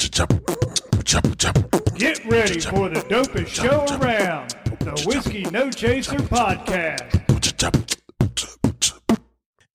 Get 0.00 0.16
ready 2.24 2.58
for 2.58 2.88
the 2.88 3.04
dopest 3.10 3.48
show 3.48 3.84
around, 3.98 4.54
the 4.78 4.92
Whiskey 5.06 5.42
No 5.50 5.70
Chaser 5.70 6.16
podcast. 6.16 7.20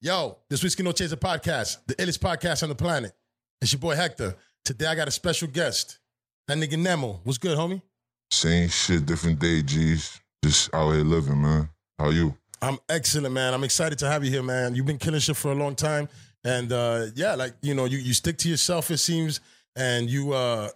Yo, 0.02 0.40
this 0.50 0.64
Whiskey 0.64 0.82
No 0.82 0.94
Chaser 0.94 1.16
podcast, 1.16 1.78
the 1.86 1.94
illest 1.96 2.18
podcast 2.18 2.64
on 2.64 2.70
the 2.70 2.76
planet. 2.76 3.14
It's 3.62 3.72
your 3.72 3.80
boy 3.80 3.96
Hector. 3.96 4.36
Today 4.64 4.88
I 4.88 4.96
got 4.96 5.08
a 5.08 5.12
special 5.12 5.48
guest. 5.48 6.00
That 6.48 6.58
nigga 6.58 6.74
Nemoe. 6.74 7.20
What's 7.24 7.38
good, 7.38 7.56
homie? 7.56 7.84
Same 8.32 8.68
shit, 8.70 9.06
different 9.06 9.38
day, 9.38 9.62
G's. 9.62 10.20
Just 10.44 10.74
out 10.74 10.94
here 10.94 11.04
living, 11.04 11.40
man. 11.40 11.70
How 12.00 12.10
you? 12.10 12.36
I'm 12.64 12.80
excellent, 12.90 13.32
man. 13.32 13.54
I'm 13.54 13.64
excited 13.64 14.00
to 14.00 14.08
have 14.08 14.26
you 14.26 14.32
here, 14.32 14.42
man. 14.42 14.74
You've 14.74 14.88
been 14.88 14.98
killing 14.98 15.20
shit 15.20 15.38
for 15.38 15.52
a 15.52 15.56
long 15.56 15.76
time. 15.76 16.10
And 16.44 16.72
uh, 16.72 17.08
yeah, 17.14 17.36
like, 17.36 17.54
you 17.62 17.76
know, 17.76 17.86
you, 17.86 18.00
you 18.00 18.14
stick 18.14 18.40
to 18.40 18.50
yourself, 18.50 18.90
it 18.90 18.98
seems, 18.98 19.40
and 19.76 20.10
you 20.10 20.34
uh 20.34 20.70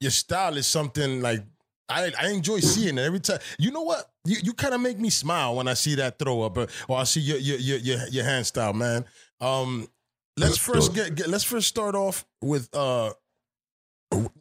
your 0.00 0.10
style 0.10 0.56
is 0.56 0.66
something 0.66 1.20
like 1.20 1.42
I, 1.88 2.12
I 2.18 2.28
enjoy 2.28 2.60
seeing 2.60 2.98
it 2.98 3.02
every 3.02 3.20
time. 3.20 3.40
You 3.58 3.72
know 3.72 3.82
what? 3.82 4.08
You 4.24 4.36
you 4.42 4.52
kind 4.52 4.74
of 4.74 4.80
make 4.80 4.98
me 4.98 5.10
smile 5.10 5.56
when 5.56 5.66
I 5.68 5.74
see 5.74 5.96
that 5.96 6.18
throw 6.18 6.42
up 6.42 6.56
or, 6.56 6.68
or 6.88 6.98
I 6.98 7.04
see 7.04 7.20
your 7.20 7.38
your 7.38 7.58
your 7.58 7.78
your, 7.78 8.08
your 8.08 8.24
hand 8.24 8.46
style, 8.46 8.72
man. 8.72 9.04
Um 9.40 9.88
let's 10.36 10.56
first 10.56 10.94
get, 10.94 11.14
get 11.14 11.28
let's 11.28 11.44
first 11.44 11.68
start 11.68 11.94
off 11.94 12.24
with 12.40 12.68
uh 12.74 13.12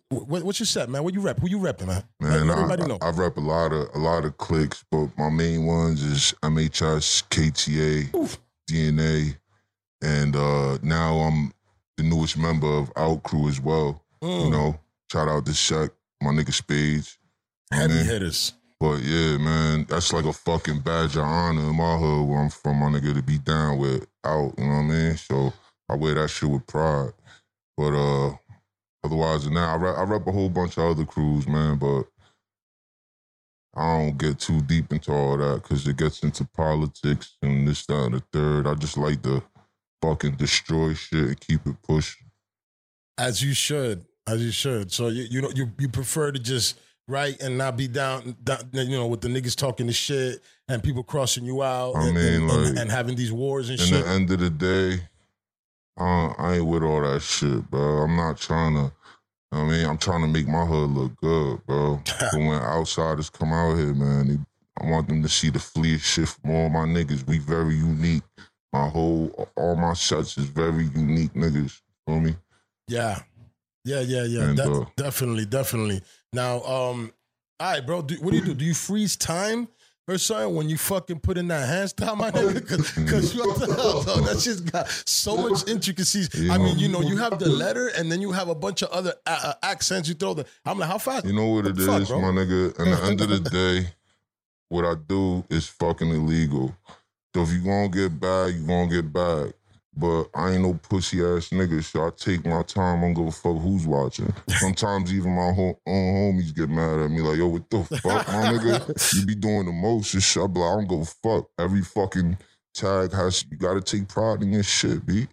what, 0.10 0.44
what's 0.44 0.60
your 0.60 0.66
set, 0.68 0.90
man? 0.90 1.04
What 1.04 1.14
you 1.14 1.22
rep? 1.22 1.40
Who 1.40 1.48
you 1.50 1.60
repping, 1.60 1.88
man? 1.88 2.04
Man, 2.20 2.48
Let 2.48 2.58
I, 2.58 2.62
everybody 2.62 2.88
know. 2.88 2.98
I, 3.02 3.08
I 3.08 3.12
rep 3.12 3.38
a 3.38 3.42
lot 3.42 3.72
of 3.72 3.90
a 3.94 3.98
lot 4.00 4.26
of 4.26 4.38
clicks, 4.38 4.84
but 4.92 5.10
my 5.18 5.30
main 5.30 5.66
ones 5.66 6.02
is 6.04 6.34
MHS, 6.44 7.28
KTA, 7.30 8.16
Oof. 8.16 8.40
DNA, 8.70 9.38
and 10.02 10.36
uh 10.36 10.78
now 10.82 11.18
I'm 11.20 11.52
the 12.00 12.04
newest 12.06 12.38
member 12.38 12.68
of 12.68 12.92
Out 12.98 13.24
Crew 13.24 13.48
as 13.48 13.60
well. 13.62 14.04
Mm, 14.24 14.46
You 14.46 14.52
know, 14.52 14.80
shout 15.12 15.28
out 15.30 15.46
to 15.46 15.52
Shaq, 15.52 15.92
my 16.22 16.32
nigga 16.32 16.54
Spades. 16.54 17.18
heavy 17.72 17.94
man. 17.94 18.06
hitters. 18.06 18.54
But 18.80 19.02
yeah, 19.02 19.38
man, 19.38 19.86
that's 19.90 20.14
like 20.14 20.26
a 20.26 20.32
fucking 20.34 20.80
badge 20.80 21.18
of 21.18 21.24
honor 21.24 21.70
in 21.70 21.76
my 21.76 21.98
hood 21.98 22.28
where 22.28 22.40
I'm 22.40 22.50
from, 22.50 22.78
my 22.78 22.86
nigga, 22.88 23.14
to 23.14 23.22
be 23.22 23.38
down 23.38 23.78
with 23.78 24.08
out, 24.24 24.54
you 24.58 24.64
know 24.66 24.72
what 24.72 24.80
I 24.80 24.84
mean? 24.84 25.18
So 25.18 25.54
I 25.90 25.96
wear 25.96 26.16
that 26.16 26.30
shit 26.30 26.50
with 26.50 26.66
pride. 26.66 27.12
But 27.78 27.94
uh 27.94 28.36
otherwise 29.04 29.44
than 29.46 29.56
that, 29.56 29.68
I 29.70 29.76
rep, 29.76 29.98
I 29.98 30.04
rep 30.04 30.28
a 30.28 30.32
whole 30.32 30.50
bunch 30.50 30.78
of 30.78 30.86
other 30.92 31.06
crews, 31.06 31.46
man, 31.48 31.78
but 31.78 32.04
I 33.76 33.98
don't 33.98 34.18
get 34.18 34.40
too 34.40 34.62
deep 34.62 34.92
into 34.92 35.12
all 35.12 35.38
that 35.38 35.62
because 35.64 35.88
it 35.88 35.98
gets 35.98 36.24
into 36.24 36.46
politics 36.46 37.38
and 37.42 37.68
this, 37.68 37.86
that, 37.86 38.06
and 38.06 38.14
the 38.16 38.24
third. 38.34 38.66
I 38.68 38.74
just 38.76 38.98
like 38.98 39.22
to 39.24 39.44
fucking 40.02 40.36
destroy 40.36 40.94
shit 40.94 41.28
and 41.28 41.40
keep 41.40 41.66
it 41.66 41.76
pushing. 41.84 42.28
As 43.18 43.44
you 43.44 43.54
should, 43.54 44.06
as 44.28 44.44
you 44.44 44.52
should. 44.52 44.92
So 44.92 45.08
you 45.08 45.24
you 45.24 45.42
know 45.42 45.52
you 45.54 45.72
you 45.78 45.90
prefer 45.90 46.32
to 46.32 46.40
just 46.40 46.80
write 47.08 47.42
and 47.42 47.58
not 47.58 47.76
be 47.76 47.88
down, 47.88 48.38
down 48.44 48.60
you 48.74 48.98
know, 48.98 49.08
with 49.08 49.22
the 49.22 49.28
niggas 49.28 49.56
talking 49.56 49.88
the 49.88 49.94
shit 49.94 50.42
and 50.68 50.84
people 50.84 51.04
crossing 51.04 51.44
you 51.44 51.64
out 51.64 51.96
I 51.96 52.06
and, 52.06 52.16
mean, 52.16 52.26
and, 52.26 52.52
and- 52.52 52.66
like, 52.66 52.78
and 52.78 52.92
having 52.92 53.16
these 53.16 53.32
wars 53.32 53.70
and 53.70 53.80
shit. 53.80 53.90
In 53.90 53.96
shit. 53.96 54.06
the 54.06 54.12
end 54.12 54.32
of 54.32 54.40
the 54.40 54.50
day, 54.50 55.04
uh, 56.00 56.28
I 56.38 56.56
ain't 56.56 56.66
with 56.66 56.84
all 56.84 57.02
that 57.02 57.22
shit, 57.22 57.70
bro. 57.70 58.04
I'm 58.04 58.16
not 58.16 58.38
trying 58.38 58.76
to. 58.76 58.92
I 59.52 59.64
mean, 59.64 59.84
I'm 59.86 59.98
trying 59.98 60.22
to 60.22 60.28
make 60.28 60.48
my 60.48 60.64
hood 60.64 60.92
look 60.92 61.16
good, 61.18 61.66
bro. 61.66 62.00
but 62.20 62.34
when 62.36 62.54
outsiders 62.62 63.32
come 63.32 63.52
out 63.52 63.76
here, 63.78 63.96
man, 63.96 64.28
they, 64.28 64.38
I 64.80 64.90
want 64.90 65.08
them 65.10 65.24
to 65.24 65.30
see 65.30 65.50
the 65.50 65.58
fleet 65.60 66.00
shit 66.02 66.30
from 66.30 66.52
all 66.52 66.70
my 66.70 66.86
niggas. 66.86 67.28
We 67.28 67.40
very 67.40 67.76
unique. 67.76 68.22
My 68.72 68.88
whole, 68.90 69.50
all 69.56 69.76
my 69.76 69.94
sets 69.94 70.38
is 70.38 70.46
very 70.46 70.86
unique 70.86 71.34
niggas. 71.34 71.82
Feel 72.08 72.20
me? 72.20 72.36
yeah, 72.88 73.20
yeah, 73.84 74.02
yeah, 74.02 74.24
yeah. 74.24 74.42
And, 74.44 74.58
De- 74.58 74.72
uh, 74.72 74.86
definitely, 74.96 75.46
definitely. 75.46 76.02
Now, 76.34 76.62
um, 76.64 77.12
all 77.60 77.72
right, 77.74 77.86
bro. 77.86 78.02
Do, 78.04 78.16
what 78.16 78.32
do 78.32 78.38
you 78.38 78.46
do? 78.46 78.54
Do 78.54 78.66
you 78.66 78.74
freeze 78.74 79.16
time? 79.16 79.68
Or 80.08 80.18
something 80.18 80.56
when 80.56 80.68
you 80.70 80.78
fucking 80.80 81.20
put 81.20 81.38
in 81.38 81.50
that 81.50 81.68
hand 81.70 81.92
style, 81.92 82.16
my 82.16 82.32
nigga, 82.32 82.96
because 83.06 83.36
you 83.36 83.48
what 83.48 83.60
the 83.60 83.76
hell. 83.76 84.02
That 84.24 84.40
shit's 84.40 84.60
got 84.60 84.90
so 85.06 85.38
much 85.38 85.68
intricacies. 85.70 86.34
You 86.34 86.52
I 86.52 86.58
mean, 86.58 86.70
know- 86.78 86.82
you 86.82 86.88
know, 86.88 87.02
you 87.02 87.18
have 87.18 87.38
the 87.38 87.48
letter, 87.64 87.90
and 87.90 88.12
then 88.12 88.20
you 88.20 88.32
have 88.32 88.50
a 88.50 88.56
bunch 88.56 88.82
of 88.82 88.90
other 88.90 89.14
uh, 89.28 89.40
uh, 89.44 89.54
accents. 89.62 90.10
You 90.10 90.16
throw 90.16 90.34
the. 90.34 90.48
I'm 90.66 90.80
like, 90.80 90.90
how 90.90 90.98
fast? 90.98 91.26
You 91.28 91.34
know 91.34 91.46
what 91.50 91.68
it 91.68 91.76
the 91.76 91.82
is, 91.96 92.10
fuck, 92.10 92.22
my 92.22 92.30
nigga? 92.30 92.70
At 92.72 92.78
the 92.78 93.06
end 93.06 93.22
of 93.22 93.30
the 93.30 93.40
day, 93.52 93.90
what 94.70 94.84
I 94.84 94.96
do 95.08 95.44
is 95.52 95.68
fucking 95.68 96.10
illegal. 96.10 96.76
So 97.34 97.44
if 97.44 97.52
you 97.52 97.60
gonna 97.64 97.90
get 97.90 98.20
bad, 98.20 98.54
you 98.54 98.66
gonna 98.66 98.90
get 98.90 99.12
bad. 99.14 99.54
But 99.96 100.30
I 100.34 100.52
ain't 100.52 100.62
no 100.62 100.74
pussy 100.76 101.20
ass 101.22 101.50
nigga, 101.50 101.84
so 101.84 102.06
I 102.08 102.10
take 102.16 102.46
my 102.46 102.64
time. 102.64 103.00
I 103.00 103.02
don't 103.02 103.14
give 103.16 103.28
a 103.28 103.32
fuck 103.32 103.58
who's 103.58 103.86
watching. 103.86 104.32
Sometimes 104.48 105.14
even 105.14 105.36
my 105.36 105.50
own 105.50 105.76
homies 105.86 106.56
get 106.56 106.70
mad 106.70 107.00
at 107.00 107.12
me, 107.12 107.22
like, 107.22 107.38
yo, 107.38 107.48
what 107.48 107.70
the 107.70 107.84
fuck, 107.84 108.28
my 108.28 108.54
nigga? 108.54 109.16
You 109.20 109.26
be 109.26 109.36
doing 109.36 109.66
the 109.66 109.74
most 109.74 110.14
and 110.14 110.24
shit. 110.24 110.42
I 110.44 110.48
be 110.48 110.60
like, 110.60 110.72
I 110.72 110.76
don't 110.76 110.88
give 110.88 111.00
a 111.02 111.06
fuck. 111.06 111.50
Every 111.60 111.82
fucking 111.82 112.38
tag 112.74 113.12
has, 113.12 113.44
you 113.52 113.58
gotta 113.58 113.82
take 113.82 114.08
pride 114.08 114.42
in 114.42 114.54
your 114.54 114.64
shit, 114.64 115.06
B. 115.06 115.28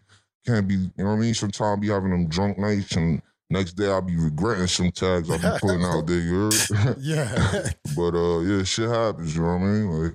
Can't 0.46 0.66
be, 0.66 0.74
you 0.74 0.90
know 0.98 1.04
what 1.06 1.12
I 1.12 1.16
mean? 1.16 1.34
Sometimes 1.34 1.78
I 1.78 1.80
be 1.80 1.88
having 1.88 2.10
them 2.10 2.26
drunk 2.28 2.58
nights 2.58 2.96
and 2.96 3.22
next 3.50 3.74
day 3.74 3.88
I'll 3.88 4.02
be 4.02 4.16
regretting 4.16 4.66
some 4.66 4.90
tags 4.90 5.30
I 5.30 5.36
be 5.36 5.58
putting 5.60 5.84
out 5.84 6.06
there, 6.06 6.18
you 6.18 6.50
heard? 6.50 6.96
Yeah. 7.00 7.68
But 7.96 8.14
uh, 8.14 8.40
yeah, 8.40 8.64
shit 8.64 8.88
happens. 8.88 9.36
You 9.36 9.42
know 9.42 9.48
what 9.48 9.62
I 9.62 9.64
mean? 9.64 9.90
Like, 9.90 10.14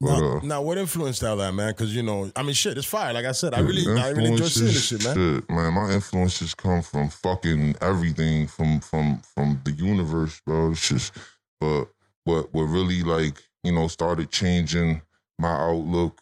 but 0.00 0.20
now, 0.20 0.36
uh, 0.36 0.40
now, 0.42 0.62
what 0.62 0.76
influenced 0.76 1.24
all 1.24 1.36
that, 1.36 1.52
man? 1.52 1.70
Because 1.70 1.94
you 1.94 2.02
know, 2.02 2.30
I 2.36 2.42
mean, 2.42 2.52
shit, 2.52 2.76
it's 2.76 2.86
fire. 2.86 3.14
Like 3.14 3.24
I 3.24 3.32
said, 3.32 3.54
I 3.54 3.60
really, 3.60 3.84
I 4.00 4.10
really 4.10 4.32
enjoy 4.32 4.44
seeing 4.44 4.66
this 4.66 4.86
shit, 4.86 5.04
man. 5.04 5.14
Shit, 5.14 5.50
man, 5.50 5.72
my 5.72 5.92
influences 5.92 6.54
come 6.54 6.82
from 6.82 7.08
fucking 7.08 7.76
everything 7.80 8.46
from 8.46 8.80
from 8.80 9.20
from 9.34 9.60
the 9.64 9.72
universe, 9.72 10.40
bro. 10.44 10.72
It's 10.72 10.88
just, 10.88 11.12
but 11.60 11.86
what 12.24 12.52
what 12.52 12.64
really 12.64 13.02
like 13.02 13.42
you 13.64 13.72
know 13.72 13.88
started 13.88 14.30
changing 14.30 15.00
my 15.38 15.52
outlook 15.52 16.20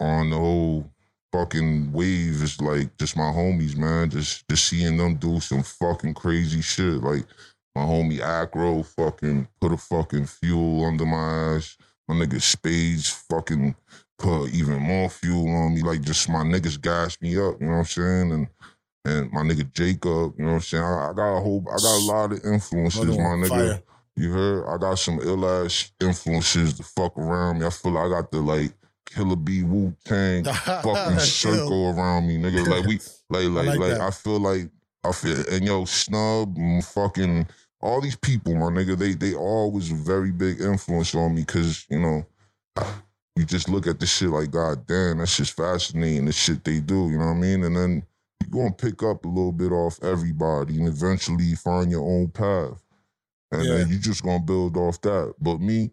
on 0.00 0.30
the 0.30 0.36
whole 0.36 0.90
fucking 1.32 1.92
wave 1.92 2.42
is 2.42 2.60
like 2.60 2.96
just 2.96 3.16
my 3.16 3.30
homies, 3.30 3.76
man. 3.76 4.10
Just 4.10 4.48
just 4.48 4.66
seeing 4.66 4.96
them 4.96 5.16
do 5.16 5.38
some 5.38 5.62
fucking 5.62 6.14
crazy 6.14 6.60
shit. 6.60 7.02
Like 7.02 7.24
my 7.74 7.82
homie 7.82 8.20
Acro 8.20 8.82
fucking 8.82 9.46
put 9.60 9.72
a 9.72 9.76
fucking 9.76 10.26
fuel 10.26 10.84
under 10.84 11.06
my 11.06 11.54
ass. 11.56 11.76
My 12.08 12.14
nigga 12.14 12.40
Spades 12.40 13.08
fucking 13.28 13.74
put 14.18 14.52
even 14.52 14.80
more 14.80 15.08
fuel 15.08 15.48
on 15.48 15.74
me. 15.74 15.82
Like 15.82 16.00
just 16.00 16.28
my 16.28 16.42
niggas 16.42 16.80
gassed 16.80 17.22
me 17.22 17.38
up, 17.38 17.60
you 17.60 17.66
know 17.66 17.72
what 17.72 17.78
I'm 17.78 17.84
saying? 17.84 18.32
And 18.32 18.48
and 19.04 19.32
my 19.32 19.42
nigga 19.42 19.72
Jacob, 19.72 20.34
you 20.38 20.44
know 20.44 20.52
what 20.52 20.54
I'm 20.54 20.60
saying? 20.60 20.82
I, 20.82 21.10
I 21.10 21.12
got 21.12 21.36
a 21.36 21.40
whole 21.40 21.64
I 21.68 21.76
got 21.76 21.98
a 21.98 22.04
lot 22.04 22.32
of 22.32 22.44
influences, 22.44 23.04
my 23.04 23.24
nigga. 23.24 23.48
fire. 23.48 23.82
You 24.16 24.32
heard? 24.32 24.66
I 24.68 24.78
got 24.78 24.98
some 24.98 25.20
ill 25.22 25.46
ass 25.48 25.92
influences 26.00 26.74
to 26.74 26.82
fuck 26.82 27.16
around 27.16 27.60
me. 27.60 27.66
I 27.66 27.70
feel 27.70 27.92
like 27.92 28.06
I 28.06 28.08
got 28.08 28.32
the 28.32 28.40
like 28.40 28.72
Killer 29.06 29.36
B 29.36 29.62
Wu 29.62 29.94
Tang 30.04 30.44
fucking 30.64 31.18
circle 31.20 31.90
around 31.90 32.26
me, 32.26 32.36
nigga. 32.36 32.66
Like 32.66 32.86
we 32.86 32.98
like 33.30 33.66
like 33.66 33.78
like 33.78 33.92
like. 33.92 34.00
I 34.00 34.10
feel 34.10 34.40
like 34.40 34.70
I 35.04 35.12
feel 35.12 35.36
and 35.50 35.64
yo, 35.64 35.84
snub 35.84 36.56
fucking 36.82 37.46
all 37.80 38.00
these 38.00 38.16
people, 38.16 38.54
my 38.54 38.66
nigga, 38.66 38.96
they 38.98 39.14
they 39.14 39.34
all 39.34 39.70
was 39.70 39.90
a 39.90 39.94
very 39.94 40.32
big 40.32 40.60
influence 40.60 41.14
on 41.14 41.34
me 41.34 41.42
because, 41.42 41.86
you 41.88 41.98
know, 42.00 42.26
you 43.36 43.44
just 43.44 43.68
look 43.68 43.86
at 43.86 44.00
this 44.00 44.10
shit 44.16 44.30
like, 44.30 44.50
God 44.50 44.86
damn, 44.86 45.18
that's 45.18 45.36
just 45.36 45.56
fascinating, 45.56 46.24
the 46.26 46.32
shit 46.32 46.64
they 46.64 46.80
do, 46.80 47.08
you 47.10 47.18
know 47.18 47.26
what 47.26 47.32
I 47.32 47.40
mean? 47.40 47.64
And 47.64 47.76
then 47.76 48.02
you 48.42 48.48
gonna 48.50 48.72
pick 48.72 49.02
up 49.02 49.24
a 49.24 49.28
little 49.28 49.52
bit 49.52 49.70
off 49.72 50.02
everybody 50.02 50.78
and 50.78 50.88
eventually 50.88 51.54
find 51.54 51.90
your 51.90 52.04
own 52.04 52.28
path. 52.28 52.82
And 53.52 53.64
Yeah. 53.64 53.74
then 53.78 53.88
you 53.88 53.98
just 53.98 54.22
gonna 54.24 54.40
build 54.40 54.76
off 54.76 55.00
that. 55.02 55.34
But 55.40 55.60
me, 55.60 55.90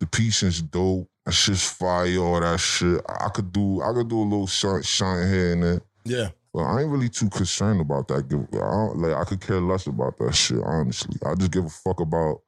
the 0.00 0.06
piece 0.06 0.42
is 0.42 0.62
dope. 0.62 1.08
That's 1.24 1.44
just 1.44 1.74
fire, 1.74 2.18
all 2.18 2.40
that 2.40 2.60
shit. 2.60 3.00
I 3.08 3.28
could 3.30 3.52
do 3.52 3.82
I 3.82 3.92
could 3.92 4.08
do 4.08 4.20
a 4.20 4.22
little 4.22 4.46
shine, 4.46 4.82
shine 4.82 5.28
here 5.28 5.52
and 5.52 5.62
there. 5.62 5.80
Yeah, 6.04 6.28
I 6.62 6.82
ain't 6.82 6.90
really 6.90 7.08
too 7.08 7.28
concerned 7.28 7.80
about 7.80 8.08
that. 8.08 8.24
I 8.32 8.98
like 8.98 9.14
I 9.14 9.24
could 9.24 9.40
care 9.40 9.60
less 9.60 9.86
about 9.86 10.16
that 10.18 10.34
shit, 10.34 10.60
honestly. 10.64 11.18
I 11.26 11.34
just 11.34 11.52
give 11.52 11.64
a 11.64 11.68
fuck 11.68 12.00
about 12.00 12.40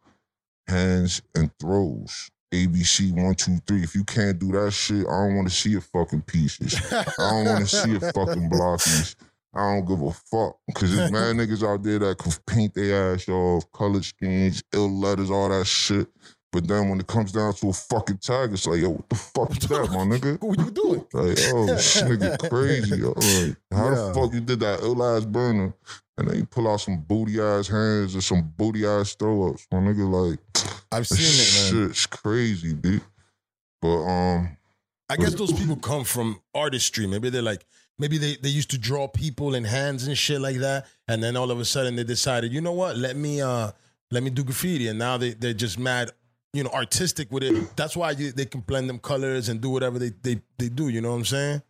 hands 0.67 1.23
and 1.35 1.51
throws. 1.59 2.31
ABC 2.53 3.13
one, 3.13 3.35
two, 3.35 3.59
three. 3.67 3.83
If 3.83 3.95
you 3.95 4.05
can't 4.05 4.39
do 4.39 4.53
that 4.53 4.71
shit, 4.73 5.07
I 5.07 5.27
don't 5.27 5.37
want 5.37 5.49
to 5.49 5.55
see 5.55 5.71
your 5.71 5.83
fucking 5.83 6.23
pieces. 6.23 6.81
I 6.93 7.05
don't 7.19 7.45
want 7.45 7.69
to 7.69 7.77
see 7.77 7.91
your 7.91 8.01
fucking 8.01 8.49
blockies. 8.51 9.17
I 9.55 9.75
don't 9.75 9.87
give 9.87 10.01
a 10.01 10.13
fuck. 10.13 10.57
Cause 10.75 10.95
there's 10.95 11.11
mad 11.11 11.37
niggas 11.37 11.67
out 11.67 11.83
there 11.83 11.99
that 11.99 12.19
can 12.19 12.33
paint 12.47 12.75
their 12.75 13.15
ass 13.15 13.29
off, 13.29 13.71
color 13.73 14.03
schemes, 14.03 14.63
ill 14.73 14.91
letters, 14.91 15.31
all 15.31 15.49
that 15.49 15.67
shit. 15.67 16.09
But 16.51 16.67
then 16.67 16.89
when 16.89 16.99
it 16.99 17.07
comes 17.07 17.33
down 17.33 17.53
to 17.55 17.69
a 17.69 17.73
fucking 17.75 18.19
tag, 18.19 18.53
it's 18.55 18.67
like, 18.67 18.81
yo, 18.81 18.91
what 18.91 19.09
the 19.11 19.15
fuck 19.17 19.51
is 19.51 19.69
that, 19.69 19.89
my 19.91 19.99
nigga? 20.05 20.41
what 20.43 20.59
you 20.59 20.71
doing? 20.71 21.05
Like, 21.13 21.39
oh, 21.53 21.67
this 21.67 22.01
nigga 22.03 22.39
crazy. 22.51 22.97
yo. 22.97 23.09
Like, 23.11 23.57
how 23.73 23.89
Yeah. 23.91 23.95
the 24.09 24.13
fuck 24.15 24.33
you 24.33 24.41
did 24.41 24.61
that 24.61 24.81
ill 24.81 25.03
ass 25.05 25.25
burner? 25.27 25.75
And 26.17 26.29
then 26.29 26.37
you 26.39 26.47
pull 26.47 26.67
out 26.69 26.81
some 26.81 27.01
booty 27.03 27.41
ass 27.41 27.69
hands 27.69 28.17
or 28.17 28.21
some 28.23 28.53
booty 28.57 28.87
ass 28.87 29.15
throw 29.15 29.51
ups. 29.51 29.67
My 29.71 29.79
nigga, 29.79 30.09
like, 30.11 30.39
I've 30.91 31.07
seen 31.07 31.73
it, 31.73 31.75
man. 31.81 31.89
shit's 31.91 32.07
crazy, 32.07 32.73
dude. 32.73 33.03
But 33.83 33.99
um, 34.05 34.57
I 35.11 35.17
guess 35.17 35.35
those 35.35 35.53
people 35.53 35.77
come 35.77 36.05
from 36.05 36.41
artistry. 36.55 37.07
Maybe 37.07 37.31
they're 37.31 37.43
like 37.43 37.65
maybe 37.99 38.19
they, 38.19 38.37
they 38.37 38.49
used 38.49 38.71
to 38.71 38.79
draw 38.79 39.07
people 39.07 39.55
in 39.55 39.65
hands 39.65 40.07
and 40.07 40.17
shit 40.19 40.41
like 40.41 40.57
that, 40.57 40.87
and 41.07 41.23
then 41.23 41.37
all 41.37 41.51
of 41.51 41.61
a 41.61 41.65
sudden 41.65 41.95
they 41.95 42.05
decided, 42.05 42.53
you 42.53 42.61
know 42.61 42.73
what, 42.73 42.97
let 42.97 43.17
me 43.17 43.41
uh 43.41 43.71
let 44.11 44.23
me 44.25 44.31
do 44.31 44.43
graffiti, 44.43 44.89
and 44.89 44.99
now 44.99 45.17
they 45.19 45.35
they're 45.35 45.53
just 45.55 45.79
mad, 45.79 46.11
you 46.53 46.65
know, 46.65 46.71
artistic 46.71 47.31
with 47.31 47.43
it. 47.43 47.77
That's 47.77 47.97
why 47.97 48.13
you, 48.13 48.33
they 48.33 48.47
can 48.47 48.61
blend 48.61 48.89
them 48.89 48.99
colors 48.99 49.49
and 49.49 49.61
do 49.61 49.71
whatever 49.71 49.99
they 49.99 50.13
they 50.23 50.41
they 50.59 50.69
do. 50.69 50.89
You 50.89 51.01
know 51.01 51.11
what 51.11 51.19
I'm 51.19 51.25
saying? 51.25 51.63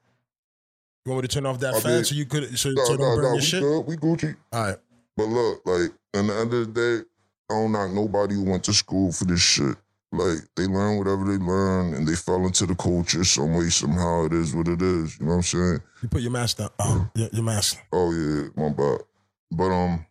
You 1.05 1.13
want 1.13 1.23
me 1.23 1.29
to 1.29 1.35
turn 1.35 1.47
off 1.47 1.59
that 1.61 1.75
I 1.75 1.81
fan 1.81 1.95
mean, 1.95 2.05
so 2.05 2.15
you 2.15 2.27
could 2.27 2.59
so, 2.59 2.71
No, 2.71 2.85
so 2.85 2.93
no, 2.93 2.99
don't 2.99 3.17
burn 3.17 3.23
no, 3.23 3.29
your 3.29 3.35
we 3.37 3.41
shit? 3.41 3.63
good. 3.63 3.81
We 3.87 3.97
Gucci. 3.97 4.37
All 4.53 4.63
right. 4.63 4.77
But 5.17 5.27
look, 5.27 5.63
like, 5.65 5.91
in 6.15 6.27
the 6.27 6.35
end 6.35 6.53
of 6.55 6.73
the 6.73 7.01
day, 7.01 7.09
I 7.51 7.55
don't 7.55 7.73
knock 7.73 7.91
nobody 7.93 8.35
who 8.35 8.45
went 8.45 8.63
to 8.65 8.73
school 8.73 9.11
for 9.11 9.25
this 9.25 9.41
shit. 9.41 9.77
Like, 10.13 10.39
they 10.55 10.67
learn 10.67 10.97
whatever 10.97 11.25
they 11.25 11.43
learn 11.43 11.95
and 11.95 12.07
they 12.07 12.15
fell 12.15 12.47
into 12.47 12.67
the 12.67 12.75
culture 12.75 13.25
some 13.25 13.55
way, 13.55 13.69
somehow. 13.69 14.27
It 14.27 14.35
is 14.35 14.55
what 14.55 14.69
it 14.69 14.81
is. 14.81 15.19
You 15.19 15.27
know 15.27 15.31
what 15.33 15.37
I'm 15.37 15.43
saying? 15.43 15.83
You 16.03 16.09
put 16.09 16.23
your 16.23 16.31
mask 16.31 16.59
down. 16.59 16.71
Oh, 16.79 17.11
your, 17.15 17.29
your 17.33 17.43
mask. 17.43 17.79
Oh, 17.93 18.13
yeah, 18.13 18.49
my 18.55 18.69
bad. 18.69 19.01
But, 19.51 19.71
um, 19.71 20.07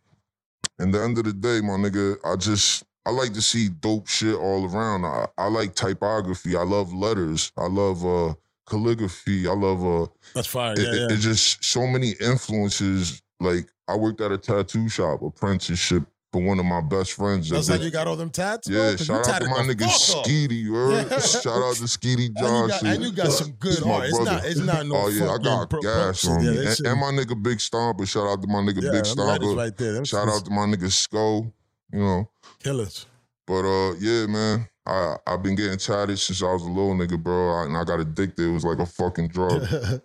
in 0.78 0.90
the 0.90 1.02
end 1.02 1.16
of 1.18 1.24
the 1.24 1.32
day, 1.32 1.60
my 1.62 1.74
nigga, 1.74 2.16
I 2.24 2.36
just, 2.36 2.84
I 3.08 3.10
like 3.10 3.32
to 3.32 3.40
see 3.42 3.70
dope 3.70 4.06
shit 4.06 4.34
all 4.34 4.64
around. 4.70 5.04
I, 5.06 5.26
I 5.38 5.46
like 5.48 5.74
typography. 5.74 6.56
I 6.56 6.62
love 6.62 6.92
letters. 6.92 7.52
I 7.56 7.66
love, 7.66 8.04
uh, 8.04 8.34
calligraphy. 8.68 9.48
I 9.48 9.52
love, 9.54 9.82
uh, 9.84 10.06
That's 10.34 10.46
fire. 10.48 10.74
it, 10.74 10.78
Yeah, 10.80 11.04
it- 11.06 11.12
it's 11.12 11.22
just 11.22 11.64
so 11.64 11.86
many 11.86 12.10
influences. 12.20 13.22
Like 13.40 13.66
I 13.88 13.96
worked 13.96 14.20
at 14.20 14.30
a 14.32 14.36
tattoo 14.38 14.88
shop, 14.88 15.22
apprenticeship 15.22 16.02
for 16.32 16.42
one 16.42 16.58
of 16.58 16.66
my 16.66 16.82
best 16.82 17.12
friends. 17.14 17.48
That's 17.48 17.68
that 17.68 17.72
how 17.74 17.78
did- 17.78 17.84
you 17.86 17.90
got 17.90 18.06
all 18.08 18.16
them 18.16 18.28
tats. 18.30 18.68
Yeah, 18.68 18.96
shout 18.96 19.26
out 19.26 19.40
to 19.40 19.48
my 19.48 19.58
nigga 19.62 19.84
fuck. 19.86 20.24
Skeety. 20.26 20.60
You 20.62 20.74
heard? 20.74 21.06
Yeah. 21.10 21.18
Shout 21.20 21.46
out 21.62 21.76
to 21.76 21.84
Skeety 21.84 22.26
And 22.36 22.36
you, 22.36 22.42
got, 22.42 22.68
Johnson. 22.68 22.86
and 22.88 23.02
you 23.04 23.12
got 23.12 23.32
some 23.32 23.52
good 23.52 23.84
my 23.86 23.90
art. 23.92 24.04
It's 24.08 24.16
brother. 24.18 24.32
not. 24.32 24.44
It's 24.44 24.60
not 24.60 24.86
no. 24.86 24.96
oh 24.96 25.08
yeah, 25.08 25.30
I 25.30 25.38
got 25.38 25.70
pro- 25.70 25.80
gas 25.80 26.24
pro- 26.24 26.34
on 26.34 26.42
yeah, 26.44 26.50
me, 26.50 26.58
and, 26.66 26.80
and 26.86 27.00
my 27.00 27.06
nigga 27.12 27.42
Big 27.42 27.58
Stomper. 27.58 28.06
Shout 28.06 28.26
out 28.26 28.42
to 28.42 28.48
my 28.48 28.58
nigga 28.58 28.82
yeah, 28.82 28.90
Big 28.90 29.04
them 29.04 29.16
Stomper. 29.16 29.56
right 29.56 29.76
there. 29.78 29.92
Them 29.94 30.04
Shout 30.04 30.28
out 30.28 30.44
to 30.44 30.50
my 30.50 30.66
nigga 30.66 30.90
Skull. 30.92 31.50
You 31.90 32.00
know, 32.00 32.30
killers. 32.62 33.06
but 33.46 33.64
uh, 33.64 33.94
yeah, 33.98 34.26
man. 34.26 34.68
I 34.86 35.16
I've 35.26 35.42
been 35.42 35.54
getting 35.54 35.78
tatted 35.78 36.18
since 36.18 36.42
I 36.42 36.52
was 36.52 36.62
a 36.62 36.66
little 36.66 36.94
nigga, 36.94 37.22
bro. 37.22 37.60
I, 37.60 37.64
and 37.66 37.76
I 37.76 37.84
got 37.84 38.00
addicted. 38.00 38.48
It 38.48 38.52
was 38.52 38.64
like 38.64 38.78
a 38.78 38.86
fucking 38.86 39.28
drug. 39.28 39.66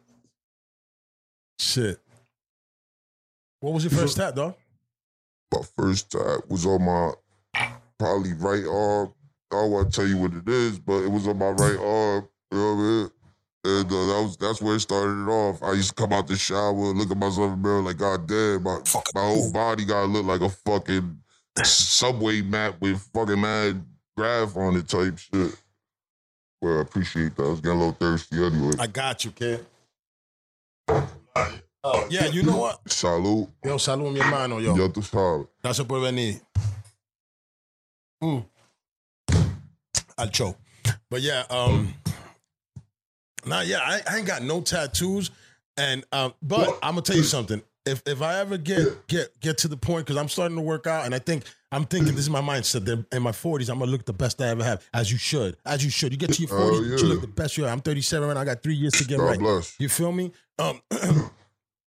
Shit. 1.59 2.00
What 3.61 3.73
was 3.73 3.85
your 3.85 3.91
first 3.91 4.17
tat, 4.17 4.35
dog? 4.35 4.55
my 5.53 5.61
first 5.75 6.11
tat 6.11 6.50
was 6.50 6.65
on 6.65 6.83
my 6.83 7.11
probably 7.97 8.33
right 8.33 8.65
arm. 8.65 9.13
I 9.51 9.55
don't 9.55 9.71
want 9.71 9.94
to 9.94 9.95
tell 9.95 10.07
you 10.07 10.17
what 10.17 10.33
it 10.33 10.47
is, 10.47 10.79
but 10.79 11.03
it 11.03 11.09
was 11.09 11.27
on 11.27 11.38
my 11.38 11.50
right 11.50 11.79
arm. 11.79 12.27
You 12.51 12.57
know 12.57 12.75
what 12.75 12.81
I 12.81 12.85
mean? 12.85 13.09
And 13.65 13.85
uh, 13.85 14.05
that 14.07 14.21
was 14.23 14.38
that's 14.38 14.61
where 14.61 14.75
it 14.75 14.81
started 14.81 15.23
it 15.23 15.29
off. 15.29 15.63
I 15.63 15.73
used 15.73 15.89
to 15.89 15.95
come 15.95 16.11
out 16.11 16.27
the 16.27 16.35
shower, 16.35 16.73
look 16.73 17.11
at 17.11 17.17
myself 17.17 17.53
in 17.53 17.61
the 17.61 17.67
mirror, 17.67 17.81
like, 17.81 17.97
God 17.97 18.27
damn, 18.27 18.63
my, 18.63 18.79
my 19.15 19.21
whole 19.21 19.51
body 19.53 19.85
gotta 19.85 20.07
look 20.07 20.25
like 20.25 20.41
a 20.41 20.50
fucking 20.50 21.17
subway 21.61 22.41
map 22.41 22.75
with 22.81 23.00
fucking 23.13 23.39
mad 23.39 23.83
graph 24.17 24.55
on 24.57 24.75
it 24.75 24.88
type 24.88 25.17
shit. 25.17 25.55
Well, 26.61 26.79
I 26.79 26.81
appreciate 26.81 27.35
that. 27.35 27.44
I 27.44 27.50
was 27.50 27.61
getting 27.61 27.77
a 27.77 27.79
little 27.79 27.97
thirsty 28.00 28.44
anyway. 28.44 28.73
I 28.79 28.88
got 28.88 29.25
you, 29.25 29.31
kid. 29.31 29.65
Oh, 31.85 32.07
yeah, 32.09 32.27
you 32.27 32.44
know 32.44 32.57
what? 32.57 32.79
Salute. 32.89 33.50
Yo, 33.65 33.75
salud 33.75 34.13
mi 34.13 34.21
hermano, 34.21 34.59
yo. 34.59 34.73
Yo, 34.73 34.88
tú 34.88 35.03
sabes. 35.03 35.47
Gracias 35.61 35.85
por 35.85 36.00
venir. 36.00 36.39
Mm. 38.23 38.45
Al 40.17 40.31
show. 40.31 40.55
But 41.09 41.21
yeah, 41.21 41.44
um, 41.50 41.94
nah, 43.45 43.61
yeah, 43.61 43.79
I, 43.79 44.01
I 44.09 44.17
ain't 44.17 44.27
got 44.27 44.44
no 44.44 44.61
tattoos, 44.61 45.29
and 45.75 46.05
um, 46.13 46.33
but 46.41 46.79
I'm 46.81 46.94
gonna 46.94 47.01
tell 47.01 47.17
you 47.17 47.23
something. 47.23 47.61
If 47.85 48.01
if 48.06 48.21
I 48.21 48.39
ever 48.39 48.57
get 48.57 49.07
get 49.07 49.39
get 49.41 49.57
to 49.59 49.68
the 49.68 49.75
point, 49.77 50.06
because 50.06 50.18
I'm 50.18 50.30
starting 50.30 50.56
to 50.56 50.62
work 50.63 50.88
out, 50.88 51.06
and 51.06 51.13
I 51.13 51.19
think 51.19 51.44
I'm 51.71 51.85
thinking 51.85 52.13
this 52.15 52.24
is 52.24 52.30
my 52.30 52.41
mindset. 52.41 52.85
That 52.85 53.06
in 53.12 53.21
my 53.24 53.31
40s, 53.31 53.69
I'm 53.69 53.80
gonna 53.80 53.91
look 53.91 54.06
the 54.06 54.13
best 54.13 54.41
I 54.41 54.47
ever 54.47 54.63
have, 54.63 54.88
as 54.94 55.12
you 55.12 55.18
should, 55.18 55.57
as 55.65 55.83
you 55.83 55.89
should. 55.89 56.13
You 56.13 56.18
get 56.18 56.31
to 56.33 56.41
your 56.41 56.50
40s, 56.50 56.62
Oh, 56.62 56.81
you 56.81 57.09
look 57.09 57.21
the 57.21 57.27
best 57.27 57.57
you. 57.57 57.65
Are. 57.65 57.69
I'm 57.69 57.81
37, 57.81 58.30
and 58.30 58.39
I 58.39 58.45
got 58.45 58.63
three 58.63 58.75
years 58.75 58.94
to 58.94 59.03
get 59.06 59.18
God 59.18 59.25
right. 59.25 59.39
bless. 59.39 59.75
You 59.80 59.89
feel 59.89 60.12
me? 60.13 60.31
Um, 60.59 60.81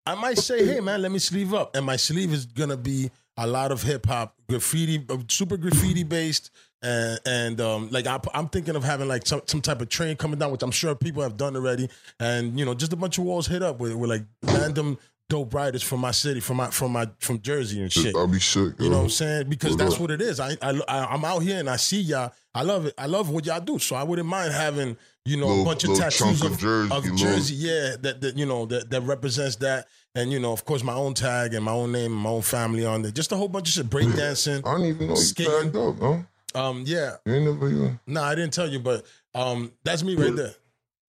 I 0.05 0.15
might 0.15 0.37
say, 0.37 0.65
hey 0.65 0.79
man, 0.79 1.01
let 1.01 1.11
me 1.11 1.19
sleeve 1.19 1.53
up, 1.53 1.75
and 1.75 1.85
my 1.85 1.95
sleeve 1.95 2.33
is 2.33 2.45
gonna 2.45 2.77
be 2.77 3.09
a 3.37 3.45
lot 3.45 3.71
of 3.71 3.83
hip 3.83 4.05
hop, 4.05 4.35
graffiti, 4.49 5.05
uh, 5.09 5.17
super 5.29 5.57
graffiti 5.57 6.03
based, 6.03 6.49
and 6.81 7.19
and 7.25 7.61
um, 7.61 7.89
like 7.91 8.07
I, 8.07 8.19
I'm 8.33 8.47
thinking 8.49 8.75
of 8.75 8.83
having 8.83 9.07
like 9.07 9.25
some 9.27 9.41
some 9.45 9.61
type 9.61 9.81
of 9.81 9.89
train 9.89 10.15
coming 10.15 10.39
down, 10.39 10.51
which 10.51 10.63
I'm 10.63 10.71
sure 10.71 10.95
people 10.95 11.23
have 11.23 11.37
done 11.37 11.55
already, 11.55 11.89
and 12.19 12.57
you 12.57 12.65
know 12.65 12.73
just 12.73 12.93
a 12.93 12.95
bunch 12.95 13.17
of 13.17 13.25
walls 13.25 13.47
hit 13.47 13.61
up 13.63 13.79
with 13.79 13.93
with 13.93 14.09
like 14.09 14.23
random 14.43 14.97
dope 15.29 15.53
writers 15.53 15.83
from 15.83 15.99
my 15.99 16.11
city, 16.11 16.39
from 16.39 16.57
my 16.57 16.67
from 16.69 16.91
my 16.93 17.07
from 17.19 17.41
Jersey 17.41 17.81
and 17.81 17.91
shit. 17.91 18.15
I'll 18.15 18.27
be 18.27 18.39
sick. 18.39 18.73
You 18.79 18.89
know 18.89 18.97
what 18.97 19.03
I'm 19.03 19.09
saying? 19.09 19.49
Because 19.49 19.75
that's 19.75 19.95
up. 19.95 20.01
what 20.01 20.11
it 20.11 20.21
is. 20.21 20.39
I, 20.39 20.57
I 20.61 20.79
I- 20.87 21.05
I'm 21.13 21.25
out 21.25 21.39
here 21.39 21.59
and 21.59 21.69
I 21.69 21.75
see 21.75 22.01
y'all. 22.01 22.31
I 22.55 22.63
love 22.63 22.85
it. 22.87 22.93
I 22.97 23.05
love 23.05 23.29
what 23.29 23.45
y'all 23.45 23.59
do. 23.59 23.77
So 23.79 23.95
I 23.95 24.03
wouldn't 24.03 24.27
mind 24.27 24.53
having 24.53 24.97
you 25.25 25.37
know 25.37 25.61
a 25.61 25.65
bunch 25.65 25.83
of 25.83 25.97
tattoos 25.97 26.41
of 26.41 26.53
of, 26.53 26.59
Jersey, 26.59 26.93
of 26.95 27.15
Jersey. 27.15 27.55
Yeah, 27.55 27.95
that, 28.01 28.21
that 28.21 28.37
you 28.37 28.45
know 28.45 28.65
that 28.67 28.89
that 28.89 29.01
represents 29.01 29.57
that. 29.57 29.87
And 30.15 30.31
you 30.31 30.39
know, 30.39 30.51
of 30.53 30.65
course, 30.65 30.83
my 30.83 30.93
own 30.93 31.13
tag 31.13 31.53
and 31.53 31.63
my 31.63 31.73
own 31.73 31.91
name 31.91 32.11
and 32.13 32.21
my 32.21 32.29
own 32.31 32.41
family 32.41 32.85
on 32.85 33.03
there. 33.03 33.11
Just 33.11 33.31
a 33.31 33.35
whole 33.35 33.49
bunch 33.49 33.67
of 33.69 33.73
shit. 33.73 33.89
Breakdancing. 33.89 34.65
I 34.65 34.71
don't 34.71 34.85
even 34.85 35.07
know 35.07 35.13
you 35.13 35.19
Skating. 35.19 35.71
tagged 35.71 35.75
up? 35.75 36.25
Um, 36.55 36.83
yeah. 36.87 37.17
You 37.25 37.35
ain't 37.35 37.45
never 37.45 37.69
even. 37.69 37.99
No, 38.07 38.23
I 38.23 38.33
didn't 38.33 38.53
tell 38.53 38.67
you, 38.67 38.79
but 38.79 39.05
um, 39.35 39.71
that's 39.83 40.01
me 40.03 40.15
right 40.15 40.35
there. 40.35 40.55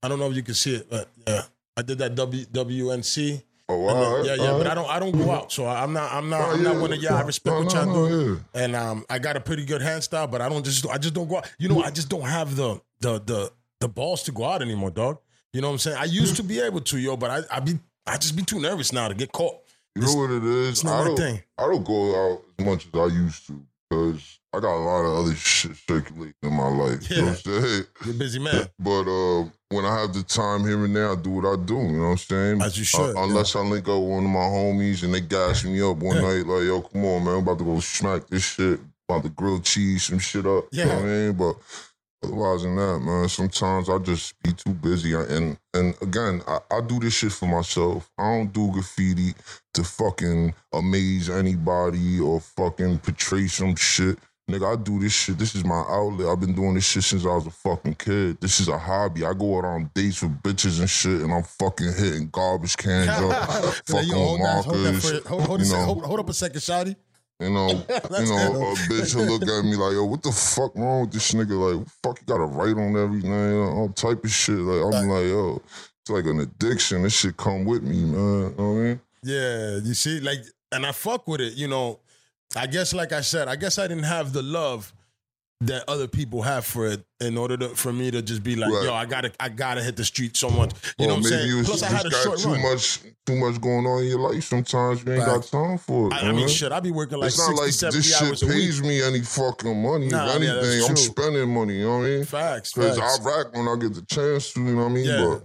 I 0.03 0.09
don't 0.09 0.19
know 0.19 0.29
if 0.29 0.37
you 0.37 0.43
can 0.43 0.55
see 0.55 0.75
it, 0.75 0.91
but 0.91 1.09
yeah, 1.27 1.43
I 1.77 1.83
did 1.83 1.99
that 1.99 2.15
W 2.15 2.45
WNC. 2.45 3.43
Oh, 3.71 4.23
then- 4.23 4.25
yeah, 4.25 4.35
yeah, 4.45 4.51
all 4.53 4.59
but 4.59 4.67
right. 4.67 4.73
I 4.73 4.75
don't, 4.75 4.91
I 4.91 4.99
don't 4.99 5.13
go 5.13 5.31
out, 5.31 5.53
so 5.53 5.67
I'm 5.67 5.93
not, 5.93 6.11
I'm 6.13 6.31
not, 6.31 6.41
Oh, 6.41 6.53
I'm 6.53 6.63
not 6.63 6.75
yeah. 6.77 6.81
one 6.81 6.93
of 6.93 7.03
y'all. 7.03 7.15
I 7.15 7.21
respect 7.23 7.55
No, 7.55 7.63
what 7.65 7.73
y'all 7.75 7.87
no, 7.87 8.09
do, 8.09 8.41
yeah. 8.55 8.63
and 8.65 8.75
um, 8.77 9.05
I 9.11 9.19
got 9.19 9.37
a 9.37 9.41
pretty 9.41 9.65
good 9.67 9.83
hand 9.83 10.03
style, 10.03 10.27
but 10.27 10.41
I 10.41 10.49
don't 10.49 10.65
just, 10.65 10.87
I 10.89 10.97
just 10.97 11.13
don't 11.15 11.29
go 11.29 11.37
out. 11.39 11.51
You 11.59 11.69
know, 11.69 11.83
I 11.83 11.91
just 11.91 12.09
don't 12.09 12.23
have 12.27 12.57
the, 12.57 12.81
the, 13.01 13.21
the, 13.21 13.53
the 13.81 13.89
balls 13.89 14.23
to 14.25 14.33
go 14.33 14.45
out 14.45 14.63
anymore, 14.63 14.91
dog. 14.91 15.19
You 15.53 15.61
know 15.61 15.69
what 15.69 15.73
I'm 15.75 15.79
saying? 15.79 15.97
I 15.99 16.05
used 16.05 16.37
to 16.37 16.43
be 16.43 16.61
able 16.61 16.81
to, 16.81 16.99
yo, 16.99 17.17
but 17.17 17.31
I, 17.31 17.57
I 17.57 17.61
be, 17.61 17.79
I 18.07 18.17
just 18.17 18.37
be 18.37 18.43
too 18.43 18.59
nervous 18.61 18.93
now 18.93 19.09
to 19.09 19.15
get 19.15 19.33
caught. 19.33 19.57
You 19.95 20.03
know 20.03 20.15
what 20.15 20.31
it 20.31 20.45
is? 20.45 20.69
It's 20.71 20.85
not 20.85 20.95
I 20.95 20.99
my 21.01 21.05
don't. 21.09 21.17
thing. 21.17 21.43
I 21.59 21.63
don't 21.67 21.85
go 21.85 22.33
out 22.33 22.43
as 22.59 22.65
much 22.65 22.87
as 22.87 23.01
I 23.01 23.07
used 23.15 23.47
to 23.49 23.61
because 23.89 24.39
I 24.53 24.61
got 24.61 24.75
a 24.77 24.85
lot 24.85 25.05
of 25.05 25.25
other 25.25 25.35
shit 25.37 25.77
circulating 25.77 26.35
in 26.43 26.53
my 26.53 26.69
life. 26.69 27.09
You 27.11 27.17
know 27.19 27.23
what 27.29 27.31
I'm 27.47 27.63
saying? 27.63 27.85
You're 28.05 28.15
a 28.15 28.19
busy 28.19 28.39
man. 28.39 28.67
But 28.79 29.03
uh, 29.09 29.45
when 29.71 29.85
I 29.85 30.01
have 30.01 30.15
the 30.15 30.23
time 30.23 30.63
here 30.67 30.85
and 30.85 30.95
there, 30.97 31.13
I 31.13 31.17
do 31.17 31.31
what 31.31 31.45
I 31.47 31.57
do. 31.63 31.75
You 31.75 31.93
know 31.93 32.05
what 32.05 32.11
I'm 32.11 32.17
saying? 32.19 32.63
As 32.63 32.79
you 32.79 32.85
should, 32.85 33.17
Uh, 33.17 33.23
unless 33.23 33.55
I 33.57 33.61
link 33.61 33.89
up 33.89 34.01
with 34.01 34.11
one 34.11 34.25
of 34.25 34.31
my 34.31 34.39
homies 34.41 35.03
and 35.03 35.13
they 35.13 35.21
gas 35.21 35.65
me 35.65 35.81
up 35.83 35.97
one 35.99 36.17
night, 36.23 36.47
like, 36.47 36.65
yo, 36.65 36.81
come 36.83 37.05
on, 37.05 37.25
man, 37.25 37.35
I'm 37.35 37.41
about 37.41 37.59
to 37.59 37.65
go 37.65 37.81
smack 37.81 38.27
this 38.29 38.45
shit, 38.45 38.81
about 39.09 39.23
to 39.25 39.29
grill 39.31 39.61
cheese 39.61 40.05
some 40.05 40.19
shit 40.19 40.47
up. 40.47 40.65
You 40.73 40.85
know 40.87 40.95
what 40.95 41.05
I 41.05 41.07
mean? 41.07 41.33
But 41.35 41.57
otherwise 42.23 42.63
than 42.63 42.77
that, 42.77 43.01
man, 43.01 43.29
sometimes 43.29 43.89
I 43.89 43.99
just 43.99 44.41
be 44.43 44.53
too 44.53 44.75
busy. 44.75 45.15
And 45.15 45.59
and 45.75 45.95
again, 46.03 46.43
I, 46.47 46.59
I 46.71 46.81
do 46.81 46.99
this 46.99 47.15
shit 47.15 47.33
for 47.33 47.47
myself. 47.47 48.11
I 48.19 48.25
don't 48.37 48.53
do 48.53 48.71
graffiti 48.73 49.35
to 49.75 49.85
fucking 49.85 50.55
amaze 50.73 51.31
anybody 51.31 52.21
or 52.21 52.41
fucking 52.41 52.99
portray 52.99 53.47
some 53.47 53.77
shit. 53.77 54.19
Nigga, 54.51 54.73
I 54.73 54.83
do 54.83 54.99
this 54.99 55.13
shit. 55.13 55.37
This 55.37 55.55
is 55.55 55.63
my 55.63 55.85
outlet. 55.91 56.29
I've 56.29 56.41
been 56.41 56.55
doing 56.55 56.75
this 56.75 56.87
shit 56.87 57.05
since 57.05 57.27
I 57.27 57.35
was 57.35 57.47
a 57.47 57.51
fucking 57.51 57.97
kid. 57.97 58.41
This 58.41 58.61
is 58.61 58.69
a 58.69 58.79
hobby. 58.79 59.23
I 59.23 59.35
go 59.35 59.59
out 59.59 59.67
on 59.67 59.91
dates 59.95 60.23
with 60.23 60.41
bitches 60.41 60.81
and 60.81 60.89
shit, 60.89 61.21
and 61.21 61.31
I'm 61.31 61.43
fucking 61.43 61.93
hitting 61.93 62.31
garbage 62.33 62.75
cans 62.79 63.11
up, 63.11 63.75
fucking 63.87 64.11
hold, 64.11 64.41
that, 64.41 64.65
hold, 64.65 64.77
that 64.77 64.93
markers. 64.93 65.27
hold, 65.27 65.43
hold, 65.45 65.61
hold, 65.61 66.05
hold 66.07 66.21
up 66.21 66.31
a 66.31 66.33
second, 66.33 66.61
Shotty. 66.61 66.97
You 67.41 67.51
know, 67.51 67.69
you 67.71 67.77
know, 67.77 68.73
a 68.73 68.75
bitch 68.91 69.15
will 69.15 69.39
look 69.39 69.43
at 69.43 69.65
me 69.65 69.77
like, 69.77 69.93
yo, 69.93 70.05
what 70.05 70.23
the 70.23 70.33
fuck 70.33 70.75
wrong 70.75 71.03
with 71.03 71.13
this 71.13 71.33
nigga? 71.33 71.79
Like, 71.79 71.87
fuck, 72.03 72.19
you 72.21 72.27
got 72.27 72.39
to 72.39 72.47
write 72.47 72.77
on 72.77 72.97
everything, 72.97 73.33
all 73.33 73.89
type 73.91 74.25
of 74.25 74.31
shit. 74.31 74.57
Like, 74.57 74.95
I'm 74.95 75.09
like, 75.09 75.27
yo, 75.27 75.63
it's 76.03 76.11
like 76.11 76.25
an 76.25 76.41
addiction. 76.41 77.03
This 77.03 77.13
shit 77.13 77.37
come 77.37 77.65
with 77.65 77.85
me, 77.85 78.03
man. 78.03 78.11
You 78.11 78.15
know 78.17 78.51
what 78.57 78.65
I 78.65 78.83
mean? 78.83 79.01
Yeah, 79.23 79.77
you 79.77 79.95
see, 79.95 80.19
like, 80.19 80.41
and 80.73 80.85
I 80.85 80.91
fuck 80.91 81.29
with 81.29 81.41
it. 81.41 81.55
You 81.55 81.69
know, 81.69 82.01
I 82.57 82.67
guess, 82.67 82.93
like 82.93 83.13
I 83.13 83.21
said, 83.21 83.47
I 83.47 83.55
guess 83.55 83.79
I 83.79 83.87
didn't 83.87 84.05
have 84.05 84.33
the 84.33 84.43
love 84.43 84.93
that 85.63 85.83
other 85.89 86.07
people 86.07 86.43
have 86.43 86.65
for 86.65 86.87
it 86.87 87.05
in 87.21 87.37
order 87.37 87.57
to 87.57 87.69
for 87.71 87.93
me 87.93 88.13
to 88.13 88.23
just 88.23 88.45
be 88.45 88.55
like, 88.55 88.71
Right. 88.71 88.85
yo, 88.85 88.95
I 88.95 89.07
gotta, 89.07 89.33
I 89.41 89.49
gotta 89.49 89.83
hit 89.83 89.97
the 89.97 90.05
street 90.05 90.37
so 90.37 90.49
much. 90.51 90.71
You 90.99 91.07
know 91.09 91.15
Or 91.15 91.17
what 91.17 91.25
I'm 91.25 91.31
saying? 91.31 91.65
Plus, 91.65 91.83
I 91.83 91.87
had 91.89 92.07
a 92.07 92.11
got 92.11 92.23
short 92.23 92.39
too 92.39 92.53
run. 92.53 92.63
much, 92.63 93.01
too 93.27 93.35
much 93.37 93.61
going 93.61 93.85
on 93.85 94.03
in 94.03 94.09
your 94.09 94.21
life. 94.21 94.45
Sometimes 94.45 95.05
you 95.05 95.13
ain't 95.15 95.25
got 95.25 95.43
time 95.45 95.77
for 95.79 96.07
it. 96.09 96.13
I, 96.13 96.29
I 96.29 96.33
mean, 96.33 96.47
shit, 96.47 96.71
I 96.71 96.79
be 96.79 96.93
working 96.93 97.19
like 97.19 97.29
it's 97.29 97.39
not 97.39 97.57
like 97.57 97.73
70 97.73 97.97
this 97.99 98.19
shit 98.41 98.49
pays 98.49 98.81
me 98.83 99.03
any 99.03 99.21
fucking 99.21 99.83
money. 99.83 100.09
Nah, 100.09 100.37
if 100.37 100.43
yeah, 100.43 100.51
anything, 100.53 100.91
I'm 100.91 100.97
spending 100.97 101.53
money. 101.53 101.79
You 101.79 101.85
know 101.87 101.99
what 101.99 102.05
I 102.05 102.09
mean? 102.11 102.25
Facts, 102.25 102.73
Because. 102.75 102.99
I 102.99 103.25
rack 103.25 103.53
when 103.57 103.67
I 103.67 103.75
get 103.81 103.95
the 103.95 104.03
chance 104.03 104.53
to. 104.53 104.61
You 104.61 104.77
know 104.77 104.83
what 104.85 104.91
I 104.91 104.95
mean? 104.95 105.05
Yeah. 105.07 105.39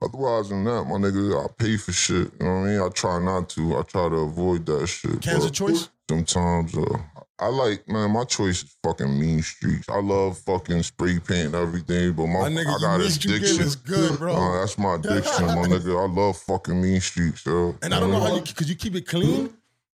But 0.00 0.08
otherwise 0.10 0.50
than 0.50 0.64
that, 0.64 0.84
my 0.84 0.96
nigga, 0.96 1.42
I 1.42 1.46
pay 1.56 1.78
for 1.78 1.92
shit. 1.92 2.30
You 2.38 2.46
know 2.46 2.60
what 2.60 2.60
I 2.60 2.66
mean? 2.66 2.80
I 2.82 2.88
try 2.90 3.18
not 3.18 3.48
to. 3.50 3.78
I 3.78 3.82
try 3.82 4.10
to 4.10 4.16
avoid 4.16 4.66
that 4.66 4.86
shit. 4.88 5.22
Cans 5.22 5.46
of 5.46 5.52
choice. 5.52 5.88
Sometimes 6.10 6.76
uh, 6.76 6.98
I 7.40 7.46
like 7.48 7.88
man. 7.88 8.12
My 8.12 8.24
choice 8.24 8.62
is 8.62 8.76
fucking 8.82 9.18
mean 9.18 9.42
streets. 9.42 9.88
I 9.88 10.00
love 10.00 10.38
fucking 10.38 10.82
spray 10.84 11.18
paint 11.18 11.46
and 11.46 11.54
everything, 11.56 12.12
but 12.12 12.26
my, 12.28 12.48
My 12.48 12.48
nigga, 12.48 12.76
I 12.76 12.80
got 12.80 13.00
addiction. 13.00 13.32
is 13.60 13.74
good, 13.74 14.18
bro. 14.18 14.34
Uh, 14.36 14.60
that's 14.60 14.78
my 14.78 14.94
addiction, 14.94 15.46
my 15.46 15.66
nigga. 15.66 16.08
I 16.08 16.12
love 16.12 16.36
fucking 16.38 16.80
mean 16.80 17.00
streets, 17.00 17.44
yo. 17.44 17.74
And 17.82 17.92
I 17.92 17.98
don't 17.98 18.12
know 18.12 18.20
how 18.20 18.36
you 18.36 18.40
because 18.42 18.68
you 18.68 18.76
keep 18.76 18.94
it 18.94 19.06
clean, 19.08 19.52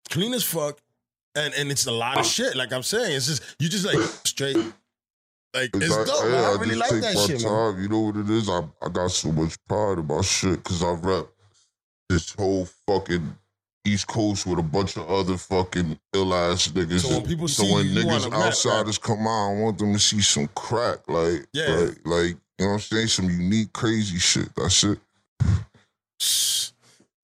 clean 0.10 0.34
as 0.34 0.44
fuck, 0.44 0.80
and 1.34 1.54
and 1.54 1.72
it's 1.72 1.88
a 1.88 1.92
lot 1.94 2.20
of 2.20 2.26
shit. 2.26 2.56
Like 2.58 2.74
I'm 2.74 2.84
saying, 2.84 3.16
it's 3.16 3.28
just 3.28 3.56
you 3.58 3.70
just 3.70 3.86
like 3.86 4.00
straight. 4.26 4.58
Like 5.54 5.72
it's 5.74 5.90
like- 5.90 6.06
dope. 6.08 6.26
yeah, 6.26 6.50
I 6.56 6.58
really 6.60 6.76
like 6.76 6.92
that 6.92 7.18
shit, 7.26 7.42
man. 7.44 7.82
You 7.82 7.88
know 7.88 8.00
what 8.02 8.18
it 8.18 8.30
is? 8.30 8.50
I, 8.50 8.62
I 8.86 8.90
got 8.90 9.12
so 9.12 9.32
much 9.32 9.56
pride 9.68 9.98
about 9.98 10.26
shit 10.26 10.62
because 10.64 10.84
I 10.84 10.92
rep 10.92 11.26
this 12.10 12.34
whole 12.36 12.68
fucking 12.86 13.34
East 13.86 14.08
Coast 14.08 14.46
with 14.46 14.60
a 14.60 14.64
bunch 14.64 14.98
of 14.98 15.10
other 15.10 15.38
fucking 15.38 15.98
ill 16.14 16.34
ass 16.34 16.68
niggas. 16.70 17.02
So 17.02 17.18
when 17.20 17.26
people 17.26 17.48
So 17.48 17.64
see 17.64 17.74
when 17.74 17.86
you, 17.86 17.92
you 17.92 18.06
niggas 18.06 18.32
rap, 18.32 18.42
outsiders 18.42 18.98
come 18.98 19.22
out, 19.28 19.52
I 19.52 19.54
want 19.62 19.78
them 19.78 19.94
to 19.94 20.00
see 20.00 20.22
some 20.22 20.48
crack, 20.56 21.00
like, 21.08 21.46
Yeah. 21.54 21.70
like, 21.70 21.98
like, 22.06 22.38
you 22.60 22.66
know 22.66 22.68
what 22.68 22.74
I'm 22.74 22.80
saying? 22.80 23.08
Some 23.08 23.30
unique, 23.30 23.72
crazy 23.74 24.18
shit. 24.18 24.50
That's 24.56 24.84
it. 24.84 25.00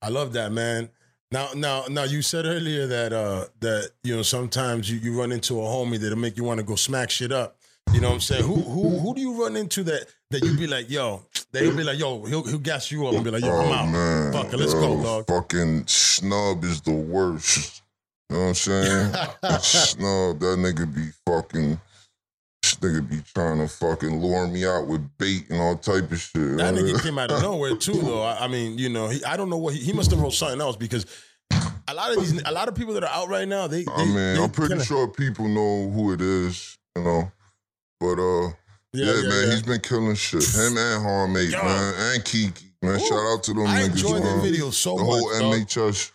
I 0.02 0.10
love 0.10 0.34
that, 0.34 0.52
man. 0.52 0.90
Now, 1.32 1.50
now, 1.56 1.86
now, 1.90 2.04
you 2.04 2.22
said 2.22 2.46
earlier 2.46 2.86
that 2.88 3.12
uh 3.12 3.46
that 3.60 3.90
you 4.04 4.16
know 4.16 4.22
sometimes 4.22 4.90
you, 4.90 5.00
you 5.00 5.20
run 5.20 5.32
into 5.32 5.60
a 5.60 5.64
homie 5.64 5.98
that'll 6.00 6.18
make 6.18 6.38
you 6.38 6.44
want 6.44 6.60
to 6.60 6.64
go 6.66 6.76
smack 6.76 7.10
shit 7.10 7.32
up. 7.32 7.58
You 7.94 8.02
know 8.02 8.10
what 8.10 8.16
I'm 8.16 8.22
saying? 8.22 8.44
Who 8.44 8.56
who 8.56 8.84
mm-hmm. 8.84 8.98
who 8.98 9.16
do 9.16 9.22
you 9.22 9.42
run 9.42 9.56
into 9.56 9.84
that 9.84 10.08
that 10.32 10.44
you 10.44 10.58
be 10.58 10.68
like, 10.68 10.90
yo, 10.90 11.26
that 11.52 11.64
he'll 11.64 11.76
be 11.76 11.84
like, 11.84 11.98
yo, 11.98 12.24
he'll 12.26 12.44
he'll 12.44 12.60
gas 12.60 12.92
you 12.92 13.08
up 13.08 13.14
and 13.14 13.24
be 13.24 13.32
like, 13.32 13.44
yo, 13.44 13.52
I'm 13.52 13.68
oh, 13.68 13.74
out. 13.74 13.90
man. 13.90 14.34
Fuck 14.34 14.54
it, 14.54 14.58
let's 14.58 14.74
yo, 14.74 14.82
go, 14.98 15.04
dog. 15.04 15.28
Fucking 15.28 15.88
snub 15.88 16.64
is 16.64 16.82
the 16.82 16.94
worst. 16.94 17.82
You 18.30 18.36
know 18.38 18.42
what 18.42 18.48
I'm 18.50 18.54
saying? 18.56 19.14
snub, 19.62 20.40
that 20.40 20.58
nigga 20.58 20.94
be 20.94 21.12
fucking. 21.26 21.80
This 22.62 22.76
nigga 22.76 23.08
be 23.08 23.22
trying 23.34 23.60
to 23.60 23.68
fucking 23.68 24.20
lure 24.20 24.48
me 24.48 24.66
out 24.66 24.88
with 24.88 25.08
bait 25.20 25.46
and 25.52 25.62
all 25.62 25.78
type 25.78 26.12
of 26.12 26.20
shit. 26.20 26.58
That 26.58 26.74
nigga 26.74 27.02
came 27.04 27.20
out 27.20 27.32
of 27.32 27.42
nowhere 27.42 27.76
too, 27.76 27.94
though. 27.94 28.24
I, 28.24 28.46
I 28.46 28.48
mean, 28.48 28.80
you 28.80 28.90
know, 28.90 29.08
he, 29.08 29.24
I 29.24 29.38
don't 29.38 29.52
know 29.52 29.58
what 29.58 29.76
he, 29.76 29.82
he 29.82 29.94
must 29.94 30.10
have 30.10 30.20
wrote 30.20 30.34
something 30.34 30.60
else 30.60 30.76
because 30.76 31.06
a 31.88 31.94
lot 31.94 32.12
of 32.12 32.20
these, 32.20 32.42
a 32.42 32.52
lot 32.52 32.68
of 32.68 32.76
people 32.76 32.96
that 32.96 33.04
are 33.04 33.10
out 33.10 33.30
right 33.30 33.48
now, 33.48 33.68
they. 33.68 33.84
they 33.84 33.92
I 33.92 34.06
mean, 34.06 34.44
I'm 34.44 34.50
pretty 34.50 34.74
kinda- 34.74 34.86
sure 34.86 35.08
people 35.08 35.48
know 35.48 35.90
who 35.92 36.12
it 36.14 36.22
is, 36.22 36.78
you 36.96 37.04
know. 37.04 37.32
But 38.00 38.20
uh, 38.20 38.50
yeah, 38.94 39.22
man, 39.28 39.52
he's 39.52 39.62
been 39.64 39.82
killing 39.82 40.16
shit. 40.16 40.44
Him 40.44 40.78
and 40.78 41.04
Harmate, 41.06 41.52
Yo. 41.52 41.64
man, 41.64 41.94
and 42.14 42.26
Kiki, 42.26 42.66
man. 42.82 42.96
Ooh, 42.96 43.00
Shout 43.00 43.18
out 43.34 43.44
to 43.44 43.54
them 43.54 43.68
I 43.68 43.82
niggas, 43.82 43.92
enjoy 43.92 44.20
man. 44.20 44.38
the 44.38 44.44
video 44.44 44.70
so 44.70 44.96
the 44.98 45.04
much. 45.04 45.10
whole 45.12 45.40
dog. 45.40 45.54
MHS. 45.68 46.12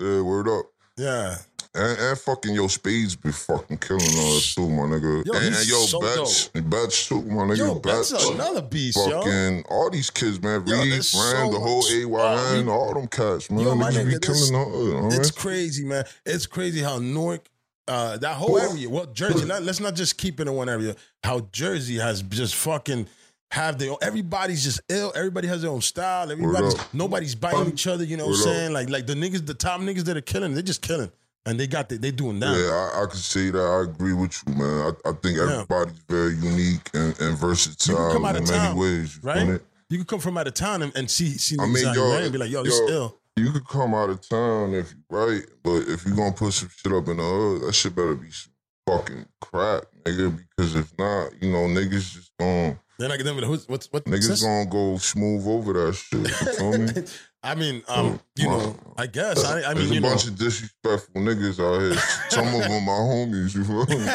Yeah, 0.00 0.20
word 0.22 0.48
up. 0.48 0.66
Yeah, 0.96 1.36
And, 1.74 1.98
and 1.98 2.18
fucking 2.18 2.54
yo, 2.54 2.68
Spades 2.68 3.16
be 3.16 3.32
fucking 3.32 3.78
killing 3.78 4.02
all 4.18 4.36
us 4.36 4.54
too, 4.54 4.68
my 4.68 4.82
nigga. 4.84 5.24
Yo, 5.26 5.32
and, 5.34 5.54
and 5.54 5.66
yo, 5.68 5.78
so 5.86 6.00
Betts, 6.00 6.48
Betts 6.48 7.08
too, 7.08 7.22
my 7.22 7.42
nigga. 7.42 7.56
yo, 7.58 7.74
that's 7.80 8.12
another 8.12 8.62
beast, 8.62 8.96
yo. 9.08 9.22
Fucking 9.22 9.64
all 9.68 9.90
these 9.90 10.08
kids, 10.10 10.40
man. 10.40 10.62
Yo, 10.66 10.80
Reed, 10.82 11.02
so 11.04 11.50
the 11.50 11.58
whole 11.58 11.84
AYN, 11.90 12.68
all 12.68 12.94
them 12.94 13.08
cats, 13.08 13.50
man. 13.50 13.60
Yo, 13.60 13.74
my 13.74 13.90
be 13.90 13.96
nigga, 13.96 14.20
this- 14.24 14.50
killing 14.50 14.52
the 14.52 14.98
all 15.00 15.06
It's 15.12 15.30
right? 15.30 15.34
crazy, 15.36 15.84
man. 15.84 16.04
It's 16.24 16.46
crazy 16.46 16.80
how 16.80 16.98
Newark, 16.98 17.44
uh, 17.86 18.16
that 18.18 18.34
whole 18.34 18.58
area, 18.58 18.88
well, 18.88 19.06
Jersey. 19.06 19.44
Not, 19.48 19.62
let's 19.62 19.80
not 19.80 19.94
just 19.94 20.16
keep 20.16 20.40
it 20.40 20.48
in 20.48 20.54
one 20.54 20.68
area. 20.68 20.96
How 21.22 21.40
Jersey 21.52 21.96
has 21.96 22.22
just 22.22 22.54
fucking 22.54 23.06
have 23.50 23.78
their 23.78 23.90
own. 23.90 23.98
Everybody's 24.02 24.64
just 24.64 24.80
ill. 24.88 25.12
Everybody 25.14 25.48
has 25.48 25.62
their 25.62 25.70
own 25.70 25.80
style. 25.80 26.30
Everybody's 26.30 26.74
nobody's 26.94 27.34
biting 27.34 27.72
each 27.72 27.86
other. 27.86 28.04
You 28.04 28.16
know 28.16 28.26
what 28.26 28.36
I'm 28.36 28.42
saying? 28.42 28.72
Like 28.72 28.90
like 28.90 29.06
the 29.06 29.14
niggas, 29.14 29.46
the 29.46 29.54
top 29.54 29.80
niggas 29.80 30.04
that 30.04 30.16
are 30.16 30.22
killing, 30.22 30.54
they're 30.54 30.62
just 30.62 30.82
killing, 30.82 31.10
and 31.46 31.58
they 31.58 31.66
got 31.66 31.88
the, 31.88 31.98
they 31.98 32.10
doing 32.10 32.40
that. 32.40 32.56
Yeah, 32.56 32.98
I, 32.98 33.04
I 33.04 33.06
can 33.06 33.18
say 33.18 33.50
that. 33.50 33.58
I 33.58 33.82
agree 33.90 34.12
with 34.12 34.42
you, 34.46 34.54
man. 34.54 34.94
I, 35.04 35.10
I 35.10 35.12
think 35.12 35.38
everybody's 35.38 35.98
very 36.08 36.34
unique 36.36 36.90
and, 36.94 37.18
and 37.20 37.38
versatile 37.38 38.12
come 38.12 38.24
out 38.24 38.36
in 38.36 38.42
of 38.42 38.48
many 38.48 38.60
town, 38.60 38.76
ways. 38.76 39.16
You 39.22 39.28
right? 39.28 39.60
You 39.90 39.98
can 39.98 40.06
come 40.06 40.20
from 40.20 40.38
out 40.38 40.46
of 40.46 40.54
town 40.54 40.82
and, 40.82 40.96
and 40.96 41.10
see 41.10 41.26
see 41.38 41.56
I 41.60 41.66
mean, 41.66 41.76
here, 41.76 42.02
right? 42.02 42.22
and 42.22 42.32
be 42.32 42.38
like, 42.38 42.50
yo, 42.50 42.62
this 42.62 42.78
yo, 42.78 42.84
is 42.84 42.90
ill. 42.90 43.18
You 43.36 43.50
could 43.50 43.66
come 43.66 43.94
out 43.94 44.10
of 44.10 44.26
town 44.28 44.74
if 44.74 44.92
you 44.92 44.98
right, 45.10 45.42
but 45.64 45.88
if 45.88 46.06
you 46.06 46.14
gonna 46.14 46.32
put 46.32 46.52
some 46.52 46.68
shit 46.74 46.92
up 46.92 47.08
in 47.08 47.16
the 47.16 47.22
hood, 47.24 47.62
that 47.62 47.72
shit 47.74 47.94
better 47.96 48.14
be 48.14 48.30
some 48.30 48.52
fucking 48.88 49.26
crap, 49.40 49.84
nigga. 50.04 50.38
Because 50.56 50.76
if 50.76 50.96
not, 50.98 51.30
you 51.42 51.50
know, 51.50 51.66
niggas 51.66 52.12
just 52.12 52.30
gonna 52.38 52.78
Then 52.98 53.10
I 53.10 53.16
get 53.16 53.24
them 53.24 53.38
what's 53.66 53.66
what 53.90 54.04
niggas 54.04 54.22
sis- 54.22 54.42
gonna 54.42 54.66
go 54.66 54.98
smooth 54.98 55.48
over 55.48 55.72
that 55.72 55.94
shit. 55.94 56.20
You 56.20 56.28
feel 56.28 56.78
me? 56.78 57.08
I 57.42 57.54
mean, 57.56 57.82
um, 57.88 58.20
you 58.36 58.46
know, 58.46 58.76
I 58.96 59.06
guess 59.08 59.44
I, 59.44 59.62
I 59.64 59.74
mean, 59.74 59.78
There's 59.78 59.90
you 59.90 59.98
a 59.98 60.00
know, 60.00 60.08
bunch 60.10 60.26
of 60.28 60.38
disrespectful 60.38 61.20
niggas 61.20 61.58
out 61.60 61.80
here. 61.80 62.00
Some 62.30 62.46
of 62.46 62.62
them 62.62 62.84
my 62.84 62.92
homies. 62.92 63.54
You 63.54 63.64
feel 63.64 63.84
me? 63.84 64.06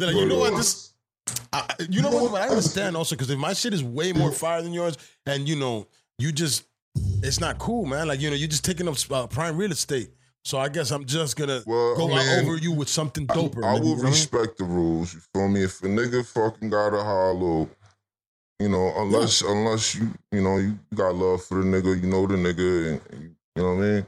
Like, 0.06 0.16
you 0.16 0.26
know 0.26 0.34
But, 0.34 0.40
what? 0.40 0.52
uh, 0.52 0.56
This, 0.58 0.92
I, 1.52 1.60
I- 1.60 1.86
you 1.88 2.02
know 2.02 2.10
what? 2.10 2.32
But 2.32 2.42
I 2.42 2.48
understand 2.48 2.96
also 2.96 3.14
because 3.14 3.30
if 3.30 3.38
my 3.38 3.52
shit 3.52 3.72
is 3.72 3.84
way 3.84 4.12
more 4.12 4.32
fire 4.32 4.60
than 4.62 4.72
yours, 4.72 4.98
and 5.26 5.48
you 5.48 5.54
know, 5.56 5.86
you 6.18 6.30
just, 6.32 6.64
it's 7.22 7.40
not 7.40 7.58
cool, 7.58 7.84
man. 7.86 8.08
Like 8.08 8.20
you 8.20 8.30
know, 8.30 8.36
you're 8.36 8.48
just 8.48 8.64
taking 8.64 8.88
up 8.88 8.96
uh, 9.10 9.26
prime 9.26 9.56
real 9.56 9.72
estate. 9.72 10.10
So 10.44 10.58
I 10.58 10.68
guess 10.68 10.90
I'm 10.92 11.04
just 11.04 11.36
gonna 11.36 11.62
Well, 11.66 11.96
go 11.96 12.08
mean, 12.08 12.18
over 12.40 12.56
you 12.56 12.72
with 12.72 12.88
something 12.88 13.26
doper. 13.26 13.64
I 13.64 13.76
nigga, 13.76 13.80
will 13.80 13.88
you 13.88 13.90
know 13.90 13.90
what 13.90 13.98
I 14.00 14.02
mean? 14.04 14.10
respect 14.12 14.58
the 14.58 14.64
rules. 14.64 15.14
You 15.14 15.20
feel 15.34 15.48
me? 15.48 15.62
If 15.64 15.82
a 15.82 15.86
nigga 15.86 16.24
fucking 16.26 16.70
got 16.70 16.94
a 16.94 17.02
hollow, 17.02 17.68
you 18.58 18.68
know, 18.68 18.92
unless 18.96 19.42
unless 19.42 19.94
you 19.94 20.10
you 20.32 20.40
know 20.42 20.56
you 20.58 20.78
got 20.94 21.14
love 21.14 21.44
for 21.44 21.58
the 21.62 21.64
nigga, 21.64 22.00
you 22.00 22.08
know 22.08 22.26
the 22.26 22.34
nigga, 22.36 22.92
and, 22.92 23.00
and 23.10 23.22
you, 23.56 23.62
know 23.62 23.74
what 23.74 23.84
I 23.84 23.86
mean. 23.88 24.06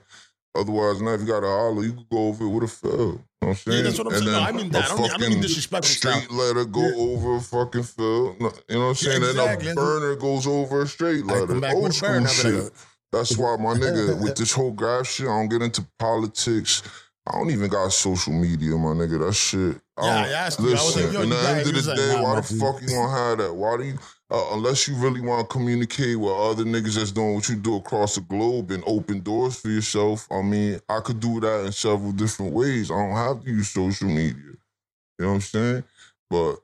Otherwise, 0.57 1.01
now 1.03 1.11
if 1.15 1.21
you 1.21 1.27
got 1.27 1.45
a 1.45 1.47
hollow, 1.47 1.83
you 1.83 1.93
could 1.93 2.09
go 2.09 2.29
over 2.29 2.45
it 2.45 2.49
with 2.49 2.65
a 2.65 2.69
fill. 2.69 2.91
You 2.91 2.97
know 2.97 3.21
what 3.41 3.49
I'm 3.49 3.55
saying? 3.55 3.77
Yeah, 3.77 3.83
that's 3.85 3.99
what 3.99 4.07
I'm 4.09 4.13
And 4.15 4.23
saying. 4.25 4.33
No, 4.37 4.41
I 4.43 4.53
mean 4.53 4.71
that. 4.71 4.85
I 4.85 4.89
don't 4.89 4.97
mean- 5.01 5.05
I 5.05 5.09
don't 5.13 5.21
mean 5.21 5.29
fucking 5.31 5.43
disrespectful 5.43 5.95
Straight 5.95 6.25
style. 6.25 6.37
letter 6.37 6.65
go 6.65 6.81
Yeah. 6.89 6.95
over 6.97 7.37
a 7.37 7.41
fucking 7.41 7.83
fill. 7.85 8.37
No, 8.41 8.53
You 8.69 8.75
know 8.77 8.81
what 8.81 8.89
I'm 8.89 8.95
saying? 8.97 9.23
exactly. 9.23 9.69
And 9.71 9.79
a 9.79 9.81
burner 9.81 10.17
goes 10.17 10.47
over 10.47 10.83
a 10.83 10.87
straight 10.89 11.25
letter. 11.27 11.55
Old 11.75 11.95
school 11.95 12.09
burn. 12.09 12.23
I'll 12.27 12.29
be 12.29 12.35
shit. 12.35 12.55
like, 12.65 12.73
That's 13.13 13.37
why 13.37 13.57
my 13.57 13.75
nigga 13.79 14.21
with 14.23 14.37
this 14.37 14.53
whole 14.53 14.71
graph 14.73 15.07
shit, 15.07 15.27
I 15.27 15.31
don't 15.31 15.49
get 15.49 15.63
into 15.63 15.85
politics. 15.99 16.83
I 17.27 17.33
don't 17.33 17.51
even 17.51 17.69
got 17.71 17.93
social 17.93 18.33
media, 18.33 18.73
my 18.77 18.91
nigga. 18.91 19.19
That 19.27 19.35
shit. 19.35 19.81
I 19.97 20.07
Yeah, 20.07 20.15
don't- 20.15 20.25
I 20.25 20.33
asked 20.33 20.59
you. 20.61 20.69
I 20.69 20.73
was 20.73 20.97
Listen, 20.97 21.05
like, 21.05 21.13
yo, 21.13 21.23
in 21.23 21.31
the 21.31 21.37
end 21.49 21.61
of 21.77 21.85
the 21.85 21.95
day, 21.95 22.23
why 22.23 22.41
the 22.41 22.49
dude. 22.49 22.61
fuck 22.61 22.81
you 22.83 22.89
gonna 22.89 23.11
have 23.13 23.39
that? 23.39 23.55
Why 23.55 23.77
do 23.77 23.85
you? 23.85 23.99
Uh, 24.33 24.55
unless 24.55 24.87
you 24.87 24.95
really 24.95 25.21
want 25.21 25.41
to 25.49 25.53
communicate 25.53 26.19
with 26.19 26.31
other 26.33 26.63
niggas 26.65 26.95
that's 26.95 27.11
doing 27.11 27.35
what 27.35 27.49
you 27.49 27.57
do 27.57 27.77
across 27.77 28.15
the 28.15 28.21
globe 28.21 28.71
and 28.71 28.83
open 28.87 29.21
doors 29.21 29.57
for 29.61 29.69
yourself. 29.69 30.27
I 30.31 30.41
mean, 30.41 30.81
I 30.89 31.01
could 31.01 31.19
do 31.19 31.41
that 31.41 31.67
in 31.67 31.73
several 31.73 32.13
different 32.13 32.53
ways. 32.53 32.91
I 32.93 32.95
don't 32.95 33.17
have 33.17 33.43
to 33.43 33.51
use 33.51 33.69
social 33.71 34.07
media. 34.09 34.35
You 34.37 34.57
know 35.19 35.29
what 35.31 35.35
I'm 35.35 35.41
saying? 35.41 35.85
But 36.31 36.57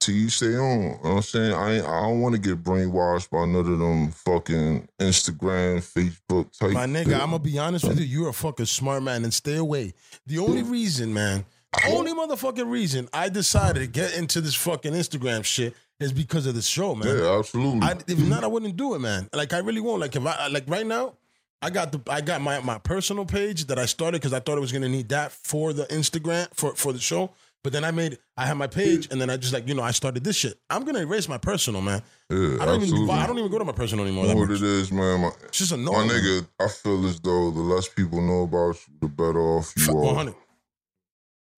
till 0.00 0.14
you 0.14 0.28
stay 0.28 0.54
on, 0.54 0.82
you 0.82 0.88
know 0.88 0.98
what 1.00 1.10
I'm 1.10 1.22
saying? 1.22 1.52
I 1.52 1.76
ain't, 1.76 1.86
I 1.86 2.02
don't 2.02 2.20
want 2.20 2.34
to 2.34 2.40
get 2.40 2.62
brainwashed 2.62 3.30
by 3.30 3.46
none 3.46 3.56
of 3.72 3.78
them 3.78 4.10
fucking 4.10 4.88
Instagram, 5.00 5.78
Facebook 5.78 6.56
type. 6.58 6.72
My 6.72 6.86
nigga, 6.86 7.06
shit. 7.06 7.14
I'm 7.14 7.30
gonna 7.30 7.38
be 7.38 7.58
honest 7.58 7.86
with 7.86 7.98
you. 8.00 8.06
You're 8.06 8.28
a 8.28 8.34
fucking 8.34 8.66
smart 8.66 9.02
man, 9.02 9.24
and 9.24 9.32
stay 9.32 9.56
away. 9.56 9.94
The 10.26 10.38
only 10.38 10.62
reason, 10.62 11.12
man, 11.14 11.44
the 11.72 11.90
only 11.90 12.12
motherfucking 12.12 12.70
reason 12.70 13.08
I 13.12 13.28
decided 13.28 13.80
to 13.80 13.86
get 13.86 14.16
into 14.16 14.40
this 14.40 14.54
fucking 14.54 14.92
Instagram 14.92 15.44
shit 15.44 15.74
is 16.00 16.12
because 16.12 16.46
of 16.46 16.54
the 16.54 16.62
show, 16.62 16.94
man. 16.94 17.16
Yeah, 17.16 17.38
absolutely. 17.38 17.82
I, 17.82 17.92
if 18.06 18.18
not, 18.18 18.44
I 18.44 18.46
wouldn't 18.46 18.76
do 18.76 18.94
it, 18.94 18.98
man. 18.98 19.28
Like 19.32 19.52
I 19.52 19.58
really 19.58 19.80
won't. 19.80 20.00
Like 20.00 20.14
if 20.16 20.26
I 20.26 20.48
like 20.48 20.64
right 20.68 20.86
now, 20.86 21.14
I 21.62 21.70
got 21.70 21.92
the 21.92 22.00
I 22.10 22.20
got 22.20 22.40
my 22.42 22.60
my 22.60 22.78
personal 22.78 23.24
page 23.24 23.66
that 23.66 23.78
I 23.78 23.86
started 23.86 24.20
because 24.20 24.32
I 24.32 24.40
thought 24.40 24.58
I 24.58 24.60
was 24.60 24.72
gonna 24.72 24.88
need 24.88 25.08
that 25.08 25.32
for 25.32 25.72
the 25.72 25.84
Instagram 25.86 26.48
for 26.52 26.74
for 26.74 26.92
the 26.92 26.98
show. 26.98 27.30
But 27.64 27.72
then 27.72 27.82
I 27.82 27.90
made 27.92 28.18
I 28.36 28.44
had 28.44 28.58
my 28.58 28.66
page, 28.66 29.08
and 29.10 29.18
then 29.18 29.30
I 29.30 29.38
just 29.38 29.54
like 29.54 29.66
you 29.66 29.74
know 29.74 29.82
I 29.82 29.90
started 29.92 30.22
this 30.22 30.36
shit. 30.36 30.60
I'm 30.68 30.84
gonna 30.84 31.00
erase 31.00 31.30
my 31.30 31.38
personal, 31.38 31.80
man. 31.80 32.02
yeah, 32.28 32.36
I 32.60 32.66
don't 32.66 32.82
absolutely. 32.82 33.04
even 33.04 33.10
I 33.10 33.26
don't 33.26 33.38
even 33.38 33.50
go 33.50 33.58
to 33.58 33.64
my 33.64 33.72
personal 33.72 34.04
anymore. 34.04 34.26
You 34.26 34.34
know 34.34 34.40
what 34.40 34.50
it 34.50 34.62
is, 34.62 34.92
man. 34.92 35.22
My, 35.22 35.30
It's 35.44 35.58
just 35.58 35.72
annoying. 35.72 36.06
my 36.06 36.12
nigga, 36.12 36.46
I 36.60 36.68
feel 36.68 37.06
as 37.06 37.18
though 37.20 37.50
the 37.50 37.60
less 37.60 37.88
people 37.88 38.20
know 38.20 38.42
about 38.42 38.76
you, 38.86 38.94
the 39.00 39.08
better 39.08 39.40
off 39.40 39.72
you 39.78 39.84
Fuck 39.84 39.94
are. 39.94 40.04
100. 40.04 40.34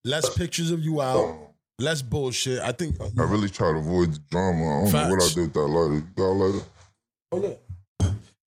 Less 0.05 0.33
pictures 0.33 0.71
of 0.71 0.81
you 0.81 1.03
out. 1.03 1.37
Less 1.81 2.03
bullshit. 2.03 2.61
I 2.61 2.71
think. 2.71 3.01
Uh, 3.01 3.09
I 3.19 3.25
really 3.25 3.51
try 3.51 3.73
to 3.73 3.79
avoid 3.79 4.15
the 4.15 4.21
drama. 4.31 4.87
I 4.87 4.91
don't 4.91 4.93
know 4.93 5.17
what 5.17 5.23
I 5.25 5.29
did 5.29 5.37
with 5.39 5.53
that 5.55 5.61
lighter. 5.61 5.95
You 5.95 6.01
got 6.15 6.23
a 6.23 6.33
lighter? 6.33 6.65
Oh 7.33 7.43
yeah. 7.43 7.55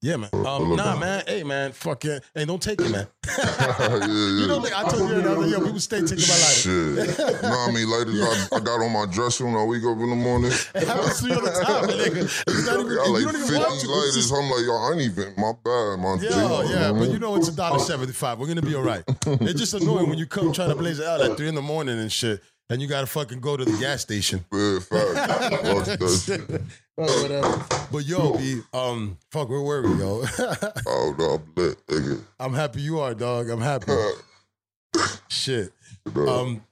Yeah, 0.01 0.15
man. 0.15 0.29
Um, 0.34 0.77
nah, 0.77 0.94
on- 0.94 1.00
man. 1.01 1.24
Hey, 1.27 1.44
man. 1.44 1.74
Fuck 1.74 2.03
Fucking. 2.03 2.20
Hey, 2.34 2.46
don't 2.46 2.62
take 2.62 2.79
it, 2.79 2.89
man. 2.89 3.06
yeah, 3.38 4.00
yeah. 4.00 4.08
You 4.39 4.48
know, 4.48 4.58
like, 4.60 4.74
I 4.74 4.88
told 4.88 5.10
you 5.10 5.22
the 5.22 5.29
other 5.32 5.44
day, 5.44 5.50
yo, 5.51 5.60
people 5.60 5.79
stay 5.82 6.00
taking 6.00 6.24
my 6.25 6.36
lighter. 6.39 7.06
Shit. 7.12 7.44
no, 7.44 7.50
I 7.68 7.72
mean, 7.74 7.89
lighters, 7.89 8.22
I, 8.22 8.48
I 8.56 8.60
got 8.62 8.79
on 8.82 8.94
my 8.94 9.06
dresser 9.12 9.44
when 9.46 9.56
I 9.56 9.63
wake 9.65 9.84
up 9.84 9.98
in 10.00 10.10
the 10.10 10.15
morning. 10.15 10.51
It 10.74 10.88
happens 10.88 11.20
to 11.20 11.27
you 11.27 11.34
all 11.36 11.41
the 11.41 11.51
time, 11.51 11.89
nigga. 11.89 12.44
It's 12.48 12.65
not 12.65 12.79
even, 12.79 12.91
I 12.94 12.96
got 12.96 13.08
you 13.08 13.13
like 13.13 13.24
don't 13.24 13.34
50 13.36 13.44
even 13.44 13.60
want 13.60 13.68
to. 13.70 13.75
It's 13.75 13.88
lighters. 13.88 14.15
just- 14.15 14.34
I'm 14.34 14.50
like, 14.50 14.63
yo, 14.65 14.74
I 14.74 14.91
ain't 14.94 15.01
even, 15.01 15.34
my 15.36 15.51
bad, 15.65 16.00
my 16.00 16.18
G. 16.18 16.25
Yo, 16.29 16.62
yeah, 16.62 16.91
know 16.91 16.94
but 17.00 17.10
you 17.12 17.20
know 17.20 17.36
it's 17.36 17.50
a 17.50 17.56
dollar 17.56 17.79
seventy-five. 17.79 18.39
We're 18.39 18.48
gonna 18.48 18.62
be 18.62 18.75
all 18.75 18.84
right. 18.84 19.03
It's 19.25 19.60
just 19.60 19.74
annoying 19.74 20.08
when 20.08 20.18
you 20.18 20.27
come 20.27 20.53
trying 20.53 20.70
to 20.70 20.75
blaze 20.75 21.00
it 21.00 21.06
out 21.08 21.20
at 21.20 21.36
three 21.36 21.50
in 21.50 21.56
the 21.56 21.62
morning 21.62 22.00
and 22.00 22.10
shit, 22.12 22.41
and 22.70 22.82
you 22.82 22.88
gotta 22.88 23.08
fucking 23.08 23.41
go 23.41 23.58
to 23.58 23.65
the 23.65 23.77
gas 23.77 24.01
station. 24.01 24.46
Yeah, 24.53 24.79
fact. 24.79 26.63
Fuck 27.00 27.08
that 27.08 27.22
shit. 27.22 27.32
Oh, 27.32 27.41
whatever. 27.41 27.88
But 27.91 28.06
yo, 28.06 28.38
B, 28.38 28.62
um, 28.74 29.18
fuck, 29.32 29.50
where 29.50 29.62
were 29.62 29.82
we, 29.82 29.98
yo? 30.00 30.24
Oh, 30.88 31.15
no, 31.18 31.25
I'm 31.25 31.53
lit, 31.56 31.88
nigga. 31.88 32.22
I'm 32.39 32.53
happy 32.53 32.82
you 32.82 33.00
are, 33.00 33.13
dog. 33.15 33.50
I'm 33.50 33.62
happy. 33.62 33.91
Shit. 35.27 35.72
Uh, 36.15 36.41
Um, 36.41 36.63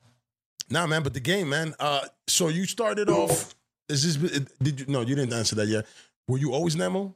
Nah, 0.70 0.86
man, 0.86 1.02
but 1.02 1.14
the 1.14 1.22
game, 1.22 1.48
man. 1.48 1.74
Uh, 1.80 2.02
so 2.28 2.50
you 2.50 2.66
started 2.66 3.10
off. 3.10 3.56
Is 3.88 4.04
this? 4.20 4.42
Did 4.62 4.82
you? 4.82 4.86
No, 4.90 5.00
you 5.00 5.16
didn't 5.16 5.32
answer 5.32 5.56
that 5.56 5.68
yet. 5.70 5.86
Were 6.28 6.38
you 6.38 6.54
always 6.54 6.76
Nemoe? 6.76 7.14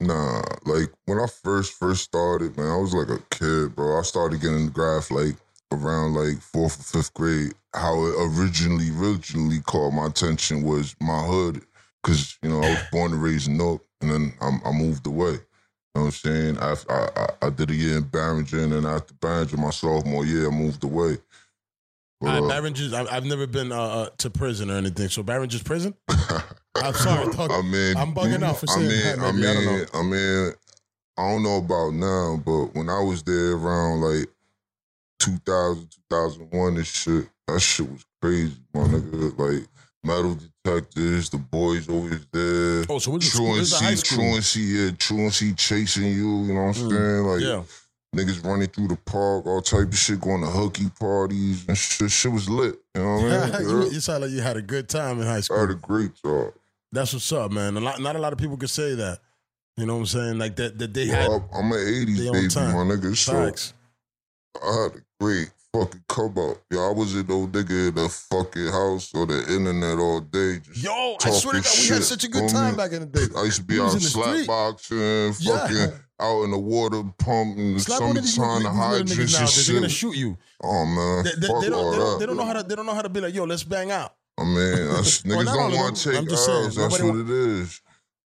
Nah, 0.00 0.42
like 0.64 0.90
when 1.04 1.20
I 1.20 1.26
first 1.28 1.74
first 1.74 2.02
started, 2.02 2.56
man, 2.56 2.66
I 2.66 2.76
was 2.78 2.92
like 2.94 3.08
a 3.16 3.22
kid, 3.30 3.76
bro. 3.76 3.96
I 3.96 4.02
started 4.02 4.40
getting 4.40 4.64
the 4.66 4.72
graph 4.72 5.12
like 5.12 5.36
around 5.70 6.14
like 6.14 6.40
fourth 6.40 6.80
or 6.80 6.82
fifth 6.82 7.14
grade. 7.14 7.52
How 7.74 7.94
it 8.06 8.14
originally 8.18 8.90
originally 8.90 9.60
caught 9.60 9.92
my 9.92 10.06
attention 10.06 10.64
was 10.64 10.96
my 11.00 11.22
hood, 11.22 11.62
because 12.02 12.38
you 12.42 12.48
know 12.48 12.60
I 12.60 12.70
was 12.70 12.82
born 12.90 13.12
and 13.12 13.22
raised 13.22 13.48
in 13.48 13.56
Newark, 13.56 13.82
and 14.00 14.10
then 14.10 14.32
I, 14.40 14.58
I 14.68 14.72
moved 14.72 15.06
away. 15.06 15.32
You 15.32 16.00
know 16.00 16.02
what 16.02 16.06
I'm 16.06 16.10
saying? 16.12 16.58
I, 16.58 16.74
I 16.88 17.28
I 17.42 17.50
did 17.50 17.70
a 17.70 17.74
year 17.74 17.98
in 17.98 18.04
Barringer, 18.04 18.76
and 18.76 18.86
after 18.86 19.14
Barringer, 19.14 19.56
my 19.56 19.70
sophomore 19.70 20.24
year, 20.24 20.48
I 20.48 20.50
moved 20.50 20.82
away. 20.84 21.18
But, 22.20 22.44
uh. 22.44 22.46
I, 22.46 23.16
I've 23.16 23.24
never 23.24 23.48
been 23.48 23.72
uh, 23.72 23.80
uh, 23.80 24.08
to 24.18 24.30
prison 24.30 24.70
or 24.70 24.76
anything. 24.76 25.08
So 25.08 25.24
Barringer's 25.24 25.62
prison. 25.62 25.94
I'm 26.76 26.94
sorry, 26.94 27.30
dog. 27.32 27.50
I 27.50 27.62
mean, 27.62 27.96
I'm 27.96 28.14
bugging 28.14 28.42
out 28.42 28.58
for 28.58 28.66
I 28.70 28.78
mean, 28.78 28.88
that, 28.88 29.18
I 29.18 29.32
maybe. 29.32 29.48
I 29.48 29.54
don't 29.54 29.66
mean, 29.66 29.78
know. 29.78 29.86
I 29.92 30.02
mean, 30.02 30.52
I 31.18 31.30
don't 31.30 31.42
know 31.42 31.56
about 31.56 31.94
now, 31.94 32.40
but 32.44 32.74
when 32.74 32.88
I 32.88 33.00
was 33.00 33.24
there 33.24 33.52
around 33.52 34.02
like 34.02 34.28
2000, 35.18 35.88
2001 36.10 36.76
and 36.76 36.86
shit, 36.86 37.28
that 37.48 37.60
shit 37.60 37.90
was 37.90 38.06
crazy, 38.20 38.56
my 38.72 38.82
nigga. 38.82 39.36
Like 39.36 39.68
metal 40.04 40.36
detectors, 40.64 41.30
the 41.30 41.38
boys 41.38 41.88
always 41.88 42.26
there. 42.32 42.84
Oh, 42.88 42.98
so 42.98 43.18
school? 43.20 43.50
Where's 43.52 43.70
the 43.70 43.76
high 43.76 43.94
Truancy, 43.94 43.96
school? 43.96 44.18
truancy, 44.18 44.60
yeah, 44.60 44.90
truancy 44.98 45.54
chasing 45.54 46.04
you. 46.06 46.44
You 46.44 46.54
know 46.54 46.64
what 46.64 46.76
I'm 46.76 46.90
Mm, 46.90 46.90
saying? 46.90 47.26
Like 47.26 47.40
yeah. 47.42 48.24
niggas 48.24 48.44
running 48.44 48.68
through 48.68 48.88
the 48.88 48.96
park, 48.96 49.46
all 49.46 49.62
type 49.62 49.88
of 49.88 49.96
shit, 49.96 50.20
going 50.20 50.40
to 50.42 50.48
hooky 50.48 50.90
parties 50.98 51.64
and 51.68 51.76
shit. 51.78 52.10
Shit 52.10 52.32
was 52.32 52.48
lit. 52.48 52.76
You 52.94 53.02
know 53.02 53.14
what 53.14 53.32
I 53.32 53.60
mean? 53.60 53.68
you, 53.68 53.90
you 53.92 54.00
sound 54.00 54.22
like 54.22 54.30
you 54.32 54.40
had 54.40 54.56
a 54.56 54.62
good 54.62 54.88
time 54.88 55.20
in 55.20 55.26
high 55.26 55.40
school. 55.40 55.58
I 55.58 55.60
had 55.60 55.70
a 55.70 55.74
great 55.74 56.14
job. 56.14 56.52
That's 56.90 57.12
what's 57.14 57.32
up, 57.32 57.50
man. 57.52 57.76
A 57.76 57.80
lot, 57.80 58.00
not 58.00 58.16
a 58.16 58.18
lot 58.18 58.32
of 58.32 58.38
people 58.38 58.56
could 58.56 58.70
say 58.70 58.94
that. 58.96 59.20
You 59.78 59.86
know 59.86 59.94
what 59.94 60.00
I'm 60.00 60.06
saying? 60.06 60.38
Like 60.38 60.56
that, 60.56 60.78
that 60.78 60.92
they 60.92 61.06
had 61.06 61.30
I'm 61.30 61.72
an 61.72 61.78
80s 61.78 62.32
baby, 62.32 62.48
time. 62.48 62.74
my 62.88 62.94
nigga. 62.94 63.16
So 63.16 63.32
facts. 63.46 63.72
I 64.62 64.82
had 64.82 64.96
a 64.96 65.02
great 65.18 65.50
fucking 65.74 66.04
come 66.08 66.38
up. 66.38 66.58
Yo, 66.70 66.88
I 66.88 66.92
was 66.92 67.14
in 67.14 67.26
no 67.26 67.46
nigga 67.46 67.88
in 67.88 67.94
the 67.94 68.08
fucking 68.08 68.68
house 68.68 69.12
or 69.14 69.26
the 69.26 69.40
internet 69.52 69.98
all 69.98 70.20
day. 70.20 70.60
Just 70.60 70.84
Yo, 70.84 71.16
I 71.24 71.30
swear 71.30 71.54
to 71.54 71.60
God, 71.60 71.78
we 71.80 71.88
had 71.88 72.04
such 72.04 72.24
a 72.24 72.28
good 72.28 72.50
time 72.50 72.76
back 72.76 72.92
in 72.92 73.00
the 73.00 73.06
day. 73.06 73.26
I 73.36 73.44
used 73.44 73.58
to 73.58 73.64
be 73.64 73.74
We 73.74 73.80
out 73.80 73.94
in 73.94 74.00
the 74.00 74.00
street. 74.00 75.40
Yeah. 75.40 75.58
fucking 75.58 75.98
out 76.20 76.42
in 76.44 76.50
the 76.50 76.58
water 76.58 77.02
pump 77.18 77.80
Slap 77.80 78.02
of 78.02 78.14
these, 78.14 78.24
these, 78.24 78.34
summertime, 78.34 78.62
the 78.62 78.70
hydrants 78.70 79.12
and 79.12 79.32
nowadays. 79.32 79.66
They're 79.66 79.76
gonna 79.76 79.88
shoot 79.88 80.16
you. 80.16 80.38
Oh 80.62 80.84
man, 80.86 81.24
They, 81.24 81.30
they, 81.38 81.46
fuck 81.48 81.62
they 81.62 81.70
don't, 81.70 81.84
all 81.84 81.90
they, 81.90 81.96
don't, 81.98 82.20
they 82.20 82.26
don't 82.26 82.36
know 82.36 82.44
how 82.44 82.52
to. 82.52 82.62
They 82.62 82.74
don't 82.76 82.86
know 82.86 82.94
how 82.94 83.02
to 83.02 83.08
be 83.08 83.20
like, 83.20 83.34
yo, 83.34 83.44
let's 83.44 83.64
bang 83.64 83.90
out. 83.90 84.14
I 84.38 84.44
mean, 84.44 84.54
niggas 84.56 85.44
don't 85.44 85.72
want 85.74 85.96
to 85.96 86.10
take 86.10 86.18
I'm 86.18 86.28
just 86.28 86.46
saying, 86.46 86.64
L's. 86.64 86.76
That's 86.76 87.00
what 87.00 87.16
it 87.16 87.30
is. 87.30 87.80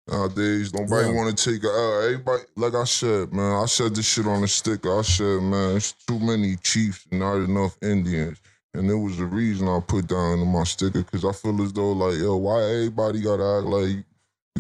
Nowadays, 0.07 0.75
nobody 0.75 1.09
Yeah. 1.09 1.15
want 1.15 1.37
to 1.37 1.51
take 1.53 1.65
a 1.65 1.69
L. 1.69 2.03
Everybody, 2.03 2.43
like 2.57 2.75
I 2.75 2.85
said, 2.85 3.33
man, 3.33 3.63
I 3.63 3.67
said 3.67 3.95
this 3.95 4.05
shit 4.07 4.27
on 4.27 4.43
the 4.43 4.49
sticker. 4.49 4.99
I 4.99 5.03
said, 5.03 5.43
man, 5.43 5.77
it's 5.77 5.93
too 5.93 6.19
many 6.19 6.57
chiefs 6.57 7.07
and 7.11 7.21
not 7.21 7.37
enough 7.37 7.77
Indians. 7.83 8.39
And 8.75 8.91
there 8.91 8.99
was 8.99 9.19
a 9.19 9.25
reason 9.25 9.67
I 9.69 9.81
put 9.81 10.07
down 10.09 10.41
in 10.41 10.49
my 10.49 10.65
sticker 10.65 11.03
because 11.03 11.25
I 11.25 11.33
feel 11.33 11.63
as 11.63 11.73
though, 11.73 11.93
like, 11.93 12.19
yo, 12.19 12.37
why 12.37 12.63
everybody 12.63 13.23
got 13.23 13.39
to 13.39 13.45
act 13.59 13.67
like 13.67 14.05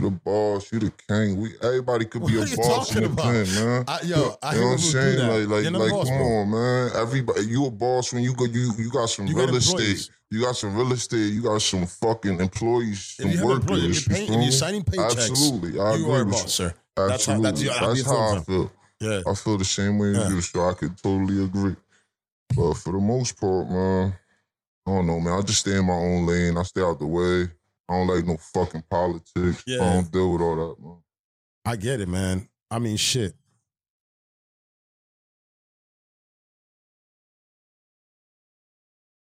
the 0.02 0.10
boss, 0.10 0.72
you 0.72 0.80
the 0.80 0.92
king. 1.08 1.36
We 1.40 1.50
Everybody 1.62 2.04
could 2.06 2.26
be 2.26 2.36
What 2.36 2.40
a 2.40 2.42
are 2.42 2.46
you 2.48 2.56
boss 2.56 2.96
in 2.96 3.02
the 3.04 3.10
about? 3.10 3.24
pen, 3.24 3.46
man. 3.54 3.84
I, 3.86 4.00
yo, 4.02 4.36
I 4.42 4.54
you 4.54 4.60
know 4.60 4.66
what 4.66 4.72
I'm 4.72 4.78
saying? 4.78 5.48
Like, 5.48 5.64
like, 5.64 5.72
like, 5.72 5.90
boss, 5.92 6.08
come 6.08 6.18
bro. 6.18 6.26
on, 6.26 6.50
man. 6.50 6.90
Everybody, 6.96 7.46
you 7.46 7.66
a 7.66 7.70
boss 7.70 8.12
when 8.12 8.22
you 8.24 8.34
go. 8.34 8.44
You 8.44 8.72
you 8.76 8.90
got 8.90 9.06
some 9.08 9.26
You 9.26 9.36
real 9.36 9.54
estate. 9.54 10.10
You 10.30 10.40
got 10.42 10.56
some 10.56 10.74
real 10.76 10.92
estate. 10.92 11.32
You 11.32 11.42
got 11.42 11.62
some 11.62 11.86
fucking 11.86 12.40
employees, 12.40 13.16
If 13.18 13.22
some 13.24 13.30
you 13.30 13.44
workers. 13.46 13.60
employees, 13.62 13.98
if 13.98 14.08
you're, 14.08 14.16
paying, 14.16 14.32
you 14.32 14.38
if 14.38 14.42
you're 14.44 14.52
signing 14.52 14.82
paychecks, 14.82 15.30
Absolutely, 15.30 15.78
I 15.80 15.94
you 15.94 16.02
agree 16.04 16.14
are 16.14 16.22
a 16.22 16.26
boss, 16.26 16.42
you. 16.42 16.48
sir. 16.48 16.74
That's 16.96 17.26
how- 17.26 17.32
Absolutely, 17.34 17.64
that's- 17.68 17.86
that's 18.04 18.06
how 18.10 18.36
I 18.36 18.40
feel. 18.40 18.72
Yeah. 19.00 19.20
I 19.28 19.34
feel 19.34 19.58
the 19.58 19.64
same 19.64 19.98
way 19.98 20.12
Yeah. 20.12 20.22
as 20.26 20.32
you, 20.32 20.40
so 20.40 20.68
I 20.68 20.74
could 20.74 20.96
totally 21.00 21.44
agree. 21.44 21.76
But 22.56 22.74
for 22.74 22.92
the 22.92 22.98
most 23.00 23.38
part, 23.40 23.68
man, 23.70 24.14
I 24.86 24.90
don't 24.90 25.06
know, 25.06 25.20
man. 25.20 25.38
I 25.38 25.42
just 25.42 25.60
stay 25.60 25.76
in 25.76 25.84
my 25.86 25.92
own 25.94 26.26
lane. 26.26 26.56
I 26.58 26.62
stay 26.64 26.82
out 26.82 26.98
the 26.98 27.06
way. 27.06 27.48
I 27.88 27.92
don't 27.94 28.06
like 28.06 28.24
no 28.26 28.36
fucking 28.38 28.84
politics. 28.90 29.62
Yeah. 29.66 29.82
I 29.82 29.92
don't 29.94 30.10
deal 30.10 30.32
with 30.32 30.40
all 30.42 30.56
that, 30.56 30.82
man. 30.82 30.96
I 31.66 31.76
get 31.76 32.00
it, 32.00 32.08
man. 32.08 32.48
I 32.70 32.78
mean, 32.78 32.96
shit. 32.96 33.34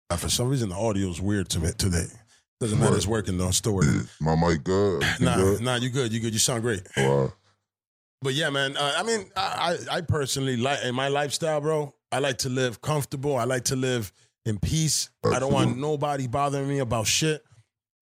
Uh, 0.09 0.15
For 0.17 0.29
some 0.29 0.49
reason, 0.49 0.69
the 0.69 0.75
audio 0.75 1.09
is 1.09 1.21
weird 1.21 1.49
to 1.49 1.59
me 1.59 1.69
today. 1.77 2.05
Doesn't 2.59 2.79
matter. 2.79 2.95
It's 2.95 3.05
working 3.05 3.37
though. 3.37 3.49
It's 3.49 3.57
still 3.57 3.73
working. 3.75 4.07
My 4.19 4.35
mic 4.35 4.63
good. 4.63 5.03
Everything 5.21 5.25
Nah, 5.25 5.35
good? 5.37 5.61
nah, 5.61 5.75
you 5.75 5.89
good. 5.89 6.11
You 6.11 6.19
good. 6.19 6.33
You 6.33 6.39
sound 6.39 6.63
great. 6.63 6.81
All 6.97 7.17
right. 7.23 7.31
But 8.21 8.33
yeah, 8.33 8.49
man. 8.49 8.75
Uh, 8.77 8.93
I 8.97 9.03
mean, 9.03 9.29
I, 9.35 9.77
I 9.91 9.97
I 9.97 10.01
personally 10.01 10.57
like 10.57 10.83
in 10.83 10.95
my 10.95 11.07
lifestyle, 11.07 11.61
bro. 11.61 11.93
I 12.11 12.19
like 12.19 12.39
to 12.39 12.49
live 12.49 12.81
comfortable. 12.81 13.35
I 13.35 13.43
like 13.43 13.65
to 13.65 13.75
live 13.75 14.11
in 14.45 14.57
peace. 14.57 15.09
I 15.23 15.39
don't 15.39 15.53
want 15.53 15.77
nobody 15.77 16.25
bothering 16.27 16.67
me 16.67 16.79
about 16.79 17.05
shit. 17.05 17.43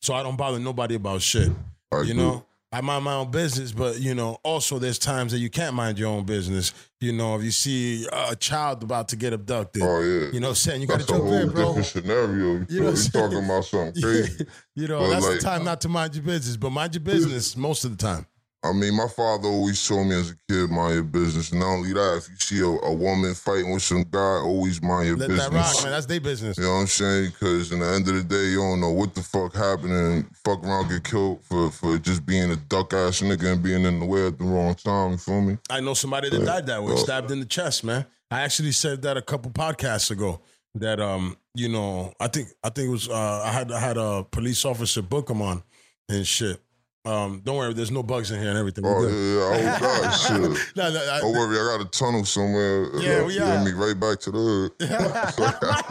So 0.02 0.14
I 0.14 0.24
don't 0.24 0.36
bother 0.38 0.60
nobody 0.60 0.96
about 0.96 1.22
shit. 1.22 1.50
I 1.92 1.96
You 1.98 2.02
agree. 2.02 2.14
know, 2.16 2.46
I 2.72 2.82
mind 2.82 3.06
my 3.06 3.14
own 3.14 3.32
business, 3.32 3.72
but 3.72 4.00
you 4.00 4.14
know, 4.16 4.38
also 4.44 4.80
there's 4.80 5.00
times 5.00 5.32
that 5.32 5.40
you 5.40 5.50
can't 5.50 5.76
mind 5.76 5.98
your 5.98 6.10
own 6.10 6.26
business. 6.26 6.74
You 7.00 7.14
know, 7.14 7.36
if 7.38 7.44
you 7.44 7.52
see 7.52 8.06
a 8.12 8.36
child 8.36 8.84
about 8.84 9.08
to 9.10 9.16
get 9.16 9.32
abducted, 9.34 9.82
Oh 9.84 10.02
yeah. 10.02 10.32
you 10.34 10.40
know, 10.40 10.48
what 10.48 10.52
I'm 10.52 10.56
saying 10.56 10.82
you 10.82 10.88
got 10.88 11.00
to 11.00 11.06
jump 11.08 11.24
in, 11.26 11.50
bro. 11.52 11.68
different 11.68 11.86
scenario. 11.86 12.28
You, 12.38 12.66
You 12.70 12.80
know 12.82 12.90
you 12.90 13.10
talking 13.10 13.46
about 13.46 13.66
something 13.66 14.02
crazy. 14.04 14.46
you 14.76 14.88
know, 14.88 15.00
But 15.00 15.10
that's 15.10 15.26
like- 15.26 15.36
the 15.40 15.42
time 15.42 15.64
not 15.64 15.82
to 15.82 15.90
mind 15.90 16.16
your 16.16 16.24
business, 16.24 16.58
but 16.58 16.70
mind 16.72 16.94
your 16.96 17.02
business 17.04 17.56
most 17.56 17.86
of 17.86 17.92
the 17.92 17.98
time. 17.98 18.26
I 18.66 18.74
mean, 18.74 18.96
my 18.96 19.08
father 19.08 19.48
always 19.48 19.86
told 19.88 20.08
me 20.08 20.16
as 20.16 20.32
a 20.32 20.36
kid, 20.50 20.70
mind 20.70 20.96
your 20.96 21.04
business. 21.04 21.52
And 21.52 21.60
not 21.62 21.68
only 21.68 21.94
that, 21.94 22.18
if 22.18 22.30
you 22.30 22.36
see 22.38 22.60
a, 22.62 22.66
a 22.68 22.94
woman 22.94 23.34
fighting 23.34 23.72
with 23.72 23.84
some 23.84 24.04
guy, 24.10 24.20
always 24.20 24.82
mind 24.82 25.08
your 25.08 25.18
Let 25.18 25.30
business. 25.30 25.50
that 25.50 25.56
rock, 25.56 25.84
man. 25.84 25.92
That's 25.92 26.06
their 26.06 26.20
business. 26.20 26.58
You 26.58 26.64
know 26.64 26.74
what 26.74 26.80
I'm 26.82 26.88
saying? 26.88 27.32
Because 27.32 27.72
in 27.72 27.80
the 27.80 27.86
end 27.88 28.08
of 28.08 28.16
the 28.16 28.24
day, 28.24 28.46
you 28.50 28.58
don't 28.58 28.82
know 28.82 28.92
what 28.92 29.14
the 29.14 29.22
fuck 29.22 29.54
happened 29.54 29.92
and 29.94 30.26
fuck 30.44 30.64
around 30.64 30.90
get 30.90 31.04
killed 31.04 31.44
for, 31.44 31.70
for 31.72 31.98
just 31.98 32.26
being 32.26 32.52
a 32.52 32.56
duck 32.56 32.94
ass 32.94 33.22
nigga 33.22 33.54
and 33.54 33.64
being 33.64 33.84
in 33.86 34.00
the 34.00 34.06
way 34.06 34.28
at 34.28 34.38
the 34.38 34.46
wrong 34.46 34.74
time. 34.76 35.12
You 35.12 35.18
feel 35.18 35.42
me? 35.42 35.58
I 35.70 35.80
know 35.80 35.94
somebody 35.94 36.30
that 36.30 36.46
died 36.46 36.66
that 36.68 36.82
way, 36.82 36.90
Well- 36.94 36.98
stabbed 36.98 37.32
in 37.32 37.40
the 37.40 37.46
chest, 37.46 37.84
man. 37.84 38.06
I 38.32 38.42
actually 38.42 38.72
said 38.72 39.04
that 39.04 39.18
a 39.18 39.22
couple 39.22 39.52
podcasts 39.52 40.10
ago. 40.12 40.42
That 40.78 41.00
um, 41.00 41.38
you 41.54 41.70
know, 41.70 42.12
I 42.20 42.28
think 42.28 42.50
I 42.62 42.70
think 42.70 42.88
it 42.90 42.92
was 42.92 43.08
uh, 43.08 43.42
I 43.46 43.52
had 43.54 43.72
I 43.72 43.80
had 43.80 43.96
a 43.96 44.26
police 44.30 44.66
officer 44.66 45.02
book 45.02 45.30
him 45.30 45.42
on 45.42 45.64
and 46.10 46.28
shit. 46.28 46.60
Um, 47.06 47.42
don't 47.44 47.58
worry, 47.58 47.74
there's 47.74 47.92
no 47.92 48.04
bugs 48.04 48.32
in 48.32 48.40
here 48.40 48.50
and 48.50 48.58
everything. 48.58 48.84
Oh, 48.86 49.08
yeah, 49.08 49.58
yeah. 49.60 49.78
Oh, 49.82 50.02
God, 50.02 50.12
shit. 50.12 50.42
no, 50.76 50.92
no, 50.92 51.12
I, 51.12 51.20
Don't 51.20 51.34
worry, 51.34 51.60
I 51.60 51.78
got 51.78 51.86
a 51.86 51.90
tunnel 51.90 52.26
somewhere. 52.26 52.96
Yeah, 53.00 53.24
we 53.24 53.40
are. 53.40 53.64
me 53.64 53.72
right 53.74 54.00
back 54.00 54.20
to 54.22 54.32
the 54.32 54.38
hood. 54.38 54.72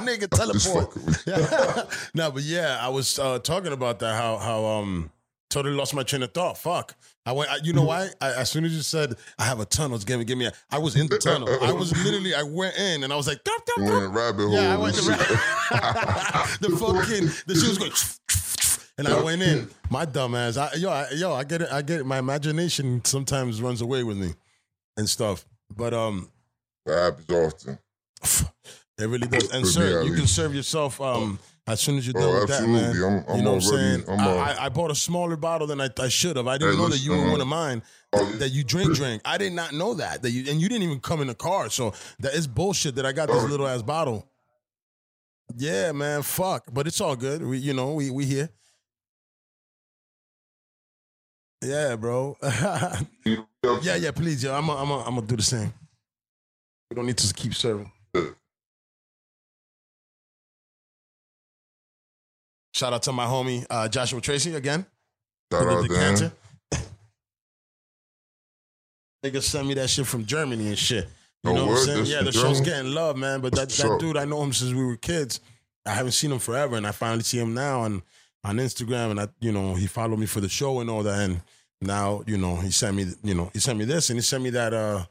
nigga 0.05 0.29
teleport. 0.31 0.93
fucking 0.93 1.07
with 1.07 1.27
you. 1.27 2.11
no, 2.15 2.31
but 2.31 2.43
yeah, 2.43 2.79
I 2.81 2.89
was 2.89 3.19
uh, 3.19 3.39
talking 3.39 3.73
about 3.73 4.01
that. 4.01 4.15
How 4.21 4.39
how 4.39 4.65
um 4.65 5.11
totally 5.51 5.77
lost 5.77 5.95
my 5.95 6.03
train 6.03 6.23
of 6.23 6.33
thought. 6.33 6.59
Fuck. 6.59 6.97
I 7.27 7.33
went. 7.33 7.51
I, 7.51 7.57
you 7.63 7.73
know 7.73 7.85
why? 7.85 8.09
I, 8.21 8.33
as 8.33 8.51
soon 8.51 8.65
as 8.65 8.75
you 8.75 8.83
said 8.83 9.15
I 9.39 9.45
have 9.45 9.61
a 9.61 9.65
tunnel, 9.65 9.97
it's 9.97 10.05
give 10.05 10.19
me 10.19 10.25
give 10.25 10.37
me. 10.37 10.47
A, 10.47 10.53
I 10.71 10.79
was 10.79 10.97
in 10.97 11.07
the 11.07 11.19
tunnel. 11.19 11.49
I 11.63 11.73
was 11.73 11.97
literally. 12.05 12.35
I 12.35 12.43
went 12.43 12.77
in 12.77 13.03
and 13.05 13.13
I 13.13 13.17
was 13.17 13.27
like, 13.27 13.43
"Dup, 13.45 13.65
dup, 13.65 13.87
dup." 13.87 14.15
rabbit 14.15 14.43
hole. 14.43 14.53
yeah, 14.53 14.75
I 14.75 14.77
went 14.77 14.95
to 14.97 15.03
shit. 15.03 15.19
the 16.61 16.77
fucking 16.79 17.31
the 17.47 17.55
shit 17.55 17.69
was 17.69 17.79
going. 17.79 17.93
And 18.97 19.09
I 19.09 19.23
went 19.23 19.43
in, 19.43 19.69
my 19.91 20.05
dumb 20.05 20.35
ass. 20.37 20.57
I, 20.57 20.75
yo, 20.75 20.89
I, 20.91 21.09
yo, 21.15 21.33
I 21.33 21.43
get 21.45 21.63
it. 21.63 21.69
I 21.73 21.83
get 21.83 22.01
it. 22.01 22.07
My 22.07 22.19
imagination 22.19 23.05
sometimes 23.05 23.61
runs 23.61 23.81
away 23.81 24.05
with 24.05 24.17
me, 24.17 24.35
and 24.97 25.09
stuff. 25.09 25.45
But 25.75 25.93
um, 25.93 26.31
That 26.87 27.17
happens 27.27 27.31
often. 27.31 27.79
it 28.99 29.07
really 29.09 29.27
does. 29.27 29.51
And 29.51 29.67
sir, 29.67 30.03
you 30.05 30.13
can 30.15 30.27
serve 30.29 30.55
yourself 30.55 31.01
um 31.01 31.39
as 31.67 31.81
soon 31.81 31.97
as 31.99 32.07
you're 32.07 32.15
Oh, 32.19 32.21
done 32.21 32.41
with 32.41 32.49
that, 32.51 32.69
man. 32.69 32.95
I'm, 33.03 33.25
I'm 33.29 33.37
you 33.39 33.43
know 33.43 33.55
what 33.55 33.57
I'm 33.57 33.61
saying? 33.63 34.05
I'm 34.07 34.21
I, 34.21 34.53
I, 34.53 34.65
I 34.67 34.69
bought 34.69 34.91
a 34.93 34.95
smaller 34.95 35.35
bottle 35.37 35.67
than 35.67 35.81
I, 35.81 35.89
I 35.99 36.09
should 36.09 36.37
have. 36.37 36.47
I 36.47 36.59
didn't 36.59 36.75
Hey, 36.77 36.83
know 36.83 36.89
that 36.89 36.99
you 36.99 37.11
were 37.13 37.31
one 37.31 37.41
uh, 37.41 37.45
of 37.45 37.49
mine. 37.49 37.83
oh, 38.13 38.25
That 38.39 38.51
you 38.51 38.63
drink, 38.63 38.95
drink. 38.95 39.23
I 39.25 39.39
did 39.39 39.55
not 39.55 39.73
know 39.73 39.95
that. 39.95 40.23
That 40.23 40.31
you 40.31 40.49
and 40.51 40.61
you 40.61 40.69
didn't 40.69 40.85
even 40.85 41.01
come 41.01 41.21
in 41.21 41.27
the 41.27 41.35
car. 41.35 41.69
So 41.71 41.95
that 42.21 42.35
is 42.35 42.47
bullshit. 42.47 42.95
That 42.95 43.07
I 43.07 43.11
got 43.13 43.29
this 43.29 43.43
Oh. 43.43 43.47
little 43.47 43.67
ass 43.67 43.83
bottle. 43.83 44.29
Yeah, 45.57 45.91
man. 45.93 46.23
Fuck. 46.23 46.67
But 46.73 46.87
it's 46.87 47.01
all 47.01 47.17
good. 47.17 47.43
We, 47.45 47.59
you 47.59 47.75
know, 47.75 47.95
we 47.95 48.11
we 48.11 48.25
here. 48.27 48.51
Yeah, 51.65 51.97
bro. 51.97 52.37
yeah, 52.43 53.97
yeah. 53.97 54.11
Please, 54.11 54.45
yeah. 54.45 54.57
I'm 54.57 54.67
gonna 54.67 54.81
I'm 54.81 54.89
gonna 54.89 55.05
I'm 55.05 55.15
gonna 55.17 55.27
do 55.27 55.37
the 55.37 55.43
same. 55.43 55.73
We 56.91 56.95
don't 56.97 57.07
need 57.07 57.17
to 57.19 57.35
keep 57.35 57.55
serving. 57.55 57.91
Shout 62.75 62.93
out 62.93 63.03
to 63.05 63.13
my 63.13 63.25
homie 63.27 63.65
uh, 63.71 63.89
Joshua 63.89 64.21
Tracy 64.21 64.55
again. 64.55 64.85
Shout 65.53 65.67
out 65.67 65.85
to. 65.87 66.33
Nigga 69.25 69.43
sent 69.43 69.67
me 69.67 69.75
that 69.75 69.89
shit 69.89 70.07
from 70.07 70.27
Germany 70.27 70.69
and 70.69 70.79
shit. 70.79 71.09
You 71.45 71.51
Oh, 71.51 71.55
know 71.55 71.67
what 71.67 71.79
I'm 71.79 71.85
saying? 71.85 72.07
Yeah, 72.07 72.23
the 72.23 72.33
show's 72.33 72.61
Germany? 72.61 72.65
getting 72.65 72.93
love, 72.95 73.17
man. 73.17 73.41
But 73.41 73.55
that, 73.55 73.69
that 73.71 73.99
dude, 73.99 74.17
I 74.19 74.25
know 74.27 74.43
him 74.43 74.53
since 74.53 74.75
we 74.75 74.85
were 74.85 74.97
kids. 74.97 75.41
I 75.87 75.91
haven't 75.91 76.13
seen 76.13 76.33
him 76.33 76.39
forever, 76.39 76.77
and 76.77 76.87
I 76.87 76.91
finally 76.91 77.23
see 77.23 77.39
him 77.39 77.55
now 77.55 77.81
on 77.83 78.03
on 78.43 78.57
Instagram, 78.59 79.13
and 79.13 79.21
I, 79.21 79.29
you 79.41 79.53
know, 79.53 79.75
he 79.75 79.87
followed 79.87 80.19
me 80.19 80.27
for 80.27 80.41
the 80.41 80.49
show 80.51 80.81
and 80.81 80.91
all 80.91 81.03
that, 81.03 81.19
and 81.21 81.41
now, 81.85 82.23
you 82.27 82.37
know, 82.39 82.57
he 82.57 82.71
sent 82.71 82.97
me, 82.97 83.07
you 83.23 83.35
know, 83.35 83.51
he 83.53 83.61
sent 83.61 83.79
me 83.79 83.85
this, 83.85 84.11
and 84.11 84.17
he 84.19 84.23
sent 84.23 84.43
me 84.43 84.51
that 84.51 84.73
uh 84.75 85.05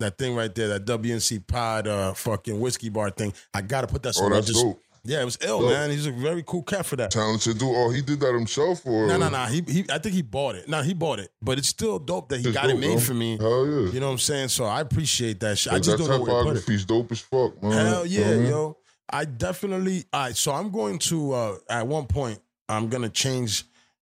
that 0.00 0.18
thing 0.18 0.34
right 0.34 0.52
there, 0.54 0.68
that 0.68 0.84
WNC 0.86 1.46
Pod 1.46 1.86
uh 1.88 2.14
fucking 2.14 2.58
whiskey 2.58 2.88
bar 2.88 3.10
thing. 3.10 3.32
I 3.52 3.62
gotta 3.62 3.86
put 3.86 4.02
that. 4.02 4.16
Oh, 4.20 4.28
that's 4.28 4.46
Just- 4.48 4.60
dope. 4.62 4.80
Yeah, 5.06 5.20
it 5.20 5.26
was 5.26 5.36
ill, 5.42 5.60
Dope. 5.60 5.68
man. 5.68 5.90
He's 5.90 6.06
a 6.06 6.12
very 6.12 6.42
cool 6.46 6.62
cat 6.62 6.86
for 6.86 6.96
that. 6.96 7.10
Talented 7.10 7.58
dude. 7.58 7.68
Oh, 7.76 7.90
he 7.90 8.00
did 8.00 8.20
that 8.20 8.32
himself, 8.32 8.86
or 8.86 9.06
No, 9.06 9.18
no, 9.18 9.28
no. 9.28 9.44
He, 9.44 9.60
he, 9.68 9.84
I 9.92 9.98
think 9.98 10.14
he 10.14 10.22
bought 10.22 10.54
it. 10.54 10.66
No, 10.66 10.80
he 10.80 10.94
bought 10.94 11.18
it, 11.18 11.30
but 11.42 11.58
it's 11.58 11.68
still 11.68 11.98
dope 11.98 12.30
that 12.30 12.40
he 12.40 12.46
It's 12.48 12.54
got 12.56 12.70
it 12.70 12.78
made 12.78 12.92
bro. 12.92 13.00
for 13.00 13.12
me. 13.12 13.36
Hell 13.36 13.66
yeah. 13.66 13.90
You 13.92 14.00
know 14.00 14.06
what 14.06 14.12
I'm 14.12 14.18
saying? 14.18 14.48
So 14.48 14.64
I 14.64 14.80
appreciate 14.80 15.40
that 15.40 15.58
shit. 15.58 15.74
I 15.74 15.76
just 15.78 15.98
that 15.98 16.08
don't 16.08 16.08
know 16.08 16.24
where 16.24 16.54
to 16.54 16.58
put 16.62 16.70
it. 16.70 16.86
dope 16.88 17.12
as 17.12 17.20
fuck, 17.20 17.62
man. 17.62 17.72
Hell 17.72 18.06
You 18.06 18.20
yeah, 18.22 18.30
know 18.36 18.48
yo. 18.48 18.76
I 19.10 19.26
definitely. 19.26 20.06
All 20.10 20.22
right, 20.22 20.34
so 20.34 20.52
I'm 20.52 20.70
going 20.70 20.98
to 21.00 21.32
uh 21.34 21.56
at 21.68 21.86
one 21.86 22.06
point 22.06 22.40
I'm 22.70 22.88
gonna 22.88 23.10
change 23.10 23.64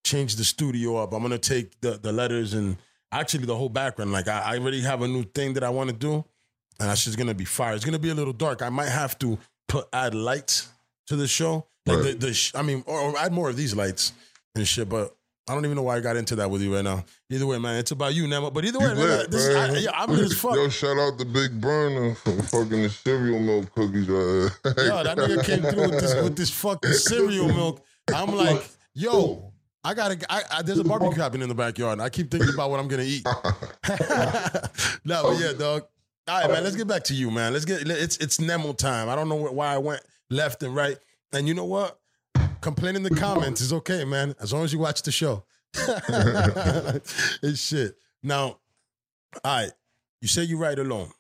change 0.09 0.37
the 0.37 0.45
studio 0.45 0.97
up. 0.97 1.13
I'm 1.13 1.23
gonna 1.23 1.39
take 1.39 1.81
the 1.81 1.93
the 1.93 2.13
letters 2.13 2.55
and 2.55 2.77
actually 3.13 3.47
the 3.47 3.57
whole 3.57 3.69
background. 3.69 4.13
Like 4.13 4.29
I, 4.29 4.41
I 4.41 4.59
already 4.59 4.81
have 4.83 5.03
a 5.03 5.09
new 5.09 5.25
thing 5.25 5.55
that 5.55 5.65
I 5.65 5.71
want 5.71 5.91
to 5.91 5.97
do, 5.97 6.15
and 6.81 6.89
that's 6.89 7.05
just 7.05 7.19
gonna 7.19 7.35
be 7.35 7.45
fire. 7.45 7.75
It's 7.75 7.85
gonna 7.85 7.99
be 7.99 8.11
a 8.11 8.15
little 8.15 8.33
dark. 8.33 8.63
I 8.63 8.71
might 8.71 8.89
have 8.89 9.19
to 9.21 9.39
put 9.69 9.87
add 9.93 10.15
lights 10.15 10.69
to 11.09 11.17
the 11.17 11.29
show. 11.29 11.67
Like 11.87 11.99
Right. 12.05 12.21
the, 12.21 12.27
the 12.29 12.51
I 12.55 12.63
mean, 12.63 12.83
or, 12.87 13.01
or 13.01 13.19
add 13.19 13.33
more 13.33 13.49
of 13.51 13.57
these 13.57 13.75
lights 13.75 14.13
and 14.55 14.67
shit. 14.69 14.89
But 14.89 15.15
I 15.49 15.55
don't 15.55 15.65
even 15.65 15.77
know 15.77 15.83
why 15.83 15.97
I 15.97 16.01
got 16.01 16.17
into 16.17 16.37
that 16.37 16.51
with 16.51 16.61
you 16.61 16.75
right 16.75 16.85
now. 16.85 17.05
Either 17.31 17.47
way, 17.47 17.59
man, 17.59 17.77
it's 17.79 17.91
about 17.93 18.15
you, 18.15 18.25
Nemoe. 18.27 18.53
But 18.53 18.67
either 18.67 18.79
way, 18.79 18.93
man, 18.95 19.31
this, 19.31 19.49
man. 19.49 19.71
I, 19.71 19.79
yeah, 19.79 19.91
I'm 19.95 20.11
lit 20.11 20.27
as 20.27 20.35
fuck. 20.39 20.55
Yo, 20.55 20.69
shout 20.69 20.99
out 20.99 21.19
to 21.19 21.25
Big 21.25 21.59
Burner 21.59 22.15
for 22.17 22.43
fucking 22.43 22.83
the 22.83 22.91
cereal 22.91 23.41
milk 23.41 23.73
cookies. 23.75 24.09
Uh, 24.11 24.51
Yo, 24.65 25.03
that 25.05 25.17
nigga 25.17 25.45
came 25.45 25.63
through 25.63 25.89
with 25.91 26.01
this 26.01 26.15
with 26.23 26.37
this 26.37 26.51
fucking 26.51 26.93
cereal 26.93 27.49
milk. 27.49 27.83
I'm 28.15 28.35
like, 28.45 28.69
yo, 28.95 29.48
I 29.89 29.95
gotta. 29.95 30.19
I, 30.31 30.43
I, 30.51 30.63
there's 30.63 30.79
a 30.79 30.85
barbecue 30.85 31.23
happening 31.23 31.45
in 31.45 31.49
the 31.49 31.55
backyard. 31.55 31.95
And 31.95 32.03
I 32.03 32.11
keep 32.11 32.31
thinking 32.31 32.53
about 32.53 32.71
what 32.71 32.79
I'm 32.79 32.89
gonna 32.89 33.05
eat. 33.05 33.25
no, 35.03 35.23
but 35.23 35.41
yeah, 35.41 35.53
oh. 35.53 35.57
dog. 35.59 35.83
All 36.29 36.41
right, 36.43 36.51
man. 36.51 36.63
Let's 36.63 36.77
get 36.77 36.87
back 36.87 37.05
to 37.05 37.15
you, 37.15 37.31
man. 37.31 37.55
Let's 37.55 37.65
get. 37.65 37.89
It's 37.89 38.19
it's 38.19 38.37
Nemoe 38.37 38.77
time. 38.77 39.09
I 39.09 39.17
don't 39.17 39.31
know 39.31 39.37
why 39.37 39.73
I 39.73 39.79
went 39.79 40.03
left 40.29 40.63
and 40.63 40.77
right. 40.77 40.99
And 41.33 41.49
you 41.49 41.55
know 41.55 41.65
what? 41.65 41.99
Complain 42.61 42.97
in 42.97 43.03
the 43.03 43.15
comments 43.15 43.63
is 43.63 43.73
okay, 43.73 44.05
man. 44.05 44.35
As 44.41 44.53
long 44.53 44.63
as 44.63 44.75
you 44.75 44.79
watch 44.79 45.01
the 45.03 45.11
show. 45.11 45.45
it's 47.43 47.67
shit. 47.67 47.97
Now, 48.23 48.43
all 48.43 48.59
right. 49.45 49.73
You 50.21 50.29
say 50.29 50.43
you 50.43 50.59
write 50.59 50.79
alone, 50.79 51.13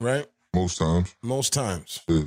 right? 0.00 0.26
Most 0.52 0.78
times. 0.78 1.14
Most 1.22 1.52
times. 1.52 2.00
Yeah. 2.08 2.22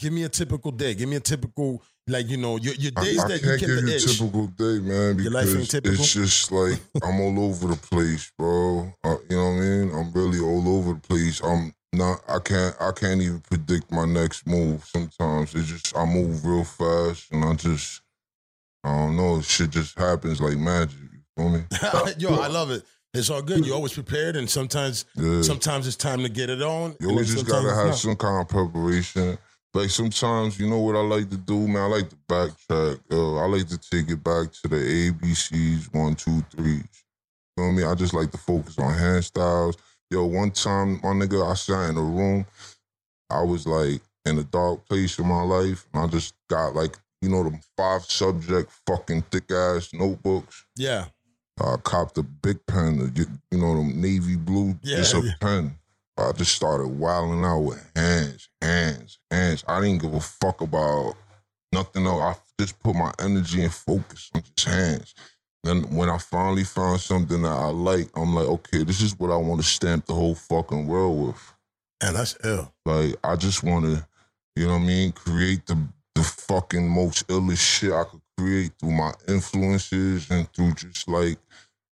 Give 0.00 0.14
me 0.14 0.22
a 0.22 0.28
typical 0.30 0.70
day. 0.70 0.94
Give 0.94 1.08
me 1.08 1.16
a 1.16 1.20
typical, 1.20 1.82
like, 2.08 2.28
you 2.28 2.36
know, 2.36 2.56
your, 2.56 2.74
your 2.74 2.90
days 2.92 3.18
I 3.22 3.28
that 3.28 3.42
you 3.42 3.48
can't 3.48 3.60
get 3.60 3.66
give 3.66 3.82
the 3.82 3.90
you 3.90 3.96
itch. 3.96 4.18
typical 4.18 4.46
day, 4.48 4.78
man, 4.80 5.18
Your 5.18 5.32
life 5.32 5.46
ain't 5.48 5.54
because 5.54 5.68
typical? 5.68 6.00
it's 6.00 6.12
just 6.14 6.52
like 6.52 6.80
I'm 7.02 7.20
all 7.20 7.40
over 7.44 7.68
the 7.68 7.76
place, 7.76 8.32
bro. 8.38 8.92
Uh, 9.04 9.16
you 9.28 9.36
know 9.36 9.44
what 9.44 9.50
I 9.50 9.60
mean? 9.60 9.94
I'm 9.94 10.12
really 10.12 10.40
all 10.40 10.68
over 10.78 10.94
the 10.94 11.00
place. 11.00 11.40
I'm 11.42 11.72
not. 11.92 12.20
I 12.28 12.38
can't. 12.38 12.74
I 12.80 12.92
can't 12.92 13.20
even 13.22 13.40
predict 13.40 13.90
my 13.90 14.04
next 14.04 14.46
move. 14.46 14.84
Sometimes 14.84 15.54
it's 15.54 15.68
just 15.68 15.96
I 15.96 16.04
move 16.04 16.44
real 16.44 16.64
fast, 16.64 17.30
and 17.32 17.44
I 17.44 17.54
just 17.54 18.02
I 18.84 18.94
don't 18.94 19.16
know. 19.16 19.40
Shit 19.40 19.70
just 19.70 19.98
happens 19.98 20.40
like 20.40 20.56
magic. 20.58 20.98
You 21.00 21.20
feel 21.36 21.48
me? 21.50 21.62
Yo, 22.18 22.34
I 22.36 22.48
love 22.48 22.70
it. 22.70 22.82
It's 23.14 23.30
all 23.30 23.40
good. 23.40 23.64
You're 23.64 23.74
always 23.74 23.94
prepared, 23.94 24.36
and 24.36 24.48
sometimes, 24.50 25.06
Yeah. 25.16 25.40
sometimes 25.40 25.86
it's 25.86 25.96
time 25.96 26.22
to 26.22 26.28
get 26.28 26.50
it 26.50 26.60
on. 26.60 26.90
You 27.00 27.08
and 27.08 27.10
always 27.12 27.28
then 27.34 27.44
just 27.44 27.50
gotta 27.50 27.74
have 27.74 27.96
some 27.96 28.16
kind 28.16 28.42
of 28.42 28.48
preparation. 28.48 29.38
Like 29.78 29.90
sometimes, 29.90 30.58
you 30.58 30.68
know 30.68 30.80
what 30.80 30.96
I 30.96 31.02
like 31.02 31.30
to 31.30 31.36
do, 31.36 31.68
man. 31.68 31.84
I 31.84 31.86
like 31.86 32.08
to 32.10 32.16
backtrack. 32.28 32.98
Uh, 33.12 33.36
I 33.36 33.46
like 33.46 33.68
to 33.68 33.78
take 33.78 34.10
it 34.10 34.24
back 34.24 34.50
to 34.50 34.68
the 34.68 34.74
ABCs, 35.12 35.94
one, 35.94 36.16
two, 36.16 36.40
threes. 36.50 36.82
You 37.56 37.62
know 37.62 37.62
what 37.62 37.68
I 37.68 37.70
mean? 37.76 37.86
I 37.86 37.94
just 37.94 38.12
like 38.12 38.32
to 38.32 38.38
focus 38.38 38.76
on 38.80 38.92
hand 38.92 39.24
styles. 39.24 39.76
Yo, 40.10 40.24
one 40.24 40.50
time, 40.50 40.94
my 41.00 41.10
nigga, 41.10 41.48
I 41.48 41.54
sat 41.54 41.90
in 41.90 41.96
a 41.96 42.02
room. 42.02 42.44
I 43.30 43.42
was 43.42 43.68
like 43.68 44.00
in 44.24 44.38
a 44.38 44.42
dark 44.42 44.84
place 44.88 45.16
in 45.16 45.28
my 45.28 45.42
life, 45.42 45.86
and 45.94 46.02
I 46.02 46.06
just 46.08 46.34
got 46.50 46.74
like, 46.74 46.98
you 47.22 47.28
know, 47.28 47.44
them 47.44 47.60
five 47.76 48.02
subject 48.02 48.72
fucking 48.84 49.22
thick 49.30 49.48
ass 49.52 49.90
notebooks. 49.94 50.64
Yeah, 50.74 51.04
I 51.60 51.76
copped 51.84 52.18
a 52.18 52.24
big 52.24 52.66
pen, 52.66 53.12
you, 53.14 53.26
you 53.52 53.58
know, 53.58 53.76
them 53.76 54.00
navy 54.00 54.34
blue, 54.34 54.76
Yeah, 54.82 54.96
just 54.96 55.14
a 55.14 55.20
yeah. 55.20 55.32
pen. 55.40 55.77
I 56.18 56.32
just 56.32 56.54
started 56.54 56.88
wilding 56.88 57.44
out 57.44 57.60
with 57.60 57.90
hands, 57.96 58.48
hands, 58.60 59.18
hands. 59.30 59.64
I 59.68 59.80
didn't 59.80 60.02
give 60.02 60.14
a 60.14 60.20
fuck 60.20 60.60
about 60.60 61.14
nothing 61.72 62.06
else. 62.06 62.36
I 62.36 62.62
just 62.62 62.78
put 62.80 62.94
my 62.94 63.12
energy 63.20 63.62
and 63.62 63.72
focus 63.72 64.30
on 64.34 64.42
just 64.42 64.68
hands. 64.68 65.14
Then 65.64 65.82
when 65.94 66.08
I 66.08 66.18
finally 66.18 66.64
found 66.64 67.00
something 67.00 67.42
that 67.42 67.48
I 67.48 67.66
like, 67.68 68.08
I'm 68.16 68.34
like, 68.34 68.46
okay, 68.46 68.84
this 68.84 69.00
is 69.00 69.18
what 69.18 69.30
I 69.30 69.36
want 69.36 69.60
to 69.60 69.66
stamp 69.66 70.06
the 70.06 70.14
whole 70.14 70.34
fucking 70.34 70.86
world 70.86 71.28
with. 71.28 71.54
and 72.02 72.16
that's 72.16 72.36
ill. 72.44 72.72
Like, 72.84 73.16
I 73.24 73.36
just 73.36 73.62
want 73.62 73.84
to, 73.86 74.06
you 74.56 74.66
know 74.66 74.74
what 74.74 74.82
I 74.82 74.86
mean, 74.86 75.12
create 75.12 75.66
the 75.66 75.78
the 76.14 76.24
fucking 76.24 76.88
most 76.88 77.26
illest 77.28 77.58
shit 77.60 77.92
I 77.92 78.02
could 78.04 78.20
create 78.36 78.72
through 78.80 78.90
my 78.92 79.12
influences 79.28 80.28
and 80.30 80.52
through 80.52 80.74
just 80.74 81.08
like, 81.08 81.38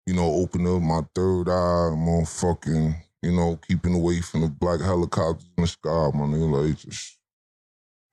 you 0.07 0.15
know, 0.15 0.25
open 0.35 0.67
up 0.67 0.81
my 0.83 1.03
third 1.15 1.49
eye, 1.49 1.95
more 1.95 2.25
fucking, 2.25 2.95
you 3.25 3.33
know, 3.33 3.59
keeping 3.67 3.95
away 3.95 4.21
from 4.21 4.43
the 4.43 4.49
black 4.49 4.81
helicopters 4.81 5.47
in 5.57 5.63
the 5.63 5.69
sky, 5.69 6.11
my 6.15 6.25
nigga. 6.25 6.67
Like, 6.69 6.79
just, 6.79 7.19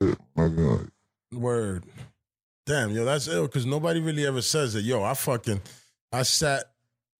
shit, 0.02 0.18
nigga, 0.36 0.80
like, 0.80 1.40
Word. 1.40 1.84
Damn, 2.66 2.90
yo, 2.90 3.04
that's 3.04 3.26
ill 3.28 3.46
because 3.46 3.66
nobody 3.66 4.00
really 4.00 4.26
ever 4.26 4.42
says 4.42 4.74
it. 4.74 4.84
Yo, 4.84 5.02
I 5.02 5.14
fucking, 5.14 5.60
I 6.12 6.22
sat, 6.22 6.64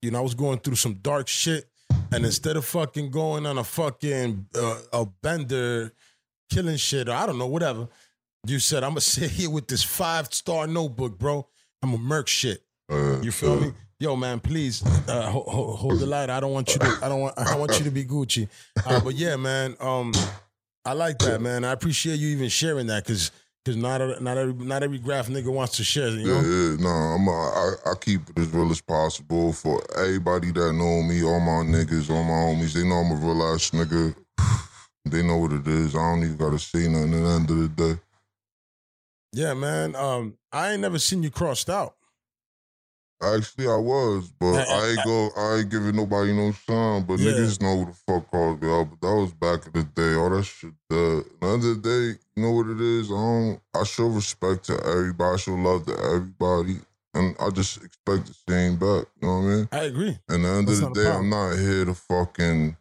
you 0.00 0.11
know, 0.11 0.18
I 0.18 0.22
was 0.22 0.35
going 0.35 0.59
through 0.59 0.76
some 0.76 0.94
dark 0.94 1.28
shit, 1.28 1.68
and 2.12 2.24
instead 2.24 2.57
of 2.57 2.64
fucking 2.64 3.11
going 3.11 3.46
on 3.46 3.59
a 3.59 3.64
fucking 3.64 4.46
uh, 4.55 4.78
a 4.92 5.07
bender, 5.07 5.92
killing 6.50 6.76
shit, 6.76 7.09
or 7.09 7.12
I 7.12 7.26
don't 7.26 7.38
know, 7.38 7.46
whatever, 7.46 7.88
you 8.46 8.59
said 8.59 8.85
I'm 8.85 8.90
gonna 8.90 9.00
sit 9.02 9.31
here 9.31 9.50
with 9.50 9.66
this 9.68 9.83
five 9.83 10.33
star 10.33 10.66
notebook, 10.66 11.18
bro. 11.18 11.46
I'm 11.83 11.94
a 11.94 11.98
merc 11.98 12.28
shit. 12.28 12.62
uh, 12.90 13.20
You 13.22 13.33
feel 13.33 13.55
uh, 13.55 13.61
me? 13.61 13.72
Yo, 14.03 14.17
man, 14.17 14.41
please 14.41 14.83
uh, 15.07 15.31
hold, 15.31 15.79
hold 15.79 16.01
the 16.01 16.07
light. 16.07 16.29
I 16.29 16.41
don't 16.41 16.51
want 16.51 16.75
you 16.75 16.81
to. 16.81 16.99
I 17.05 17.09
don't 17.09 17.21
want. 17.21 17.38
I 17.38 17.57
want 17.57 17.79
you 17.79 17.85
to 17.85 17.91
be 17.93 18.05
Gucci. 18.05 18.49
Uh, 18.85 18.99
but 18.99 19.15
yeah, 19.15 19.37
man. 19.37 19.77
Um, 19.79 20.12
I 20.85 20.93
like 20.93 21.19
that, 21.19 21.41
man. 21.41 21.65
I 21.65 21.71
appreciate 21.71 22.19
you 22.19 22.31
even 22.31 22.49
sharing 22.49 22.88
that 22.88 23.05
because 23.05 23.31
because 23.65 23.77
not 23.77 24.01
a- 24.01 24.21
not 24.21 24.37
every 24.38 24.55
not 24.55 24.83
every 24.83 24.99
graph 24.99 25.29
nigga 25.29 25.53
wants 25.53 25.77
to 25.77 25.85
share. 25.85 26.09
You 26.09 26.27
know. 26.27 26.41
Yeah, 26.41 26.71
yeah, 26.71 26.77
no, 26.81 26.88
I'm 26.88 27.29
a, 27.29 27.31
I, 27.31 27.75
I 27.93 27.95
keep 28.01 28.29
it 28.29 28.38
as 28.41 28.49
real 28.49 28.73
as 28.73 28.81
possible 28.81 29.53
for 29.53 29.81
everybody 29.97 30.51
that 30.51 30.73
know 30.73 31.05
me, 31.05 31.23
all 31.23 31.38
my 31.38 31.62
niggas, 31.62 32.11
all 32.11 32.25
my 32.25 32.33
homies. 32.33 32.73
They 32.73 32.83
know 32.83 32.97
I'm 32.97 33.12
a 33.12 33.15
real 33.15 33.55
ass 33.55 33.71
nigga. 33.71 34.17
They 35.05 35.23
know 35.23 35.37
what 35.37 35.53
it 35.53 35.67
is. 35.69 35.95
I 35.95 35.99
don't 35.99 36.25
even 36.25 36.37
gotta 36.37 36.59
say 36.59 36.88
nothing 36.88 37.15
at 37.15 37.23
the 37.23 37.29
end 37.29 37.51
of 37.51 37.57
the 37.57 37.69
day. 37.69 38.01
Yeah, 39.33 39.55
man. 39.55 39.95
Um, 39.95 40.38
I 40.53 40.73
ain't 40.73 40.81
never 40.81 40.99
seen 40.99 41.23
you 41.23 41.31
crossed 41.31 41.71
out. 41.71 41.95
Actually, 43.22 43.68
I 43.68 43.76
was, 43.76 44.30
but 44.38 44.68
I 44.68 44.88
ain't 44.90 45.04
go. 45.04 45.30
I 45.37 45.56
ain't 45.58 45.70
giving 45.70 45.96
nobody 45.96 46.32
no 46.32 46.52
sign. 46.52 47.04
But 47.04 47.18
Yeah. 47.18 47.32
niggas 47.32 47.61
know 47.62 47.78
who 47.78 47.87
the 47.87 47.92
fuck 47.92 48.30
called 48.30 48.62
me 48.62 48.70
out. 48.70 48.88
But 48.90 49.00
that 49.06 49.14
was 49.14 49.32
back 49.32 49.66
in 49.66 49.72
the 49.72 49.85
day. 49.85 50.14
All 50.14 50.30
that 50.30 50.44
shit. 50.44 50.72
Dead. 50.90 51.18
At 51.18 51.40
the 51.40 51.46
end 51.46 51.64
of 51.64 51.82
the 51.82 51.88
day, 51.88 52.18
you 52.37 52.42
know 52.42 52.52
what 52.52 52.66
it 52.68 52.80
is. 52.80 53.11
I 53.11 53.14
don't. 53.14 53.61
I 53.74 53.85
show 53.85 54.06
respect 54.06 54.64
to 54.66 54.74
everybody. 54.85 55.35
I 55.35 55.37
show 55.37 55.54
love 55.54 55.87
to 55.87 55.96
everybody, 55.98 56.80
and 57.14 57.37
I 57.40 57.50
just 57.50 57.82
expect 57.85 58.26
the 58.26 58.35
same 58.48 58.76
back. 58.76 59.06
You 59.20 59.28
know 59.28 59.38
what 59.38 59.44
I 59.44 59.54
mean? 59.56 59.68
I 59.72 59.78
agree. 59.85 60.18
And 60.28 60.44
the 60.44 60.48
end 60.48 60.68
That's 60.68 60.80
of 60.80 60.92
the 60.94 61.00
day. 61.00 61.11
I'm 61.11 61.30
not 61.30 61.56
here 61.56 61.85
to 61.85 61.94
fucking 61.94 62.76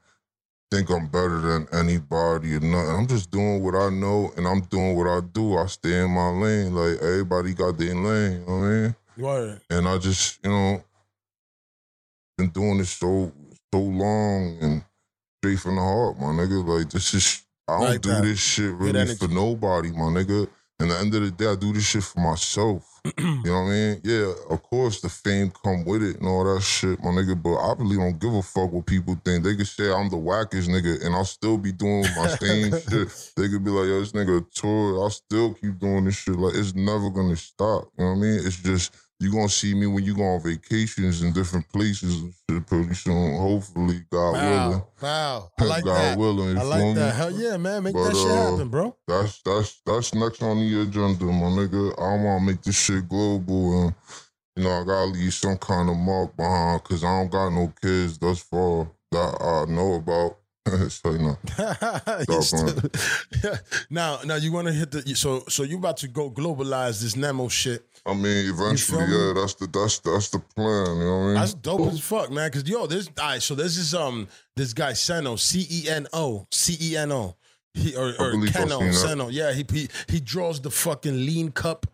think 0.71 0.89
I'm 0.89 1.07
better 1.07 1.39
than 1.39 1.67
anybody 1.73 2.55
or 2.55 2.61
nothing. 2.61 2.95
I'm 2.95 3.07
just 3.07 3.29
doing 3.29 3.61
what 3.61 3.75
I 3.75 3.89
know 3.89 4.31
and 4.37 4.47
I'm 4.47 4.61
doing 4.61 4.95
what 4.95 5.05
I 5.05 5.19
do. 5.19 5.57
I 5.57 5.65
stay 5.65 5.99
in 6.01 6.11
my 6.11 6.29
lane. 6.29 6.73
Like 6.73 6.97
everybody 7.01 7.53
got 7.53 7.77
their 7.77 7.93
lane, 7.93 8.31
you 8.39 8.45
know 8.47 8.57
what 8.59 8.65
I 8.65 8.69
mean? 8.69 8.95
Word. 9.17 9.61
And 9.69 9.87
I 9.87 9.97
just, 9.97 10.39
you 10.43 10.49
know, 10.49 10.83
been 12.37 12.49
doing 12.49 12.77
this 12.79 12.91
so 12.91 13.31
so 13.73 13.79
long 13.79 14.57
and 14.61 14.83
straight 15.39 15.59
from 15.59 15.75
the 15.75 15.81
heart, 15.81 16.19
my 16.19 16.27
nigga. 16.27 16.65
Like 16.65 16.89
this 16.89 17.13
is 17.13 17.43
I 17.67 17.79
don't 17.79 17.89
Like 17.89 18.01
do 18.01 18.09
that. 18.09 18.23
this 18.23 18.39
shit 18.39 18.73
really 18.73 19.15
for 19.15 19.27
nobody, 19.27 19.91
my 19.91 20.05
nigga. 20.05 20.47
And 20.81 20.89
the 20.89 20.97
end 20.97 21.13
of 21.13 21.21
the 21.21 21.31
day, 21.31 21.47
I 21.47 21.55
do 21.55 21.71
this 21.73 21.85
shit 21.85 22.03
for 22.03 22.19
myself. 22.19 22.87
You 23.17 23.49
know 23.49 23.63
what 23.63 23.71
I 23.71 23.73
mean? 23.73 24.01
Yeah, 24.03 24.33
of 24.51 24.61
course 24.61 25.01
the 25.01 25.09
fame 25.09 25.51
come 25.63 25.83
with 25.85 26.03
it 26.03 26.17
and 26.19 26.27
all 26.27 26.43
that 26.43 26.61
shit, 26.61 26.99
my 27.03 27.09
nigga. 27.09 27.41
But 27.41 27.55
I 27.55 27.73
really 27.77 27.97
don't 27.97 28.19
give 28.19 28.33
a 28.33 28.41
fuck 28.43 28.71
what 28.71 28.85
people 28.85 29.15
think. 29.25 29.43
They 29.43 29.55
could 29.55 29.67
say 29.67 29.91
I'm 29.91 30.09
the 30.09 30.17
wackest 30.17 30.67
nigga 30.69 31.03
and 31.03 31.15
I'll 31.15 31.25
still 31.25 31.57
be 31.57 31.71
doing 31.71 32.05
my 32.15 32.27
same 32.27 32.71
shit. 32.89 33.33
They 33.35 33.49
could 33.49 33.63
be 33.63 33.71
like, 33.71 33.87
yo, 33.87 33.99
this 33.99 34.11
nigga 34.11 34.41
a 34.41 34.45
tour. 34.53 35.01
I'll 35.01 35.09
still 35.09 35.55
keep 35.55 35.79
doing 35.79 36.05
this 36.05 36.15
shit. 36.15 36.35
Like 36.35 36.53
it's 36.55 36.75
never 36.75 37.09
gonna 37.09 37.35
stop. 37.35 37.89
You 37.97 38.05
know 38.05 38.11
what 38.11 38.17
I 38.17 38.21
mean? 38.21 38.39
It's 38.45 38.61
just 38.61 38.93
you 39.21 39.31
gonna 39.31 39.49
see 39.49 39.75
me 39.75 39.85
when 39.85 40.03
you 40.03 40.15
go 40.15 40.23
on 40.23 40.41
vacations 40.41 41.21
in 41.21 41.31
different 41.31 41.71
places 41.71 42.33
pretty 42.65 42.95
soon. 42.95 43.37
Hopefully, 43.37 44.01
God 44.11 44.31
willing. 44.33 44.79
Wow, 44.79 44.87
wow. 45.01 45.51
I 45.59 45.63
like 45.63 45.83
God 45.83 45.95
that. 45.95 46.17
willing. 46.17 46.57
I 46.57 46.63
like 46.63 46.95
that. 46.95 47.13
me? 47.13 47.17
Hell 47.17 47.31
yeah, 47.31 47.57
man. 47.57 47.83
Make 47.83 47.93
But, 47.93 48.05
that 48.05 48.15
shit 48.15 48.31
uh, 48.31 48.51
happen, 48.51 48.69
bro. 48.69 48.95
That's 49.07 49.39
that's 49.43 49.79
that's 49.85 50.15
next 50.15 50.41
on 50.41 50.57
the 50.57 50.81
agenda, 50.81 51.25
my 51.25 51.47
nigga. 51.53 51.93
I 51.99 52.23
want 52.23 52.41
to 52.41 52.45
make 52.51 52.63
this 52.63 52.83
shit 52.83 53.07
global, 53.07 53.83
and 53.83 53.95
you 54.55 54.63
know 54.63 54.71
I 54.71 54.83
gotta 54.83 55.11
leave 55.11 55.33
some 55.35 55.57
kind 55.57 55.89
of 55.89 55.97
mark 55.97 56.35
behind 56.35 56.81
because 56.81 57.03
I 57.03 57.19
don't 57.19 57.31
got 57.31 57.49
no 57.49 57.71
kids 57.79 58.17
thus 58.17 58.39
far 58.41 58.89
that 59.11 59.37
I 59.39 59.71
know 59.71 59.93
about. 59.95 60.37
so 60.89 61.11
you 61.11 61.17
know, 61.19 61.37
You 62.29 62.41
still- 62.41 62.69
Yeah. 63.43 63.57
now, 63.89 64.19
now 64.25 64.35
you 64.35 64.51
want 64.51 64.67
to 64.67 64.73
hit 64.73 64.91
the 64.91 65.15
so 65.15 65.43
so 65.49 65.63
you 65.63 65.77
about 65.77 65.97
to 65.97 66.07
go 66.07 66.29
globalize 66.29 67.01
this 67.01 67.15
Nemoe 67.15 67.49
shit. 67.49 67.85
I 68.05 68.13
mean, 68.13 68.49
eventually, 68.49 69.01
yeah, 69.01 69.33
that's 69.35 69.55
the 69.55 69.67
that's 69.71 69.99
that's 69.99 70.29
the 70.29 70.39
plan. 70.39 70.97
You 70.97 71.03
know 71.03 71.17
what 71.17 71.23
I 71.23 71.25
mean? 71.25 71.33
That's 71.35 71.53
dope 71.53 71.87
as 71.91 71.99
fuck, 71.99 72.31
man. 72.31 72.49
Cause 72.51 72.67
yo, 72.67 72.85
this 72.87 73.07
all 73.19 73.27
right, 73.29 73.41
so 73.41 73.55
this 73.55 73.77
is 73.77 73.93
um 73.93 74.27
this 74.55 74.73
guy 74.73 74.91
Seno, 74.91 75.39
C 75.39 75.67
E 75.69 75.89
N 75.89 76.07
O, 76.13 76.47
C 76.51 76.77
E 76.79 76.97
N 76.97 77.11
O. 77.11 77.35
He 77.73 77.95
or, 77.95 78.09
or 78.19 78.31
Keno. 78.31 78.81
Seno. 78.91 79.29
Yeah, 79.31 79.53
he, 79.53 79.65
he 79.71 79.87
he 80.09 80.19
draws 80.19 80.59
the 80.59 80.69
fucking 80.71 81.15
lean 81.15 81.51
cup 81.51 81.85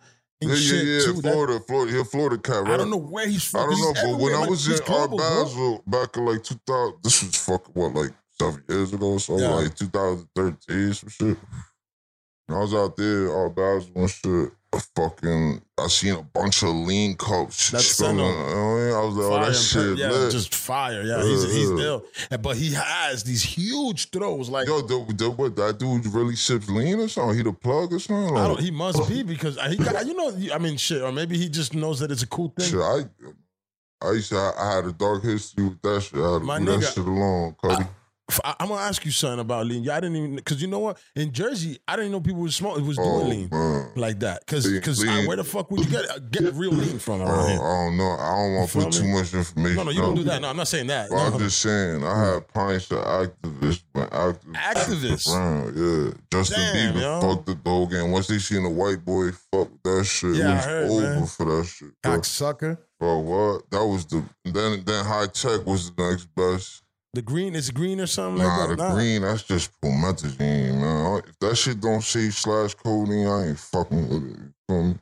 and 0.42 0.50
yeah, 0.50 0.56
shit 0.58 0.86
yeah, 0.86 0.94
yeah. 0.94 1.06
too. 1.06 1.14
That- 1.22 1.32
Florida, 1.34 1.60
Florida, 1.68 1.98
yeah, 1.98 2.04
Florida 2.04 2.38
cat, 2.38 2.64
right? 2.64 2.74
I 2.74 2.78
don't 2.78 2.90
know 2.90 2.98
where 2.98 3.28
he's 3.28 3.44
from. 3.44 3.62
I 3.62 3.74
don't 3.74 3.80
know, 3.82 3.94
but 3.94 4.04
when 4.22 4.34
everywhere. 4.34 4.48
I 4.48 4.50
was 4.50 4.68
in 4.68 4.86
global. 4.86 5.18
Basel 5.18 5.84
back 5.88 6.18
in 6.18 6.26
like 6.26 6.44
2000, 6.44 6.96
this 7.04 7.24
was 7.24 7.36
fucking 7.36 7.74
what, 7.74 7.94
like 7.94 8.12
seven 8.40 8.64
years 8.68 8.94
ago, 8.94 9.18
so 9.18 9.38
Yeah. 9.38 9.50
like 9.50 9.76
2013, 9.76 10.94
some 10.94 11.10
shit. 11.10 11.38
When 12.48 12.58
I 12.58 12.62
was 12.62 12.74
out 12.74 12.96
there, 12.96 13.36
Art 13.36 13.56
Basel 13.56 13.92
and 13.96 14.10
shit. 14.10 14.52
I 14.74 14.80
fucking, 14.98 15.62
I 15.78 15.88
seen 15.88 16.14
a 16.16 16.22
bunch 16.22 16.62
of 16.62 16.70
lean 16.70 17.16
cups. 17.16 17.72
That's 17.72 18.00
Seno. 18.02 18.10
you 18.12 18.16
know 18.18 18.26
I 18.26 18.86
mean? 18.86 18.94
I 18.96 19.06
was 19.06 19.16
like, 19.16 19.42
oh, 19.42 19.46
that 19.46 19.56
shit 19.56 19.98
yeah, 19.98 20.12
lit. 20.12 20.32
just 20.32 20.54
fire. 20.54 21.04
Yeah, 21.04 21.24
he's 21.24 21.44
he's 21.44 21.70
Yeah. 21.72 21.86
ill. 21.86 22.06
But 22.42 22.58
he 22.58 22.74
has 22.74 23.24
these 23.24 23.42
huge 23.44 24.10
throws. 24.10 24.50
Like 24.50 24.68
Yo, 24.68 24.82
the, 24.82 25.14
the, 25.14 25.32
what, 25.32 25.56
that 25.56 25.80
dude 25.80 26.06
really 26.08 26.36
sips 26.36 26.70
lean 26.70 27.00
or 27.00 27.08
something? 27.08 27.38
He 27.38 27.44
the 27.44 27.54
plug 27.54 27.94
or 27.94 28.00
something? 28.00 28.36
I 28.38 28.46
don't, 28.48 28.60
he 28.60 28.72
must 28.72 29.08
be 29.08 29.24
because 29.24 29.58
he 29.70 29.78
got 29.78 30.06
you 30.06 30.14
know 30.16 30.54
I 30.54 30.58
mean 30.58 30.76
shit 30.76 31.02
or 31.02 31.14
maybe 31.14 31.38
he 31.38 31.48
just 31.48 31.74
knows 31.74 32.00
that 32.02 32.12
it's 32.12 32.24
a 32.24 32.28
cool 32.28 32.54
thing. 32.58 32.70
shit, 32.70 32.80
I, 32.82 33.06
I 34.06 34.12
used 34.12 34.30
to, 34.32 34.38
I 34.38 34.76
had 34.76 34.86
a 34.86 34.92
dark 34.92 35.24
history 35.24 35.64
with 35.70 35.82
that 35.82 36.02
shit. 36.02 36.20
I 36.20 36.34
had 36.34 36.40
to 36.40 36.46
My 36.46 36.58
leave 36.60 36.68
nigga, 36.68 36.80
that 36.82 36.94
shit 36.94 37.06
alone, 37.08 37.56
Cody. 37.64 37.84
F- 37.84 37.90
I, 38.44 38.56
am 38.60 38.68
gonna 38.68 38.82
ask 38.82 39.06
you 39.06 39.12
something 39.12 39.40
about 39.40 39.68
lean. 39.68 39.84
Yeah, 39.84 39.96
I 39.96 40.02
didn't 40.02 40.18
even 40.18 40.36
because 40.36 40.62
you 40.62 40.68
know 40.68 40.80
what 40.80 40.98
in 41.16 41.32
Jersey 41.32 41.80
I 41.88 41.96
didn't 41.96 42.12
know 42.12 42.20
people 42.20 42.42
was 42.42 42.56
smoking 42.58 42.84
it 42.84 42.88
was 42.88 42.98
doing 42.98 43.10
oh, 43.10 43.22
lean 43.24 43.50
man. 43.50 43.92
like 43.96 44.20
that. 44.20 44.42
Because 44.46 44.66
Lean- 44.66 44.76
because 44.76 45.06
where 45.06 45.38
the 45.38 45.46
fuck 45.46 45.72
would 45.72 45.80
you 45.86 45.90
get 45.90 46.10
uh, 46.12 46.20
get 46.20 46.54
real 46.54 46.72
lean 46.72 47.00
from 47.00 47.22
Uh, 47.22 47.26
around 47.26 47.40
I 47.40 47.50
here? 47.52 47.58
don't 47.58 47.98
know. 47.98 48.12
I 48.20 48.36
don't 48.36 48.54
want 48.56 48.70
to 48.70 48.74
put 48.80 48.94
feel 48.94 49.02
too 49.04 49.08
much 49.08 49.34
information. 49.34 49.76
No, 49.78 49.84
no, 49.84 49.92
you 49.92 50.02
don't 50.02 50.16
do 50.16 50.24
that. 50.24 50.42
No, 50.42 50.50
I'm 50.50 50.58
not 50.58 50.68
saying 50.68 50.88
that. 50.88 51.10
But 51.10 51.18
I'm 51.20 51.40
just 51.40 51.62
saying, 51.62 52.04
I 52.04 52.26
had 52.34 52.48
pints 52.50 52.92
of 52.92 52.98
Actavis, 53.00 53.84
but 53.94 54.10
Actavis, 54.12 54.56
Actavis? 54.56 55.34
around, 55.34 55.78
yeah. 55.78 56.14
Justin 56.32 56.60
Damn, 56.74 56.96
Bieber 56.96 57.02
yo. 57.02 57.22
fucked 57.22 57.46
the 57.46 57.56
dog, 57.56 57.94
and 57.94 58.12
once 58.12 58.28
they 58.28 58.40
seen 58.40 58.66
a 58.66 58.70
white 58.70 59.06
boy 59.06 59.32
fuck 59.52 59.70
that 59.86 60.04
shit, 60.06 60.36
Yeah, 60.36 60.50
I 60.50 60.52
it 60.52 60.56
was 60.58 60.66
heard, 60.66 60.90
over 60.90 61.02
man. 61.16 61.26
for 61.28 61.46
that 61.46 61.66
shit. 61.66 61.90
Bro. 62.04 62.18
Cocksucker. 62.18 62.78
Bro, 63.00 63.20
what? 63.20 63.70
That 63.72 63.86
was 63.86 64.06
the 64.06 64.24
then. 64.44 64.84
Then 64.86 65.06
Hi-Tech 65.06 65.66
was 65.66 65.92
the 65.92 66.10
next 66.10 66.26
best. 66.36 66.82
The 67.18 67.24
green 67.24 67.56
is 67.56 67.72
green 67.72 68.00
or 68.00 68.06
something 68.06 68.44
Nah, 68.44 68.58
like 68.66 68.70
the 68.70 68.76
that. 68.76 68.94
green, 68.94 69.24
that's 69.24 69.42
just 69.42 69.72
promethazine, 69.82 70.80
man. 70.80 71.24
If 71.28 71.40
that 71.40 71.56
shit 71.56 71.82
don't 71.82 72.04
say 72.04 72.30
slash 72.30 72.76
codeine, 72.76 73.26
I 73.26 73.48
ain't 73.48 73.58
fucking 73.58 74.08
with 74.08 74.24
it. 74.70 74.98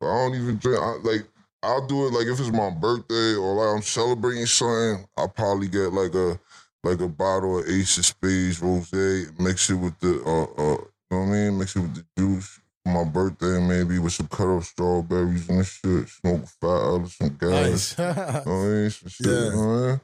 But 0.00 0.06
I 0.06 0.14
don't 0.16 0.34
even 0.34 0.56
drink. 0.56 0.80
I, 0.80 0.96
like, 1.02 1.26
I'll 1.62 1.86
do 1.86 2.06
it 2.06 2.14
like 2.14 2.26
if 2.26 2.40
it's 2.40 2.50
my 2.50 2.70
birthday 2.70 3.34
or 3.34 3.52
like 3.54 3.76
I'm 3.76 3.82
celebrating 3.82 4.46
something. 4.46 5.06
I'll 5.18 5.28
probably 5.28 5.68
get 5.68 5.92
like 5.92 6.14
a 6.14 6.40
like 6.84 7.00
a 7.02 7.08
bottle 7.08 7.58
of 7.58 7.68
Ace 7.68 7.98
of 7.98 8.06
Spades 8.06 8.60
rosé, 8.60 9.38
mix 9.38 9.68
it 9.68 9.74
with 9.74 9.98
the 10.00 10.22
uh 10.24 10.44
uh, 10.44 10.70
you 10.70 10.86
know 11.10 11.18
what 11.18 11.18
I 11.18 11.26
mean? 11.26 11.58
Mix 11.58 11.76
it 11.76 11.80
with 11.80 11.96
the 11.96 12.04
juice 12.16 12.60
for 12.82 12.92
my 12.92 13.04
birthday, 13.04 13.60
maybe 13.60 13.98
with 13.98 14.14
some 14.14 14.28
cut 14.28 14.56
up 14.56 14.62
strawberries 14.64 15.46
and 15.50 15.66
shit. 15.66 16.08
Smoke 16.08 16.46
fat 16.62 16.66
out 16.66 17.02
of 17.02 17.12
some 17.12 17.36
gas. 17.38 17.98
Nice. 17.98 17.98
You 17.98 18.04
know 18.06 18.62
I 18.62 18.64
mean? 18.64 18.90
Some 18.90 19.08
shit, 19.10 19.26
Yeah. 19.26 19.32
you 19.32 19.50
know 19.50 19.84
I 19.84 19.86
mean? 19.88 20.00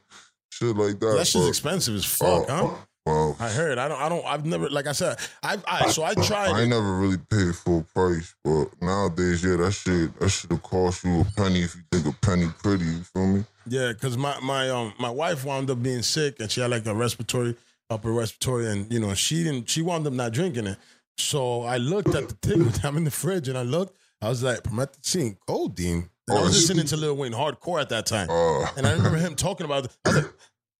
Shit 0.55 0.75
like 0.75 0.99
that. 1.01 1.15
that 1.17 1.27
shit's 1.27 1.43
but- 1.45 1.49
expensive 1.49 1.95
as 1.95 2.05
fuck, 2.05 2.49
uh, 2.49 2.67
huh? 2.67 2.75
Well, 3.05 3.35
I 3.39 3.49
heard. 3.49 3.77
I 3.77 3.87
don't. 3.87 4.01
I 4.01 4.09
don't. 4.09 4.25
I've 4.25 4.45
never. 4.45 4.69
Like 4.69 4.87
I 4.87 4.93
said, 4.93 5.19
I. 5.43 5.57
I 5.67 5.89
so 5.89 6.03
I 6.03 6.15
tried. 6.15 6.51
I 6.51 6.65
never 6.65 6.95
really 6.95 7.17
paid 7.29 7.53
full 7.55 7.85
price, 7.93 8.33
but 8.43 8.69
nowadays, 8.81 9.43
yeah, 9.43 9.57
that 9.57 9.73
shit 9.73 10.17
that 10.19 10.29
should 10.29 10.49
have 10.51 10.63
cost 10.63 11.03
you 11.03 11.21
a 11.21 11.25
penny 11.35 11.61
if 11.63 11.75
you 11.75 11.81
think 11.91 12.07
a 12.07 12.25
penny 12.25 12.47
pretty. 12.63 12.85
You 12.85 13.01
feel 13.03 13.27
me? 13.27 13.43
Yeah, 13.67 13.89
because 13.91 14.17
my 14.17 14.39
my 14.39 14.69
um 14.69 14.93
my 14.97 15.09
wife 15.09 15.43
wound 15.45 15.69
up 15.69 15.83
being 15.83 16.01
sick 16.01 16.39
and 16.39 16.49
she 16.49 16.61
had 16.61 16.71
like 16.71 16.85
a 16.87 16.95
respiratory 16.95 17.55
upper 17.89 18.11
respiratory 18.11 18.71
and 18.71 18.91
you 18.91 18.99
know 18.99 19.13
she 19.13 19.43
didn't 19.43 19.69
she 19.69 19.81
wound 19.83 20.07
up 20.07 20.13
not 20.13 20.31
drinking 20.31 20.65
it. 20.65 20.77
So 21.17 21.61
I 21.61 21.77
looked 21.77 22.15
at 22.15 22.29
the 22.29 22.35
thing 22.35 22.71
I'm 22.83 22.97
in 22.97 23.03
the 23.03 23.11
fridge 23.11 23.47
and 23.49 23.57
I 23.57 23.63
looked. 23.63 23.95
I 24.21 24.29
was 24.29 24.41
like 24.41 24.63
promethazine, 24.63 25.37
codeine. 25.45 26.09
And 26.27 26.37
I 26.37 26.41
Oh, 26.41 26.43
was 26.45 26.55
listening 26.55 26.85
to 26.87 26.97
Lil 26.97 27.15
Wayne 27.15 27.33
hardcore 27.33 27.79
at 27.81 27.89
that 27.89 28.05
time, 28.05 28.29
Uh, 28.29 28.65
and 28.77 28.85
I 28.87 28.93
remember 28.93 29.17
him 29.17 29.35
talking 29.35 29.65
about. 29.65 29.85
it. 29.85 29.97
I 30.05 30.09
was 30.09 30.17
like, 30.23 30.33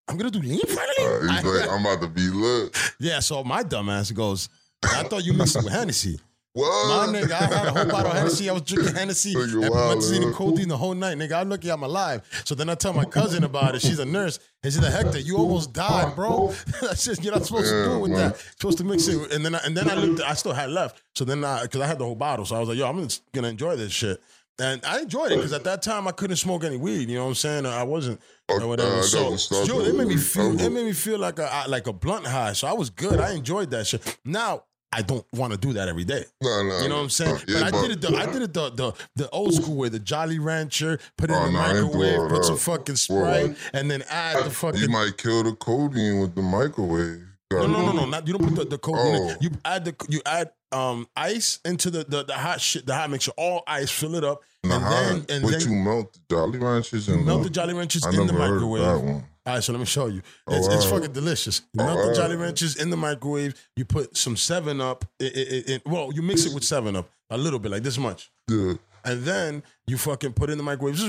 I'm 0.08 0.18
gonna 0.18 0.32
do 0.32 0.40
lean 0.40 0.60
uh, 0.64 0.68
finally. 0.68 1.34
he's 1.34 1.44
like, 1.44 1.70
I'm 1.70 1.86
about 1.86 2.02
to 2.02 2.08
be 2.08 2.28
lit. 2.30 2.78
yeah. 3.00 3.20
So 3.20 3.44
my 3.44 3.64
dumb 3.64 3.90
ass 3.90 4.12
goes. 4.12 4.50
I 4.84 5.04
thought 5.04 5.24
you 5.26 5.34
mixed 5.34 5.56
it 5.56 5.64
with 5.64 5.74
Hennessy. 5.74 6.20
My 6.56 6.62
What? 6.62 7.10
nigga, 7.10 7.32
I 7.32 7.44
had 7.58 7.68
a 7.68 7.72
whole 7.74 7.86
bottle 7.92 8.12
of 8.12 8.18
Hennessy. 8.18 8.50
I 8.50 8.54
was 8.54 8.62
drinking 8.62 8.96
Hennessy 8.96 9.34
and 9.34 9.52
promethazine 9.52 10.24
and 10.24 10.34
codeine 10.34 10.70
the 10.70 10.78
whole 10.78 10.94
night. 10.94 11.18
Nigga, 11.18 11.34
I'm 11.42 11.50
lucky 11.50 11.70
I'm 11.70 11.84
alive. 11.84 12.22
So 12.46 12.56
then 12.56 12.70
I 12.70 12.76
tell 12.76 12.94
my 12.94 13.04
cousin 13.04 13.44
about 13.44 13.76
it. 13.76 13.82
She's 13.82 14.00
a 14.00 14.06
nurse. 14.06 14.40
And 14.64 14.72
she's 14.72 14.82
like, 14.82 14.94
Hector, 14.94 15.20
you 15.20 15.38
almost 15.38 15.74
died, 15.74 16.16
bro. 16.16 16.54
That's 16.82 17.04
just, 17.06 17.24
you're 17.24 17.34
not 17.34 17.46
supposed 17.46 17.70
to 17.72 17.84
do 17.86 17.94
it 17.96 18.00
with 18.00 18.12
man. 18.12 18.20
that. 18.30 18.36
You're 18.36 18.52
supposed 18.60 18.78
to 18.78 18.84
mix 18.86 19.08
it. 19.08 19.34
And 19.34 19.44
then 19.46 19.54
I, 19.56 19.60
and 19.66 19.76
then 19.76 19.90
I 19.90 19.96
looked, 19.96 20.22
I 20.22 20.34
still 20.34 20.54
had 20.54 20.70
left. 20.70 21.02
So 21.16 21.26
then 21.26 21.44
I, 21.44 21.64
because 21.64 21.82
I 21.82 21.88
had 21.88 22.00
the 22.00 22.06
whole 22.06 22.16
bottle. 22.16 22.46
So 22.46 22.56
I 22.56 22.60
was 22.60 22.70
like, 22.70 22.78
yo, 22.78 22.88
I'm 22.88 23.04
just 23.04 23.30
going 23.34 23.44
to 23.44 23.50
enjoy 23.50 23.76
this 23.76 23.92
shit. 23.92 24.22
And 24.58 24.86
I 24.86 25.02
enjoyed 25.02 25.32
it 25.34 25.36
because 25.36 25.52
at 25.54 25.66
that 25.66 25.82
time 25.82 26.08
I 26.08 26.12
couldn't 26.12 26.38
smoke 26.38 26.64
any 26.64 26.78
weed. 26.78 27.10
You 27.10 27.16
know 27.18 27.24
what 27.24 27.30
I'm 27.30 27.36
saying? 27.36 27.66
I 27.66 27.84
wasn't 27.84 28.22
or 28.50 28.62
Uh, 28.62 28.68
whatever. 28.68 29.00
I 29.00 29.02
So 29.02 29.64
yo, 29.66 29.82
it 29.82 29.96
made 29.96 30.08
me 30.08 30.18
feel 30.18 30.60
it 30.60 30.70
made 30.70 30.86
me 30.86 30.94
feel 30.94 31.20
like 31.20 31.40
a 31.40 31.66
like 31.68 31.88
a 31.88 31.94
blunt 31.94 32.26
high. 32.26 32.54
So 32.54 32.68
I 32.68 32.74
was 32.74 32.90
good. 32.90 33.20
I 33.20 33.34
enjoyed 33.34 33.70
that 33.72 33.86
shit. 33.88 34.18
Now 34.24 34.64
I 34.94 35.02
don't 35.02 35.26
want 35.34 35.52
to 35.52 35.60
do 35.60 35.74
that 35.74 35.90
every 35.90 36.06
day. 36.06 36.24
Nah, 36.42 36.64
nah, 36.64 36.82
You 36.82 36.88
know 36.88 36.96
what 36.96 37.02
I'm 37.02 37.10
saying? 37.10 37.36
uh, 37.36 37.40
yeah, 37.50 37.60
but 37.70 37.74
I 37.74 37.82
did 37.82 37.92
it. 37.92 38.02
The, 38.02 38.16
I 38.16 38.26
did 38.32 38.42
it 38.44 38.54
the, 38.54 38.70
the 38.70 38.94
the 39.18 39.30
old 39.32 39.54
school 39.54 39.76
way. 39.76 39.90
The 39.90 40.00
Jolly 40.00 40.40
Rancher, 40.40 41.00
put 41.18 41.30
it 41.30 41.34
Oh, 41.34 41.46
in 41.48 41.52
the 41.54 41.60
no, 41.74 41.84
microwave, 41.88 42.30
put 42.30 42.46
some 42.46 42.56
fucking. 42.58 42.96
Sprite, 42.96 43.58
and 43.74 43.92
then 43.92 44.04
add 44.10 44.46
the 44.46 44.52
fucking. 44.52 44.80
You 44.80 44.88
might 44.88 45.18
kill 45.18 45.44
the 45.44 45.52
codeine 45.54 46.22
with 46.22 46.36
the 46.36 46.42
microwave. 46.42 47.25
No, 47.52 47.68
no, 47.68 47.86
no, 47.86 47.92
no, 47.92 48.06
not 48.06 48.28
you 48.28 48.34
don't 48.38 48.48
put 48.48 48.56
the, 48.56 48.66
the 48.66 48.78
coke 48.78 48.96
in 48.96 49.16
Oh. 49.16 49.30
it. 49.30 49.38
You 49.42 49.50
add 49.64 49.86
the 49.86 49.96
you 50.10 50.22
add 50.26 50.50
um 50.72 51.08
ice 51.16 51.60
into 51.64 51.90
the, 51.92 52.04
the 52.04 52.24
the 52.24 52.34
hot 52.34 52.60
shit, 52.60 52.86
the 52.86 52.96
hot 52.96 53.10
mixture, 53.10 53.32
all 53.38 53.64
ice, 53.68 53.92
fill 53.92 54.16
it 54.16 54.24
up, 54.24 54.42
and 54.64 54.72
then 54.72 55.26
and 55.30 55.46
then 55.48 55.62
you 55.62 55.76
melt 55.76 56.14
the 56.14 56.20
Jolly 56.36 56.58
Ranchers 56.60 57.08
and 57.08 57.24
melt 57.26 57.44
the 57.44 57.50
Jolly 57.52 57.74
Ranchers 57.76 58.04
I 58.06 58.10
in 58.20 58.26
the 58.28 58.34
microwave. 58.34 58.82
that 58.84 59.00
one. 59.00 59.24
All 59.48 59.54
right, 59.54 59.64
so 59.64 59.74
let 59.74 59.80
me 59.80 59.86
show 59.86 60.08
you. 60.08 60.24
Oh, 60.48 60.58
It's, 60.58 60.68
it's 60.74 60.86
fucking 60.86 61.12
delicious. 61.14 61.62
You 61.74 61.84
Oh, 61.84 61.86
melt 61.86 62.08
the. 62.10 62.16
Jolly 62.16 62.36
Ranchers 62.36 62.78
in 62.78 62.90
the 62.90 62.98
microwave. 62.98 63.54
You 63.76 63.86
put 63.86 64.18
some 64.18 64.36
Seven 64.36 64.82
Up. 64.82 65.06
It, 65.20 65.38
it, 65.38 65.70
it, 65.70 65.82
well, 65.86 66.10
you 66.12 66.24
mix 66.24 66.46
it 66.46 66.54
with 66.54 66.64
Seven 66.64 66.96
Up 66.96 67.08
a 67.30 67.38
little 67.38 67.60
bit, 67.60 67.72
like 67.72 67.84
this 67.84 68.00
much, 68.00 68.32
Yeah. 68.50 68.74
and 69.04 69.24
then 69.24 69.62
you 69.86 70.00
fucking 70.00 70.34
put 70.34 70.50
it 70.50 70.54
in 70.54 70.58
the 70.58 70.64
microwave. 70.64 71.00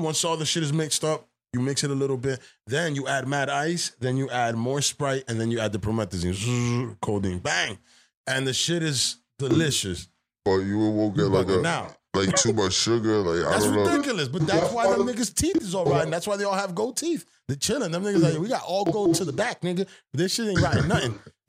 Once 0.00 0.24
all 0.24 0.36
the 0.36 0.46
shit 0.46 0.62
is 0.62 0.72
mixed 0.72 1.02
up, 1.02 1.26
you 1.52 1.60
mix 1.60 1.84
it 1.84 1.90
a 1.90 1.94
little 1.94 2.16
bit. 2.16 2.40
Then 2.66 2.94
you 2.94 3.06
add 3.06 3.28
mad 3.28 3.50
ice. 3.50 3.92
Then 4.00 4.16
you 4.16 4.30
add 4.30 4.56
more 4.56 4.80
Sprite, 4.80 5.24
and 5.28 5.40
then 5.40 5.50
you 5.50 5.60
add 5.60 5.72
the 5.72 5.78
promethazine, 5.78 6.98
codeine, 7.00 7.40
bang, 7.40 7.78
and 8.26 8.46
the 8.46 8.54
shit 8.54 8.82
is 8.82 9.16
delicious. 9.38 10.08
But 10.44 10.58
you 10.58 10.78
will 10.78 11.10
get 11.10 11.24
like 11.24 11.48
a 11.48 11.64
out. 11.66 11.96
like 12.14 12.34
too 12.36 12.52
much 12.52 12.72
sugar. 12.72 13.18
Like 13.18 13.44
That's 13.44 13.64
I 13.64 13.68
don't 13.68 13.76
know. 13.76 13.90
ridiculous, 13.90 14.28
but 14.28 14.46
that's 14.46 14.72
why 14.72 14.88
them 14.90 15.06
niggas' 15.06 15.34
teeth 15.34 15.58
is 15.62 15.74
all 15.74 15.84
right, 15.84 16.04
and 16.04 16.12
that's 16.12 16.26
why 16.26 16.36
they 16.36 16.44
all 16.44 16.54
have 16.54 16.74
gold 16.74 16.96
teeth. 16.96 17.26
They're 17.48 17.56
chilling. 17.56 17.92
Them 17.92 18.02
niggas 18.02 18.22
like, 18.22 18.38
we 18.38 18.48
got 18.48 18.62
all 18.64 18.84
gold 18.84 19.14
to 19.16 19.24
the 19.24 19.32
back, 19.32 19.60
nigga. 19.60 19.86
This 20.12 20.34
shit 20.34 20.48
ain't 20.48 20.60
right, 20.60 20.84
nothing. 20.86 21.18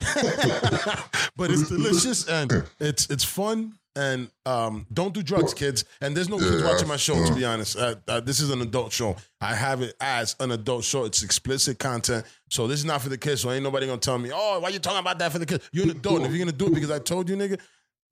but 1.36 1.50
it's 1.50 1.68
delicious 1.68 2.28
and 2.28 2.64
it's 2.78 3.08
it's 3.08 3.24
fun. 3.24 3.72
And 3.96 4.28
um, 4.44 4.86
don't 4.92 5.14
do 5.14 5.22
drugs, 5.22 5.54
kids. 5.54 5.84
And 6.00 6.16
there's 6.16 6.28
no 6.28 6.38
kids 6.38 6.60
Yeah, 6.60 6.68
watching 6.68 6.88
my 6.88 6.96
show, 6.96 7.14
to 7.24 7.34
be 7.34 7.44
honest. 7.44 7.76
Uh, 7.76 7.94
uh, 8.08 8.20
this 8.20 8.40
is 8.40 8.50
an 8.50 8.60
adult 8.60 8.92
show. 8.92 9.14
I 9.40 9.54
have 9.54 9.82
it 9.82 9.94
as 10.00 10.34
an 10.40 10.50
adult 10.50 10.82
show. 10.82 11.04
It's 11.04 11.22
explicit 11.22 11.78
content. 11.78 12.24
So 12.50 12.66
this 12.66 12.80
is 12.80 12.84
not 12.84 13.02
for 13.02 13.08
the 13.08 13.18
kids. 13.18 13.42
So 13.42 13.52
ain't 13.52 13.62
nobody 13.62 13.86
gonna 13.86 13.98
tell 13.98 14.18
me, 14.18 14.30
oh, 14.34 14.58
why 14.58 14.70
you 14.70 14.80
talking 14.80 14.98
about 14.98 15.20
that 15.20 15.30
for 15.30 15.38
the 15.38 15.46
kids? 15.46 15.68
You're 15.72 15.84
an 15.84 15.90
adult. 15.90 16.16
And 16.18 16.26
if 16.26 16.32
you're 16.32 16.44
gonna 16.44 16.56
do 16.56 16.66
it 16.66 16.74
because 16.74 16.90
I 16.90 16.98
told 16.98 17.28
you, 17.28 17.36
nigga, 17.36 17.60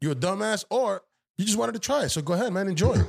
you're 0.00 0.12
a 0.12 0.16
dumbass, 0.16 0.64
or 0.70 1.02
you 1.36 1.44
just 1.44 1.58
wanted 1.58 1.72
to 1.72 1.80
try 1.80 2.04
it. 2.04 2.10
So 2.10 2.22
go 2.22 2.34
ahead, 2.34 2.52
man, 2.52 2.68
enjoy 2.68 2.94
it. 2.94 3.06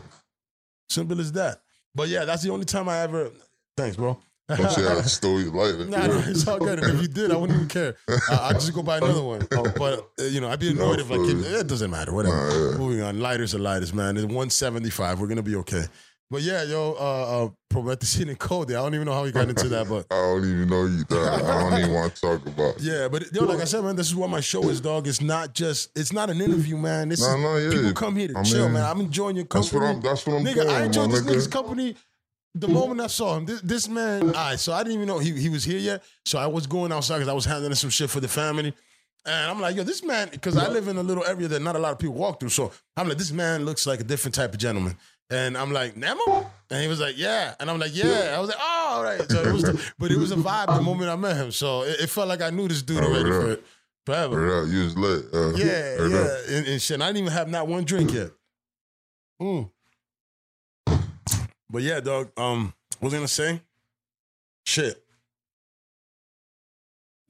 Simple 0.89 1.19
as 1.19 1.31
that. 1.33 1.62
But 1.93 2.09
yeah, 2.09 2.25
that's 2.25 2.41
the 2.41 2.51
only 2.51 2.65
time 2.65 2.89
I 2.89 2.99
ever. 2.99 3.31
Thanks, 3.77 3.97
bro. 3.97 4.17
Don't 4.49 4.71
say 4.71 4.86
I 4.88 5.01
stole 5.03 5.39
your 5.41 5.53
lighter. 5.53 5.86
Nah, 5.86 6.08
no, 6.08 6.19
it's 6.27 6.47
all 6.47 6.58
good. 6.60 6.79
And 6.79 6.95
if 6.95 7.01
you 7.01 7.08
did, 7.08 7.32
I 7.32 7.38
wouldn't 7.38 7.56
even 7.56 7.69
care. 7.69 7.95
Uh, 8.08 8.17
I'd 8.41 8.53
just 8.56 8.73
go 8.73 8.84
buy 8.84 8.97
another 8.97 9.23
one. 9.23 9.47
Oh, 9.53 9.63
but 9.77 10.10
uh, 10.19 10.23
you 10.25 10.41
know, 10.41 10.49
I'd 10.49 10.60
be 10.60 10.71
annoyed 10.71 10.99
if 10.99 11.10
like 11.10 11.19
it, 11.21 11.39
it 11.62 11.67
doesn't 11.67 11.89
matter. 11.91 12.12
Whatever. 12.13 12.36
Nah, 12.36 12.71
yeah. 12.71 12.77
Moving 12.77 13.01
on. 13.01 13.19
Lighters 13.19 13.56
are 13.56 13.60
lighters, 13.60 13.93
man. 13.93 14.17
It's 14.17 14.25
one 14.25 14.49
seventy 14.49 14.89
five. 14.89 15.19
We're 15.19 15.27
gonna 15.27 15.43
be 15.43 15.56
okay. 15.58 15.86
But 16.32 16.41
yeah, 16.41 16.63
yo, 16.63 16.93
uh, 16.99 17.45
uh, 17.45 17.49
promethazine 17.71 18.38
cold. 18.39 18.71
I 18.71 18.73
don't 18.75 18.95
even 18.95 19.06
know 19.06 19.13
how 19.13 19.23
we 19.23 19.32
got 19.32 19.49
into 19.49 19.69
that, 19.69 19.88
but 19.88 20.08
I 20.12 20.15
don't 20.15 20.39
even 20.43 20.67
know 20.67 20.86
you. 20.86 21.03
That. 21.03 21.43
I 21.45 21.69
don't 21.69 21.79
even 21.79 21.93
want 21.93 22.15
to 22.15 22.21
talk 22.21 22.45
about. 22.47 22.77
it. 22.77 22.82
yeah, 22.82 23.08
but 23.08 23.32
yo, 23.32 23.43
like 23.43 23.60
I 23.60 23.65
said, 23.65 23.84
man, 23.84 23.95
this 23.95 24.08
is 24.08 24.15
what 24.15 24.29
my 24.29 24.39
show 24.41 24.67
is, 24.69 24.82
dog. 24.82 25.08
It's 25.08 25.21
not 25.21 25.53
just, 25.53 25.91
it's 25.95 26.12
not 26.12 26.29
an 26.32 26.41
interview, 26.41 26.75
man. 26.77 27.10
This 27.10 27.21
No, 27.21 27.36
is 27.36 27.41
no, 27.41 27.58
yeah. 27.58 27.69
people 27.69 27.93
come 27.93 28.15
here 28.15 28.29
to 28.29 28.39
I 28.39 28.43
chill, 28.43 28.63
mean, 28.65 28.73
man. 28.73 28.84
I'm 28.86 28.99
enjoying 29.01 29.36
your 29.36 29.45
company. 29.45 29.69
That's 29.69 29.73
what 29.73 29.95
I'm. 29.95 30.01
That's 30.01 30.25
what 30.25 30.36
I'm 30.38 30.45
nigga, 30.45 30.53
doing, 30.56 30.69
I 30.69 30.86
enjoyed 30.86 31.10
my 31.10 31.15
this 31.17 31.23
nigga. 31.25 31.36
nigga's 31.36 31.47
company 31.47 31.95
the 32.55 32.67
moment 32.67 33.01
I 33.01 33.07
saw 33.07 33.35
him. 33.37 33.45
This, 33.45 33.61
this 33.61 33.89
man, 33.89 34.27
all 34.27 34.31
right, 34.31 34.59
so 34.59 34.73
I 34.73 34.83
didn't 34.83 34.95
even 34.95 35.07
know 35.07 35.19
he, 35.19 35.31
he 35.33 35.49
was 35.49 35.63
here 35.63 35.79
yet. 35.79 36.03
So 36.25 36.37
I 36.37 36.47
was 36.47 36.67
going 36.67 36.91
outside 36.91 37.15
because 37.17 37.29
I 37.29 37.33
was 37.33 37.45
handling 37.45 37.73
some 37.75 37.89
shit 37.89 38.09
for 38.09 38.19
the 38.19 38.27
family. 38.27 38.73
And 39.25 39.51
I'm 39.51 39.61
like, 39.61 39.75
yo, 39.75 39.83
this 39.83 40.03
man, 40.03 40.27
because 40.31 40.57
I 40.57 40.67
live 40.67 40.87
in 40.89 40.97
a 40.97 41.03
little 41.03 41.23
area 41.25 41.47
that 41.47 41.61
not 41.61 41.75
a 41.75 41.79
lot 41.79 41.93
of 41.93 41.99
people 41.99 42.15
walk 42.15 42.39
through. 42.39 42.49
So 42.49 42.71
I'm 42.97 43.07
like, 43.07 43.17
this 43.17 43.31
man 43.31 43.63
looks 43.65 43.87
like 43.87 44.01
a 44.01 44.03
different 44.03 44.35
type 44.35 44.51
of 44.53 44.59
gentleman. 44.59 44.97
And 45.29 45.57
I'm 45.57 45.71
like, 45.71 45.95
Nemoe? 45.95 46.45
And 46.69 46.81
he 46.81 46.87
was 46.87 46.99
like, 46.99 47.17
yeah. 47.17 47.55
And 47.59 47.69
I'm 47.71 47.79
like, 47.79 47.95
yeah. 47.95 48.33
I 48.35 48.39
was 48.39 48.49
like, 48.49 48.59
oh, 48.59 48.89
all 48.95 49.03
right. 49.03 49.21
So 49.31 49.41
it 49.41 49.53
was, 49.53 49.63
the, 49.63 49.91
but 49.97 50.11
it 50.11 50.17
was 50.17 50.31
a 50.31 50.35
vibe 50.35 50.75
the 50.75 50.81
moment 50.81 51.09
I 51.09 51.15
met 51.15 51.37
him. 51.37 51.51
So 51.51 51.83
it, 51.83 52.01
it 52.01 52.09
felt 52.09 52.27
like 52.27 52.41
I 52.41 52.49
knew 52.49 52.67
this 52.67 52.81
dude 52.81 53.01
Oh, 53.01 53.07
already 53.07 53.31
for 53.31 53.59
forever. 54.05 54.67
You 54.67 54.83
was 54.83 54.97
lit. 54.97 55.25
Uh, 55.33 55.53
Yeah, 55.55 56.05
yeah, 56.07 56.37
and, 56.57 56.67
and 56.67 56.81
shit. 56.81 56.95
And 56.95 57.03
I 57.03 57.07
didn't 57.07 57.19
even 57.21 57.31
have 57.31 57.49
not 57.49 57.67
one 57.67 57.85
drink 57.85 58.11
yet. 58.13 58.31
Mm. 59.41 59.71
But 61.73 61.81
yeah, 61.81 61.99
dog. 61.99 62.29
Um, 62.38 62.71
what 62.99 63.07
was 63.07 63.13
I 63.15 63.17
gonna 63.17 63.27
say? 63.27 63.59
Shit. 64.67 65.03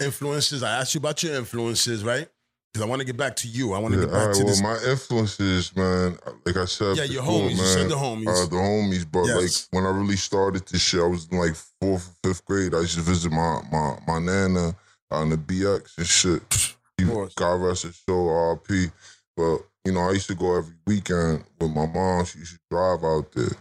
Influences. 0.03 0.61
I 0.63 0.79
asked 0.79 0.93
you 0.93 0.99
about 0.99 1.23
your 1.23 1.35
influences, 1.35 2.03
right? 2.03 2.27
Because 2.73 2.85
I 2.85 2.89
want 2.89 2.99
to 2.99 3.05
get 3.05 3.15
back 3.15 3.37
to 3.37 3.47
you. 3.47 3.71
I 3.71 3.79
want 3.79 3.93
to 3.93 3.99
Yeah, 4.01 4.05
get 4.07 4.13
back 4.13 4.27
right, 4.27 4.35
to 4.35 4.43
well, 4.43 4.47
this. 4.47 4.61
my 4.61 4.77
influences, 4.91 5.73
man, 5.77 6.17
like 6.45 6.57
I 6.57 6.65
said, 6.65 6.97
Yeah, 6.97 7.03
your 7.03 7.23
homies. 7.23 7.51
You 7.51 7.57
said 7.57 7.89
the 7.89 7.95
homies. 7.95 8.27
Uh, 8.27 8.45
the 8.47 8.55
homies, 8.57 9.09
but 9.09 9.25
Yes. 9.27 9.37
like 9.37 9.51
when 9.71 9.85
I 9.85 9.95
really 9.95 10.17
started 10.17 10.67
this 10.67 10.81
shit, 10.81 10.99
I 10.99 11.07
was 11.07 11.25
in 11.31 11.37
like 11.37 11.55
fourth 11.55 12.09
or 12.09 12.29
fifth 12.29 12.43
grade. 12.43 12.75
I 12.75 12.79
used 12.81 12.95
to 12.95 13.01
visit 13.01 13.31
my 13.31 13.61
my 13.71 13.97
my 14.05 14.19
nana 14.19 14.75
on 15.09 15.29
the 15.29 15.37
BX 15.37 15.99
and 15.99 16.07
shit. 16.07 16.75
He-. 16.97 17.05
God 17.35 17.61
rest 17.61 17.83
his 17.83 17.95
soul, 17.95 18.27
RP. 18.27 18.91
But 19.37 19.59
you 19.85 19.93
know, 19.93 20.01
I 20.01 20.11
used 20.11 20.27
to 20.27 20.35
go 20.35 20.57
every 20.57 20.75
weekend 20.85 21.45
with 21.61 21.71
my 21.71 21.85
mom. 21.85 22.25
She 22.25 22.39
used 22.39 22.55
to 22.55 22.59
drive 22.69 23.03
out 23.05 23.31
there. 23.31 23.55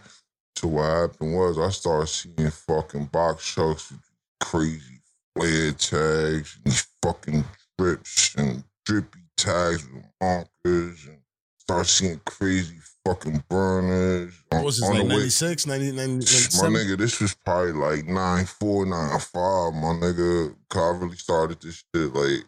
So 0.57 0.67
what 0.67 0.83
happened 0.83 1.35
was 1.35 1.57
I 1.57 1.69
started 1.69 2.07
seeing 2.07 2.49
fucking 2.51 3.05
box 3.05 3.45
trucks 3.53 3.91
with 3.91 3.99
crazy 4.39 5.01
flare 5.35 5.71
tags 5.71 6.55
and 6.57 6.65
these 6.65 6.87
fucking 7.01 7.43
drips 7.77 8.35
and 8.35 8.63
drippy 8.85 9.19
tags 9.37 9.85
with 9.89 10.03
markers 10.21 11.05
and 11.07 11.17
start 11.59 11.87
seeing 11.87 12.21
crazy 12.25 12.77
fucking 13.05 13.43
burners. 13.49 14.33
what 14.49 14.63
was 14.63 14.79
this, 14.79 14.89
on 14.89 14.95
like 14.99 15.07
96, 15.07 15.65
90, 15.67 15.91
90, 15.91 16.13
my 16.61 16.69
nigga, 16.69 16.97
this 16.97 17.19
was 17.19 17.33
probably 17.33 17.73
like 17.73 18.05
nine 18.05 18.45
four, 18.45 18.85
nine 18.85 19.19
five. 19.19 19.73
My 19.73 19.97
nigga, 19.99 20.55
'cause 20.69 20.81
I 20.95 20.97
really 21.03 21.17
started 21.17 21.59
this 21.61 21.83
shit 21.93 22.13
like, 22.13 22.45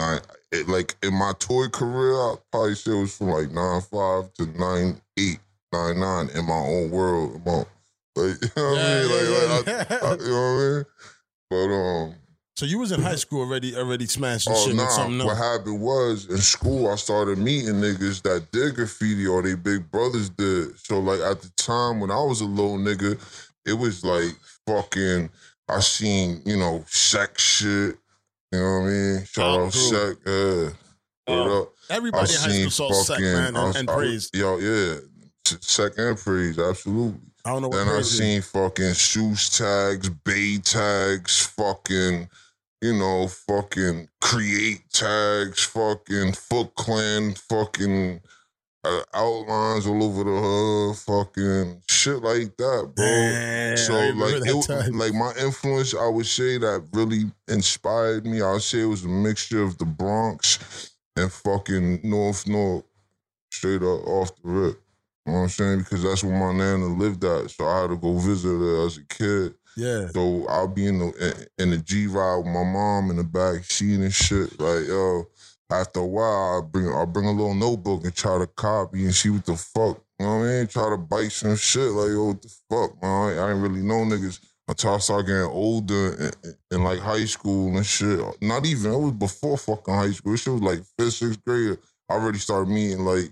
I 0.00 0.20
it, 0.52 0.68
like 0.68 0.96
in 1.02 1.14
my 1.14 1.32
toy 1.38 1.68
career, 1.68 2.14
I 2.14 2.34
probably 2.52 2.74
say 2.74 2.92
it 2.92 3.00
was 3.00 3.16
from 3.16 3.28
like 3.28 3.50
nine 3.50 3.80
five 3.82 4.32
to 4.34 4.46
nine 4.58 5.00
eight, 5.18 5.40
nine 5.72 6.00
nine 6.00 6.28
in 6.34 6.44
my 6.46 6.54
own 6.54 6.90
world. 6.90 7.44
my- 7.44 7.64
like 8.16 8.36
you 8.42 8.48
know 8.56 8.70
what 8.70 8.78
I 8.78 9.02
mean? 9.02 9.10
Like, 9.10 9.66
Yeah, 9.66 9.74
like, 9.76 9.90
I- 10.02 10.06
I- 10.06 10.12
you 10.14 10.28
know 10.30 10.54
what 10.54 10.62
I 10.62 10.74
mean? 10.74 10.84
But 11.50 11.56
um, 11.74 12.14
So 12.56 12.66
you 12.66 12.78
was 12.78 12.90
in 12.92 13.00
high 13.00 13.14
school 13.14 13.40
already, 13.40 13.76
already 13.76 14.06
smashing 14.06 14.52
oh 14.54 14.66
shit 14.66 14.74
nah, 14.76 14.88
something 14.88 15.18
what 15.18 15.36
else. 15.36 15.38
happened 15.58 15.80
was 15.80 16.26
in 16.28 16.38
school 16.38 16.90
I 16.90 16.96
started 16.96 17.38
meeting 17.38 17.74
niggas 17.74 18.22
that 18.22 18.50
did 18.50 18.74
graffiti 18.74 19.26
or 19.26 19.42
they 19.42 19.54
big 19.54 19.90
brothers 19.90 20.30
did. 20.30 20.76
So 20.78 20.98
like 20.98 21.20
at 21.20 21.42
the 21.42 21.50
time 21.56 22.00
when 22.00 22.10
I 22.10 22.20
was 22.22 22.40
a 22.40 22.44
little 22.44 22.76
nigga, 22.78 23.18
it 23.66 23.74
was 23.74 24.04
like 24.04 24.34
fucking. 24.66 25.30
I 25.70 25.80
seen 25.80 26.40
you 26.46 26.56
know 26.56 26.82
sex 26.88 27.42
shit. 27.42 27.98
You 28.52 28.58
know 28.58 28.80
what 28.80 28.86
I 28.86 28.90
mean? 28.90 29.24
Shout 29.26 29.44
Oh, 29.60 29.66
out 29.66 29.72
sex. 29.74 30.16
Yeah. 30.26 30.70
Oh. 31.28 31.68
Everybody 31.90 32.32
I 32.32 32.34
in 32.34 32.40
high 32.50 32.68
school 32.68 32.90
saw 32.90 33.04
fucking- 33.14 33.24
man, 33.24 33.44
I 33.56 33.58
and, 33.60 33.66
was- 33.68 33.76
and 33.76 33.90
I- 33.90 33.94
praised. 33.94 34.34
Yo, 34.36 34.56
yeah. 34.58 34.94
S- 35.52 35.58
Sec 35.60 35.92
and 35.96 36.16
praise, 36.16 36.58
absolutely. 36.58 37.20
I 37.44 37.52
don't 37.52 37.62
know 37.62 37.68
what 37.68 37.84
Then 37.84 37.88
I 37.88 38.02
seen 38.02 38.42
fucking 38.42 38.94
shoes 38.94 39.56
tags, 39.56 40.08
bay 40.08 40.58
tags, 40.58 41.46
fucking, 41.46 42.28
you 42.82 42.92
know, 42.94 43.28
fucking 43.28 44.08
create 44.20 44.82
tags, 44.92 45.64
fucking 45.64 46.32
Foot 46.34 46.74
Clan, 46.74 47.34
fucking 47.34 48.20
uh, 48.84 49.02
outlines 49.14 49.86
all 49.86 50.02
over 50.02 50.24
the 50.24 50.38
hood, 50.38 50.96
fucking 50.96 51.82
shit 51.88 52.22
like 52.22 52.56
that, 52.56 52.92
bro. 52.94 53.76
So 53.76 53.94
like 53.94 54.46
it, 54.46 54.66
time. 54.66 54.98
like 54.98 55.14
my 55.14 55.32
influence, 55.40 55.94
I 55.94 56.08
would 56.08 56.26
say 56.26 56.58
that 56.58 56.86
really 56.92 57.30
inspired 57.48 58.26
me. 58.26 58.42
I 58.42 58.52
would 58.52 58.62
say 58.62 58.82
it 58.82 58.86
was 58.86 59.04
a 59.04 59.08
mixture 59.08 59.62
of 59.62 59.78
the 59.78 59.84
Bronx 59.84 60.90
and 61.16 61.32
fucking 61.32 62.00
North 62.02 62.46
North, 62.46 62.84
straight 63.50 63.82
up 63.82 64.06
off 64.06 64.34
the 64.42 64.48
rip. 64.48 64.82
You 65.28 65.34
know 65.34 65.40
what 65.40 65.44
I'm 65.44 65.48
saying? 65.50 65.78
Because 65.80 66.02
that's 66.02 66.24
where 66.24 66.32
my 66.32 66.52
nana 66.56 66.86
lived 66.86 67.22
at, 67.22 67.50
so 67.50 67.66
I 67.66 67.82
had 67.82 67.90
to 67.90 67.96
go 67.96 68.14
visit 68.14 68.48
her 68.48 68.86
as 68.86 68.96
a 68.96 69.04
kid. 69.04 69.54
yeah. 69.76 70.08
So 70.08 70.46
I'll 70.48 70.66
be 70.68 70.86
in 70.86 70.98
the 71.00 71.48
in 71.58 71.68
the 71.70 71.76
G 71.76 72.06
ride 72.06 72.38
with 72.38 72.46
my 72.46 72.64
mom 72.64 73.10
in 73.10 73.16
the 73.16 73.24
back 73.24 73.62
seat 73.64 74.00
and 74.00 74.12
shit. 74.12 74.58
Like 74.58 74.88
yo, 74.88 75.26
after 75.70 76.00
a 76.00 76.06
while, 76.06 76.58
I 76.58 76.66
bring 76.66 76.88
I 76.88 77.04
bring 77.04 77.26
a 77.26 77.32
little 77.32 77.52
notebook 77.52 78.04
and 78.04 78.14
try 78.14 78.38
to 78.38 78.46
copy 78.46 79.04
and 79.04 79.14
see 79.14 79.28
what 79.28 79.44
the 79.44 79.54
fuck. 79.56 80.02
You 80.18 80.24
know 80.26 80.38
what 80.38 80.44
I 80.44 80.48
mean? 80.48 80.66
Try 80.66 80.88
to 80.88 80.96
bite 80.96 81.30
some 81.32 81.56
shit. 81.56 81.90
Like 81.92 82.08
yo, 82.08 82.28
what 82.28 82.40
the 82.40 82.54
fuck, 82.70 83.02
man? 83.02 83.38
I 83.38 83.50
ain't 83.50 83.60
really 83.60 83.82
know 83.82 84.06
niggas 84.06 84.40
until 84.66 84.94
I 84.94 84.98
started 84.98 85.26
getting 85.26 85.42
older 85.42 86.30
in 86.70 86.84
like 86.84 87.00
high 87.00 87.26
school 87.26 87.76
and 87.76 87.84
shit. 87.84 88.18
Not 88.40 88.64
even 88.64 88.92
it 88.94 88.98
was 88.98 89.12
before 89.12 89.58
fucking 89.58 89.92
high 89.94 90.12
school. 90.12 90.36
Shit 90.36 90.54
was 90.54 90.62
like 90.62 90.80
fifth, 90.98 91.12
sixth 91.12 91.44
grade. 91.44 91.76
I 92.08 92.14
already 92.14 92.38
started 92.38 92.70
meeting 92.70 93.04
like 93.04 93.30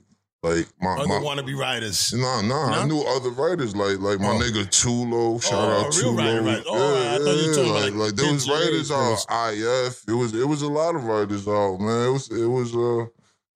like 0.48 0.66
my 0.80 0.94
Other 0.96 1.08
my. 1.08 1.14
wannabe 1.20 1.56
riders. 1.58 2.12
Nah, 2.14 2.40
nah, 2.42 2.80
I 2.80 2.86
knew 2.86 3.00
other 3.02 3.30
writers 3.30 3.74
like 3.74 3.98
like 4.00 4.20
my 4.20 4.30
Oh. 4.34 4.38
nigga 4.40 4.64
Tulo. 4.68 5.42
Shout 5.42 5.52
Oh, 5.54 5.80
out 5.86 5.92
Tulo. 5.92 6.16
writer, 6.18 6.42
right. 6.42 6.62
Oh, 6.66 7.14
I 7.14 7.18
thought 7.18 7.36
you 7.36 7.50
were 7.72 7.72
like, 7.80 7.82
like, 7.84 7.94
like 7.94 8.14
there 8.14 8.32
was 8.32 8.48
writers 8.48 8.90
out. 8.90 9.24
IF. 9.52 10.02
It 10.08 10.12
was 10.14 10.34
it 10.34 10.46
was 10.48 10.62
a 10.62 10.68
lot 10.68 10.94
of 10.94 11.04
writers 11.04 11.46
out, 11.48 11.78
man. 11.80 12.08
It 12.08 12.12
was 12.12 12.30
it 12.30 12.46
was 12.46 12.74
uh 12.74 13.06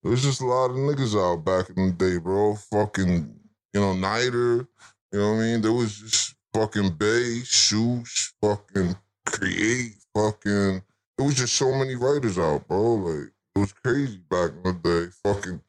it 0.03 0.07
was 0.09 0.21
just 0.23 0.41
a 0.41 0.45
lot 0.45 0.71
of 0.71 0.77
niggas 0.77 1.15
out 1.15 1.45
back 1.45 1.69
in 1.75 1.87
the 1.87 1.91
day, 1.93 2.17
bro. 2.17 2.55
Fucking 2.71 3.33
you 3.73 3.79
know 3.79 3.93
Niter. 3.93 4.67
You 5.13 5.19
know 5.19 5.31
what 5.33 5.39
I 5.39 5.43
mean? 5.43 5.61
There 5.61 5.73
was 5.73 5.97
just 5.97 6.35
fucking 6.53 6.91
Bay, 6.91 7.41
Shoes, 7.43 8.33
fucking 8.41 8.95
Create, 9.25 9.93
fucking. 10.15 10.81
It 11.17 11.21
was 11.21 11.35
just 11.35 11.53
so 11.55 11.71
many 11.73 11.95
writers 11.95 12.37
out, 12.39 12.67
bro. 12.67 12.95
Like 12.95 13.29
it 13.55 13.59
was 13.59 13.73
crazy 13.73 14.17
back 14.29 14.51
in 14.51 14.63
the 14.63 14.73
day. 14.73 15.11
Fucking 15.23 15.61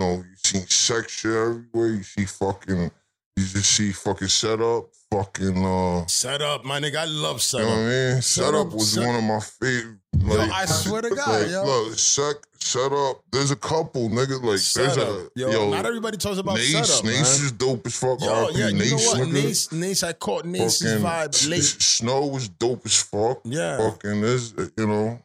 know, 0.00 0.14
you 0.16 0.24
see 0.36 0.58
sex 0.68 1.12
shit 1.12 1.30
everywhere. 1.32 1.88
You 1.88 2.02
see 2.02 2.24
fucking, 2.24 2.90
you 3.36 3.44
just 3.44 3.72
see 3.72 3.92
fucking 3.92 4.28
setup, 4.28 4.88
fucking, 5.12 5.64
uh, 5.64 6.06
Set 6.06 6.42
up, 6.42 6.64
my 6.64 6.80
nigga. 6.80 6.96
I 6.96 7.04
love 7.04 7.36
you 7.36 7.40
set 7.40 7.60
know 7.60 7.66
what 7.68 7.74
I 7.78 7.82
mean? 7.84 8.22
Set 8.22 8.44
Setup 8.44 8.66
Up, 8.66 8.72
was 8.72 8.92
Set- 8.92 9.06
one 9.06 9.16
of 9.16 9.22
my 9.24 9.40
favorite. 9.40 9.96
Yo, 10.18 10.34
Like, 10.36 10.50
I 10.50 10.64
swear 10.66 11.02
to 11.02 11.10
God, 11.10 11.42
like, 11.42 11.50
yo. 11.50 11.64
look, 11.64 11.98
sec, 11.98 12.36
set 12.60 12.92
up. 12.92 13.22
There's 13.32 13.50
a 13.52 13.56
couple, 13.56 14.10
nigga. 14.10 14.42
Like, 14.42 14.58
Set 14.58 14.94
there's 14.94 14.96
a 14.98 15.28
Yo, 15.34 15.50
yo. 15.50 15.70
not 15.70 15.86
everybody 15.86 16.18
talks 16.18 16.36
about 16.38 16.56
Nace, 16.56 16.72
set 16.72 16.98
up, 16.98 17.04
Nace 17.04 17.38
man. 17.38 17.46
is 17.46 17.52
dope 17.52 17.86
as 17.86 17.96
fuck. 17.96 18.20
Yo, 18.20 18.26
RP 18.28 18.56
yeah, 18.58 18.68
you 18.68 18.90
know 18.90 18.96
what? 18.96 19.18
nigga. 19.28 19.32
Nace, 19.32 19.72
Nace, 19.72 20.02
I 20.02 20.12
caught 20.12 20.44
Nace's 20.44 20.82
Fucking 21.00 21.04
vibe 21.06 21.48
late. 21.50 21.62
Snow 21.62 22.26
was 22.26 22.48
dope 22.48 22.84
as 22.84 22.96
fuck. 23.02 23.40
Yeah. 23.44 23.78
Fucking 23.78 24.20
this, 24.20 24.52
you 24.76 24.86
know. 24.86 25.18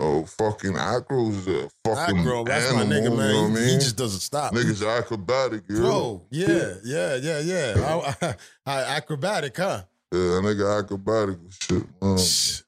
Oh, 0.00 0.24
fucking 0.24 0.76
Acro's 0.76 1.46
a 1.46 1.68
fucking 1.84 2.18
Acro, 2.18 2.44
that's 2.44 2.72
my 2.74 2.82
nigga, 2.82 2.88
man. 2.88 3.00
You 3.00 3.10
know 3.10 3.42
what 3.42 3.44
I 3.44 3.46
he, 3.46 3.54
mean? 3.54 3.68
he 3.68 3.74
just 3.76 3.96
doesn't 3.96 4.20
stop. 4.20 4.52
Niggas 4.52 4.84
acrobatic? 4.98 5.66
Bro, 5.68 6.26
yeah, 6.30 6.74
yeah, 6.84 7.14
yeah, 7.16 7.38
yeah. 7.40 8.04
I, 8.20 8.34
I, 8.66 8.82
acrobatic, 8.96 9.56
huh? 9.56 9.82
Yeah, 10.12 10.18
nigga 10.18 10.80
acrobatic 10.82 11.38
shit, 11.50 11.84
man. 12.02 12.18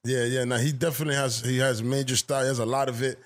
Yeah, 0.05 0.25
yeah. 0.25 0.45
Now 0.45 0.59
he 0.59 0.71
definitely 0.73 1.17
has 1.17 1.41
he 1.41 1.59
has 1.59 1.83
major 1.83 2.17
style. 2.17 2.43
He 2.43 2.49
has 2.49 2.61
a 2.61 2.67
lot 2.67 2.89
of 2.89 3.03
it, 3.03 3.19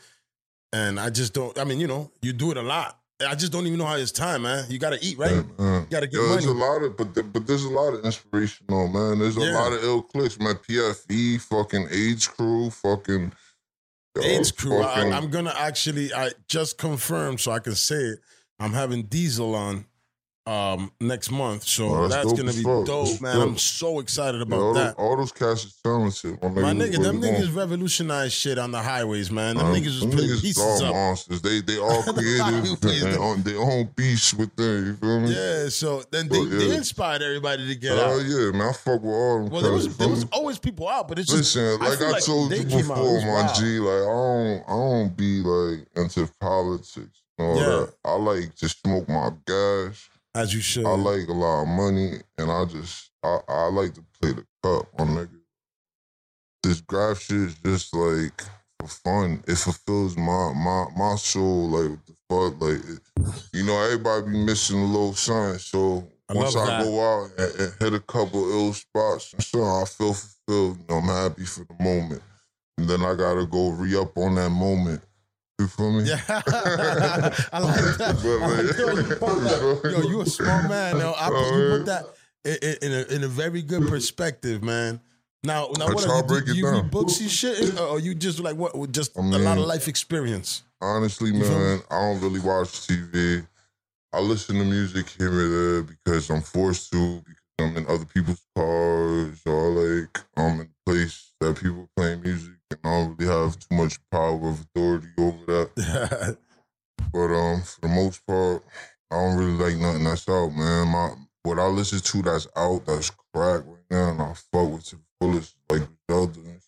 and 0.72 0.98
I 0.98 1.10
just 1.10 1.34
don't. 1.34 1.56
I 1.58 1.64
mean, 1.64 1.78
you 1.78 1.86
know, 1.86 2.10
you 2.22 2.32
do 2.32 2.50
it 2.50 2.56
a 2.56 2.62
lot. 2.62 2.98
I 3.26 3.34
just 3.34 3.52
don't 3.52 3.66
even 3.66 3.78
know 3.78 3.84
how 3.84 3.96
his 3.96 4.12
time, 4.12 4.42
man. 4.42 4.64
You 4.70 4.78
got 4.78 4.90
to 4.94 5.04
eat, 5.04 5.18
right? 5.18 5.44
Man. 5.58 5.82
You 5.82 5.86
got 5.90 6.00
to 6.00 6.06
get 6.06 6.14
Yo, 6.16 6.28
there's 6.28 6.46
a 6.46 6.52
lot 6.54 6.82
of, 6.82 6.96
but 6.96 7.12
but 7.32 7.46
there's 7.46 7.64
a 7.64 7.70
lot 7.70 7.92
of 7.92 8.02
inspirational, 8.04 8.88
man. 8.88 9.18
There's 9.18 9.36
a 9.36 9.40
Yeah. 9.40 9.58
lot 9.60 9.72
of 9.74 9.84
ill 9.84 10.00
clicks, 10.02 10.38
man. 10.38 10.54
PFE, 10.54 11.38
fucking 11.42 11.88
AIDS 11.90 12.26
crew, 12.26 12.70
fucking 12.70 13.32
AIDS 14.22 14.52
crew. 14.52 14.82
I, 14.82 15.10
I'm 15.10 15.30
gonna 15.30 15.54
actually. 15.56 16.12
I 16.12 16.30
just 16.48 16.78
confirmed, 16.78 17.40
so 17.40 17.52
I 17.52 17.58
can 17.60 17.74
say 17.74 17.96
it. 17.96 18.18
I'm 18.58 18.72
having 18.72 19.04
Diesel 19.04 19.54
on 19.54 19.86
um 20.50 20.90
next 21.00 21.30
month. 21.30 21.62
So 21.62 21.88
Oh, 21.94 22.08
that's 22.08 22.24
that's 22.26 22.32
gonna 22.40 22.52
be 22.52 22.62
fuck. 22.62 22.84
dope, 22.86 23.06
That's 23.08 23.20
man. 23.20 23.36
I'm 23.40 23.56
so 23.58 24.00
excited 24.00 24.38
Yeah, 24.38 24.42
about 24.42 24.60
all, 24.60 24.74
that. 24.74 24.96
those, 24.96 25.06
all 25.06 25.16
those 25.16 25.30
cats 25.32 25.64
is 25.64 25.74
talented. 25.84 26.42
My, 26.42 26.48
My 26.48 26.72
nigga, 26.72 27.00
them 27.02 27.20
niggas 27.22 27.54
revolutionized 27.54 28.32
shit 28.32 28.58
on 28.58 28.72
the 28.72 28.80
highways, 28.82 29.30
man. 29.30 29.56
Them 29.56 29.66
Um, 29.66 29.74
niggas 29.74 29.84
was 29.86 30.00
them 30.00 30.10
putting 30.10 30.30
niggas 30.30 30.40
pieces 30.42 30.82
up. 30.82 30.92
monsters. 30.94 31.40
They 31.42 31.60
they 31.60 31.78
all 31.86 32.02
creative 32.02 32.82
and 32.82 33.12
them- 33.14 33.22
on 33.22 33.42
their 33.42 33.58
own 33.60 33.90
beasts 33.94 34.34
with 34.34 34.54
them. 34.56 34.86
You 34.86 34.94
feel 34.96 35.20
me? 35.20 35.34
Yeah, 35.34 35.68
so 35.68 36.02
then 36.10 36.28
they, 36.28 36.38
Well, 36.38 36.48
they 36.48 36.74
inspired 36.74 37.22
everybody 37.22 37.68
to 37.68 37.74
get 37.76 37.92
Oh 37.92 38.18
out. 38.18 38.24
yeah, 38.24 38.50
man. 38.50 38.68
I 38.68 38.72
fuck 38.72 39.02
with 39.02 39.14
all 39.14 39.38
them. 39.44 39.50
Well, 39.50 39.62
there 39.62 39.72
was 39.72 39.96
there 39.98 40.08
was 40.08 40.26
always 40.32 40.58
people 40.58 40.88
out, 40.88 41.06
but 41.06 41.18
it's 41.20 41.28
just 41.30 41.54
Listen, 41.56 41.78
like 41.86 41.98
feel 41.98 42.14
I, 42.14 42.18
told 42.20 42.50
they 42.50 42.58
you 42.58 42.64
came 42.64 42.90
out, 42.90 42.98
it 42.98 43.02
before, 43.04 43.20
my 43.22 43.42
wild. 43.44 43.54
G, 43.54 43.78
like 43.78 44.02
I 44.02 44.14
don't, 44.20 44.62
I 44.66 44.72
don't 44.72 45.16
be 45.16 45.42
like 45.42 45.86
into 45.96 46.28
politics 46.40 47.22
all 47.38 47.56
Yeah. 47.56 47.66
that. 47.66 47.94
I 48.04 48.14
like 48.16 48.54
to 48.56 48.68
smoke 48.68 49.08
my 49.08 49.30
gas. 49.46 50.08
As 50.34 50.54
you 50.54 50.60
should. 50.60 50.86
I 50.86 50.90
like 50.94 51.28
a 51.28 51.32
lot 51.32 51.62
of 51.62 51.68
money, 51.68 52.18
and 52.38 52.50
I 52.50 52.64
just, 52.66 53.10
I, 53.22 53.38
I 53.48 53.66
like 53.68 53.94
to 53.94 54.04
play 54.20 54.32
the 54.32 54.46
cup 54.62 54.86
on 54.98 55.08
nigga. 55.08 55.30
This 56.62 56.80
graph 56.80 57.20
shit 57.20 57.36
is 57.38 57.54
just 57.64 57.94
like 57.94 58.42
for 58.78 58.88
fun. 58.88 59.42
It 59.48 59.56
fulfills 59.56 60.16
my 60.16 60.52
my 60.54 60.86
my 60.96 61.16
soul. 61.16 61.68
Like 61.70 61.90
what 61.90 62.06
the 62.06 62.14
fuck, 62.28 62.60
like 62.60 62.96
it- 62.96 63.00
you 63.52 63.64
know, 63.64 63.78
everybody 63.82 64.26
be 64.30 64.44
missing 64.44 64.78
a 64.80 64.84
little 64.86 65.14
something. 65.14 65.58
So 65.58 66.06
I 66.28 66.34
once 66.34 66.54
I 66.56 66.66
that. 66.66 66.84
go 66.84 67.00
out 67.00 67.30
and, 67.38 67.60
and 67.60 67.72
hit 67.80 67.94
a 67.94 68.00
couple 68.00 68.48
ill 68.50 68.72
spots 68.72 69.32
and 69.32 69.42
so 69.42 69.62
I 69.62 69.84
feel 69.86 70.14
fulfilled. 70.14 70.78
You 70.78 70.84
know, 70.88 70.96
I'm 70.96 71.04
happy 71.08 71.44
for 71.44 71.64
the 71.64 71.82
moment, 71.82 72.22
and 72.78 72.88
then 72.88 73.02
I 73.02 73.14
gotta 73.14 73.46
go 73.46 73.70
re 73.70 73.96
up 73.96 74.16
on 74.18 74.34
that 74.36 74.50
moment. 74.50 75.02
You 75.60 75.66
feel 75.68 75.92
me? 75.92 76.04
Yeah, 76.04 76.20
I 76.28 77.58
like 77.58 77.98
that. 77.98 78.16
But, 78.22 78.38
like, 78.40 78.78
yo, 78.78 78.96
you 78.96 79.16
put 79.16 79.42
that. 79.44 79.90
Yo, 79.92 80.08
you 80.08 80.20
a 80.22 80.26
smart 80.26 80.68
man. 80.70 80.96
Yo, 80.98 81.12
I 81.14 81.26
put, 81.28 81.34
Oh, 81.36 81.56
you 81.58 81.76
put 81.76 81.86
that 81.86 82.04
in, 82.44 82.76
in, 82.90 82.92
a, 82.98 83.14
in 83.16 83.24
a 83.24 83.28
very 83.28 83.60
good 83.60 83.86
perspective, 83.86 84.62
man. 84.62 85.00
Now, 85.44 85.68
now, 85.78 85.88
what 85.88 86.06
I 86.08 86.12
are 86.12 86.16
you, 86.16 86.22
break 86.22 86.44
do 86.46 86.52
it 86.52 86.56
you 86.56 86.64
down. 86.64 86.74
read 86.82 86.90
books 86.90 87.20
and 87.20 87.30
shit, 87.30 87.78
or 87.78 88.00
you 88.00 88.14
just 88.14 88.40
like 88.40 88.56
what? 88.56 88.90
Just 88.92 89.16
a 89.18 89.20
lot 89.20 89.58
of 89.58 89.66
life 89.66 89.86
experience. 89.86 90.62
Honestly, 90.80 91.30
You 91.30 91.44
feel 91.44 91.58
me? 91.58 91.64
man, 91.64 91.80
I 91.90 91.98
don't 92.00 92.20
really 92.22 92.40
watch 92.40 92.86
TV. 92.86 93.46
I 94.14 94.20
listen 94.20 94.56
to 94.56 94.64
music 94.64 95.08
here 95.10 95.28
and 95.30 95.52
there 95.52 95.82
because 95.82 96.30
I'm 96.30 96.40
forced 96.40 96.90
to, 96.92 97.22
because 97.26 97.42
I'm 97.58 97.76
in 97.76 97.86
other 97.86 98.06
people's 98.06 98.42
cars 98.56 99.40
or 99.44 99.68
like 99.70 100.20
I'm 100.38 100.60
in 100.60 100.68
a 100.68 100.90
place 100.90 101.32
that 101.40 101.56
people 101.60 101.88
play 101.96 102.16
music 102.16 102.52
I 102.72 102.76
don't 102.88 103.16
really 103.18 103.32
have 103.32 103.58
too 103.58 103.74
much 103.74 103.98
power 104.10 104.34
of 104.48 104.60
authority 104.60 105.08
over 105.18 105.44
that. 105.46 106.36
But 107.12 107.34
um, 107.34 107.62
for 107.62 107.80
the 107.80 107.88
most 107.88 108.24
part, 108.26 108.62
I 109.10 109.16
don't 109.16 109.36
really 109.36 109.52
like 109.72 109.76
nothing 109.78 110.04
that's 110.04 110.28
out, 110.28 110.50
man. 110.50 110.86
My 110.88 111.10
what 111.42 111.58
I 111.58 111.66
listen 111.66 111.98
to 111.98 112.22
that's 112.22 112.46
out, 112.56 112.84
that's 112.86 113.10
crack 113.10 113.62
right 113.66 113.84
now, 113.90 114.10
and 114.10 114.22
I 114.22 114.34
fuck 114.34 114.70
with 114.70 114.84
to 114.90 114.96
the 114.96 115.02
fullest, 115.20 115.56
like 115.70 115.80
shit. 116.08 116.60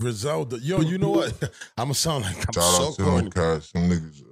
Griselda, 0.00 0.58
yo, 0.60 0.80
you 0.80 0.98
know 0.98 1.10
what? 1.10 1.32
I'm 1.76 1.84
gonna 1.84 1.94
sound 1.94 2.24
like 2.24 2.36
I'm 2.38 2.52
Shout 2.52 2.64
so 2.64 2.86
out 2.88 2.94
to 2.96 3.02
them 3.02 3.30
cats, 3.30 3.70
them 3.72 3.88
niggas. 3.90 4.22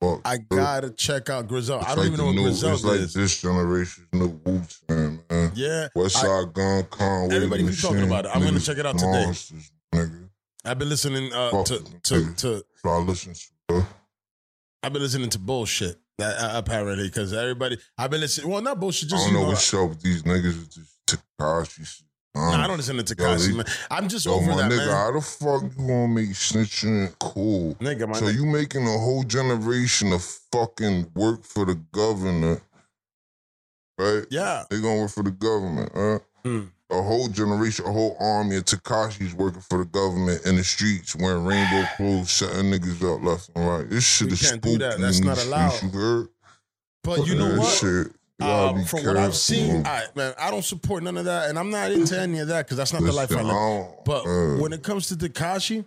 Fuck. 0.00 0.20
I 0.24 0.36
gotta 0.38 0.90
check 0.90 1.28
out 1.30 1.48
Griselda. 1.48 1.82
It's 1.82 1.90
I 1.90 1.94
don't 1.96 2.04
like 2.04 2.12
even 2.12 2.18
know 2.20 2.26
what 2.26 2.34
new, 2.36 2.42
Griselda 2.44 2.74
It's 2.76 2.84
like 2.84 3.00
is. 3.00 3.12
this 3.14 3.40
generation's 3.40 4.06
new 4.12 4.40
Wu 4.44 4.62
Tang, 4.88 5.20
man. 5.28 5.52
Yeah, 5.54 5.88
West 5.94 6.16
I- 6.18 6.20
Side 6.22 6.54
Gun, 6.54 6.84
Conway. 6.84 7.34
Everybody 7.34 7.68
keep 7.68 7.80
talking 7.80 8.02
about 8.04 8.24
it. 8.26 8.30
I'm 8.34 8.42
gonna 8.42 8.60
check 8.60 8.78
it 8.78 8.86
out 8.86 8.96
today. 8.98 9.24
monsters, 9.24 9.72
Nigga. 9.94 10.25
I've 10.66 10.78
been 10.78 10.88
listening 10.88 11.32
uh, 11.32 11.62
to 11.64 11.78
to 12.04 12.34
to. 12.34 12.64
So 12.82 12.88
I 12.90 12.96
listen 12.98 13.34
to. 13.68 13.86
I've 14.82 14.92
been 14.92 15.02
listening 15.02 15.30
to 15.30 15.38
bullshit. 15.38 15.98
That, 16.18 16.36
uh, 16.38 16.58
apparently, 16.58 17.04
because 17.08 17.32
everybody, 17.34 17.76
I've 17.98 18.10
been 18.10 18.20
listening. 18.20 18.50
Well, 18.50 18.62
not 18.62 18.80
bullshit. 18.80 19.08
I 19.08 19.10
Just 19.10 19.24
don't 19.24 19.32
you 19.32 19.38
know 19.38 19.42
know, 19.44 19.48
what's 19.50 19.74
up 19.74 19.88
with 19.90 20.00
these 20.02 20.22
niggas 20.22 20.44
with 20.58 20.74
this 20.74 20.96
Tekashi 21.06 21.86
shit. 21.86 22.06
Nah, 22.34 22.64
I 22.64 22.66
don't 22.66 22.76
listen 22.76 22.96
to 22.96 23.02
Tekashi, 23.02 23.54
man. 23.56 23.64
I'm 23.90 24.08
just 24.08 24.24
Yo, 24.26 24.32
over 24.34 24.50
my 24.50 24.56
that, 24.56 24.70
nigga, 24.70 24.86
man. 24.86 24.88
how 24.88 25.12
the 25.12 25.20
fuck 25.20 25.62
you 25.62 25.86
gonna 25.86 26.08
make 26.08 26.30
snitching 26.30 27.18
cool? 27.18 27.74
Nigga, 27.76 28.08
my 28.08 28.14
So 28.18 28.26
nigga. 28.26 28.34
you 28.34 28.46
making 28.46 28.82
a 28.86 28.98
whole 28.98 29.24
generation 29.24 30.12
of 30.12 30.22
fucking 30.52 31.12
work 31.14 31.44
for 31.44 31.64
the 31.66 31.74
governor, 31.92 32.60
right? 33.98 34.24
yeah, 34.30 34.64
They 34.70 34.80
gonna 34.80 35.00
work 35.00 35.10
for 35.10 35.22
the 35.22 35.30
government, 35.30 35.90
huh? 35.94 36.18
Mm. 36.44 36.70
A 36.90 37.02
whole 37.02 37.26
generation, 37.28 37.84
a 37.84 37.90
whole 37.92 38.16
army 38.20 38.56
of 38.56 38.64
Tekashi's 38.64 39.34
working 39.34 39.60
for 39.60 39.78
the 39.78 39.84
government 39.86 40.46
in 40.46 40.54
the 40.56 40.62
streets, 40.62 41.16
wearing 41.16 41.44
rainbow 41.44 41.84
clothes, 41.96 42.30
shutting 42.30 42.70
niggas 42.70 43.02
up 43.02 43.24
left 43.24 43.50
and 43.56 43.66
right. 43.66 43.90
This 43.90 44.04
shit 44.06 44.28
We 44.28 44.34
is 44.34 44.48
can't 44.50 44.62
do 44.62 44.78
that. 44.78 44.92
spooky 44.92 45.02
That's 45.02 45.20
not 45.20 45.44
allowed. 45.44 45.82
You 45.82 45.88
heard? 45.90 46.28
but 47.02 47.26
you 47.26 47.34
know 47.34 47.58
what? 47.58 47.72
Shit, 47.72 48.12
Um, 48.40 48.84
from 48.84 49.04
what 49.04 49.16
I've 49.16 49.34
seen. 49.34 49.84
I 49.84 50.04
man, 50.14 50.34
I 50.38 50.50
don't 50.52 50.64
support 50.64 51.02
none 51.02 51.16
of 51.16 51.24
that, 51.24 51.48
and 51.50 51.58
I'm 51.58 51.70
not 51.70 51.90
into 51.90 52.16
any 52.20 52.38
of 52.38 52.48
that 52.48 52.66
because 52.66 52.76
that's 52.76 52.92
not 52.92 53.02
the 53.02 53.10
life 53.12 53.32
I 53.34 53.42
live. 53.42 53.86
But 54.04 54.24
uh, 54.26 54.60
when 54.62 54.72
it 54.72 54.82
comes 54.84 55.08
to 55.08 55.14
Tekashi, 55.16 55.84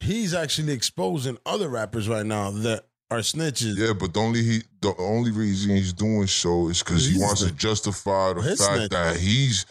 he's 0.00 0.34
actually 0.34 0.72
exposing 0.72 1.38
other 1.46 1.68
rappers 1.68 2.08
right 2.08 2.26
now 2.26 2.50
that 2.50 2.84
are 3.12 3.18
snitches. 3.18 3.76
Yeah, 3.76 3.92
but 3.92 4.12
the 4.14 4.18
only 4.20 4.42
he 4.42 4.62
the 4.80 4.94
only 4.98 5.30
reason 5.30 5.76
he's 5.76 5.92
doing 5.92 6.26
so 6.26 6.68
is 6.68 6.82
because 6.82 7.06
he 7.08 7.20
wants 7.20 7.42
to 7.44 7.52
justify 7.52 8.32
the 8.32 8.42
fact 8.42 8.58
snitch. 8.58 8.90
that 8.90 9.16
he's 9.18 9.66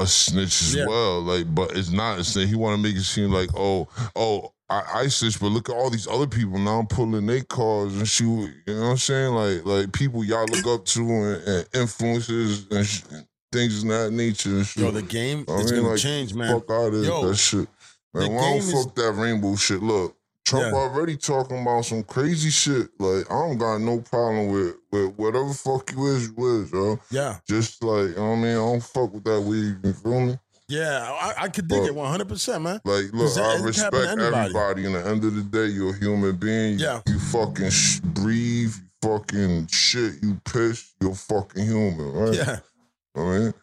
a 0.00 0.06
snitch 0.06 0.60
as 0.62 0.74
Yeah. 0.74 0.86
well. 0.86 1.20
Like, 1.22 1.52
but 1.54 1.76
it's 1.76 1.90
not. 1.90 2.18
a 2.18 2.24
snitch. 2.24 2.48
he 2.48 2.54
want 2.54 2.76
to 2.76 2.82
make 2.82 2.96
it 2.96 3.02
seem 3.04 3.30
like, 3.30 3.50
oh, 3.56 3.88
oh, 4.16 4.52
I, 4.70 4.82
I 4.94 5.06
snitch, 5.08 5.40
but 5.40 5.46
look 5.46 5.70
at 5.70 5.74
all 5.76 5.88
these 5.88 6.06
other 6.06 6.26
people 6.26 6.58
now 6.58 6.78
I'm 6.80 6.86
pulling 6.86 7.24
their 7.26 7.42
cars 7.42 7.96
and 7.96 8.06
shoot. 8.06 8.52
You 8.66 8.74
know 8.74 8.80
what 8.82 8.86
I'm 8.90 8.96
saying? 8.98 9.32
Like, 9.34 9.64
like 9.64 9.92
people 9.92 10.22
y'all 10.24 10.44
look 10.46 10.66
up 10.66 10.84
to 10.86 11.00
and, 11.00 11.42
and 11.48 11.68
influences 11.74 12.66
and, 12.70 12.86
sh- 12.86 13.02
and 13.10 13.26
things 13.50 13.82
of 13.82 13.88
that 13.88 14.10
nature. 14.12 14.50
And 14.50 14.66
shit. 14.66 14.82
Yo, 14.82 14.90
the 14.90 15.00
game 15.02 15.46
I 15.48 15.52
is 15.54 15.72
mean, 15.72 15.80
gonna 15.80 15.92
like, 15.94 16.00
change, 16.00 16.34
man. 16.34 16.52
Fuck 16.60 16.70
out 16.70 16.92
of 16.92 17.02
Yo, 17.02 17.28
that 17.28 17.36
shit. 17.36 17.66
Man, 18.12 18.32
why 18.34 18.42
don't 18.42 18.56
is- 18.58 18.72
fuck 18.72 18.94
that 18.96 19.12
rainbow 19.12 19.56
shit? 19.56 19.82
Look, 19.82 20.14
Trump 20.48 20.64
Yeah. 20.72 20.78
already 20.78 21.16
talking 21.16 21.60
about 21.62 21.84
some 21.84 22.02
crazy 22.04 22.50
shit. 22.50 22.88
Like, 22.98 23.30
I 23.30 23.34
don't 23.34 23.58
got 23.58 23.78
no 23.78 24.00
problem 24.00 24.48
with, 24.50 24.76
with 24.90 25.14
whatever 25.16 25.52
fuck 25.52 25.92
you 25.92 26.06
is, 26.06 26.30
you 26.36 26.62
is, 26.62 26.72
yo. 26.72 26.98
Yeah, 27.10 27.36
Just 27.46 27.82
like, 27.84 28.08
you 28.08 28.14
know 28.16 28.30
what 28.30 28.36
I 28.36 28.36
mean? 28.36 28.50
I 28.52 28.54
don't 28.54 28.82
fuck 28.82 29.12
with 29.12 29.24
that 29.24 29.40
weed, 29.42 29.76
you 29.84 29.92
feel 29.92 30.20
me? 30.20 30.38
yeah, 30.68 31.06
I, 31.20 31.44
I 31.44 31.48
could 31.48 31.68
dig 31.68 31.80
But- 31.80 31.86
it 31.88 31.94
100, 31.94 32.28
percent 32.28 32.62
man. 32.62 32.80
Like, 32.84 33.04
look, 33.12 33.36
I 33.38 33.56
respect 33.60 33.94
happen 33.94 34.18
to 34.18 34.24
anybody. 34.24 34.36
everybody. 34.56 34.84
In 34.86 34.92
the 34.92 35.06
end 35.06 35.24
of 35.24 35.34
the 35.34 35.42
day, 35.42 35.66
you're 35.66 35.94
a 35.94 35.98
human 35.98 36.36
being. 36.36 36.78
You- 36.78 36.84
Yeah. 36.86 37.00
You, 37.06 37.18
fucking 37.18 37.70
sh- 37.70 38.00
breathe, 38.00 38.72
you 38.74 38.82
fucking 39.10 39.66
shit, 39.68 40.14
you 40.22 40.40
piss, 40.44 40.92
you're 41.00 41.14
fucking 41.14 41.64
human, 41.66 42.12
right? 42.12 42.34
Yeah, 42.34 42.58
I 43.16 43.20
mean, 43.20 43.54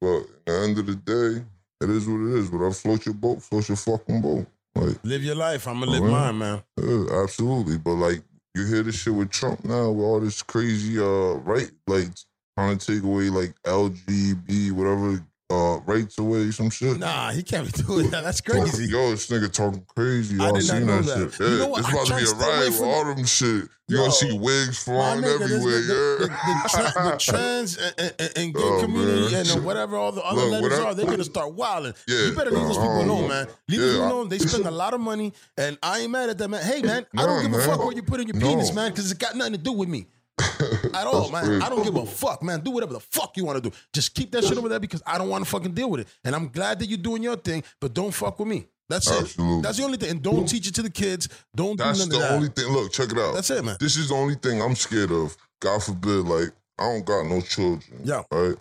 but 0.00 0.18
at 0.20 0.46
the 0.46 0.60
end 0.64 0.78
of 0.78 0.86
the 0.86 0.94
day, 0.96 1.44
it 1.82 1.90
is 1.90 2.06
what 2.06 2.20
it 2.20 2.38
is. 2.38 2.50
But 2.50 2.66
I 2.66 2.72
float 2.72 3.04
your 3.06 3.14
boat, 3.14 3.42
float 3.42 3.68
your 3.68 3.76
fucking 3.76 4.20
boat. 4.22 4.46
Like, 4.74 4.96
live 5.02 5.24
your 5.24 5.34
life. 5.34 5.66
I'm 5.66 5.80
gonna 5.80 5.92
live 5.92 6.04
mine, 6.04 6.38
man. 6.38 6.62
yeah, 6.76 7.22
absolutely. 7.22 7.78
But 7.78 7.94
like, 7.94 8.22
you 8.54 8.66
hear 8.66 8.82
this 8.82 8.96
shit 8.96 9.14
with 9.14 9.30
Trump 9.30 9.64
now, 9.64 9.90
with 9.90 10.04
all 10.04 10.20
this 10.20 10.42
crazy, 10.42 10.98
uh, 10.98 11.34
right, 11.42 11.70
like 11.86 12.08
trying 12.56 12.78
to 12.78 12.94
take 12.94 13.02
away 13.02 13.30
like 13.30 13.54
LGB, 13.64 14.72
whatever, 14.72 15.24
uh, 15.50 15.80
rights 15.86 16.18
away, 16.18 16.50
some 16.52 16.70
shit. 16.70 16.98
Nah, 16.98 17.32
he 17.32 17.42
can't 17.42 17.66
be 17.66 17.82
doing 17.82 18.10
that. 18.10 18.22
That's 18.24 18.40
crazy. 18.40 18.86
Yo, 18.86 19.10
this 19.10 19.26
nigga 19.28 19.50
talking 19.52 19.84
crazy. 19.94 20.38
I 20.38 20.44
Y'all 20.44 20.52
did 20.54 20.66
not 20.68 20.76
seen 20.76 20.86
know 20.86 21.00
that, 21.02 21.18
that. 21.18 21.32
shit? 21.34 21.48
You 21.50 21.58
know 21.58 21.66
what? 21.68 21.80
it's 21.80 21.88
I 21.88 21.92
about 21.92 22.06
to 22.06 22.16
be 22.16 22.22
a 22.22 22.34
riot 22.34 22.70
with 22.70 22.80
all 22.82 23.04
them 23.14 23.24
shit. 23.24 23.68
You 23.88 23.96
Yo, 23.96 24.02
gonna 24.02 24.12
see 24.12 24.38
wigs 24.38 24.84
flying 24.84 25.20
nigga, 25.22 25.40
everywhere, 25.40 25.80
the, 25.80 25.86
the, 26.20 26.28
yeah. 26.30 26.62
the, 26.62 26.68
tra- 26.92 27.02
the 27.10 27.16
trans 27.18 27.76
and, 27.76 28.14
and, 28.20 28.32
and 28.36 28.54
gay 28.54 28.60
Oh, 28.62 28.80
community 28.82 29.32
man. 29.34 29.46
and 29.50 29.64
whatever 29.64 29.96
all 29.96 30.12
the 30.12 30.22
other 30.24 30.42
Look, 30.42 30.50
letters 30.52 30.62
whatever- 30.70 30.84
are, 30.86 30.94
they're 30.94 31.06
gonna 31.06 31.24
start 31.24 31.54
wilding. 31.54 31.94
Yeah, 32.06 32.26
you 32.26 32.34
better 32.36 32.52
leave 32.52 32.62
those 32.68 32.76
people 32.78 33.00
alone, 33.02 33.28
man. 33.28 33.48
Leave 33.68 33.80
yeah, 33.80 33.86
them 33.86 34.02
I- 34.02 34.06
alone. 34.10 34.28
They 34.28 34.38
spend 34.38 34.66
a 34.66 34.70
lot 34.84 34.94
of 34.94 35.00
money, 35.00 35.32
and 35.58 35.76
I 35.82 36.00
ain't 36.00 36.10
mad 36.12 36.30
at 36.30 36.38
them, 36.38 36.52
man. 36.52 36.62
Hey, 36.62 36.82
man, 36.82 37.04
I 37.16 37.26
don't 37.26 37.42
give 37.42 37.52
a 37.52 37.56
man. 37.58 37.66
fuck 37.68 37.84
what 37.84 37.96
you 37.96 38.02
put 38.04 38.20
in 38.20 38.28
your 38.28 38.36
No. 38.36 38.46
penis, 38.46 38.72
man, 38.72 38.92
because 38.92 39.10
it's 39.10 39.18
got 39.18 39.34
nothing 39.34 39.54
to 39.54 39.58
do 39.58 39.72
with 39.72 39.88
me. 39.88 40.06
At 40.94 41.06
all, 41.06 41.20
That's 41.20 41.32
man. 41.32 41.44
crazy. 41.44 41.62
I 41.62 41.68
don't 41.68 41.82
give 41.84 41.96
a 41.96 42.06
fuck, 42.06 42.42
man. 42.42 42.60
Do 42.60 42.70
whatever 42.70 42.92
the 42.92 43.00
fuck 43.00 43.36
you 43.36 43.44
want 43.44 43.62
to 43.62 43.70
do. 43.70 43.76
Just 43.92 44.14
keep 44.14 44.30
that 44.32 44.44
shit 44.44 44.56
over 44.58 44.68
there 44.68 44.80
because 44.80 45.02
I 45.06 45.18
don't 45.18 45.28
want 45.28 45.44
to 45.44 45.50
fucking 45.50 45.72
deal 45.72 45.90
with 45.90 46.00
it. 46.00 46.08
And 46.24 46.34
I'm 46.34 46.48
glad 46.48 46.78
that 46.78 46.86
you're 46.86 46.98
doing 46.98 47.22
your 47.22 47.36
thing, 47.36 47.62
but 47.80 47.94
don't 47.94 48.12
fuck 48.12 48.38
with 48.38 48.48
me. 48.48 48.66
That's 48.88 49.10
Absolutely. 49.10 49.58
it. 49.58 49.62
That's 49.62 49.78
the 49.78 49.84
only 49.84 49.96
thing. 49.98 50.10
And 50.10 50.22
don't 50.22 50.46
teach 50.46 50.66
it 50.66 50.74
to 50.74 50.82
the 50.82 50.90
kids. 50.90 51.28
Don't 51.54 51.76
do 51.76 51.84
That's 51.84 52.00
none 52.00 52.08
the 52.08 52.16
of 52.16 52.22
that. 52.22 52.32
only 52.32 52.48
thing. 52.48 52.72
Look, 52.72 52.92
check 52.92 53.12
it 53.12 53.18
out. 53.18 53.34
That's 53.34 53.50
it, 53.50 53.64
man. 53.64 53.76
This 53.78 53.96
is 53.96 54.08
the 54.08 54.14
only 54.16 54.34
thing 54.34 54.60
I'm 54.60 54.74
scared 54.74 55.12
of. 55.12 55.36
God 55.60 55.82
forbid, 55.82 56.24
like 56.26 56.48
I 56.78 56.84
don't 56.84 57.04
got 57.04 57.26
no 57.26 57.40
children. 57.40 58.00
Yeah. 58.02 58.22
Right. 58.32 58.56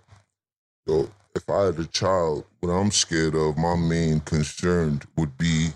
So 0.87 1.09
if 1.35 1.49
I 1.49 1.65
had 1.65 1.79
a 1.79 1.85
child, 1.85 2.45
what 2.59 2.69
I'm 2.71 2.91
scared 2.91 3.35
of, 3.35 3.57
my 3.57 3.75
main 3.75 4.19
concern 4.19 5.01
would 5.17 5.35
be, 5.37 5.69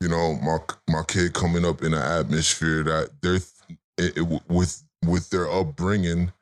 you 0.00 0.08
know, 0.08 0.34
my 0.36 0.58
my 0.88 1.02
kid 1.06 1.34
coming 1.34 1.64
up 1.66 1.82
in 1.82 1.92
an 1.92 2.02
atmosphere 2.02 2.82
that 2.84 3.10
they're 3.20 3.40
it, 3.98 4.16
it, 4.16 4.42
with 4.48 4.82
with 5.06 5.30
their 5.30 5.50
upbringing, 5.50 6.32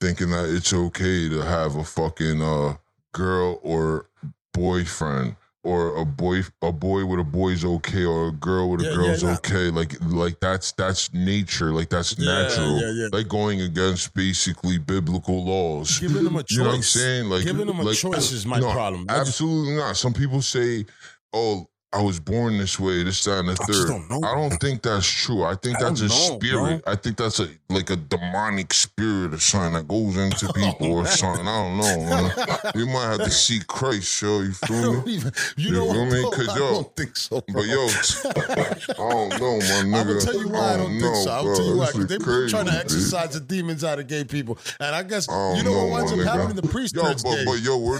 thinking 0.00 0.30
that 0.30 0.48
it's 0.48 0.72
okay 0.72 1.28
to 1.28 1.40
have 1.42 1.76
a 1.76 1.84
fucking 1.84 2.42
uh 2.42 2.76
girl 3.12 3.60
or 3.62 4.06
boyfriend 4.54 5.36
or 5.64 5.96
a 5.96 6.04
boy 6.04 6.40
a 6.60 6.72
boy 6.72 7.04
with 7.06 7.20
a 7.20 7.24
boy's 7.24 7.64
okay 7.64 8.04
or 8.04 8.28
a 8.28 8.32
girl 8.32 8.70
with 8.70 8.80
a 8.80 8.84
Yeah, 8.84 8.90
yeah, 8.90 8.96
girl's 8.96 9.22
nah. 9.22 9.34
okay 9.34 9.70
like 9.70 9.94
like 10.02 10.40
that's 10.40 10.72
that's 10.72 11.12
nature 11.14 11.72
like 11.72 11.88
that's 11.88 12.18
Yeah, 12.18 12.24
natural 12.42 12.80
yeah, 12.80 12.90
yeah. 12.90 13.08
like 13.12 13.28
going 13.28 13.60
against 13.60 14.12
basically 14.14 14.78
biblical 14.78 15.44
laws 15.44 16.00
Giving 16.00 16.24
them 16.24 16.36
a 16.36 16.42
choice. 16.42 16.50
you 16.56 16.62
know 16.64 16.68
what 16.70 16.76
I'm 16.76 16.82
saying? 16.82 17.28
Like 17.28 17.44
Giving 17.44 17.66
them 17.66 17.78
a 17.78 17.82
like, 17.82 17.96
choice 17.96 18.32
is 18.32 18.44
my 18.44 18.58
no, 18.58 18.72
problem. 18.72 19.06
Absolutely 19.08 19.76
not. 19.76 19.96
Some 19.96 20.12
people 20.14 20.42
say, 20.42 20.84
"Oh, 21.32 21.68
I 21.94 22.00
was 22.02 22.18
born 22.18 22.56
this 22.58 22.80
way, 22.80 23.02
this, 23.02 23.22
that, 23.24 23.40
and 23.40 23.48
the 23.48 23.52
I 23.52 23.56
third. 23.66 23.72
just 23.72 23.88
don't 23.88 24.10
know, 24.10 24.26
I 24.26 24.34
don't 24.34 24.58
think 24.60 24.82
that's 24.82 25.06
true. 25.06 25.44
I 25.44 25.54
think 25.56 25.76
I 25.78 25.84
that's 25.84 26.00
a 26.00 26.08
know, 26.08 26.38
spirit. 26.38 26.82
I 26.86 26.96
think 26.96 27.16
that's 27.18 27.38
a 27.40 27.48
like 27.68 27.90
a 27.90 27.96
demonic 27.96 28.72
spirit 28.72 29.34
or 29.34 29.38
something 29.38 29.74
that 29.74 29.88
goes 29.88 30.16
into 30.16 30.50
people 30.54 30.92
or 30.92 31.06
something. 31.06 31.46
I 31.46 31.56
don't 31.68 31.76
know. 31.78 32.04
Man. 32.06 32.32
You 32.74 32.86
might 32.86 33.04
have 33.10 33.18
to 33.18 33.30
seek 33.30 33.66
Christ, 33.66 34.22
yo. 34.22 34.40
You 34.40 34.52
I 34.62 34.66
feel 34.66 34.82
don't 34.92 35.06
me? 35.06 35.12
even, 35.14 35.32
you 35.56 35.66
You 35.68 35.72
know 35.74 35.92
feel 35.92 36.04
what? 36.04 36.12
me? 36.12 36.20
bro? 36.22 36.30
'Cause, 36.30 36.48
I 36.48 36.58
yo, 36.58 36.72
don't 36.72 36.96
think 36.96 37.16
so. 37.16 37.40
Bro. 37.42 37.62
But 37.62 37.66
yo, 37.66 37.86
I 37.86 39.10
don't 39.10 39.40
know, 39.40 39.58
my 39.58 39.82
nigga. 39.84 40.00
I'm 40.00 40.06
gonna 40.06 40.20
tell 40.20 40.34
you 40.40 40.48
why 40.48 40.74
I 40.74 40.76
don't, 40.78 41.00
think 41.00 41.16
so. 41.16 41.30
I'll 41.30 41.44
bro. 41.44 41.54
tell 41.54 41.66
you 41.66 41.76
why. 41.76 41.90
They've 41.92 42.08
been 42.08 42.48
trying 42.48 42.66
to 42.66 42.84
dude. 42.88 43.32
the 43.32 43.44
demons 43.46 43.84
out 43.84 43.98
of 43.98 44.06
gay 44.06 44.24
people, 44.24 44.58
and 44.80 44.94
I 44.94 45.02
guess 45.02 45.28
I 45.28 45.54
you 45.56 45.62
know, 45.62 45.72
what 45.72 45.78
know, 45.86 45.86
winds 45.88 46.16
my 46.16 46.22
up 46.24 46.28
happening. 46.38 46.56
The 46.56 46.68
priest 46.68 46.94
Yo, 46.94 47.02
but, 47.02 47.22
gay. 47.22 47.44
but 47.44 47.60
yo, 47.60 47.76
where 47.78 47.98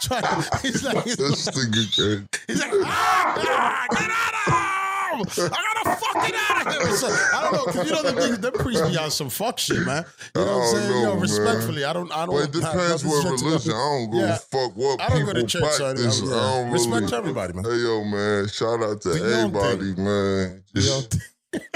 Trying 0.00 0.24
he's 0.62 0.84
like, 0.84 1.04
this 1.04 1.48
nigga? 1.48 2.26
He's 2.52 2.60
like, 2.60 2.72
ah, 2.84 3.34
ah, 3.36 3.86
get 3.90 4.10
out 4.10 4.34
of 4.34 5.36
him! 5.36 5.52
I 5.52 5.74
gotta 5.74 5.96
fuck 5.96 6.28
it 6.28 6.34
out 6.34 6.66
of 6.66 6.88
him. 6.88 6.96
So, 6.96 7.06
I 7.08 7.40
don't 7.42 7.52
know, 7.52 7.64
cause 7.72 7.86
you 7.86 7.92
know 7.92 8.02
the 8.02 8.12
niggas, 8.20 8.40
them 8.40 8.52
priests 8.54 8.88
be 8.88 8.96
on 8.98 9.10
some 9.10 9.28
fuck 9.30 9.58
shit, 9.58 9.84
man. 9.86 10.04
You 10.34 10.40
know 10.44 10.58
what 10.58 10.62
I'm 10.64 10.74
saying? 10.76 10.90
know, 10.90 11.02
Yo, 11.02 11.10
man. 11.12 11.20
respectfully, 11.20 11.84
I 11.84 11.92
don't, 11.92 12.12
I 12.12 12.26
don't. 12.26 12.34
Well, 12.34 12.44
it 12.44 12.52
depends 12.52 13.04
what 13.04 13.24
religion. 13.42 13.72
I 13.72 13.76
don't 13.76 14.10
go 14.10 14.18
Yeah. 14.18 14.36
fuck 14.36 14.76
what 14.76 15.00
I 15.00 15.08
don't 15.08 15.24
go 15.26 15.32
to 15.34 15.42
church, 15.46 15.70
so 15.72 15.86
I-. 15.86 15.90
I- 15.90 15.92
I, 15.92 15.94
don't 15.94 16.70
Respect 16.72 17.02
really. 17.02 17.14
everybody, 17.16 17.52
man. 17.54 17.64
Hey 17.64 17.76
yo, 17.78 18.04
man! 18.04 18.48
Shout 18.48 18.82
out 18.82 19.00
to 19.02 19.10
everybody, 19.10 19.94
man. 19.96 20.62
Just 20.74 21.16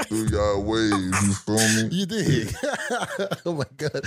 do 0.09 0.27
y'all 0.33 0.63
ways. 0.63 0.91
You 0.91 1.33
feel 1.35 1.57
me? 1.57 1.89
You 1.91 2.07
did. 2.07 2.55
oh 3.45 3.53
my 3.53 3.65
god. 3.77 4.01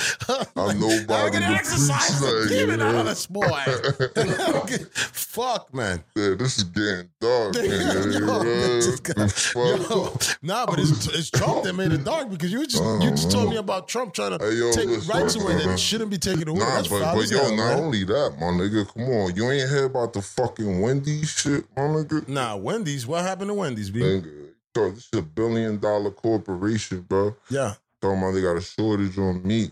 I'm 0.56 0.80
nobody 0.80 1.14
I'm 1.14 1.32
gonna 1.32 1.46
exercise 1.56 2.20
preach 2.20 2.32
the 2.32 2.40
like 2.40 2.50
demon 2.50 2.80
it, 2.80 2.84
out 2.84 2.96
of 2.96 3.06
this 3.06 3.28
boy. 3.28 3.48
Fuck, 5.14 5.74
man. 5.74 6.04
Yeah, 6.16 6.36
this 6.36 6.58
is 6.58 6.64
getting 6.66 7.10
dark, 7.22 7.54
man. 7.56 7.66
Yo, 7.66 8.44
man. 8.44 8.44
this 8.44 8.88
is 8.88 9.00
The 9.02 9.14
good. 9.14 9.32
fuck? 9.32 9.90
Yo, 9.90 10.18
nah, 10.42 10.66
but 10.66 10.80
it's, 10.80 11.08
it's 11.08 11.30
Trump 11.30 11.64
that 11.64 11.74
made 11.74 11.92
it 11.92 12.04
dark 12.04 12.30
because 12.30 12.52
you 12.52 12.66
just 12.66 12.84
you 13.04 13.12
just 13.12 13.32
told 13.32 13.46
me 13.46 13.52
uh-huh. 13.52 13.60
about 13.60 13.88
Trump 13.88 14.14
trying 14.14 14.38
to 14.38 14.44
Hey, 14.44 14.56
yo, 14.56 14.72
take 14.72 14.88
listen, 14.88 15.16
rights 15.16 15.36
away 15.36 15.54
that 15.56 15.66
man. 15.68 15.78
shouldn't 15.78 16.10
be 16.10 16.18
taken 16.18 16.48
away. 16.48 16.60
Nah, 16.60 16.76
That's 16.78 16.88
but, 16.88 17.14
but 17.14 17.30
yo, 17.30 17.44
not 17.50 17.56
man. 17.56 17.80
only 17.80 18.04
that, 18.06 18.36
my 18.40 18.48
nigga. 18.48 18.88
Come 18.94 19.04
on, 19.04 19.36
you 19.36 19.52
ain't 19.52 19.70
heard 19.70 19.86
about 19.86 20.14
the 20.14 20.22
fucking 20.22 20.82
Wendy's 20.82 21.30
shit, 21.30 21.66
my 21.76 21.84
nigga. 21.84 22.28
Nah, 22.28 22.56
Wendy's. 22.56 23.06
What 23.06 23.22
happened 23.24 23.50
to 23.50 23.54
Wendy's, 23.54 23.92
B? 23.92 24.00
Nigga, 24.02 24.49
so 24.76 24.90
this 24.92 25.10
is 25.12 25.20
a 25.20 25.22
billion 25.22 25.80
dollar 25.80 26.12
corporation, 26.12 27.02
bro. 27.02 27.36
Yeah, 27.50 27.74
Talking 28.02 28.20
about 28.20 28.32
they 28.34 28.42
got 28.42 28.58
a 28.58 28.62
shortage 28.62 29.18
on 29.18 29.46
meat. 29.46 29.72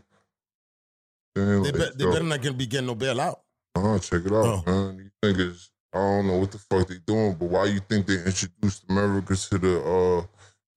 Saying 1.35 1.63
they, 1.63 1.71
like, 1.71 1.73
bet 1.77 1.97
they 1.97 2.05
better 2.05 2.23
not 2.23 2.41
gonna 2.41 2.55
be 2.57 2.65
getting 2.67 2.87
no 2.87 2.95
bailout. 2.95 3.37
Uh-huh, 3.75 3.99
check 3.99 4.25
it 4.25 4.31
out, 4.31 4.45
Oh. 4.45 4.63
man. 4.65 4.97
These 4.97 5.33
niggas, 5.35 5.69
I 5.93 5.97
don't 5.99 6.27
know 6.27 6.37
what 6.37 6.51
the 6.51 6.57
fuck 6.57 6.87
they 6.87 6.97
doing, 7.05 7.35
but 7.35 7.45
why 7.49 7.65
you 7.65 7.79
think 7.87 8.07
they 8.07 8.15
introduced 8.15 8.83
America 8.89 9.35
to 9.35 9.57
the 9.57 9.79
uh 9.81 10.25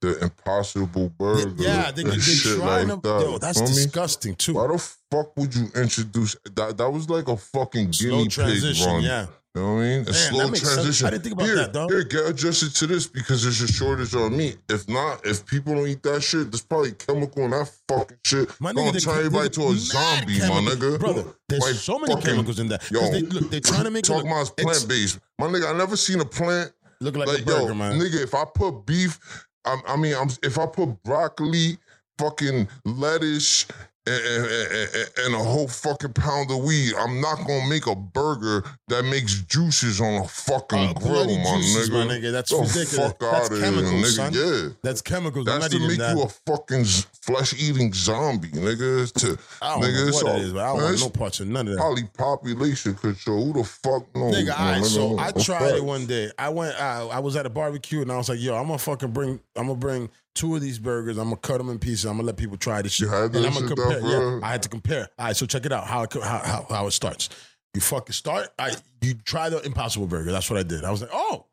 the 0.03 0.19
impossible 0.23 1.11
burger? 1.11 1.53
Yeah, 1.57 1.91
they, 1.91 2.03
they 2.05 2.19
shit 2.19 2.59
trying 2.59 2.89
like 2.89 3.03
to. 3.03 3.09
that? 3.09 3.21
Yo, 3.23 3.39
that's 3.39 3.59
Feel 3.59 3.69
me? 3.69 3.75
disgusting 3.75 4.35
too. 4.37 4.55
Why 4.55 4.67
the 4.69 4.79
fuck 5.11 5.37
would 5.37 5.55
you 5.55 5.67
introduce 5.75 6.37
that? 6.55 6.77
That 6.79 6.91
was 6.91 7.09
like 7.11 7.29
a 7.29 7.37
fucking 7.37 7.93
Slow 7.95 8.11
guinea 8.11 8.25
pig 8.25 8.31
transition, 8.33 8.87
run. 8.87 9.03
yeah. 9.03 9.27
You 9.57 9.63
know 9.63 9.75
what 9.75 9.81
I 9.81 9.85
mean? 9.85 10.01
A 10.03 10.05
Man, 10.05 10.13
slow 10.15 10.47
makes 10.49 10.61
sense. 10.61 10.75
transition. 10.75 11.07
I 11.07 11.11
didn't 11.11 11.23
think 11.25 11.33
about 11.35 11.47
here, 11.47 11.57
that, 11.57 11.73
dog. 11.73 11.91
Here, 11.91 12.05
get 12.05 12.27
adjusted 12.27 12.73
to 12.77 12.87
this 12.87 13.09
because 13.09 13.43
there's 13.43 13.61
a 13.61 13.67
shortage 13.67 14.15
on 14.15 14.37
meat. 14.37 14.59
If 14.69 14.89
not, 14.89 15.27
if 15.27 15.45
people 15.45 15.75
don't 15.75 15.89
eat 15.89 16.05
that 16.05 16.23
shit, 16.23 16.53
there's 16.53 16.63
probably 16.63 16.93
chemical 16.93 17.45
in 17.47 17.51
that 17.51 17.69
fucking 17.89 18.19
shit. 18.25 18.49
My 18.61 18.73
Gonna 18.73 18.91
nigga, 18.91 18.93
they- 18.93 19.01
turn 19.01 19.19
everybody 19.19 19.49
to 19.51 19.61
a 19.63 19.75
zombie, 19.75 20.39
my 20.39 20.61
nigga. 20.61 21.01
Brother, 21.01 21.25
there's 21.49 21.63
Like 21.63 21.75
so 21.75 21.99
many 21.99 22.15
fucking- 22.15 22.31
chemicals 22.31 22.61
in 22.61 22.69
that. 22.69 22.89
Yo, 22.93 23.01
they, 23.11 23.23
look, 23.23 23.51
they're 23.51 23.59
trying 23.61 23.85
to 23.85 23.91
make 23.91 24.05
Talking 24.05 24.31
about 24.31 24.43
it's 24.43 24.51
plant 24.51 24.89
based. 24.89 25.19
My 25.41 25.49
nigga, 25.49 25.75
I 25.75 25.77
never 25.77 25.97
seen 25.97 26.21
a 26.21 26.25
plant 26.25 26.71
look 27.01 27.17
like, 27.17 27.27
like, 27.27 27.41
a 27.41 27.45
burger, 27.45 27.67
yo, 27.69 27.75
man. 27.75 27.99
nigga. 27.99 28.23
If 28.23 28.35
I 28.37 28.45
put 28.45 28.87
beef, 28.87 29.19
I, 29.65 29.81
I 29.89 29.97
mean, 29.97 30.15
I'm 30.15 30.29
if 30.45 30.59
I 30.61 30.67
put 30.67 31.03
broccoli, 31.03 31.77
fucking 32.19 32.69
lettuce. 32.85 33.67
And, 34.07 34.17
and, 34.17 35.11
and- 35.27 35.35
a 35.35 35.39
whole 35.39 35.69
fucking 35.69 36.15
pound 36.15 36.51
of 36.51 36.59
weed. 36.65 36.95
I'm 36.99 37.21
not 37.21 37.47
gonna 37.47 37.69
make 37.69 37.87
a 37.87 37.95
burger 37.95 38.65
that 38.89 39.05
makes 39.05 39.43
juices 39.43 40.01
on 40.01 40.23
a 40.23 40.27
fucking 40.27 40.79
Uh, 40.89 40.93
grill, 40.95 41.27
my 41.39 41.57
juices, 41.57 41.91
nigga. 41.91 42.07
my 42.07 42.15
nigga. 42.15 42.33
That's 42.33 42.51
the 42.51 42.57
ridiculous. 42.57 42.97
fuck 42.97 43.19
That's 43.21 43.51
out 43.53 43.61
chemicals, 43.61 43.91
here, 43.91 44.01
nigga. 44.01 44.07
son. 44.17 44.33
Yeah. 44.33 44.69
That's 44.83 45.03
chemicals. 45.03 45.47
That's 45.47 45.69
to 45.69 45.79
make 45.87 45.99
that. 45.99 46.17
you 46.17 46.23
a 46.23 46.29
fucking 46.29 46.85
flesh 47.23 47.55
eating 47.63 47.93
zombie, 47.93 48.49
nigga. 48.49 49.13
To 49.13 49.39
I 49.63 49.75
don't 49.75 49.83
nigga, 49.85 50.07
know 50.07 50.13
what 50.15 50.27
all- 50.29 50.37
it 50.37 50.43
is, 50.43 50.53
but 50.55 50.63
I 50.65 50.67
don't 50.69 50.77
man, 50.79 50.85
want 50.87 51.01
no 51.01 51.09
parts 51.11 51.41
of 51.41 51.47
none 51.49 51.69
of 51.69 51.75
that. 51.75 51.81
Probably 51.81 52.05
population 52.17 52.95
control. 52.95 53.45
Who 53.53 53.53
the 53.61 53.65
fuck 53.65 54.17
knows? 54.17 54.35
Nigga, 54.35 54.59
all 54.59 54.67
right, 54.73 54.85
so 54.85 55.19
I 55.19 55.31
tried 55.33 55.75
it 55.77 55.85
one 55.85 56.07
day. 56.07 56.31
I 56.39 56.49
went, 56.49 56.75
I, 56.81 57.03
I 57.07 57.19
was 57.21 57.37
at 57.37 57.47
a 57.47 57.51
barbecue 57.51 58.01
and 58.03 58.11
I 58.11 58.17
was 58.17 58.29
like, 58.29 58.41
yo, 58.41 58.57
I'm 58.57 58.67
gonna 58.67 58.79
fucking 58.79 59.11
bring, 59.13 59.41
I'm 59.57 59.67
gonna 59.67 59.75
bring 59.77 60.09
two 60.35 60.55
of 60.55 60.61
these 60.61 60.79
burgers. 60.79 61.19
I'm 61.19 61.25
gonna 61.25 61.37
cut 61.37 61.59
them 61.59 61.69
in 61.71 61.79
pieces. 61.79 62.05
I'm 62.07 62.17
gonna 62.17 62.27
let 62.27 62.37
people 62.37 62.57
try 62.57 62.83
this 62.83 62.93
shit. 62.93 63.09
You 63.09 63.13
had 63.15 63.35
and 63.35 63.47
I'm 63.47 63.53
gonna 63.55 63.67
compare. 63.69 64.01
Yeah. 64.01 64.41
I 64.43 64.53
had 64.53 64.63
to 64.63 64.69
compare. 64.69 65.09
All 65.19 65.27
right, 65.27 65.37
so 65.37 65.47
check 65.47 65.67
it 65.67 65.73
out. 65.73 65.87
How 65.87 66.03
it, 66.03 66.13
how, 66.15 66.21
how, 66.39 66.67
how 66.69 66.87
it 66.87 66.93
starts. 66.93 67.29
You 67.75 67.81
fucking 67.81 68.13
start. 68.13 68.49
I 68.59 68.73
you 69.01 69.15
try 69.15 69.49
the 69.49 69.61
Impossible 69.65 70.07
Burger. 70.07 70.33
That's 70.33 70.51
what 70.51 70.59
I 70.59 70.63
did. 70.63 70.85
I 70.85 70.91
was 70.91 71.01
like, 71.03 71.11
oh, 71.13 71.47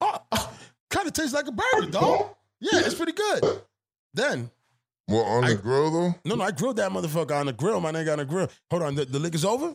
oh, 0.00 0.18
kind 0.90 1.06
of 1.06 1.12
tastes 1.12 1.32
like 1.34 1.46
a 1.46 1.52
burger, 1.52 1.90
dog. 1.90 2.30
Yeah, 2.60 2.80
it's 2.84 2.94
pretty 2.94 3.12
good. 3.12 3.62
Then 4.12 4.50
Well, 5.08 5.22
on 5.22 5.44
I- 5.44 5.50
the 5.50 5.56
grill 5.56 5.90
though? 5.90 6.14
no, 6.24 6.34
no, 6.34 6.44
I 6.44 6.50
grilled 6.50 6.76
that 6.76 6.90
motherfucker 6.92 7.38
on 7.38 7.46
the 7.46 7.52
grill. 7.52 7.80
My 7.80 7.90
nigga 7.92 8.12
on 8.12 8.18
the 8.18 8.24
grill. 8.24 8.48
Hold 8.70 8.82
on, 8.82 8.94
the, 8.96 9.04
the 9.06 9.18
lick 9.18 9.34
is 9.34 9.44
over. 9.44 9.74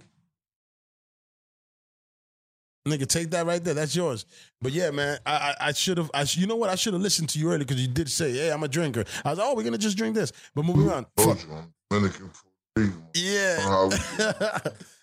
Nigga, 2.87 3.07
take 3.07 3.31
that 3.31 3.45
right 3.45 3.63
there. 3.63 3.73
That's 3.73 3.95
yours. 3.95 4.25
But 4.61 4.71
yeah, 4.71 4.91
man, 4.91 5.17
I 5.25 5.31
I, 5.31 5.55
I 5.67 5.71
should 5.73 5.97
have. 5.97 6.11
I 6.13 6.25
you 6.29 6.45
know 6.45 6.55
what? 6.55 6.69
I 6.69 6.75
should 6.75 6.93
have 6.93 7.01
listened 7.01 7.29
to 7.29 7.39
you 7.39 7.47
earlier 7.47 7.59
because 7.59 7.81
you 7.81 7.87
did 7.87 8.09
say, 8.09 8.31
"Hey, 8.33 8.51
I'm 8.51 8.63
a 8.63 8.67
drinker." 8.67 9.03
I 9.23 9.31
was, 9.31 9.39
like, 9.39 9.47
"Oh, 9.47 9.55
we're 9.55 9.63
gonna 9.63 9.77
just 9.77 9.97
drink 9.97 10.15
this." 10.15 10.31
But 10.53 10.65
moving 10.65 10.91
on. 10.91 11.05
Told 11.17 11.41
you, 11.41 11.51
I'm 11.51 11.73
Dominican 11.89 12.29
Puerto 12.29 12.91
Rican. 12.91 13.07
Yeah. 13.15 14.59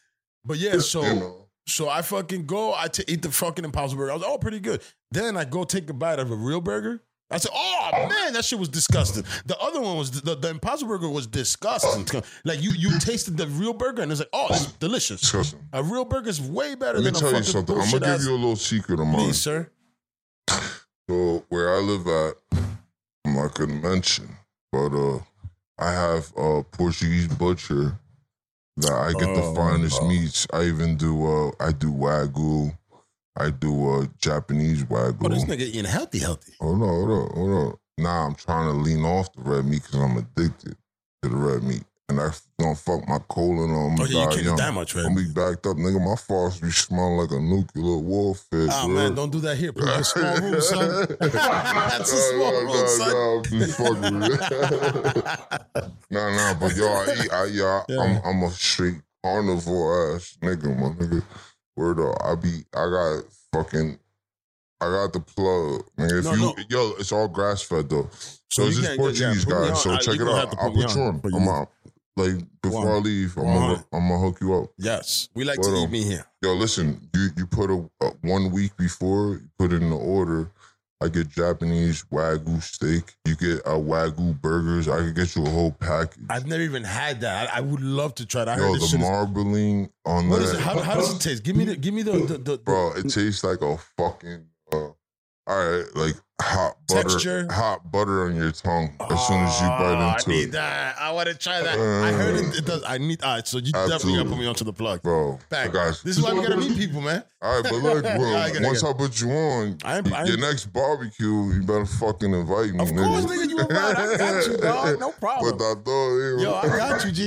But 0.45 0.59
yeah, 0.59 0.79
so 0.79 1.47
so 1.67 1.89
I 1.89 2.03
fucking 2.03 2.47
go. 2.47 2.75
I 2.75 2.89
t- 2.89 3.05
eat 3.07 3.23
the 3.23 3.31
fucking 3.31 3.65
Impossible 3.65 4.01
Burger. 4.01 4.13
I 4.13 4.15
was, 4.15 4.25
oh, 4.27 4.39
pretty 4.39 4.61
good. 4.61 4.83
Then 5.11 5.37
I 5.37 5.45
go 5.45 5.65
take 5.65 5.89
a 5.89 5.93
bite 5.93 6.19
of 6.19 6.31
a 6.31 6.35
real 6.35 6.61
burger. 6.61 7.01
I 7.33 7.39
said, 7.39 7.51
"Oh 7.55 8.07
man, 8.09 8.33
that 8.35 8.45
shit 8.45 8.59
was 8.59 8.69
disgusting." 8.69 9.25
The 9.47 9.59
other 9.59 9.81
one 9.81 9.97
was 9.97 10.11
the, 10.21 10.35
the 10.35 10.49
Impossible 10.51 10.91
Burger 10.91 11.09
was 11.09 11.27
disgusting. 11.27 12.23
Like 12.45 12.63
you, 12.63 12.71
you 12.73 12.99
tasted 13.01 13.37
the 13.37 13.47
real 13.47 13.73
burger 13.73 14.03
and 14.03 14.13
it's 14.13 14.21
like, 14.21 14.29
"Oh, 14.33 14.49
it's 14.51 14.73
delicious." 14.73 15.21
Disgusting. 15.23 15.61
A 15.73 15.83
real 15.83 16.05
burger 16.05 16.29
is 16.29 16.41
way 16.41 16.75
better 16.75 16.99
Let 17.01 17.15
me 17.15 17.19
tell 17.21 17.35
you 17.35 17.43
something. 17.43 17.77
I'm 17.79 17.91
gonna 17.91 18.07
ass 18.07 18.19
give 18.21 18.29
you 18.29 18.35
a 18.35 18.39
little 18.39 18.57
secret 18.57 19.01
of 19.01 19.07
mine. 19.07 19.17
Please, 19.17 19.41
sir. 19.41 19.71
So 21.09 21.45
where 21.49 21.75
I 21.75 21.79
live 21.79 22.07
at, 22.07 22.35
I'm 23.25 23.35
not 23.35 23.55
gonna 23.55 23.75
mention, 23.75 24.37
but 24.71 24.93
uh, 24.95 25.19
I 25.79 25.91
have 25.93 26.33
a 26.37 26.63
Portuguese 26.63 27.29
butcher 27.29 27.99
that 28.77 28.93
I 28.93 29.13
get 29.19 29.29
Oh, 29.29 29.35
the 29.51 29.55
finest 29.55 30.01
wow. 30.03 30.09
meats. 30.09 30.47
I 30.53 30.65
even 30.65 30.97
do 30.97 31.27
uh, 31.27 31.51
I 31.61 31.73
do 31.73 31.93
wagyu, 31.93 32.77
I 33.37 33.51
do 33.51 33.91
uh, 33.91 34.07
Japanese 34.19 34.85
wagyu. 34.85 35.25
Oh, 35.25 35.29
this 35.29 35.45
nigga 35.45 35.61
eating 35.63 35.85
healthy, 35.85 36.19
healthy. 36.19 36.53
Hold 36.61 36.83
on, 36.83 36.89
hold 36.89 37.11
on, 37.11 37.31
hold 37.37 37.51
on. 37.51 37.75
Now 37.99 38.27
I'm 38.27 38.35
trying 38.35 38.67
to 38.67 38.73
lean 38.79 39.05
off 39.05 39.33
the 39.33 39.43
red 39.43 39.65
meat 39.65 39.83
because 39.83 40.01
I'm 40.01 40.17
addicted 40.19 40.77
to 41.23 41.29
the 41.29 41.37
red 41.37 41.63
meat, 41.63 41.83
and 42.09 42.19
that's 42.19 42.43
gonna 42.61 42.75
fuck 42.75 43.07
my 43.09 43.19
colon 43.31 43.71
on. 43.71 44.01
Oh, 44.01 44.05
yeah, 44.05 44.21
you 44.23 44.29
can't 44.29 44.47
eat 44.47 44.57
that 44.57 44.75
much, 44.75 44.95
I'm 44.97 45.15
be 45.15 45.25
backed 45.25 45.67
up, 45.67 45.77
nigga. 45.77 45.99
My 45.99 46.15
farts 46.15 46.61
be 46.61 46.71
smelling 46.71 47.17
like 47.19 47.31
a 47.31 47.35
nucular 47.41 48.03
warfare. 48.03 48.69
Oh 48.71 48.87
bro. 48.87 48.95
man, 48.95 49.15
don't 49.15 49.31
do 49.31 49.41
that 49.41 49.57
here. 49.57 49.73
Put 49.73 49.89
a 49.89 50.05
small 50.05 50.41
room, 50.41 50.61
son. 50.61 51.07
That's 51.21 52.13
a 52.13 52.17
small 52.17 52.53
Nah, 52.53 52.59
room, 52.59 52.67
nah, 52.69 52.87
son. 52.87 53.09
nah, 53.09 53.37
I'm 53.39 53.45
just 53.45 53.79
fucking 53.79 54.21
with 54.21 54.29
you. 55.87 55.93
nah, 56.11 56.31
nah, 56.37 56.55
but 56.61 56.77
yo, 56.77 56.87
I 56.87 57.15
eat, 57.17 57.33
I, 57.33 57.45
yeah, 57.47 57.83
Yeah. 57.89 58.01
I'm, 58.01 58.21
I'm 58.25 58.43
a 58.43 58.51
straight 58.51 58.97
carnivore 59.25 60.17
ass 60.17 60.37
nigga, 60.43 60.77
my 60.79 60.89
nigga. 60.97 61.23
Word 61.77 62.01
up, 62.01 62.17
I 62.25 62.35
be, 62.35 62.65
I 62.75 62.91
got 62.91 63.25
fucking, 63.53 63.99
I 64.81 64.85
got 64.91 65.13
the 65.13 65.21
plug. 65.21 65.85
If 65.99 66.25
No, 66.25 66.35
you, 66.35 66.41
no. 66.41 66.55
yo, 66.69 66.93
it's 66.99 67.13
all 67.13 67.29
grass 67.29 67.63
fed 67.63 67.89
though. 67.89 68.11
So, 68.51 68.65
you 68.65 68.69
it's 68.69 68.79
yeah, 68.83 68.97
Portuguese 68.97 69.45
put 69.45 69.51
guy. 69.55 69.73
So 69.75 69.93
I- 69.93 69.99
check 69.99 70.17
it 70.17 70.23
out. 70.23 70.55
I'll 70.59 70.71
put 70.71 70.77
you 70.77 71.01
on 71.01 71.21
you. 71.25 71.37
I'm 71.37 71.49
out. 71.49 71.71
Like 72.15 72.45
before. 72.63 72.93
I 72.97 72.99
leave, 72.99 73.37
I'm 73.39 73.45
gonna, 73.45 73.85
I'm 73.91 74.09
gonna 74.09 74.19
hook 74.19 74.39
you 74.43 74.55
up. 74.55 74.71
Yes, 74.77 75.31
we 75.35 75.45
like 75.45 75.59
Word 75.59 75.75
to 75.75 75.83
eat 75.85 75.91
me 75.91 76.03
here. 76.05 76.27
Yo, 76.43 76.53
listen, 76.53 77.09
you 77.15 77.29
you 77.39 77.47
put 77.47 77.71
a, 77.71 77.89
a 78.03 78.11
one 78.21 78.51
week 78.51 78.77
before 78.77 79.37
you 79.37 79.49
put 79.59 79.73
in 79.73 79.89
the 79.89 79.97
order. 79.97 80.51
I 81.03 81.09
get 81.09 81.29
Japanese 81.29 82.05
wagyu 82.13 82.63
steak. 82.63 83.15
You 83.27 83.35
get 83.35 83.59
a 83.67 83.71
wagyu 83.79 84.41
burgers. 84.41 84.87
I 84.89 84.99
could 84.99 85.17
get 85.17 85.35
you 85.35 85.45
a 85.45 85.51
whole 85.51 85.73
package. 85.73 86.23
I've 86.31 86.47
never 86.47 86.63
even 86.63 86.85
had 86.85 87.21
that. 87.23 87.53
I, 87.53 87.59
I 87.59 87.61
would 87.61 87.81
love 87.81 88.15
to 88.17 88.27
try 88.27 88.45
that. 88.45 88.59
I 88.59 88.63
Yo, 88.63 88.75
the 88.75 88.81
shit 88.87 89.01
is- 89.01 89.01
marbling 89.01 89.91
on 90.05 90.29
What 90.29 90.39
that. 90.39 90.45
is 90.45 90.53
it? 90.55 90.61
How, 90.61 90.79
how 90.79 90.95
does 90.95 91.15
it 91.17 91.21
taste? 91.21 91.43
Give 91.43 91.57
me 91.57 91.65
the. 91.65 91.77
Give 91.77 91.93
me 91.93 92.03
the. 92.03 92.13
the, 92.13 92.39
the 92.39 92.59
Bro, 92.59 92.93
it 92.97 93.09
tastes 93.09 93.43
like 93.43 93.61
a 93.63 93.77
fucking. 93.99 94.47
Uh, 94.73 94.77
all 94.77 94.95
right, 95.47 95.85
like 95.97 96.15
hot 96.43 96.77
butter, 96.89 97.09
Texture? 97.09 97.47
hot 97.51 97.91
butter 97.91 98.25
on 98.27 98.37
your 98.37 98.53
tongue 98.53 98.91
as 99.11 99.27
soon 99.27 99.39
as 99.41 99.61
you 99.61 99.67
bite 99.69 99.81
Oh, 99.83 99.93
into 99.93 100.31
I 100.31 100.33
need 100.33 100.43
it, 100.49 100.53
that. 100.53 100.97
I 101.01 101.13
want 101.13 101.29
to 101.29 101.35
try 101.35 101.63
that. 101.63 101.79
I 101.79 101.81
uh, 101.81 102.13
heard 102.13 102.35
it, 102.37 102.59
it 102.59 102.65
does. 102.67 102.83
I 102.87 102.99
need. 102.99 103.23
All 103.23 103.35
right, 103.37 103.47
so 103.47 103.59
you 103.59 103.73
definitely 103.73 104.17
gotta 104.17 104.29
put 104.29 104.39
me 104.39 104.47
onto 104.47 104.65
the 104.65 104.73
plug. 104.73 105.03
bro. 105.03 105.39
Back. 105.49 105.73
Guys, 105.73 106.03
This 106.03 106.19
is 106.19 106.23
why 106.23 106.33
we 106.35 106.43
gotta 106.43 106.57
meet 106.57 106.77
people, 106.77 107.01
man. 107.01 107.23
All 107.43 107.55
right, 107.55 107.63
but 107.65 107.75
look, 107.83 108.03
bro. 108.03 108.35
I 108.35 108.49
it, 108.49 108.63
once 108.63 108.85
I 108.85 108.93
put 108.93 109.21
you 109.21 109.31
on, 109.31 109.79
I 109.85 110.01
your 110.25 110.39
next 110.39 110.67
barbecue, 110.67 111.53
you 111.55 111.63
better 111.63 111.87
fucking 111.87 112.33
invite 112.33 112.73
me. 112.73 112.81
Of 112.81 112.89
course, 112.95 113.25
nigga, 113.27 113.49
you 113.49 113.57
right. 113.59 113.97
I 113.97 114.17
got 114.17 114.47
you, 114.47 114.57
dog. 114.59 115.01
No 115.01 115.11
problem. 115.21 115.57
But 115.57 115.65
I 115.65 115.75
thought, 115.83 116.39
Yo, 116.41 116.55
I 116.55 116.69
got 116.77 117.05
you, 117.05 117.13
G. 117.13 117.27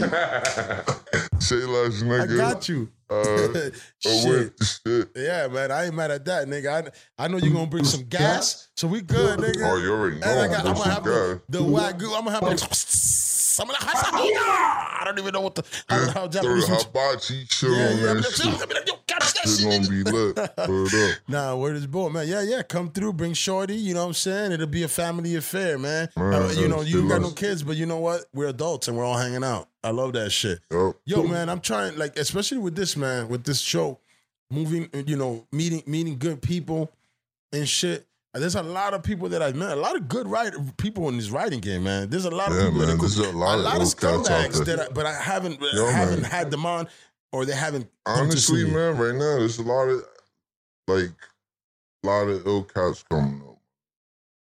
Say 1.39 1.55
less, 1.57 2.01
I 2.03 2.25
got 2.35 2.69
you. 2.69 2.89
Uh, 3.09 3.13
oh, 3.15 3.71
Shit. 3.99 4.53
shit. 4.63 5.09
Yeah, 5.15 5.47
man. 5.47 5.71
I 5.71 5.85
ain't 5.85 5.93
mad 5.95 6.09
at 6.11 6.25
that, 6.25 6.47
nigga. 6.47 6.89
I, 7.17 7.23
I 7.23 7.27
know 7.27 7.37
you're 7.37 7.53
gonna 7.53 7.67
bring 7.67 7.83
some 7.83 8.03
gas, 8.05 8.69
so 8.75 8.87
we 8.87 9.01
good, 9.01 9.39
nigga. 9.39 9.61
Oh, 9.63 9.77
you 9.77 9.91
already 9.93 10.19
know. 10.19 10.27
And 10.27 10.39
I 10.39 10.47
got, 10.47 10.65
I'm 10.65 10.73
gonna 10.73 10.91
have 10.91 11.03
the, 11.03 11.41
the 11.49 11.59
wagyu. 11.59 12.17
I'm 12.17 12.25
gonna 12.25 12.31
have 12.31 12.41
the. 12.41 12.95
I'm 13.57 13.67
gonna 13.67 13.77
I 13.79 15.03
don't 15.05 15.19
even 15.19 15.33
know 15.33 15.41
what 15.41 15.55
the 15.55 15.63
how, 15.87 16.11
how 16.11 16.27
Japanese. 16.27 16.67
the 16.67 16.75
hibachi 16.75 17.45
shit 17.45 17.69
Yeah, 17.71 18.13
yeah. 18.13 18.21
shit. 18.21 18.71
It's 19.47 19.63
gonna 19.63 19.87
be 19.87 20.03
lit. 20.03 20.37
Word. 20.67 21.17
Nah, 21.27 21.55
word 21.55 21.75
is 21.75 21.85
born, 21.87 22.13
man. 22.13 22.27
Yeah, 22.27 22.41
yeah. 22.41 22.63
Come 22.63 22.89
through, 22.91 23.13
bring 23.13 23.33
Shorty. 23.33 23.75
You 23.75 23.93
know 23.93 24.01
what 24.01 24.07
I'm 24.07 24.13
saying? 24.13 24.51
It'll 24.53 24.65
be 24.67 24.83
a 24.83 24.87
family 24.87 25.35
affair, 25.35 25.77
man. 25.77 26.09
Man, 26.17 26.33
Uh, 26.33 26.49
you 26.49 26.67
know, 26.67 26.81
you 26.81 27.07
got 27.07 27.21
no 27.21 27.31
kids, 27.31 27.61
but 27.63 27.75
you 27.77 27.85
know 27.85 27.99
what? 27.99 28.25
We're 28.33 28.47
adults 28.47 28.87
and 28.87 28.97
we're 28.97 29.05
all 29.05 29.17
hanging 29.17 29.43
out. 29.43 29.69
I 29.85 29.91
love 29.91 30.13
that 30.13 30.31
shit. 30.31 30.59
Yup. 30.71 30.95
Yo, 31.05 31.23
man, 31.23 31.47
I'm 31.47 31.61
trying, 31.61 31.95
like, 31.97 32.17
especially 32.17 32.57
with 32.57 32.75
this, 32.75 32.97
man, 32.97 33.29
with 33.29 33.43
this 33.43 33.59
show, 33.61 33.99
moving, 34.49 34.89
you 35.05 35.15
know, 35.15 35.45
meeting, 35.51 35.83
meeting 35.85 36.17
good 36.17 36.41
people 36.41 36.91
and 37.53 37.69
shit. 37.69 38.07
There's 38.33 38.55
a 38.55 38.63
lot 38.63 38.93
of 38.93 39.03
people 39.03 39.29
that 39.29 39.41
I've 39.41 39.55
met, 39.55 39.71
a 39.71 39.75
lot 39.79 39.95
of 39.95 40.09
good 40.09 40.27
writer 40.27 40.57
people 40.75 41.07
in 41.07 41.15
this 41.15 41.29
writing 41.29 41.61
game, 41.61 41.83
man. 41.83 42.09
There's 42.09 42.25
a 42.25 42.31
lot 42.31 42.51
of 42.51 42.57
people 42.57 42.79
man, 42.79 42.87
that 42.87 42.99
there's 42.99 43.17
a 43.19 43.31
lot 43.31 43.59
of 43.59 43.79
those 43.79 43.93
cats 43.93 44.29
out 44.29 44.51
scumbags 44.51 44.65
that, 44.65 44.79
I, 44.79 44.87
but 44.89 45.05
I 45.05 45.13
haven't, 45.13 45.61
Yo, 45.73 45.85
haven't 45.85 46.23
man. 46.23 46.31
had 46.31 46.51
them 46.51 46.65
on, 46.65 46.87
or 47.31 47.45
they 47.45 47.55
haven't. 47.55 47.87
Honestly, 48.05 48.65
man, 48.65 48.97
right 48.97 49.13
now 49.13 49.39
there's 49.39 49.59
a 49.59 49.63
lot 49.63 49.87
of 49.87 50.03
like 50.87 51.11
a 52.03 52.07
lot 52.07 52.27
of 52.27 52.45
ill 52.45 52.63
cats 52.63 53.05
coming 53.09 53.41
up. 53.47 53.57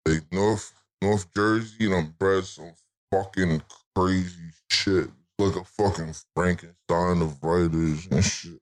Like 0.09 0.23
North 0.33 0.73
North 1.01 1.33
Jersey, 1.33 1.87
and 1.87 1.95
I'm 1.95 2.15
bred 2.19 2.45
some 2.45 2.73
fucking 3.13 3.63
crazy 3.95 4.51
shit. 4.71 5.09
Like 5.39 5.57
a 5.57 5.65
fucking 5.65 6.15
Frankenstein 6.35 7.23
of 7.23 7.43
writers 7.43 8.07
and 8.11 8.25
shit. 8.25 8.61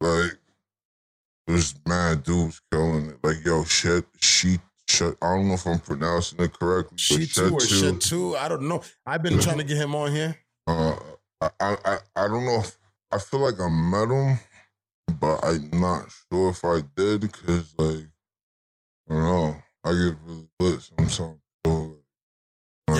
Like 0.00 0.38
there's 1.46 1.74
mad 1.86 2.22
dudes 2.22 2.60
killing 2.70 3.10
it. 3.10 3.18
Like 3.22 3.44
yo, 3.44 3.64
shit, 3.64 4.04
she, 4.20 4.58
shit. 4.88 5.16
I 5.22 5.34
don't 5.34 5.48
know 5.48 5.54
if 5.54 5.66
I'm 5.66 5.78
pronouncing 5.78 6.40
it 6.40 6.52
correctly. 6.52 6.98
She 6.98 7.18
but 7.20 7.28
too 7.30 7.54
or 7.54 7.60
shit 7.60 8.00
too. 8.00 8.36
I 8.36 8.48
don't 8.48 8.68
know. 8.68 8.82
I've 9.06 9.22
been 9.22 9.38
trying 9.38 9.58
to 9.58 9.64
get 9.64 9.78
him 9.78 9.94
on 9.94 10.12
here. 10.12 10.36
Uh, 10.66 10.96
I, 11.40 11.50
I, 11.60 11.98
I 12.16 12.28
don't 12.28 12.44
know 12.44 12.60
if 12.60 12.76
I 13.10 13.18
feel 13.18 13.40
like 13.40 13.60
I 13.60 13.68
met 13.68 14.10
him, 14.10 14.38
but 15.18 15.40
I'm 15.44 15.80
not 15.80 16.12
sure 16.30 16.50
if 16.50 16.64
I 16.64 16.82
did 16.94 17.22
because 17.22 17.74
like 17.78 18.08
I 19.08 19.14
don't 19.14 19.22
know. 19.22 19.56
I 19.84 19.92
get 19.92 20.16
really 20.24 20.48
lit 20.58 20.82
sometimes. 20.82 21.14
So, 21.64 21.95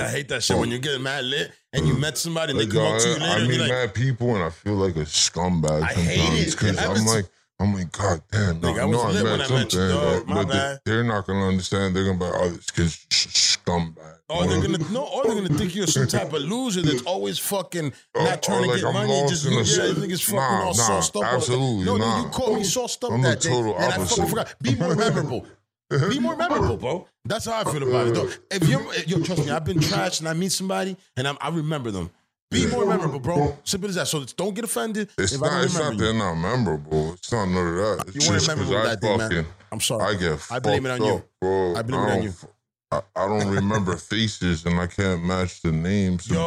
I 0.06 0.10
hate 0.10 0.28
that 0.28 0.42
shit 0.42 0.56
when 0.56 0.70
you're 0.70 0.78
getting 0.78 1.02
mad 1.02 1.24
lit 1.24 1.52
and 1.72 1.86
you 1.86 1.94
met 1.94 2.16
somebody 2.16 2.52
and 2.52 2.60
they 2.60 2.64
like, 2.66 2.72
come 2.74 2.94
up 2.94 3.00
to 3.00 3.08
you 3.08 3.14
later. 3.14 3.24
I 3.26 3.36
and 3.38 3.48
be 3.48 3.54
meet 3.54 3.60
like, 3.60 3.70
mad 3.70 3.94
people 3.94 4.34
and 4.34 4.44
I 4.44 4.50
feel 4.50 4.74
like 4.74 4.96
a 4.96 5.00
scumbag 5.00 5.82
I 5.82 5.92
sometimes 5.92 5.96
hate 6.08 6.46
it. 6.48 6.50
because 6.52 6.78
I 6.78 6.92
I'm 6.92 7.06
like. 7.06 7.26
I'm 7.58 7.72
like, 7.72 7.90
God 7.90 8.20
damn, 8.30 8.60
no, 8.60 8.68
Nigga, 8.74 8.78
I 8.80 8.82
I 8.82 8.84
was 8.84 8.96
know 8.98 9.00
I 9.02 9.10
lit 9.12 9.24
met 9.24 9.30
when 9.32 9.40
I 9.40 9.48
met 9.62 9.72
you, 9.72 9.88
dog. 9.88 10.26
My 10.28 10.34
but 10.34 10.44
they, 10.48 10.52
bad. 10.52 10.80
they're 10.84 11.04
not 11.04 11.26
gonna 11.26 11.48
understand. 11.48 11.96
They're 11.96 12.04
gonna 12.04 12.18
be 12.18 12.24
like, 12.26 12.34
oh, 12.36 12.50
this 12.50 12.70
kid's 12.70 12.96
scumbag. 13.08 13.96
Or 14.28 14.42
Oh, 14.42 14.46
they're 14.46 14.60
gonna 14.60 14.92
no, 14.92 15.04
or 15.06 15.24
they're 15.24 15.34
gonna 15.36 15.48
think 15.58 15.74
you're 15.74 15.86
some 15.86 16.06
type 16.06 16.34
of 16.34 16.42
loser 16.42 16.82
that's 16.82 17.00
always 17.04 17.38
fucking 17.38 17.94
oh, 18.14 18.24
not 18.24 18.42
trying 18.42 18.58
or 18.58 18.62
to 18.64 18.68
like 18.72 18.80
get 18.80 18.86
I'm 18.88 18.92
money. 19.08 19.28
Just 19.30 19.46
yeah, 19.46 19.56
the 19.56 19.64
shit. 19.64 19.96
niggas 19.96 20.22
fucking 20.24 20.36
Nah, 20.36 20.58
all 20.64 20.66
nah, 20.66 20.72
sauced 20.72 21.16
up. 21.16 21.24
absolutely 21.24 21.84
No, 21.86 21.96
no, 21.96 22.04
not. 22.06 22.24
you 22.24 22.28
called 22.30 22.56
me 22.58 22.64
sauced 22.64 23.02
up 23.04 23.12
I'm 23.12 23.22
the 23.22 23.28
that 23.30 23.40
day, 23.40 23.48
total 23.48 23.74
and 23.76 23.84
I 23.84 24.04
fucking 24.04 24.26
forgot. 24.26 24.54
Be 24.60 24.74
more 24.76 24.94
memorable. 24.94 25.46
Uh-huh. 25.90 26.08
Be 26.08 26.18
more 26.18 26.36
memorable, 26.36 26.72
oh. 26.72 26.76
bro. 26.76 27.08
That's 27.24 27.44
how 27.44 27.60
I 27.60 27.64
feel 27.72 27.86
about 27.88 28.08
it, 28.08 28.14
though. 28.14 28.24
Uh-huh. 28.26 28.36
If 28.50 28.68
you, 28.68 28.92
yo, 29.06 29.22
trust 29.24 29.44
me, 29.44 29.50
I've 29.50 29.64
been 29.64 29.78
trashed 29.78 30.20
and 30.20 30.28
I 30.28 30.32
meet 30.32 30.52
somebody 30.52 30.96
and 31.16 31.28
I'm, 31.28 31.36
I 31.40 31.48
remember 31.50 31.90
them. 31.90 32.10
Be 32.50 32.66
more 32.68 32.86
memorable, 32.86 33.18
bro. 33.18 33.56
Simple 33.64 33.88
as 33.88 33.96
that. 33.96 34.06
So 34.06 34.24
don't 34.36 34.54
get 34.54 34.64
offended 34.64 35.10
It's 35.18 35.32
if 35.32 35.42
I 35.42 35.46
not. 35.46 35.52
don't 35.52 35.64
It's 35.64 35.74
not. 35.74 35.80
remember 35.82 36.04
They're 36.04 36.14
not 36.14 36.34
memorable. 36.34 37.12
It's 37.14 37.32
not 37.32 37.46
none 37.46 37.66
of 37.66 37.74
that. 37.98 38.04
It's 38.14 38.24
You 38.24 38.30
weren't 38.30 38.42
just 38.42 38.46
'cause 38.46 38.56
memorable 38.70 38.76
I 38.76 38.84
that 38.90 39.00
day, 39.00 39.16
man. 39.16 39.30
fucking- 39.30 39.46
I'm 39.72 39.80
sorry. 39.80 40.14
I 40.16 40.18
get. 40.18 40.46
I 40.50 40.58
blame 40.60 40.86
it 40.86 40.88
fucked 40.90 41.00
on 41.02 41.06
you. 41.08 41.22
bro. 41.40 41.74
I 41.76 41.82
blame 41.82 42.00
it 42.00 42.02
on 42.04 42.08
don't 42.08 42.22
you. 42.22 42.28
f- 42.30 42.46
I, 42.92 43.00
I 43.16 43.26
don't 43.26 43.48
remember 43.60 43.96
faces 43.96 44.64
and 44.64 44.78
I 44.78 44.86
can't 44.86 45.24
match 45.24 45.60
the 45.60 45.72
names. 45.72 46.30
Yo, 46.30 46.38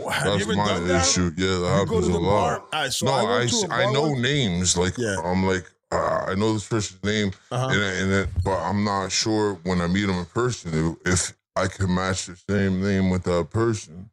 sometimes. 0.00 0.14
have 0.16 0.24
you 0.24 0.30
That's 0.32 0.42
ever 0.44 0.56
my 0.56 0.66
done 0.68 0.88
that? 0.88 1.02
issue. 1.06 1.30
Yeah, 1.36 1.46
that 1.46 1.52
You 1.52 1.58
go 1.60 1.66
happens 1.68 2.06
to 2.06 2.12
the 2.12 2.18
a 2.18 2.20
bar. 2.22 2.52
lot. 2.52 2.60
All 2.60 2.68
right, 2.80 2.92
so 2.92 3.06
no, 3.06 3.12
I 3.12 3.20
I, 3.20 3.24
to 3.24 3.32
a 3.34 3.44
s- 3.44 3.64
bar 3.64 3.80
I 3.82 3.92
know 3.92 4.08
once. 4.08 4.20
names. 4.22 4.76
Like 4.78 4.96
Yeah. 4.96 5.16
I'm 5.22 5.44
like 5.46 5.70
uh, 5.92 6.24
I 6.28 6.34
know 6.34 6.52
this 6.54 6.68
person's 6.68 7.02
name, 7.04 7.32
Uh-huh. 7.50 7.68
and, 7.70 7.80
and 7.82 8.12
it, 8.12 8.28
but 8.44 8.58
I'm 8.60 8.84
not 8.84 9.12
sure 9.12 9.54
when 9.64 9.80
I 9.80 9.86
meet 9.86 10.04
him 10.08 10.16
in 10.18 10.24
person 10.26 10.96
if, 11.04 11.12
if 11.12 11.36
I 11.54 11.66
can 11.68 11.94
match 11.94 12.26
the 12.26 12.36
same 12.48 12.82
name 12.82 13.10
with 13.10 13.22
that 13.24 13.50
person. 13.50 14.10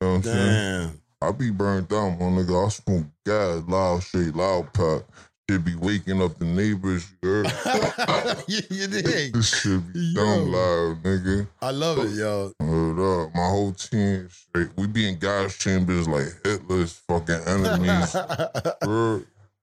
You 0.00 0.06
know 0.08 0.12
what 0.14 0.16
I'm 0.18 0.22
saying? 0.24 0.90
Damn. 0.90 1.00
I 1.22 1.30
be 1.32 1.50
burnt 1.50 1.92
out, 1.92 2.18
my 2.18 2.26
nigga. 2.26 2.66
I 2.66 2.68
smoke 2.68 3.06
gas, 3.24 3.62
loud, 3.68 4.02
straight, 4.02 4.34
loud 4.34 4.72
pack. 4.72 5.02
Should 5.50 5.64
be 5.64 5.74
waking 5.76 6.22
up 6.22 6.38
the 6.38 6.44
neighbors. 6.44 7.06
You 7.22 7.44
you, 8.48 8.86
dig? 8.88 9.32
this 9.34 9.60
shit 9.60 9.92
be 9.92 10.14
dumb 10.14 10.50
loud, 10.52 11.02
nigga. 11.02 11.46
I 11.60 11.70
love 11.70 11.98
it, 11.98 12.10
yo. 12.12 12.52
Hold 12.60 12.98
up. 13.28 13.34
My 13.34 13.48
whole 13.48 13.72
team 13.72 14.28
straight. 14.30 14.68
We 14.76 14.86
be 14.86 15.08
in 15.08 15.18
gas 15.18 15.56
chambers 15.58 16.08
like 16.08 16.26
Hitler's 16.44 17.00
fucking 17.08 17.40
enemies. 17.46 18.14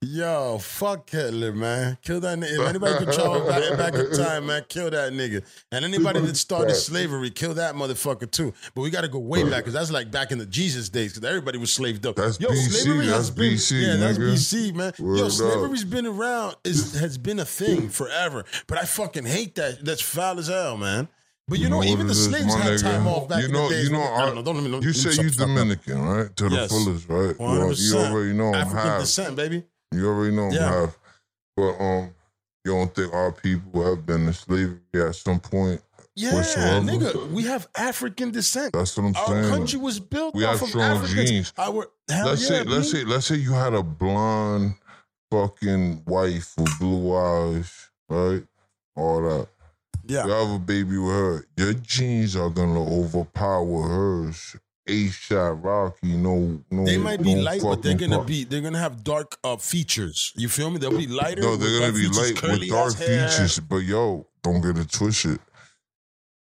Yo, 0.02 0.58
fuck 0.60 1.10
Hitler, 1.10 1.52
man. 1.52 1.98
Kill 2.02 2.22
that 2.22 2.40
nigga. 2.40 2.54
If 2.62 2.70
anybody 2.70 3.06
could 3.06 3.14
travel 3.14 3.46
back, 3.46 3.78
back 3.78 3.94
in 3.96 4.10
time, 4.14 4.46
man, 4.46 4.64
kill 4.70 4.90
that 4.92 5.12
nigga. 5.12 5.44
And 5.74 5.84
anybody 5.84 6.22
that 6.22 6.38
started 6.38 6.76
slavery, 6.76 7.30
kill 7.30 7.54
that 7.56 7.76
motherfucker 7.76 8.32
too. 8.32 8.54
But 8.74 8.84
we 8.84 8.92
got 8.92 9.02
to 9.02 9.10
go 9.10 9.20
way 9.20 9.44
back 9.44 9.58
because 9.58 9.74
that's 9.74 9.92
like 9.92 10.10
back 10.10 10.32
in 10.32 10.38
the 10.38 10.46
Jesus 10.46 10.88
days 10.88 11.14
because 11.14 11.28
everybody 11.28 11.58
was 11.58 11.74
slaved 11.74 12.06
up. 12.06 12.16
That's 12.16 12.40
Yo, 12.40 12.48
BC, 12.48 12.70
slavery 12.70 13.06
has 13.08 13.28
that's 13.28 13.30
been, 13.32 13.54
BC, 13.56 13.82
Yeah, 13.88 13.96
that's 13.98 14.18
nigga. 14.18 14.34
BC, 14.34 14.74
man. 14.74 14.94
Word 15.00 15.18
Yo, 15.18 15.26
up. 15.26 15.32
slavery's 15.34 15.84
been 15.84 16.06
around. 16.06 16.56
Is 16.64 16.98
has 16.98 17.18
been 17.18 17.40
a 17.40 17.46
thing 17.46 17.90
forever. 17.90 18.46
But 18.68 18.78
I 18.78 18.86
fucking 18.86 19.26
hate 19.26 19.56
that. 19.56 19.84
That's 19.84 20.02
foul 20.02 20.40
as 20.40 20.48
hell, 20.48 20.78
man. 20.78 21.10
But 21.50 21.60
you, 21.60 21.68
know, 21.68 21.84
even 21.84 22.08
the 22.08 22.16
slaves 22.16 22.54
had 22.56 22.72
nigga? 22.72 22.82
time 22.84 23.06
off 23.08 23.28
back 23.28 23.40
you 23.42 23.48
in 23.48 23.52
the 23.54 23.68
days. 23.68 23.88
You 23.90 23.94
know, 23.98 24.04
I 24.04 24.26
don't 24.28 24.36
know. 24.36 24.44
Don't 24.44 24.56
let 24.56 24.64
me 24.64 24.72
know. 24.72 24.80
you 24.80 24.94
say 24.94 25.22
you 25.22 25.30
Dominican, 25.32 26.02
right? 26.02 26.34
To 26.38 26.48
the 26.48 26.56
Yes. 26.56 26.70
fullest, 26.72 27.10
right? 27.10 27.38
Well, 27.38 27.74
you 27.74 27.98
already 27.98 28.32
know 28.34 28.50
I'm 28.54 28.56
African 28.56 28.78
half. 28.78 29.02
descent, 29.02 29.36
baby. 29.36 29.64
You 29.92 30.08
already 30.08 30.36
know 30.36 30.50
Yeah. 30.52 30.88
But 31.56 31.72
um, 31.80 32.14
you 32.66 32.72
don't 32.74 32.94
think 32.94 33.14
our 33.14 33.32
people 33.32 33.84
have 33.84 34.06
been 34.06 34.28
in 34.28 34.34
slavery 34.34 34.80
at 34.96 35.16
some 35.16 35.40
point? 35.40 35.82
Yeah, 36.16 36.34
Whatsoever. 36.34 36.86
nigga, 36.86 37.30
we 37.32 37.44
have 37.44 37.68
African 37.78 38.32
descent. 38.32 38.74
That's 38.74 38.98
what 38.98 39.06
I'm 39.06 39.16
Our 39.16 39.28
saying. 39.28 39.50
country 39.50 39.80
was 39.80 40.00
built 40.00 40.36
We 40.36 40.44
off 40.46 40.54
have 40.54 40.62
of 40.64 40.70
strong 40.70 40.98
Africans. 40.98 41.30
genes. 41.30 41.54
Our 41.58 41.88
let's 42.10 42.42
yeah, 42.42 42.48
say, 42.48 42.64
let's 42.64 42.92
B. 42.92 42.98
say, 43.00 43.06
let's 43.06 43.26
say 43.26 43.36
you 43.36 43.54
had 43.54 43.74
a 43.74 43.84
blonde 43.84 44.74
fucking 45.32 46.04
wife 46.06 46.54
with 46.58 46.80
blue 46.80 47.16
eyes, 47.16 47.90
right? 48.10 48.44
All 48.96 49.22
that. 49.22 49.48
yeah. 50.08 50.26
You 50.26 50.32
have 50.32 50.52
a 50.52 50.60
baby 50.60 50.98
with 50.98 51.14
her. 51.14 51.46
Your 51.58 51.74
genes 51.74 52.36
are 52.36 52.50
gonna 52.50 52.84
overpower 52.84 53.84
hers. 53.88 54.56
A 54.90 55.10
shot 55.10 55.64
Rocky, 55.64 56.08
no, 56.16 56.62
no. 56.72 56.86
They 56.86 56.98
might 56.98 57.22
be 57.22 57.36
no 57.36 57.42
light, 57.42 57.62
but 57.62 57.82
they're 57.84 57.96
gonna 57.98 58.18
pro- 58.18 58.26
be 58.26 58.44
they're 58.44 58.62
gonna 58.62 58.80
have 58.80 59.04
dark 59.04 59.38
uh, 59.44 59.58
features. 59.58 60.34
You 60.36 60.50
feel 60.50 60.70
me? 60.72 60.78
They'll 60.80 60.98
be 60.98 61.08
lighter. 61.08 61.42
No, 61.42 61.56
they're 61.56 61.80
gonna 61.80 61.94
be 61.94 62.08
features, 62.08 62.42
light 62.44 62.60
with 62.60 62.70
dark 62.70 62.96
hair. 62.96 63.28
features. 63.30 63.60
But 63.60 63.78
yo, 63.78 64.26
don't 64.44 64.62
get 64.62 64.78
it 64.78 64.92
twisted. 64.92 65.40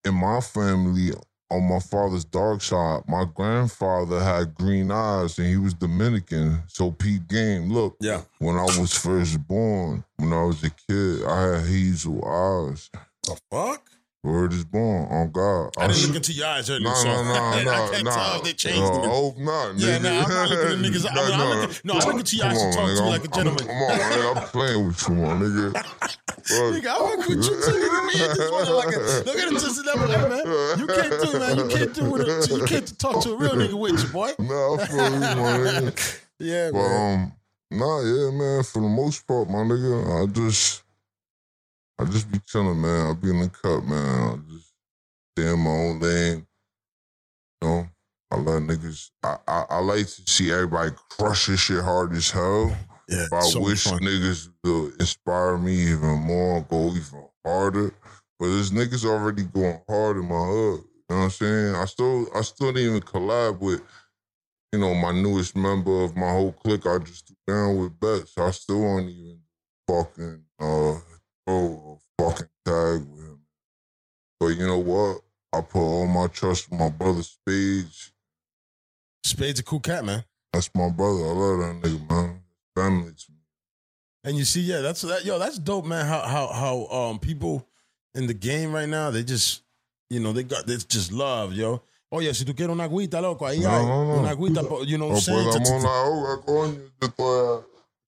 In 0.04 0.14
my 0.14 0.40
family, 0.42 1.12
on 1.50 1.64
my 1.68 1.80
father's 1.80 2.26
dark 2.26 2.62
side, 2.62 3.02
my 3.08 3.26
grandfather 3.34 4.20
had 4.24 4.54
green 4.56 4.92
eyes 4.92 5.38
and 5.40 5.48
he 5.48 5.58
was 5.58 5.74
Dominican. 5.74 6.62
So 6.68 6.92
Pete 6.92 7.28
Game, 7.28 7.72
look, 7.72 7.98
Yeah. 8.00 8.22
when 8.40 8.56
I 8.56 8.64
was 8.64 8.94
first 8.94 9.48
born, 9.48 10.04
when 10.18 10.34
I 10.34 10.44
was 10.44 10.64
a 10.64 10.70
kid, 10.70 11.24
I 11.26 11.42
had 11.58 11.66
hazel 11.66 12.24
eyes. 12.26 12.90
The 13.24 13.40
fuck? 13.52 13.82
Word 14.26 14.54
is 14.54 14.66
born, 14.66 15.08
on 15.12 15.30
God. 15.32 15.72
I 15.78 15.88
didn't 15.88 16.08
look 16.08 16.16
into 16.18 16.34
your 16.34 16.48
eyes 16.48 16.68
earlier, 16.70 16.84
No, 16.90 16.94
so 16.96 17.06
no, 17.08 17.24
no, 17.24 17.34
I 17.34 17.64
no, 17.64 17.90
can't 17.92 18.04
no. 18.06 18.12
tell 18.12 18.36
if 18.38 18.44
they 18.44 18.54
changed 18.54 18.80
no, 18.80 19.04
I 19.04 19.08
hope 19.08 19.38
not, 19.38 19.78
Yeah, 19.78 20.00
nigga. 20.00 20.02
nah, 20.04 20.24
I'm 20.24 20.30
not 20.30 20.50
looking 20.50 20.86
at 20.86 20.92
niggas. 20.92 21.06
I 21.10 21.14
mean, 21.14 21.34
I 21.40 21.54
look 21.62 21.70
at- 21.70 21.86
no, 21.86 21.94
I 21.94 22.06
look 22.06 22.16
into 22.16 22.36
your 22.36 22.46
eyes 22.48 22.62
and 22.62 22.68
on, 22.68 22.74
talk 22.74 22.88
to 22.88 22.94
you 22.96 23.02
like 23.10 23.22
a 23.22 23.24
I'm- 23.24 23.34
gentleman. 23.34 23.68
Come 23.68 23.82
on, 23.84 23.98
man. 23.98 24.38
I'm 24.38 24.44
playing 24.50 24.88
with 24.88 25.08
you, 25.08 25.16
my 25.16 25.34
nigga. 25.34 25.74
Nigga, 26.46 26.88
I 26.88 27.02
work 27.02 27.18
with 27.28 27.30
you 27.30 27.44
too. 27.44 27.52
Nigga, 27.52 28.06
me 28.06 28.24
and 28.24 28.40
this 28.40 28.52
one 28.52 28.74
like 28.76 28.96
a, 28.96 29.00
look 29.26 29.38
at 29.38 29.48
him 29.48 29.54
just 29.54 29.86
level, 29.86 30.08
hey, 30.08 30.30
man. 30.30 30.80
You 30.80 30.88
can't 30.88 31.22
do, 31.32 31.40
man. 31.40 31.58
You 31.58 31.68
can't 31.76 31.94
do 31.94 32.16
a, 32.16 32.60
you 32.60 32.66
can't 32.66 33.00
talk 33.00 33.24
to 33.24 33.32
a 33.34 33.36
real 33.38 33.52
nigga 33.54 33.74
with 33.74 34.02
you, 34.04 34.10
boy. 34.10 34.32
Nah, 34.40 34.76
I 34.76 34.86
feel 34.86 35.14
you, 35.14 35.20
my 35.20 35.36
nigga. 35.36 36.20
Yeah, 36.40 36.70
But 36.72 36.78
man. 36.80 37.20
um, 37.72 37.80
nah, 37.80 38.00
yeah, 38.02 38.30
man. 38.32 38.64
For 38.64 38.82
the 38.82 38.88
most 38.90 39.26
part, 39.28 39.50
my 39.50 39.60
nigga, 39.60 40.24
I 40.24 40.32
just, 40.32 40.84
I 42.00 42.06
just 42.06 42.32
be 42.32 42.40
chilling, 42.46 42.82
man. 42.82 43.12
I 43.12 43.14
be 43.14 43.30
in 43.30 43.40
the 43.40 43.50
cup, 43.50 43.84
man. 43.86 44.30
I 44.50 44.54
just 44.54 44.74
stay 45.38 45.52
in 45.54 45.60
my 45.60 45.70
own 45.70 46.00
lane. 46.00 46.48
You 47.62 47.68
know, 47.68 47.88
I 48.32 48.36
let 48.38 48.64
niggas. 48.64 49.12
I, 49.24 49.38
I 49.48 49.66
I 49.70 49.80
like 49.80 50.06
to 50.08 50.22
see 50.30 50.52
everybody 50.52 50.92
crush 51.10 51.48
this 51.48 51.62
shit 51.62 51.84
hard 51.84 52.14
as 52.14 52.32
hell. 52.32 52.76
Yeah, 53.08 53.28
But 53.32 53.38
I 53.38 53.50
so 53.50 53.62
wish 53.62 53.84
fun. 53.86 54.00
niggas 54.00 54.50
would 54.64 55.00
inspire 55.00 55.58
me 55.58 55.74
even 55.92 56.20
more, 56.20 56.62
go 56.70 56.90
even 56.90 57.28
harder. 57.46 57.94
But 58.40 58.48
this 58.48 58.72
niggas 58.72 59.06
already 59.06 59.44
going 59.44 59.82
hard 59.88 60.18
in 60.18 60.26
my 60.28 60.46
hood. 60.46 60.82
You 60.82 61.04
know 61.10 61.18
what 61.18 61.24
I'm 61.26 61.30
saying? 61.30 61.76
I 61.76 61.86
still 61.86 62.28
I 62.36 62.42
still 62.42 62.74
didn't 62.74 62.90
even 62.90 63.02
collab 63.02 63.60
with, 63.60 63.82
you 64.74 64.80
know, 64.80 64.94
my 64.96 65.12
newest 65.14 65.56
member 65.56 66.04
of 66.04 66.16
my 66.18 66.30
whole 66.30 66.52
clique. 66.52 66.86
I 66.86 66.98
just 67.00 67.28
threw 67.28 67.56
down 67.56 67.78
with 67.80 68.00
bets. 68.00 68.38
I 68.38 68.52
still 68.52 68.82
won't 68.82 69.10
even 69.10 69.40
fucking 69.88 70.44
uh 70.60 70.96
a 71.48 71.96
fucking 72.20 72.48
tag 72.66 73.02
with 73.08 73.26
him. 73.26 73.40
But 74.40 74.48
you 74.48 74.66
know 74.68 74.80
what? 74.80 75.22
I 75.54 75.62
put 75.62 75.80
all 75.80 76.08
my 76.08 76.28
trust 76.28 76.72
in 76.72 76.78
my 76.78 76.90
brother 76.90 77.24
Spades. 77.24 78.12
Spade's 79.24 79.60
a 79.60 79.64
cool 79.64 79.80
cat, 79.80 80.04
man. 80.06 80.24
That's 80.52 80.70
my 80.76 80.90
brother. 80.90 81.20
I 81.26 81.32
love 81.32 81.60
that 81.60 81.82
nigga, 81.90 82.10
man. 82.10 82.42
Family 82.76 83.12
to 83.14 83.32
me. 83.32 83.38
And 84.24 84.38
you 84.38 84.44
see, 84.46 84.62
yeah, 84.62 84.82
that's 84.82 85.02
that. 85.04 85.24
Yo, 85.26 85.40
that's 85.40 85.58
dope, 85.60 85.86
man. 85.86 86.06
How 86.06 86.22
how 86.22 86.48
how 86.48 86.88
um 86.88 87.20
people 87.20 87.66
in 88.16 88.28
the 88.28 88.34
game 88.34 88.74
right 88.74 88.90
now, 88.90 89.12
they 89.12 89.24
just, 89.24 89.62
you 90.10 90.20
know, 90.20 90.34
they 90.34 90.44
got 90.44 90.66
this 90.66 90.84
just 90.84 91.12
love, 91.12 91.54
yo. 91.54 91.82
Oye, 92.12 92.34
si 92.34 92.46
tú 92.46 92.56
quieres 92.56 92.72
una 92.72 92.86
agüita, 92.88 93.22
loco, 93.22 93.46
ahí 93.46 93.60
No, 93.60 93.70
hay 93.70 93.86
no, 93.86 94.06
no. 94.06 94.20
una 94.20 94.30
agüita, 94.30 94.62
you 94.88 94.98
know 94.98 95.08
what 95.08 95.28
I'm 95.28 95.36
Oh, 95.36 95.52
saying? 95.52 95.52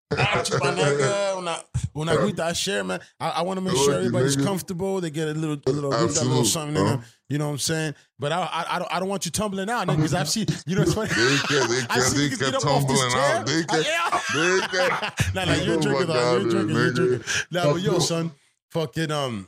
Pues 0.09 0.49
vamos 0.49 0.83
a 0.83 0.85
la 0.85 0.87
hora, 0.87 0.97
coño. 0.97 0.97
Yo 0.97 0.97
estoy 0.97 0.97
Ah, 0.99 1.33
chupanega, 1.33 1.35
una, 1.37 1.65
una 1.93 2.11
agüita, 2.13 2.49
I 2.49 2.53
share, 2.53 2.83
man. 2.83 2.99
I, 3.19 3.29
I 3.29 3.41
want 3.41 3.57
to 3.57 3.61
make 3.61 3.75
sure 3.75 3.93
everybody's 3.93 4.35
comfortable. 4.35 5.01
They 5.01 5.09
get 5.09 5.27
a 5.27 5.33
little, 5.33 5.57
a 5.65 5.71
little, 5.71 5.93
a 5.93 5.99
little 5.99 6.45
something 6.45 6.73
them. 6.75 7.01
You 7.29 7.37
know 7.37 7.47
what 7.47 7.51
I'm 7.53 7.57
saying? 7.59 7.95
But 8.17 8.31
I, 8.31 8.39
I, 8.39 8.75
I 8.75 8.79
don't, 8.79 8.93
I 8.93 8.99
don't 8.99 9.09
want 9.09 9.25
you 9.25 9.31
tumbling 9.31 9.69
out, 9.69 9.87
because 9.87 10.13
I've 10.13 10.29
seen, 10.29 10.45
you 10.65 10.75
know, 10.75 10.83
it's 10.83 10.93
funny. 10.93 11.09
They 11.09 11.37
kept, 11.37 11.69
they 11.69 11.79
I 11.89 11.95
kept, 11.95 12.05
see 12.05 12.29
they 12.29 12.35
kept 12.37 12.51
get 12.51 12.61
tumbling 12.61 13.13
out. 13.15 13.45
They 13.45 13.63
kept, 13.63 14.33
they 14.33 14.59
kept. 14.77 15.35
nah, 15.35 15.45
nah, 15.45 15.53
you're 15.55 15.75
Oh 15.75 15.81
drinking, 15.81 16.07
dog. 16.07 16.41
You're 16.41 16.51
drinking, 16.51 16.75
you're 16.75 16.91
drinking. 16.93 17.23
Nah, 17.51 17.73
but 17.73 17.81
yo, 17.81 17.99
son, 18.11 18.31
fucking 18.71 19.11
um, 19.11 19.47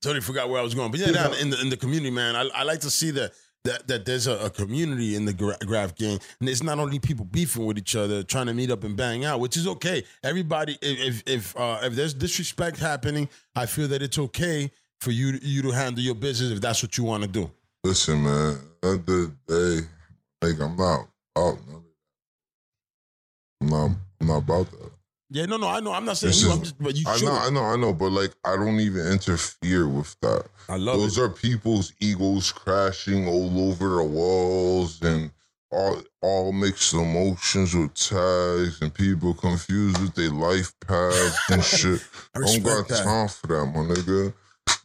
totally 0.00 0.20
forgot 0.20 0.48
where 0.48 0.60
I 0.60 0.62
was 0.62 0.74
going. 0.74 0.92
But 0.92 1.00
yeah, 1.00 1.10
down 1.10 1.34
in 1.34 1.50
the 1.50 1.60
in 1.60 1.68
the 1.68 1.76
community, 1.76 2.10
man, 2.10 2.36
I, 2.36 2.48
I 2.54 2.62
like 2.62 2.80
to 2.80 2.90
see 2.90 3.10
that 3.12 3.32
that 3.64 3.88
that 3.88 4.04
there's 4.04 4.26
a, 4.26 4.36
a 4.38 4.50
community 4.50 5.16
in 5.16 5.24
the 5.24 5.32
gra- 5.32 5.56
graph 5.64 5.94
game, 5.94 6.18
and 6.40 6.48
it's 6.48 6.62
not 6.62 6.78
only 6.78 6.98
people 6.98 7.24
beefing 7.24 7.66
with 7.66 7.78
each 7.78 7.96
other, 7.96 8.22
trying 8.22 8.46
to 8.46 8.54
meet 8.54 8.70
up 8.70 8.84
and 8.84 8.96
bang 8.96 9.24
out, 9.24 9.40
which 9.40 9.56
is 9.56 9.66
okay. 9.66 10.04
Everybody, 10.22 10.78
if 10.80 11.22
if 11.26 11.56
uh, 11.56 11.80
if 11.82 11.94
there's 11.94 12.14
disrespect 12.14 12.78
happening, 12.78 13.28
I 13.56 13.66
feel 13.66 13.88
that 13.88 14.02
it's 14.02 14.18
okay 14.18 14.70
for 15.00 15.10
you 15.10 15.38
you 15.42 15.62
to 15.62 15.70
handle 15.70 16.02
your 16.02 16.14
business 16.14 16.50
if 16.52 16.60
that's 16.60 16.82
what 16.82 16.96
you 16.98 17.04
want 17.04 17.22
to 17.22 17.28
do. 17.28 17.50
Listen, 17.82 18.22
man. 18.22 18.58
At 18.82 19.06
the 19.06 19.32
day, 19.48 19.80
like 20.42 20.60
I'm 20.60 20.76
not 20.76 21.08
out. 21.36 21.58
I'm 23.60 23.68
not. 23.68 23.90
I'm 24.20 24.26
not 24.26 24.38
about 24.38 24.70
that. 24.70 24.93
Yeah, 25.34 25.46
no, 25.46 25.56
no, 25.56 25.66
I 25.68 25.80
know. 25.80 25.92
I'm 25.92 26.04
not 26.04 26.16
saying 26.16 26.30
This 26.30 26.42
you, 26.42 26.48
is- 26.50 26.54
I'm 26.54 26.62
just, 26.62 26.78
but 26.80 26.94
you 26.94 27.04
I 27.08 27.16
should. 27.16 27.24
know. 27.26 27.32
I 27.34 27.50
know. 27.50 27.64
I 27.64 27.76
know. 27.76 27.92
But 27.92 28.10
like, 28.12 28.30
I 28.44 28.54
don't 28.56 28.78
even 28.78 29.04
interfere 29.08 29.88
with 29.88 30.14
that. 30.20 30.46
I 30.68 30.76
love 30.76 31.00
Those 31.00 31.18
it. 31.18 31.22
are 31.22 31.28
people's 31.28 31.92
egos 32.00 32.52
crashing 32.52 33.26
all 33.26 33.68
over 33.70 33.96
the 33.96 34.04
walls 34.04 35.02
and 35.02 35.32
all 35.72 36.00
all 36.22 36.52
mixed 36.52 36.94
emotions 36.94 37.74
with 37.74 37.92
tags 37.94 38.80
and 38.80 38.94
people 38.94 39.34
confused 39.34 40.00
with 40.00 40.14
their 40.14 40.30
life 40.30 40.72
paths 40.86 41.36
and 41.50 41.64
shit. 41.74 42.00
I 42.34 42.38
I 42.38 42.42
don't 42.46 42.62
got 42.62 42.86
that. 42.88 43.02
time 43.02 43.26
for 43.28 43.46
that, 43.48 43.66
my 43.66 43.80
nigga. 43.92 44.32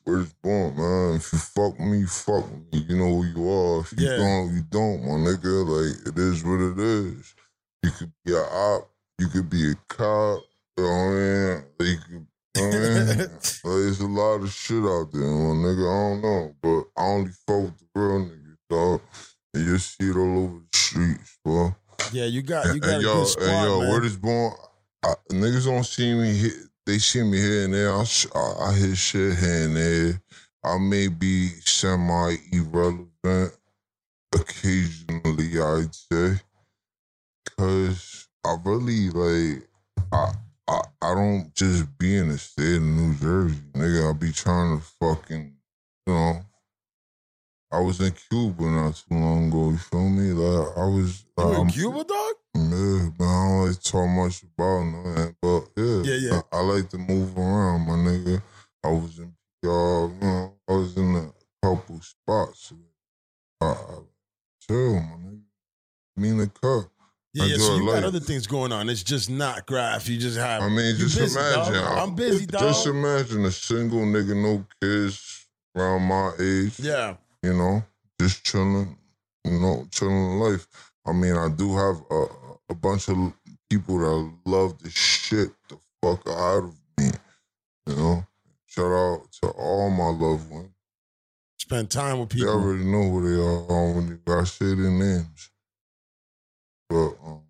Where's 0.04 0.34
born, 0.42 0.76
man? 0.76 1.16
If 1.18 1.32
you 1.32 1.38
fuck 1.38 1.80
me, 1.80 2.04
fuck 2.06 2.52
me. 2.74 2.86
You 2.90 2.98
know 2.98 3.22
who 3.22 3.26
you 3.26 3.50
are. 3.52 3.82
If 3.82 3.94
you 3.96 4.08
Yeah. 4.10 4.18
don't, 4.18 4.56
you 4.56 4.64
don't, 4.72 5.04
my 5.04 5.30
nigga. 5.30 5.56
Like 5.70 6.08
it 6.08 6.18
is 6.18 6.44
what 6.44 6.60
it 6.60 6.80
is. 6.80 7.36
You 7.84 7.92
could 7.92 8.12
be 8.26 8.34
a 8.34 8.42
op, 8.42 8.90
you 9.20 9.28
could 9.28 9.50
be 9.50 9.72
a 9.72 9.76
cop. 9.88 10.44
You 10.78 10.84
know 10.84 10.90
what 10.90 11.64
I 11.80 11.84
mean? 11.84 11.92
You 11.92 11.98
could, 11.98 12.28
you 12.56 12.62
know 12.62 12.68
what 12.68 12.76
I 12.76 13.16
mean? 13.16 13.18
Like, 13.64 13.84
there's 13.84 14.00
a 14.00 14.08
lot 14.08 14.42
of 14.42 14.52
shit 14.52 14.84
out 14.84 15.12
there, 15.12 15.22
my 15.22 15.56
nigga. 15.56 15.86
I 15.86 16.10
don't 16.10 16.22
know, 16.22 16.56
but 16.62 17.02
I 17.02 17.06
only 17.06 17.32
fuck 17.46 17.62
with 17.64 17.80
the 17.80 17.86
real 17.96 18.26
niggas, 18.26 18.58
dog. 18.70 19.02
And 19.54 19.66
you 19.66 19.78
see 19.78 20.10
it 20.10 20.16
all 20.16 20.44
over 20.44 20.60
the 20.60 20.78
streets, 20.78 21.38
bro. 21.44 21.76
Yeah, 22.14 22.26
you 22.26 22.42
got 22.42 22.74
you 22.74 22.80
got 22.80 22.92
and 22.92 23.02
a 23.02 23.04
yo, 23.04 23.14
good 23.20 23.28
squad, 23.28 23.46
and 23.46 23.66
yo, 23.66 23.80
man. 23.82 23.90
word 23.90 24.06
is 24.06 24.18
born. 24.18 24.54
I, 25.04 25.14
niggas 25.32 25.66
don't 25.66 25.86
see 25.86 26.14
me 26.14 26.34
hit. 26.34 26.54
They 26.86 26.98
see 26.98 27.24
me 27.24 27.38
here 27.38 27.66
and 27.66 27.74
there. 27.74 27.94
I, 27.94 28.04
sh- 28.04 28.28
I, 28.34 28.54
I 28.70 28.74
hit 28.74 28.98
shit 28.98 29.38
here 29.38 29.66
and 29.66 29.76
there. 29.76 30.22
I 30.64 30.78
may 30.78 31.08
be 31.08 31.50
semi 31.66 32.36
irrelevant 32.52 33.54
occasionally, 34.34 35.62
I'd 35.62 35.94
say, 35.94 36.42
because 37.44 38.29
I 38.46 38.56
really 38.64 39.10
like. 39.10 39.68
I, 40.12 40.32
I 40.68 40.82
I 41.02 41.14
don't 41.14 41.54
just 41.54 41.98
be 41.98 42.18
in 42.18 42.30
the 42.30 42.38
state 42.38 42.78
of 42.78 42.84
New 42.84 43.14
Jersey, 43.16 43.62
nigga. 43.74 44.10
I 44.10 44.14
be 44.14 44.32
trying 44.32 44.80
to 44.80 44.86
fucking, 45.00 45.54
you 46.08 46.14
know. 46.14 46.42
I 47.72 47.80
was 47.80 48.02
in 48.02 48.12
Cuba 48.30 48.64
not 48.64 48.96
too 48.96 49.16
long 49.16 49.50
ago. 49.50 49.70
You 49.70 49.78
feel 49.78 50.10
me? 50.10 50.32
Like 50.32 50.78
I 50.78 50.86
was. 50.86 51.26
You 51.38 51.54
in 51.54 51.62
um, 51.62 51.70
Cuba, 51.70 52.04
dog? 52.04 52.34
yeah, 52.56 53.10
but 53.18 53.26
I 53.26 53.48
don't 53.48 53.68
like 53.68 53.82
talk 53.82 54.10
much 54.10 54.44
about 54.44 54.84
nothing. 54.84 55.36
But 55.42 55.60
yeah, 55.78 56.02
Yeah, 56.04 56.16
yeah. 56.16 56.42
I, 56.52 56.58
I 56.58 56.62
like 56.62 56.90
to 56.90 56.98
move 56.98 57.38
around, 57.38 57.82
my 57.82 57.94
nigga. 57.94 58.42
I 58.84 58.90
was 58.90 59.20
in 59.20 59.34
PR, 59.62 59.68
you 59.68 60.18
know, 60.22 60.54
I 60.68 60.72
was 60.72 60.98
in 60.98 61.16
a 61.16 61.32
couple 61.66 62.00
spots. 62.02 62.74
I, 63.62 63.66
I 63.66 63.98
chill, 64.62 64.94
my 64.96 65.16
nigga. 65.18 65.42
Me 66.18 66.30
in 66.30 66.38
the 66.40 66.48
cup. 66.48 66.90
Yeah, 67.34 67.46
yeah. 67.46 67.58
So 67.58 67.76
you 67.76 67.86
got 67.86 68.04
other 68.04 68.20
things 68.20 68.48
going 68.48 68.72
on. 68.72 68.90
It's 68.90 69.04
just 69.04 69.30
not 69.30 69.66
graph. 69.68 70.10
You 70.10 70.18
just 70.18 70.38
have. 70.38 70.64
I 70.64 70.70
mean, 70.70 70.96
just 70.98 71.18
busy, 71.18 71.40
imagine. 71.40 71.74
dog. 71.74 71.98
I'm 71.98 72.16
busy, 72.16 72.46
dog. 72.46 72.62
Just 72.70 72.88
imagine 72.88 73.46
a 73.46 73.52
single 73.52 74.00
nigga, 74.00 74.36
no 74.36 74.66
kids, 74.82 75.46
around 75.76 76.04
my 76.04 76.32
age. 76.40 76.80
yeah, 76.80 77.16
you 77.44 77.54
know, 77.54 77.84
just 78.20 78.44
chilling, 78.44 78.98
you 79.46 79.60
know, 79.60 79.88
chilling 79.92 80.40
life. 80.40 80.68
I 81.06 81.12
mean, 81.14 81.36
I 81.36 81.50
do 81.50 81.76
have 81.78 82.02
a, 82.10 82.26
a 82.72 82.76
bunch 82.76 83.08
of 83.10 83.34
people 83.70 84.00
that 84.00 84.34
love 84.50 84.82
the 84.82 84.90
shit 84.90 85.50
the 85.70 85.78
fuck 86.02 86.28
out 86.28 86.64
of 86.64 86.76
me, 86.98 87.12
you 87.88 87.96
know. 87.96 88.26
Shout 88.66 88.92
out 88.92 89.32
to 89.42 89.48
all 89.50 89.90
my 89.90 90.10
loved 90.10 90.50
ones. 90.52 90.70
spend 91.58 91.90
time 91.90 92.20
with 92.20 92.30
people. 92.30 92.48
They 92.48 92.54
already 92.54 92.86
know 92.86 93.10
who 93.10 93.22
they 93.30 93.42
are 93.42 93.92
when 93.94 94.08
you 94.08 94.20
got 94.26 94.48
say 94.48 94.74
their 94.76 94.92
names. 94.92 95.50
But 96.90 97.16
um, 97.24 97.44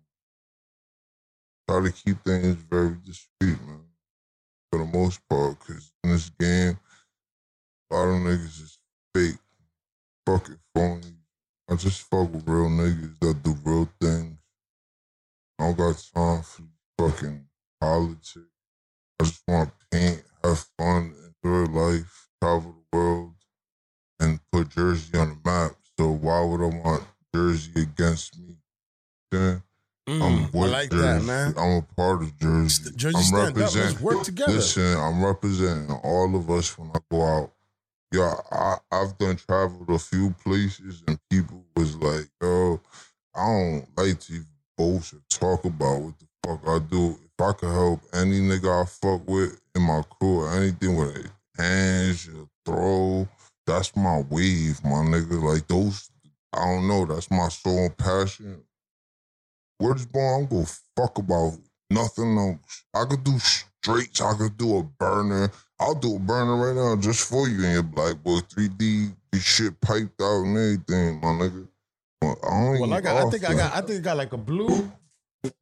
try 1.68 1.82
to 1.82 1.92
keep 1.92 2.22
things 2.24 2.56
very 2.70 2.96
discreet, 3.04 3.60
man, 3.66 3.84
for 4.70 4.78
the 4.80 4.86
most 4.86 5.20
part, 5.28 5.58
because 5.60 5.92
in 6.04 6.10
this 6.10 6.30
game, 6.38 6.78
a 7.90 7.94
lot 7.94 8.08
of 8.08 8.22
niggas 8.22 8.62
is 8.62 8.78
fake, 9.14 9.38
fucking 10.26 10.58
phony. 10.74 11.14
I 11.70 11.76
just 11.76 12.02
fuck 12.02 12.32
with 12.32 12.46
real 12.46 12.68
niggas 12.68 13.18
that 13.20 13.42
do 13.42 13.56
real 13.64 13.88
things. 14.00 14.36
I 15.58 15.64
don't 15.64 15.78
got 15.78 16.04
time 16.14 16.42
for 16.42 16.62
fucking 16.98 17.46
politics. 17.80 18.38
I 19.20 19.24
just 19.24 19.42
want 19.46 19.70
to 19.70 19.86
paint, 19.96 20.24
have 20.44 20.66
fun, 20.78 21.14
enjoy 21.44 21.72
life, 21.72 22.28
travel 22.42 22.74
the 22.92 22.96
world, 22.96 23.34
and 24.18 24.40
put 24.52 24.70
Jersey 24.70 25.16
on 25.18 25.30
the 25.42 25.50
map. 25.50 25.72
So 25.98 26.10
why 26.10 26.42
would 26.44 26.60
I 26.62 26.76
want 26.76 27.04
Jersey 27.34 27.82
against 27.82 28.38
me? 28.38 28.56
Mm, 29.32 29.62
I'm 30.08 30.62
I 30.62 30.66
like 30.66 30.90
Jersey. 30.90 31.02
that, 31.02 31.22
man. 31.24 31.54
I'm 31.56 31.76
a 31.78 31.82
part 31.96 32.22
of 32.22 32.36
Jersey. 32.38 32.90
Jersey 32.96 33.16
I'm 33.16 33.22
stand 33.22 33.48
up. 33.50 33.56
Let's 33.56 33.76
representing. 33.76 34.04
work 34.04 34.24
together. 34.24 34.52
Listen, 34.52 34.98
I'm 34.98 35.24
representing 35.24 35.90
all 36.02 36.34
of 36.34 36.50
us 36.50 36.76
when 36.78 36.90
I 36.94 36.98
go 37.10 37.22
out. 37.22 37.52
Yeah, 38.12 38.34
I, 38.50 38.76
I've 38.90 39.16
done 39.18 39.36
traveled 39.36 39.88
a 39.88 39.98
few 39.98 40.34
places 40.44 41.02
and 41.06 41.18
people 41.30 41.64
was 41.76 41.94
like, 41.96 42.28
yo, 42.42 42.80
I 43.36 43.46
don't 43.46 43.86
like 43.96 44.18
to 44.20 44.32
even 44.32 44.46
boast 44.76 45.14
or 45.14 45.20
talk 45.28 45.64
about 45.64 46.00
what 46.00 46.14
the 46.18 46.26
fuck 46.44 46.60
I 46.66 46.78
do. 46.80 47.10
If 47.24 47.44
I 47.46 47.52
could 47.52 47.68
help 47.72 48.00
any 48.12 48.40
nigga 48.40 48.82
I 48.82 48.84
fuck 48.86 49.28
with 49.28 49.60
in 49.76 49.82
my 49.82 50.02
crew 50.18 50.40
or 50.40 50.52
anything 50.56 50.96
with 50.96 51.16
a 51.56 51.62
hands, 51.62 52.28
a 52.28 52.48
throw, 52.66 53.28
that's 53.64 53.94
my 53.94 54.24
wave, 54.28 54.82
my 54.82 55.04
nigga. 55.04 55.40
Like 55.40 55.68
those, 55.68 56.10
I 56.52 56.64
don't 56.64 56.88
know, 56.88 57.06
that's 57.06 57.30
my 57.30 57.48
soul 57.48 57.90
passion. 57.96 58.62
Word 59.80 59.96
is 59.96 60.06
born, 60.06 60.42
I'm 60.42 60.48
gonna 60.48 60.66
fuck 60.94 61.16
about 61.18 61.54
nothing 61.90 62.36
else. 62.36 62.84
I 62.94 63.04
could 63.06 63.24
do 63.24 63.38
straights. 63.38 64.20
I 64.20 64.34
could 64.34 64.56
do 64.58 64.76
a 64.78 64.82
burner. 64.82 65.50
I'll 65.80 65.94
do 65.94 66.16
a 66.16 66.18
burner 66.18 66.56
right 66.56 66.76
now 66.76 67.00
just 67.00 67.26
for 67.28 67.48
you 67.48 67.64
and 67.64 67.72
your 67.72 67.82
black 67.82 68.22
boy. 68.22 68.40
3D, 68.40 69.14
your 69.32 69.40
shit 69.40 69.80
piped 69.80 70.20
out 70.20 70.42
and 70.44 70.56
everything, 70.56 71.20
my 71.20 71.28
nigga. 71.28 71.66
Well, 72.20 72.38
I, 72.44 72.50
don't 72.50 72.80
Well, 72.80 72.94
I 72.94 73.00
got. 73.00 73.26
I 73.26 73.30
think 73.30 73.48
I 73.48 73.54
got. 73.54 73.74
I 73.74 73.80
think 73.80 74.00
I 74.00 74.02
got 74.02 74.16
like 74.18 74.32
a 74.34 74.36
blue 74.36 74.92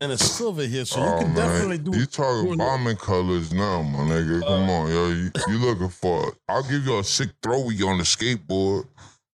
and 0.00 0.10
a 0.10 0.18
silver 0.18 0.64
here, 0.64 0.84
so 0.84 0.98
you 0.98 1.06
Oh, 1.06 1.18
can 1.20 1.34
man. 1.34 1.36
definitely 1.36 1.78
do. 1.78 1.96
You 1.96 2.06
talking 2.06 2.56
bombing 2.56 2.96
colors 2.96 3.52
now, 3.52 3.82
my 3.82 4.00
nigga. 4.00 4.40
Come 4.42 4.68
uh, 4.68 4.72
on, 4.72 4.90
yo. 4.90 5.08
You, 5.10 5.30
you 5.46 5.58
looking 5.58 5.88
for? 5.88 6.30
It. 6.30 6.34
I'll 6.48 6.64
give 6.64 6.84
you 6.84 6.98
a 6.98 7.04
sick 7.04 7.28
throwy 7.40 7.86
on 7.86 7.98
the 7.98 8.04
skateboard. 8.04 8.88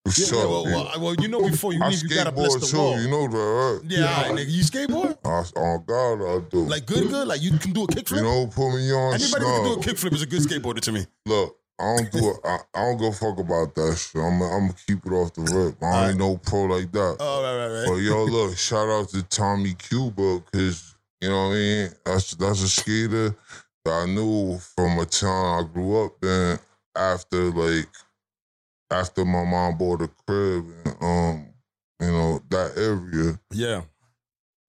For 0.05 0.19
Yeah, 0.21 0.27
sure. 0.27 0.39
yeah, 0.39 0.45
well, 0.45 0.63
well, 0.65 0.91
well, 0.99 1.15
you 1.21 1.27
know, 1.27 1.41
before 1.47 1.73
you 1.73 1.79
I 1.83 1.89
leave, 1.89 2.01
you 2.03 2.09
gotta 2.09 2.31
bless 2.31 2.55
the 2.55 2.65
too. 2.65 2.77
wall. 2.77 2.99
You 2.99 3.07
know 3.07 3.27
that, 3.27 3.37
right? 3.37 3.91
yeah, 3.91 4.05
all 4.15 4.23
right, 4.23 4.31
nigga. 4.47 4.51
You 4.51 4.63
skateboard? 4.63 5.17
I, 5.23 5.43
oh 5.55 5.77
God, 5.85 6.13
I 6.37 6.49
do. 6.49 6.57
Like 6.65 6.85
good, 6.87 7.07
good. 7.09 7.27
Like 7.27 7.41
you 7.41 7.51
can 7.59 7.71
do 7.71 7.83
a 7.83 7.87
kickflip. 7.87 8.15
you 8.17 8.21
know, 8.23 8.47
put 8.47 8.73
me 8.75 8.91
on. 8.91 9.13
Anybody 9.13 9.45
who 9.45 9.51
can 9.51 9.63
do 9.65 9.73
a 9.73 9.83
kickflip 9.83 10.13
is 10.13 10.21
a 10.23 10.25
good 10.25 10.41
skateboarder 10.41 10.79
to 10.81 10.91
me. 10.91 11.05
Look, 11.27 11.55
I 11.79 11.95
don't 11.97 12.11
do 12.11 12.29
it. 12.31 12.37
I, 12.43 12.57
I 12.73 12.79
don't 12.81 12.97
go 12.97 13.11
fuck 13.11 13.37
about 13.39 13.75
that 13.75 13.95
shit. 13.97 14.21
I'm, 14.21 14.41
I'm 14.41 14.67
gonna 14.67 14.73
keep 14.87 15.05
it 15.05 15.11
off 15.11 15.33
the 15.33 15.41
rip. 15.43 15.75
I 15.81 15.85
Alright. 15.85 16.09
ain't 16.09 16.17
no 16.19 16.37
pro 16.37 16.63
like 16.63 16.91
that. 16.91 17.17
Oh, 17.19 17.43
right, 17.43 17.67
right, 17.67 17.87
But 17.87 17.97
yo, 18.01 18.25
look, 18.25 18.57
shout 18.57 18.89
out 18.89 19.09
to 19.09 19.21
Tommy 19.23 19.75
Cuba 19.75 20.39
because 20.51 20.95
you 21.21 21.29
know 21.29 21.49
what 21.49 21.53
I 21.53 21.57
mean. 21.59 21.89
That's 22.05 22.31
that's 22.35 22.63
a 22.63 22.69
skater 22.69 23.35
that 23.85 23.91
I 23.91 24.05
knew 24.07 24.57
from 24.75 24.97
a 24.97 25.05
town 25.05 25.63
I 25.63 25.67
grew 25.71 26.05
up 26.05 26.23
in. 26.23 26.57
After 26.95 27.51
like, 27.51 27.87
after 28.91 29.25
my 29.25 29.43
mom 29.43 29.77
bought 29.77 30.01
a 30.01 30.09
crib, 30.27 30.65
and, 30.85 30.95
um, 31.01 31.47
you 31.99 32.11
know 32.11 32.41
that 32.49 32.73
area. 32.77 33.39
Yeah. 33.51 33.81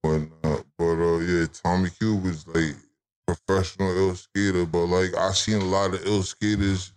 But 0.02 0.22
uh, 0.44 0.62
but 0.78 0.84
uh, 0.84 1.18
yeah, 1.18 1.46
Tommy 1.52 1.90
Cube 1.90 2.24
was 2.24 2.46
like 2.48 2.76
professional 3.26 3.96
ill 3.96 4.14
skater. 4.14 4.66
But 4.66 4.86
like 4.86 5.16
I 5.16 5.32
seen 5.32 5.60
a 5.60 5.64
lot 5.64 5.94
of 5.94 6.04
ill 6.06 6.22
skaters 6.22 6.92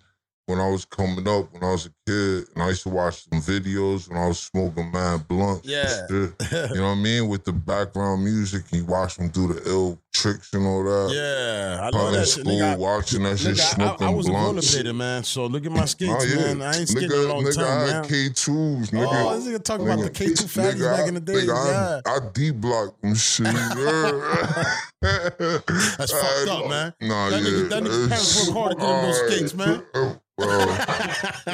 when 0.45 0.59
I 0.59 0.69
was 0.69 0.85
coming 0.85 1.27
up, 1.27 1.51
when 1.53 1.63
I 1.63 1.71
was 1.71 1.87
a 1.87 2.04
kid, 2.05 2.45
and 2.53 2.63
I 2.63 2.69
used 2.69 2.83
to 2.83 2.89
watch 2.89 3.27
some 3.29 3.41
videos 3.41 4.07
when 4.09 4.17
I 4.17 4.27
was 4.27 4.39
smoking 4.39 4.91
mad 4.91 5.27
blunt. 5.27 5.65
Yeah. 5.65 6.05
You 6.09 6.33
know 6.49 6.83
what 6.83 6.83
I 6.83 6.95
mean? 6.95 7.27
With 7.27 7.43
the 7.45 7.53
background 7.53 8.23
music, 8.23 8.63
you 8.71 8.85
watch 8.85 9.17
them 9.17 9.29
do 9.29 9.51
the 9.53 9.61
ill 9.67 9.99
tricks 10.13 10.53
and 10.53 10.65
all 10.65 10.83
that. 10.83 11.13
yeah. 11.13 11.79
I 11.85 11.89
Probably 11.91 11.99
love 12.05 12.13
that 12.13 12.27
shit. 12.27 12.41
school, 12.45 12.53
Nigga, 12.53 12.77
watching 12.77 13.23
that 13.23 13.37
shit, 13.39 13.55
Nigga, 13.55 13.59
I, 13.59 13.73
smoking 13.75 14.07
I 14.07 14.09
was 14.11 14.27
a 14.27 14.29
blunts. 14.31 14.75
rollerblader, 14.75 14.95
man. 14.95 15.23
So 15.23 15.45
look 15.47 15.65
at 15.65 15.71
my 15.71 15.85
skates, 15.85 16.13
Oh, 16.17 16.23
yeah. 16.23 16.53
man. 16.53 16.61
I 16.61 16.77
ain't 16.77 16.89
nigga, 16.89 17.03
in 17.05 17.11
a 17.11 17.33
long 17.33 17.43
nigga, 17.43 17.55
time, 17.55 17.65
I 17.65 17.87
had 17.95 18.05
K2s, 18.05 18.89
nigga. 18.91 19.07
Oh, 19.09 19.35
this 19.39 19.47
nigga 19.47 19.63
talking 19.63 19.87
about 19.89 19.99
the 20.03 20.09
K2 20.11 20.45
faggots 20.45 20.73
nigga, 20.75 20.97
back 20.97 21.07
in 21.07 21.13
the 21.15 21.19
day. 21.19 21.33
nigga, 21.33 21.47
Yeah. 21.47 22.01
I, 22.05 22.09
I 22.15 22.19
D-blocked 22.33 23.01
them 23.01 23.15
shit. 23.15 23.45
That's 25.01 26.11
fucked 26.11 26.49
up, 26.49 26.69
man. 26.69 26.93
Uh, 27.01 27.05
nah, 27.05 27.29
That 27.29 27.41
yeah. 27.41 27.49
nigga- 27.49 27.69
that 27.69 27.83
nigga 27.83 28.07
parents 28.09 28.47
work 28.47 28.53
hard 28.55 28.71
to 28.71 28.77
get 28.77 29.01
those 29.01 29.17
skates, 29.33 29.53
man. 29.53 29.83
Well, 29.93 30.21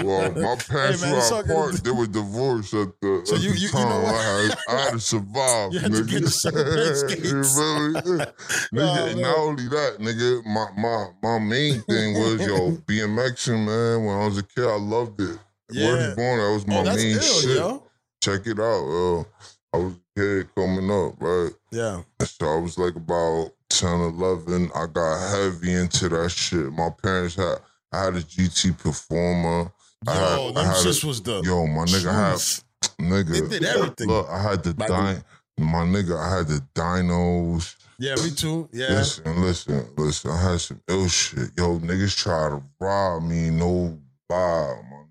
well, 0.04 0.32
my 0.42 0.56
parents 0.56 1.02
Hey, 1.04 1.12
man, 1.12 1.32
were 1.32 1.44
good. 1.44 1.52
apart. 1.52 1.84
They 1.84 1.92
were 1.92 2.08
divorced 2.08 2.74
at 2.74 2.88
the, 3.02 3.22
So 3.26 3.36
at 3.36 3.42
you- 3.42 3.52
the 3.52 3.58
you- 3.58 3.62
you 3.68 3.70
time. 3.70 3.90
know 3.90 4.02
what? 4.02 4.16
I, 4.16 4.24
had, 4.24 4.58
I 4.70 4.82
had 4.82 4.92
to 4.94 5.00
survive. 5.14 5.74
You 5.74 5.80
had 5.80 5.92
to 5.92 5.98
nigga. 6.02 6.08
get 6.10 6.22
yourself 6.22 6.98
skates. 6.98 7.32
You 7.32 7.36
nigga, 7.42 8.34
Oh, 8.74 9.06
man. 9.06 9.22
not 9.22 9.38
only 9.38 9.68
that, 9.68 9.98
nigga, 10.00 10.46
my, 10.46 10.68
my, 10.78 11.08
my 11.22 11.40
main 11.40 11.82
thing 11.82 12.14
was, 12.16 12.40
yo, 12.46 12.72
BMXing, 12.88 13.66
man. 13.66 14.06
When 14.06 14.16
I 14.18 14.26
was 14.26 14.38
a 14.38 14.44
kid, 14.44 14.66
I 14.66 14.76
loved 14.78 15.20
it. 15.22 15.38
Yeah. 15.72 15.94
is 15.96 16.16
born, 16.16 16.40
that 16.40 16.52
was 16.54 16.68
my 16.68 16.78
Oh, 16.80 16.84
main 16.84 17.16
ill, 17.16 17.22
shit. 17.22 17.56
yo. 17.58 17.84
Check 18.22 18.46
it 18.48 18.60
out, 18.60 18.86
yo. 18.86 19.26
I 19.74 19.78
was 19.78 19.94
a 19.94 20.20
kid 20.20 20.56
coming 20.56 20.92
up, 20.92 21.14
right? 21.22 21.52
Yeah. 21.72 22.02
So 22.26 22.46
I 22.48 22.58
was 22.60 22.78
like 22.78 22.96
about 22.96 23.52
10, 23.70 23.90
11. 23.90 24.70
I 24.76 24.86
got 24.88 25.30
heavy 25.30 25.74
into 25.74 26.10
that 26.10 26.30
shit. 26.30 26.72
My 26.74 26.90
parents 27.02 27.36
had, 27.36 27.60
I 27.94 28.04
had 28.06 28.16
a 28.16 28.22
GT 28.22 28.78
Performer. 28.78 29.72
I 30.08 30.14
had- 30.14 30.38
Yo, 30.38 30.54
I 30.56 30.64
had 30.64 30.76
a- 30.86 31.08
was 31.08 31.22
the. 31.22 31.42
Yo, 31.44 31.68
my 31.68 31.86
nigga 31.86 32.14
had, 32.14 32.30
truth. 32.32 32.64
nigga. 33.00 33.50
They 33.50 33.60
did 33.60 33.66
everything. 33.66 34.08
Look, 34.08 34.28
I 34.30 34.42
had 34.42 34.64
the 34.64 34.74
Like- 34.78 35.24
my 35.60 35.84
nigga, 35.84 36.18
I 36.18 36.38
had 36.38 36.48
the 36.48 36.64
Dynos. 36.74 37.76
Yeah, 38.00 38.16
me 38.16 38.32
too. 38.32 38.68
Yeah. 38.74 38.88
Listen, 38.90 39.42
listen, 39.44 39.86
listen. 39.96 40.32
I 40.32 40.42
had 40.52 40.62
some 40.62 40.82
ill 40.88 41.08
shit. 41.08 41.52
Yo, 41.56 41.78
niggas 41.80 42.16
try 42.16 42.50
to 42.50 42.64
rob 42.80 43.24
me, 43.24 43.52
no 43.52 44.00
lie, 44.28 44.82
man. 44.90 45.08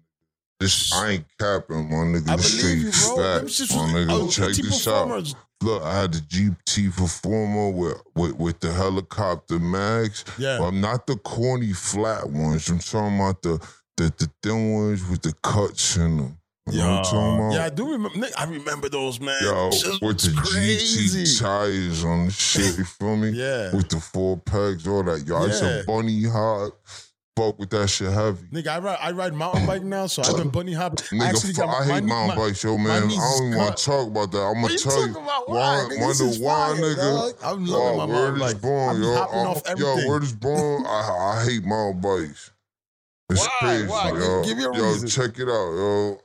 This 0.59 0.93
I 0.93 1.11
ain't 1.11 1.25
capping, 1.39 1.89
my 1.89 1.97
nigga. 2.19 2.29
I 2.31 2.37
This 2.37 2.61
believe 2.61 2.79
you, 2.83 2.91
bro. 2.91 3.17
Them 3.17 3.47
facts, 3.49 3.75
my 3.75 3.77
nigga. 3.93 4.07
oh, 4.11 4.29
Check 4.29 4.49
GT 4.51 4.63
this 4.63 4.89
out. 4.89 5.35
Look, 5.63 5.83
I 5.85 6.01
had 6.01 6.13
the 6.15 6.21
GT 6.21 6.89
Performer 6.97 7.69
with, 7.71 8.03
with, 8.17 8.33
with 8.37 8.61
the 8.61 8.73
helicopter 8.73 9.59
mags. 9.61 10.25
Yeah. 10.37 10.59
But 10.59 10.73
not 10.73 11.07
the 11.07 11.17
corny 11.17 11.73
flat 11.73 12.29
ones. 12.31 12.69
I'm 12.71 12.79
talking 12.81 13.17
about 13.17 13.43
the 13.43 13.59
the, 14.01 14.13
the 14.19 14.31
thin 14.43 14.73
ones 14.73 15.09
with 15.09 15.23
the 15.23 15.33
cuts 15.43 15.97
in 15.97 16.17
them. 16.17 16.37
You 16.71 16.79
know 16.79 16.99
about? 17.01 17.53
Yeah, 17.53 17.65
I 17.65 17.71
do 17.71 17.91
remember. 17.91 18.17
Nick, 18.19 18.33
I 18.39 18.45
remember 18.45 18.89
those, 18.89 19.19
man. 19.19 19.37
Yo, 19.43 19.71
Shit 19.73 20.01
with 20.03 20.19
the 20.21 20.33
crazy. 20.41 21.25
GT 21.25 21.41
tires 21.41 22.05
on 22.05 22.27
the 22.27 22.31
shit, 22.31 22.79
you 22.79 22.85
feel 22.85 23.17
me? 23.17 23.31
Yeah. 23.35 23.75
With 23.75 23.89
the 23.89 23.99
four 23.99 24.37
pegs, 24.37 24.87
all 24.87 25.03
that. 25.03 25.27
Yo, 25.27 25.37
I 25.37 25.47
used 25.47 25.63
Yeah. 25.65 25.83
bunny 25.87 26.23
hop, 26.25 26.79
fuck 27.37 27.59
with 27.59 27.71
that 27.71 27.89
shit 27.89 28.13
heavy. 28.13 28.47
Nigga, 28.53 28.69
I 28.69 28.79
ride, 28.79 28.99
I 29.01 29.11
ride 29.11 29.35
mountain 29.35 29.67
bike 29.67 29.83
now, 29.83 30.07
so 30.07 30.23
I've 30.23 30.37
been 30.37 30.51
bunny 30.59 30.73
hopping. 30.75 30.99
Nigga, 31.19 31.23
actually 31.29 31.55
fuck, 31.55 31.67
got 31.67 31.81
I 31.83 31.95
hate 31.95 32.05
mountain 32.05 32.39
bikes, 32.39 32.63
yo, 32.63 32.79
man. 32.79 32.91
I 32.91 33.01
don't 33.01 33.11
even 33.11 33.57
want 33.59 33.77
to 33.77 33.85
talk 33.85 34.07
about 34.07 34.31
that. 34.31 34.39
I'm 34.43 34.61
gonna 34.61 34.73
you 34.73 34.79
tell 34.79 35.07
you. 35.09 35.11
about? 35.13 35.49
Why, 35.49 35.57
Why, 35.57 35.89
nigga? 35.91 36.01
wonder 36.01 36.07
This 36.07 36.21
is 36.21 36.39
why, 36.39 36.55
fire, 36.69 36.77
nigga? 36.77 36.97
dog. 36.97 37.35
I'm 37.43 37.67
loving 37.67 38.01
Oh, 38.01 38.07
my 38.07 38.13
mountain 38.13 38.39
bike. 38.39 38.61
born, 38.61 38.97
I'm 38.97 39.03
yo. 39.03 39.15
hopping 39.15 39.39
I'm- 39.41 39.47
off 39.49 39.63
yo, 39.67 39.73
everything. 39.91 40.09
word 40.09 40.23
is 40.23 40.33
born. 40.35 40.85
I, 40.87 41.35
I 41.41 41.45
hate 41.49 41.65
mountain 41.65 42.01
bikes. 42.01 42.53
It's 43.31 43.41
Why? 43.47 43.57
crazy, 43.61 43.87
Why? 43.87 44.09
yo. 44.11 44.45
Give 44.45 44.57
me 44.59 44.65
a 44.65 44.73
yo, 44.73 44.93
reason. 44.93 45.09
check 45.09 45.39
it 45.39 45.49
out, 45.49 45.73
yo. 45.77 46.21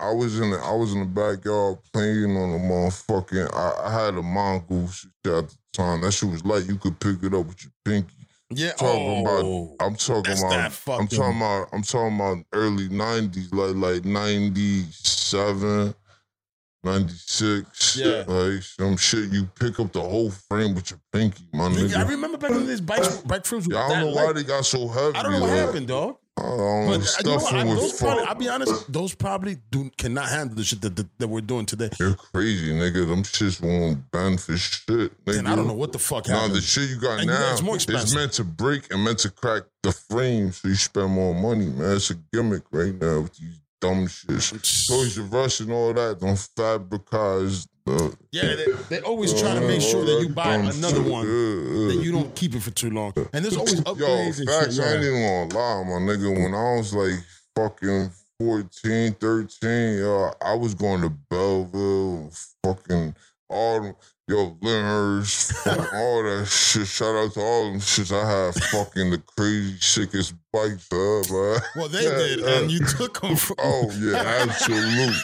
I 0.00 0.12
was 0.12 0.38
in 0.38 0.50
the 0.50 0.58
I 0.58 0.72
was 0.74 0.92
in 0.92 1.00
the 1.00 1.06
backyard 1.06 1.78
playing 1.92 2.36
on 2.36 2.54
a 2.54 2.58
motherfucking. 2.58 3.52
I, 3.52 3.88
I 3.88 4.04
had 4.04 4.14
a 4.14 4.22
mongoose 4.22 5.00
shit 5.00 5.32
at 5.32 5.48
the 5.48 5.56
time. 5.72 6.02
That 6.02 6.12
shit 6.12 6.30
was 6.30 6.44
light. 6.44 6.66
You 6.66 6.76
could 6.76 7.00
pick 7.00 7.22
it 7.22 7.34
up 7.34 7.46
with 7.46 7.64
your 7.64 7.72
pinky. 7.84 8.14
Yeah. 8.50 8.72
Talking 8.72 9.24
oh. 9.26 9.76
I'm 9.80 9.96
talking 9.96 10.38
about. 10.38 10.50
that 10.50 10.82
I'm 10.88 11.08
talking 11.08 11.36
about. 11.36 11.68
I'm 11.72 11.82
talking 11.82 12.14
about 12.14 12.38
early 12.52 12.88
'90s, 12.88 13.52
like 13.52 13.74
like 13.74 14.04
'97, 14.04 15.94
'96. 16.84 17.96
Yeah. 17.96 18.24
like 18.26 18.62
some 18.62 18.96
shit. 18.96 19.30
You 19.32 19.46
pick 19.58 19.80
up 19.80 19.92
the 19.92 20.00
whole 20.00 20.30
frame 20.30 20.74
with 20.74 20.90
your 20.92 21.00
pinky, 21.12 21.44
my 21.52 21.68
Nigga, 21.68 21.96
I 21.96 22.08
remember 22.08 22.38
back 22.38 22.52
in 22.52 22.66
these 22.66 22.80
bike, 22.80 23.02
bike 23.26 23.44
frames 23.44 23.66
Yeah, 23.68 23.84
I 23.84 23.88
don't 23.88 24.00
know 24.00 24.10
light. 24.12 24.26
why 24.26 24.32
they 24.32 24.44
got 24.44 24.64
so 24.64 24.88
heavy. 24.88 25.16
I 25.16 25.22
don't 25.24 25.32
know 25.32 25.40
what 25.40 25.50
like, 25.50 25.58
happened, 25.58 25.88
dog. 25.88 26.16
Know. 26.38 26.84
But 26.86 26.90
uh, 26.90 26.92
you 26.92 26.98
know? 26.98 27.38
Stuffing 27.38 27.58
I, 27.58 27.64
with 27.64 27.98
probably. 27.98 28.24
I'll 28.24 28.34
be 28.34 28.48
honest, 28.48 28.92
those 28.92 29.14
probably 29.14 29.56
do 29.70 29.90
cannot 29.96 30.28
handle 30.28 30.56
the 30.56 30.64
shit 30.64 30.80
that, 30.82 30.96
that, 30.96 31.06
that 31.18 31.28
we're 31.28 31.40
doing 31.40 31.66
today. 31.66 31.90
You're 31.98 32.14
crazy, 32.14 32.72
nigga. 32.72 33.06
Them 33.08 33.22
shits 33.22 33.60
won't 33.60 34.10
bend 34.10 34.40
for 34.40 34.56
shit, 34.56 35.24
nigga. 35.24 35.38
And 35.38 35.48
I 35.48 35.56
don't 35.56 35.66
know 35.66 35.74
what 35.74 35.92
the 35.92 35.98
fuck 35.98 36.28
Nah, 36.28 36.34
happened. 36.34 36.56
the 36.56 36.60
shit 36.60 36.90
you 36.90 37.00
got 37.00 37.20
And 37.20 37.24
you 37.24 37.26
know 37.30 37.38
now 37.38 37.52
it's 37.74 37.84
expensive. 37.84 38.16
meant 38.16 38.32
to 38.34 38.44
break 38.44 38.92
and 38.92 39.04
meant 39.04 39.18
to 39.20 39.30
crack 39.30 39.62
the 39.82 39.92
frame 39.92 40.52
so 40.52 40.68
you 40.68 40.74
spend 40.74 41.10
more 41.12 41.34
money, 41.34 41.66
man. 41.66 41.96
It's 41.96 42.10
a 42.10 42.14
gimmick 42.32 42.62
right 42.70 42.94
now 42.94 43.20
with 43.22 43.34
these 43.36 43.60
dumb 43.80 44.06
shits. 44.06 44.88
Toys 44.88 45.18
R 45.32 45.40
Us 45.44 45.60
and 45.60 45.72
all 45.72 45.92
that, 45.94 46.18
don't 46.20 46.38
fabricate 46.56 47.10
the 47.12 47.68
yeah, 48.30 48.54
they, 48.54 48.66
they 48.88 49.00
always 49.00 49.38
try 49.38 49.54
to 49.54 49.60
make 49.60 49.80
sure 49.80 50.04
that 50.04 50.20
you 50.20 50.28
buy 50.28 50.54
another 50.54 51.02
one. 51.02 51.26
that 51.26 52.00
you 52.02 52.12
don't 52.12 52.34
keep 52.34 52.54
it 52.54 52.60
for 52.60 52.70
too 52.70 52.90
long. 52.90 53.12
And 53.32 53.44
there's 53.44 53.56
always 53.56 53.74
Yo, 53.78 53.82
upgrades 53.82 54.38
and 54.38 54.48
facts, 54.48 54.76
shit. 54.76 54.84
I 54.84 54.94
ain't 54.94 55.04
even 55.04 55.48
gonna 55.50 55.58
lie, 55.58 55.84
my 55.84 56.12
nigga. 56.12 56.34
When 56.34 56.54
I 56.54 56.76
was 56.76 56.94
like 56.94 57.18
fucking 57.56 58.10
14, 58.40 59.12
13, 59.14 59.98
yo, 59.98 60.30
I 60.40 60.54
was 60.54 60.74
going 60.74 61.02
to 61.02 61.10
Belleville, 61.10 62.30
fucking 62.64 63.14
all 63.48 63.96
yo, 64.28 64.56
fucking 64.62 65.86
all 65.94 66.22
that 66.22 66.46
shit. 66.48 66.86
Shout 66.86 67.14
out 67.16 67.32
to 67.34 67.40
all 67.40 67.70
them 67.72 67.80
shits. 67.80 68.12
I 68.12 68.28
have 68.30 68.54
fucking 68.54 69.10
the 69.10 69.22
crazy, 69.36 69.76
sickest 69.80 70.34
bikes 70.52 70.88
ever. 70.92 71.60
Well, 71.76 71.88
they 71.88 72.04
Yeah, 72.04 72.10
did, 72.18 72.40
yeah. 72.44 72.58
and 72.58 72.70
you 72.70 72.80
took 72.80 73.20
them 73.20 73.32
oh, 73.32 73.36
from. 73.36 73.56
Oh, 73.58 73.90
yeah, 73.98 74.44
absolutely. 74.48 75.14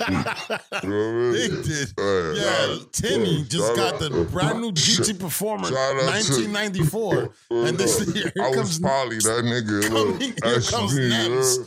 You 0.82 0.88
know 0.88 1.09
I 1.09 1.12
mean? 1.12 1.32
they 1.32 1.48
did. 1.48 1.92
Yeah, 1.98 2.32
Yeah, 2.32 2.66
yeah. 2.66 2.76
Timmy 2.92 3.44
just 3.44 3.76
got 3.76 3.94
out- 3.94 4.00
the 4.00 4.11
brand 4.30 4.61
new 4.61 4.72
GT 4.72 5.18
Performer, 5.18 5.68
shout 5.68 5.76
out 5.96 6.00
to- 6.00 6.07
1994, 6.07 7.30
and 7.50 7.78
this 7.78 7.98
here 8.12 8.32
I 8.42 8.48
was 8.48 8.57
comes. 8.57 8.78
probably 8.80 9.16
that 9.18 9.44
nigga. 9.44 9.88
Coming- 9.88 10.18
Look, 10.18 10.22
here 10.44 10.61
comes 10.61 10.98
yeah. 10.98 11.64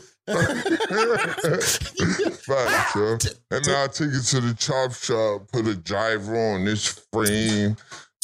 Facts, 2.45 2.95
yo. 2.95 3.17
And 3.51 3.67
now 3.67 3.84
I 3.84 3.88
take 3.88 4.13
it 4.13 4.23
to 4.23 4.41
the 4.41 4.55
chop 4.57 4.93
shop, 4.93 5.47
put 5.51 5.67
a 5.67 5.75
gyro 5.75 6.55
on 6.55 6.65
this 6.65 6.86
frame, 7.11 7.78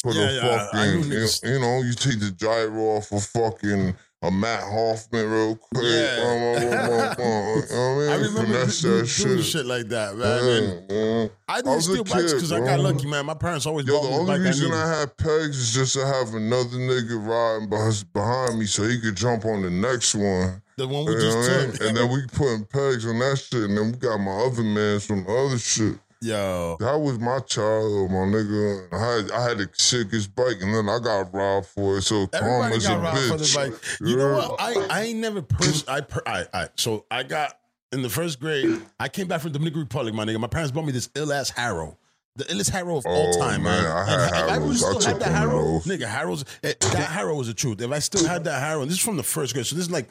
put 0.04 0.16
Yeah, 0.16 0.30
a 0.30 0.34
yeah, 0.34 0.70
fucking, 0.72 1.12
you, 1.12 1.28
you 1.44 1.60
know, 1.60 1.82
you 1.82 1.94
take 1.94 2.20
the 2.20 2.32
gyro 2.32 2.98
off 2.98 3.12
a 3.12 3.20
fucking 3.20 3.96
a 4.24 4.32
Matt 4.32 4.64
Hoffman 4.64 5.30
real 5.30 5.56
quick. 5.58 5.84
Yeah. 5.84 6.24
Um, 6.24 6.42
um, 6.42 6.74
um, 6.74 6.74
um, 6.74 7.04
um, 7.04 7.20
you 7.20 7.22
know 7.22 7.36
what 7.60 7.72
I 7.74 7.98
mean? 7.98 8.10
I 8.10 8.16
remember 8.16 8.72
doing, 8.72 9.06
shit. 9.06 9.44
shit 9.44 9.66
like 9.66 9.90
that, 9.90 10.16
man. 10.16 10.44
Yeah, 10.44 10.96
man. 10.96 11.30
I 11.50 11.54
I 11.56 11.62
didn't 11.62 11.78
a 11.78 11.82
steal 11.82 12.04
bikes 12.06 12.32
kid, 12.32 12.36
because 12.36 12.52
I 12.54 12.60
got 12.62 12.80
lucky, 12.80 13.06
man. 13.06 13.26
My 13.26 13.34
parents 13.34 13.66
always 13.66 13.86
Yo, 13.86 14.00
bought 14.00 14.10
the 14.10 14.16
only 14.16 14.40
reason 14.40 14.72
I 14.72 14.82
I, 14.82 15.00
had 15.00 15.18
pegs 15.18 15.58
is 15.60 15.74
just 15.74 15.94
to 15.96 16.06
have 16.06 16.34
another 16.34 16.78
nigga 16.78 17.20
riding 17.20 17.70
behind 18.14 18.60
me 18.60 18.66
so 18.66 18.84
he 18.84 19.00
could 19.02 19.16
jump 19.16 19.44
on 19.44 19.62
the 19.62 19.70
next 19.70 20.16
one. 20.16 20.62
The 20.78 20.88
one 20.88 21.06
we 21.06 21.14
You 21.14 21.20
just 21.22 21.38
what 21.38 21.50
I 21.52 21.58
mean? 21.66 21.72
took. 21.74 21.82
And 21.88 21.98
then 21.98 22.12
we 22.12 22.26
putting 22.28 22.66
pegs 22.66 23.06
on 23.06 23.20
that 23.20 23.38
shit, 23.38 23.64
and 23.70 23.78
then 23.78 23.92
we 23.92 23.98
got 23.98 24.18
my 24.18 24.32
other 24.32 24.64
mans 24.64 25.06
from 25.06 25.24
the 25.24 25.32
other 25.32 25.58
shit. 25.58 25.98
Yo, 26.22 26.78
That 26.80 26.98
was 27.02 27.20
my 27.20 27.40
child, 27.40 28.10
my 28.10 28.20
nigga. 28.20 28.88
I 28.94 28.98
had 29.16 29.32
I 29.32 29.50
had 29.50 29.58
the 29.58 29.70
sickest 29.74 30.34
bike, 30.34 30.58
and 30.62 30.74
then 30.74 30.88
I 30.88 30.98
got 31.00 31.34
robbed 31.34 31.68
for 31.68 31.98
it. 31.98 32.04
So 32.04 32.28
karma's 32.28 32.86
a 32.86 32.92
bitch. 32.92 33.56
bike. 33.56 33.74
You 34.00 34.16
know 34.16 34.34
what? 34.38 34.56
I 34.62 34.88
I 34.90 35.02
ain't 35.04 35.20
never 35.20 35.42
pers- 35.42 35.86
I 35.88 36.00
per- 36.02 36.24
I 36.26 36.46
I 36.54 36.68
so 36.78 37.06
I 37.12 37.24
got 37.24 37.58
in 37.92 38.02
the 38.04 38.10
first 38.10 38.40
grade. 38.40 38.82
I 39.02 39.10
came 39.10 39.28
back 39.28 39.42
from 39.42 39.52
the 39.52 39.60
Dominican 39.60 39.82
Republic, 39.82 40.14
my 40.14 40.24
nigga. 40.24 40.40
My 40.40 40.48
parents 40.48 40.72
bought 40.72 40.86
me 40.86 40.94
this 40.94 41.10
ill 41.14 41.34
ass 41.34 41.50
Haro. 41.50 41.98
The 42.38 42.46
illest 42.46 42.72
Haro 42.72 42.98
of 42.98 43.06
all 43.06 43.34
Oh, 43.36 43.40
time, 43.40 43.62
man. 43.62 43.84
man, 43.84 43.92
I 43.92 44.00
And 44.00 44.10
had 44.10 44.28
if 44.28 44.34
I 44.50 44.54
Haros. 44.54 44.84
I 44.84 44.90
still 45.00 45.02
had 45.14 45.20
that 45.22 45.32
Haro, 45.36 45.80
nigga, 45.82 46.08
Haro's 46.08 46.46
eh, 46.64 46.74
that 46.80 47.10
Haro 47.12 47.36
was 47.36 47.48
the 47.48 47.54
truth. 47.54 47.80
If 47.82 47.92
I 47.92 48.00
still 48.00 48.26
had 48.26 48.46
that 48.46 48.60
Haro, 48.64 48.86
this 48.86 48.94
is 48.96 49.02
from 49.02 49.18
the 49.18 49.24
first 49.24 49.54
grade, 49.54 49.66
so 49.68 49.76
this 49.76 49.86
is 49.86 49.92
like 49.92 50.08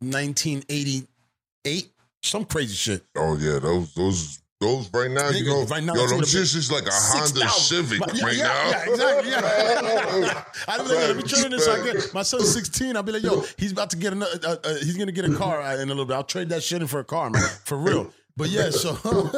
1988, 0.00 1.88
some 2.22 2.44
crazy 2.44 2.74
shit. 2.74 3.04
Oh 3.16 3.36
yeah, 3.36 3.58
those 3.58 3.94
those 3.94 4.42
those 4.60 4.90
right 4.94 5.10
now, 5.10 5.28
you 5.30 5.44
know, 5.44 5.64
right 5.64 5.84
now, 5.84 5.94
yo, 5.94 6.06
them 6.06 6.20
shits 6.20 6.56
is 6.56 6.72
like 6.72 6.86
a 6.86 6.90
Honda 6.90 7.46
6,000. 7.46 7.84
Civic 7.84 8.14
yeah, 8.14 8.24
right 8.24 8.36
yeah, 8.36 8.44
now. 8.44 8.70
Yeah, 8.70 8.90
exactly. 8.90 9.30
Yeah. 9.30 10.44
I 10.66 10.76
don't 10.78 10.88
know. 10.88 10.94
Let 10.94 11.16
me 11.16 11.22
turn 11.24 11.50
this. 11.50 11.68
I 11.68 11.84
get 11.84 12.14
my 12.14 12.22
son's 12.22 12.52
16. 12.54 12.96
I'll 12.96 13.02
be 13.02 13.12
like, 13.12 13.22
yo, 13.22 13.44
he's 13.58 13.72
about 13.72 13.90
to 13.90 13.98
get 13.98 14.14
another. 14.14 14.38
Uh, 14.42 14.56
uh, 14.64 14.74
he's 14.76 14.96
gonna 14.96 15.12
get 15.12 15.26
a 15.26 15.34
car 15.34 15.60
uh, 15.60 15.74
in 15.74 15.82
a 15.82 15.86
little 15.86 16.06
bit. 16.06 16.14
I'll 16.14 16.24
trade 16.24 16.48
that 16.48 16.62
shit 16.62 16.80
in 16.80 16.88
for 16.88 17.00
a 17.00 17.04
car, 17.04 17.28
man, 17.28 17.42
for 17.64 17.76
real. 17.76 18.10
But 18.36 18.48
yeah, 18.48 18.70
so 18.70 18.96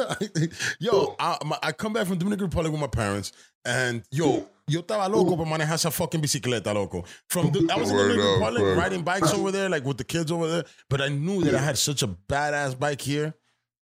yo, 0.79 1.15
I, 1.19 1.37
my, 1.45 1.57
I 1.63 1.73
come 1.73 1.93
back 1.93 2.07
from 2.07 2.17
Dominican 2.17 2.45
Republic 2.45 2.71
with 2.71 2.81
my 2.81 2.87
parents, 2.87 3.33
and 3.65 4.03
yo, 4.11 4.47
yo 4.69 4.81
estaba 4.81 5.09
loco 5.09 5.35
para 5.35 5.49
manejar 5.49 5.75
esa 5.75 5.91
fucking 5.91 6.21
bicicleta, 6.21 6.73
loco. 6.73 7.03
From 7.27 7.51
the, 7.51 7.67
I 7.71 7.77
was 7.77 7.89
in 7.89 7.95
Word 7.95 8.07
Dominican 8.09 8.29
up, 8.29 8.39
Republic 8.39 8.61
word. 8.61 8.77
riding 8.77 9.01
bikes 9.03 9.33
over 9.33 9.51
there, 9.51 9.69
like 9.69 9.83
with 9.85 9.97
the 9.97 10.03
kids 10.03 10.31
over 10.31 10.47
there. 10.47 10.65
But 10.89 11.01
I 11.01 11.09
knew 11.09 11.43
that 11.43 11.55
I 11.55 11.59
had 11.59 11.77
such 11.77 12.03
a 12.03 12.07
badass 12.07 12.77
bike 12.79 13.01
here 13.01 13.33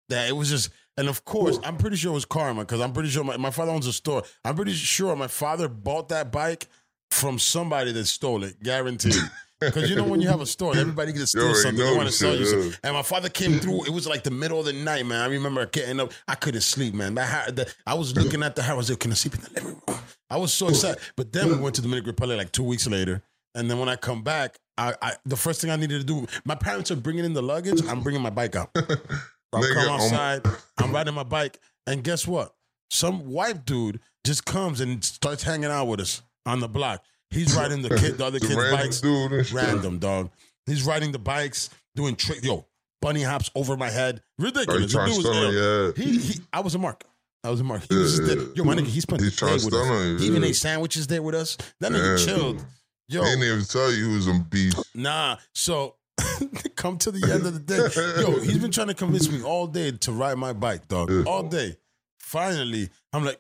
that 0.09 0.29
it 0.29 0.33
was 0.33 0.49
just 0.49 0.69
and 0.97 1.07
of 1.07 1.23
course 1.25 1.59
i'm 1.63 1.77
pretty 1.77 1.95
sure 1.95 2.11
it 2.11 2.13
was 2.15 2.25
karma 2.25 2.61
because 2.61 2.81
i'm 2.81 2.93
pretty 2.93 3.09
sure 3.09 3.23
my, 3.23 3.37
my 3.37 3.51
father 3.51 3.71
owns 3.71 3.85
a 3.87 3.93
store 3.93 4.23
i'm 4.45 4.55
pretty 4.55 4.71
sure 4.71 5.15
my 5.15 5.27
father 5.27 5.67
bought 5.67 6.09
that 6.09 6.31
bike 6.31 6.67
from 7.11 7.37
somebody 7.37 7.91
that 7.91 8.05
stole 8.05 8.43
it 8.43 8.61
guaranteed 8.63 9.13
because 9.59 9.89
you 9.89 9.95
know 9.95 10.03
when 10.03 10.21
you 10.21 10.27
have 10.27 10.41
a 10.41 10.45
store 10.45 10.75
everybody 10.75 11.11
gets 11.11 11.31
to 11.31 11.39
You 11.39 11.53
steal 11.53 11.55
something 11.55 11.85
they 11.85 11.95
want 11.95 12.07
to 12.07 12.13
sell 12.13 12.35
you 12.35 12.45
something 12.45 12.73
and 12.83 12.93
my 12.93 13.01
father 13.01 13.29
came 13.29 13.59
through 13.59 13.85
it 13.85 13.91
was 13.91 14.07
like 14.07 14.23
the 14.23 14.31
middle 14.31 14.59
of 14.59 14.65
the 14.65 14.73
night 14.73 15.05
man 15.05 15.21
i 15.21 15.27
remember 15.27 15.65
getting 15.65 15.99
up 15.99 16.11
i 16.27 16.35
couldn't 16.35 16.61
sleep 16.61 16.93
man 16.93 17.15
that, 17.15 17.75
i 17.85 17.93
was 17.93 18.15
looking 18.15 18.43
at 18.43 18.55
the 18.55 18.61
house 18.61 18.73
i 18.73 18.77
was 18.77 18.89
like 18.89 18.99
can 18.99 19.11
i 19.11 19.15
sleep 19.15 19.35
in 19.35 19.41
the 19.41 19.49
living 19.55 19.81
room 19.87 19.99
i 20.29 20.37
was 20.37 20.53
so 20.53 20.67
excited 20.69 21.01
but 21.15 21.31
then 21.31 21.47
we 21.47 21.57
went 21.57 21.75
to 21.75 21.81
the 21.81 21.87
dominican 21.87 22.09
republic 22.11 22.37
like 22.37 22.51
two 22.51 22.63
weeks 22.63 22.87
later 22.87 23.21
and 23.55 23.69
then 23.69 23.79
when 23.79 23.89
i 23.89 23.95
come 23.95 24.21
back 24.21 24.57
I, 24.77 24.93
I 25.01 25.13
the 25.25 25.37
first 25.37 25.61
thing 25.61 25.71
i 25.71 25.75
needed 25.75 25.99
to 25.99 26.05
do 26.05 26.27
my 26.45 26.55
parents 26.55 26.91
are 26.91 26.95
bringing 26.95 27.25
in 27.25 27.33
the 27.33 27.41
luggage 27.41 27.81
i'm 27.87 28.01
bringing 28.01 28.21
my 28.21 28.29
bike 28.29 28.55
out 28.55 28.69
I 29.53 29.61
Nigga, 29.61 29.73
come 29.73 29.89
um, 29.89 30.01
outside. 30.01 30.41
I'm 30.77 30.91
riding 30.91 31.13
my 31.13 31.23
bike, 31.23 31.59
and 31.85 32.03
guess 32.03 32.27
what? 32.27 32.53
Some 32.89 33.27
white 33.27 33.65
dude 33.65 33.99
just 34.23 34.45
comes 34.45 34.81
and 34.81 35.03
starts 35.03 35.43
hanging 35.43 35.71
out 35.71 35.85
with 35.85 35.99
us 35.99 36.21
on 36.45 36.59
the 36.59 36.67
block. 36.67 37.03
He's 37.31 37.55
riding 37.55 37.81
the 37.81 37.89
kid, 37.89 38.17
the 38.17 38.25
other 38.25 38.39
The 38.39 38.47
kids' 38.47 38.55
random 38.57 38.79
bikes. 38.79 39.01
dude. 39.01 39.51
Random 39.53 39.99
dog. 39.99 40.31
He's 40.65 40.83
riding 40.83 41.11
the 41.11 41.19
bikes, 41.19 41.69
doing 41.95 42.15
trick. 42.15 42.43
Yo, 42.43 42.65
bunny 43.01 43.23
hops 43.23 43.49
over 43.55 43.75
my 43.77 43.89
head. 43.89 44.21
Ridiculous. 44.39 44.91
The 44.93 45.05
dude 45.05 45.17
was 45.17 45.25
ill. 45.25 45.53
your? 45.53 45.93
He, 45.93 46.17
he, 46.17 46.39
I 46.53 46.61
was 46.61 46.75
a 46.75 46.79
mark. 46.79 47.03
I 47.43 47.49
was 47.49 47.59
a 47.61 47.63
mark. 47.63 47.83
He 47.89 47.95
was 47.95 48.17
just 48.17 48.27
Yeah, 48.29 48.35
there. 48.35 48.43
yeah. 48.45 48.51
Yo, 48.55 48.63
my 48.63 48.75
nigga, 48.75 48.87
he 48.87 48.99
spent 48.99 49.21
He's 49.21 49.35
the 49.35 49.45
day 49.45 49.47
trying 49.47 49.59
to 49.59 49.65
with 49.65 49.73
stun 49.73 49.87
us. 49.87 49.91
on 50.13 50.17
He 50.19 50.25
even 50.27 50.41
yeah. 50.41 50.49
ate 50.49 50.55
sandwiches 50.55 51.07
there 51.07 51.21
with 51.21 51.35
us. 51.35 51.57
That 51.79 51.91
nigga 51.91 52.19
Yeah. 52.19 52.25
chilled. 52.25 52.65
Yo, 53.09 53.21
They 53.23 53.29
didn't 53.29 53.43
even 53.45 53.63
tell 53.65 53.91
you 53.91 54.09
he 54.09 54.15
was 54.15 54.27
on 54.27 54.41
beast. 54.49 54.83
Nah. 54.95 55.37
So 55.53 55.95
come 56.75 56.97
to 56.97 57.11
the 57.11 57.31
end 57.31 57.45
of 57.45 57.53
the 57.53 57.59
day. 57.59 58.21
Yo, 58.21 58.39
he's 58.41 58.57
been 58.57 58.71
trying 58.71 58.87
to 58.87 58.93
convince 58.93 59.29
me 59.31 59.41
all 59.43 59.67
day 59.67 59.91
to 59.91 60.11
ride 60.11 60.37
my 60.37 60.51
bike, 60.53 60.87
dog. 60.87 61.09
Yeah. 61.11 61.23
All 61.25 61.43
day. 61.43 61.77
Finally, 62.19 62.89
I'm 63.13 63.23
like, 63.23 63.39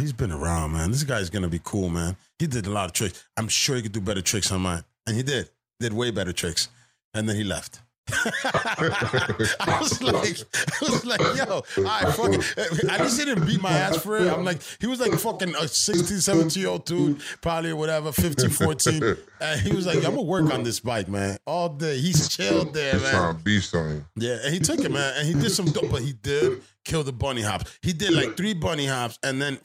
he's 0.00 0.12
been 0.12 0.32
around, 0.32 0.72
man. 0.72 0.90
This 0.90 1.04
guy's 1.04 1.30
gonna 1.30 1.48
be 1.48 1.60
cool, 1.62 1.88
man. 1.88 2.16
He 2.38 2.46
did 2.46 2.66
a 2.66 2.70
lot 2.70 2.86
of 2.86 2.92
tricks. 2.92 3.24
I'm 3.36 3.48
sure 3.48 3.76
he 3.76 3.82
could 3.82 3.92
do 3.92 4.00
better 4.00 4.22
tricks 4.22 4.50
on 4.52 4.60
mine. 4.62 4.84
And 5.06 5.16
he 5.16 5.22
did. 5.22 5.48
Did 5.80 5.92
way 5.92 6.10
better 6.10 6.32
tricks. 6.32 6.68
And 7.12 7.28
then 7.28 7.36
he 7.36 7.44
left. 7.44 7.80
I 8.12 9.78
was 9.80 10.02
like, 10.02 10.38
I 10.52 10.78
was 10.82 11.06
like, 11.06 11.20
yo, 11.36 11.62
all 11.78 11.84
right, 11.84 12.14
fuck 12.14 12.34
it. 12.34 12.88
At 12.90 13.00
least 13.00 13.18
he 13.18 13.24
didn't 13.24 13.46
beat 13.46 13.62
my 13.62 13.70
ass 13.70 13.96
for 13.96 14.18
it. 14.18 14.30
I'm 14.30 14.44
like, 14.44 14.60
he 14.78 14.86
was 14.86 15.00
like 15.00 15.12
fucking 15.12 15.54
a 15.54 15.66
16, 15.66 16.18
17 16.20 16.60
year 16.60 16.70
old 16.70 16.84
dude, 16.84 17.20
probably 17.40 17.72
whatever, 17.72 18.12
15, 18.12 18.50
14. 18.50 19.16
And 19.40 19.60
he 19.60 19.74
was 19.74 19.86
like, 19.86 19.96
I'm 19.98 20.14
gonna 20.16 20.22
work 20.22 20.52
on 20.52 20.64
this 20.64 20.80
bike, 20.80 21.08
man, 21.08 21.38
all 21.46 21.70
day. 21.70 21.98
He's 21.98 22.28
chilled 22.28 22.74
there, 22.74 22.98
man. 23.00 23.38
beast 23.42 23.74
on 23.74 23.90
you. 23.90 24.04
Yeah, 24.16 24.36
and 24.44 24.52
he 24.52 24.60
took 24.60 24.80
it, 24.80 24.90
man, 24.90 25.14
and 25.16 25.26
he 25.26 25.32
did 25.32 25.50
some 25.50 25.66
dope, 25.66 25.90
but 25.90 26.02
he 26.02 26.12
did 26.12 26.60
kill 26.84 27.04
the 27.04 27.12
bunny 27.12 27.40
hops. 27.40 27.78
He 27.80 27.94
did 27.94 28.12
like 28.12 28.36
three 28.36 28.52
bunny 28.52 28.86
hops, 28.86 29.18
and 29.22 29.40
then 29.40 29.58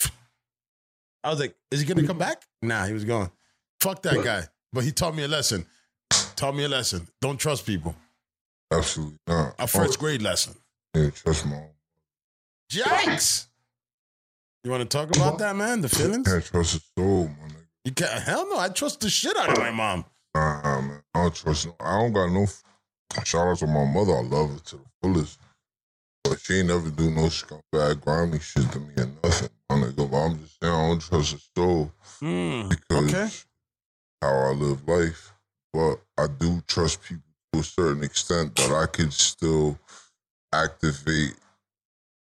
I 1.24 1.30
was 1.30 1.40
like, 1.40 1.56
"Is 1.72 1.82
he 1.82 1.86
gonna 1.86 2.08
come 2.08 2.18
back?" 2.18 2.44
Nah, 2.62 2.86
he 2.86 2.94
was 2.94 3.06
gone. 3.06 3.32
Fuck 3.82 4.02
that 4.04 4.24
guy. 4.24 4.44
But 4.72 4.84
he 4.84 4.92
taught 4.92 5.16
me 5.16 5.24
a 5.24 5.28
lesson. 5.28 5.66
Taught 6.36 6.56
me 6.56 6.64
a 6.64 6.70
lesson. 6.70 7.08
Don't 7.22 7.38
trust 7.38 7.66
people. 7.66 7.96
Absolutely 8.72 9.18
not. 9.28 9.56
A 9.60 9.68
first 9.68 9.98
oh. 9.98 10.02
grade 10.02 10.22
lesson. 10.22 10.56
Oh, 10.96 11.02
yeah, 11.02 11.10
trust 11.10 11.46
my 11.46 11.56
own. 11.56 11.70
Yikes! 12.72 13.48
You 14.64 14.72
want 14.72 14.90
to 14.90 14.98
talk 14.98 15.16
about 15.16 15.40
that, 15.40 15.56
man? 15.56 15.82
The 15.82 15.90
feelings? 15.90 16.28
Can't 16.28 16.44
trust 16.44 16.76
a 16.76 16.82
soul, 16.98 17.28
nigga. 17.28 17.56
You 17.86 17.92
can't. 17.94 18.22
Hell 18.22 18.48
no! 18.50 18.60
I 18.60 18.70
trust 18.70 19.00
the 19.00 19.10
shit 19.10 19.36
out 19.38 19.50
of 19.50 19.58
my 19.58 19.72
mom. 19.72 20.06
Nah, 20.36 20.82
man. 20.82 21.02
I 21.16 21.22
don't 21.24 21.36
trust 21.36 21.66
no. 21.66 21.76
I 21.80 22.00
don't 22.00 22.14
got 22.14 22.32
no. 22.32 22.46
Shout 23.24 23.48
out 23.48 23.58
to 23.58 23.68
my 23.68 23.86
mother. 23.86 24.14
I 24.18 24.22
love 24.22 24.52
her 24.52 24.60
to 24.60 24.76
the 24.78 24.86
fullest. 25.02 25.40
But 26.24 26.40
she 26.40 26.56
ain't 26.60 26.68
never 26.68 26.90
do 26.90 27.10
no 27.12 27.24
scumbag, 27.24 28.02
grimy 28.02 28.40
shit 28.40 28.72
to 28.72 28.80
me 28.80 28.94
or 28.98 29.08
nothing. 29.24 29.50
Nigga, 29.72 30.10
but 30.12 30.18
I'm 30.18 30.40
just 30.40 30.60
saying 30.62 30.74
I 30.74 30.88
don't 30.88 31.00
trust 31.02 31.36
a 31.36 31.40
soul 31.56 31.92
Hmm. 32.20 32.68
because 32.70 33.14
Okay. 33.14 33.30
how 34.22 34.30
I 34.30 34.52
live 34.52 34.88
life. 34.88 35.34
But 35.74 36.02
I 36.18 36.28
do 36.28 36.62
trust 36.68 37.04
people 37.04 37.24
to 37.54 37.60
a 37.60 37.64
certain 37.64 38.04
extent 38.04 38.56
that 38.56 38.72
I 38.72 38.88
could 38.88 39.14
still 39.14 39.80
activate. 40.54 41.36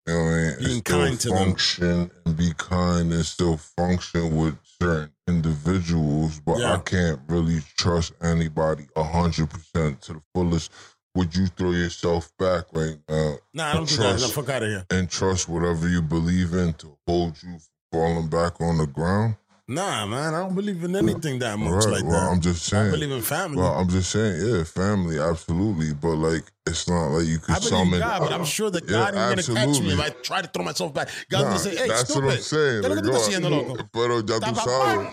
You 0.08 0.14
know 0.14 0.24
what 0.24 0.30
I 0.30 0.36
mean? 0.36 0.48
And 0.50 0.66
Being 0.66 0.80
still 0.80 1.00
kind 1.06 1.20
to 1.20 1.30
them. 1.30 1.38
function 1.50 2.12
and 2.26 2.38
be 2.38 2.54
kind 2.58 3.14
and 3.14 3.26
still 3.26 3.58
function 3.58 4.36
with 4.36 4.58
certain 4.82 5.12
individuals, 5.28 6.40
but 6.40 6.58
Yeah. 6.58 6.74
I 6.74 6.78
can't 6.80 7.20
really 7.28 7.62
trust 7.78 8.14
anybody 8.22 8.88
hundred 8.98 9.50
percent 9.52 10.02
to 10.04 10.14
the 10.14 10.22
fullest. 10.34 10.72
Would 11.16 11.36
you 11.36 11.48
throw 11.48 11.72
yourself 11.72 12.32
back 12.38 12.66
right 12.74 12.98
uh, 13.10 13.14
now 13.14 13.36
Nah, 13.54 13.66
I 13.70 13.74
don't 13.74 13.90
do 13.90 13.96
that. 13.98 14.04
No, 14.04 14.18
Trust. 14.18 14.34
fuck 14.34 14.50
out 14.50 14.64
of 14.64 14.70
here. 14.70 14.86
and 14.92 15.10
trust 15.10 15.50
whatever 15.50 15.88
you 15.90 16.02
believe 16.02 16.54
in 16.54 16.74
to 16.76 16.98
hold 17.08 17.42
you 17.44 17.58
from 17.60 17.60
falling 17.92 18.28
back 18.28 18.62
on 18.62 18.78
the 18.78 18.86
ground? 18.88 19.36
Nah, 19.72 20.08
man, 20.08 20.34
I 20.34 20.40
don't 20.40 20.56
believe 20.56 20.84
in 20.84 20.96
anything 20.96 21.38
that 21.40 21.60
much 21.60 21.86
Right. 21.86 21.94
like 22.02 22.04
well, 22.04 22.20
that. 22.26 22.32
I'm 22.32 22.42
just 22.42 22.66
saying. 22.66 22.88
I 22.88 22.90
believe 22.92 23.12
in 23.12 23.22
family. 23.22 23.58
Well, 23.62 23.74
I'm 23.76 23.88
just 23.88 24.10
saying, 24.10 24.42
yeah, 24.44 24.64
family, 24.64 25.20
absolutely. 25.20 25.94
But 25.94 26.16
like, 26.16 26.44
it's 26.66 26.90
not 26.90 27.10
like 27.10 27.28
you 27.28 27.38
could 27.38 27.52
I 27.54 27.60
believe 27.60 27.70
summon. 27.70 28.00
God, 28.00 28.20
but 28.20 28.34
I'm 28.34 28.46
sure 28.46 28.72
that 28.72 28.84
Yeah, 28.86 29.12
God 29.12 29.14
ain't 29.16 29.46
gonna 29.48 29.60
catch 29.68 29.80
me 29.82 29.94
if 29.94 30.00
I 30.00 30.10
try 30.10 30.42
to 30.42 30.48
throw 30.48 30.66
myself 30.66 30.92
back. 30.92 31.10
God's 31.30 31.44
Nah, 31.44 31.50
gonna 31.50 31.60
say, 31.60 31.76
"Hey, 31.76 31.88
that's 31.88 32.10
stupid." 32.10 32.26
what 32.26 32.34
I'm 32.34 32.42
saying. 32.42 32.82
¿Qué 32.82 32.90
es 32.90 32.90
lo 32.90 32.96
que 32.96 33.02
tú 33.04 33.12
like, 33.14 33.42
loco? 33.52 33.76
yo- 33.78 33.90
Pero 33.94 34.22
ya 34.22 34.40
tú 34.40 34.56
sabes. 34.56 35.06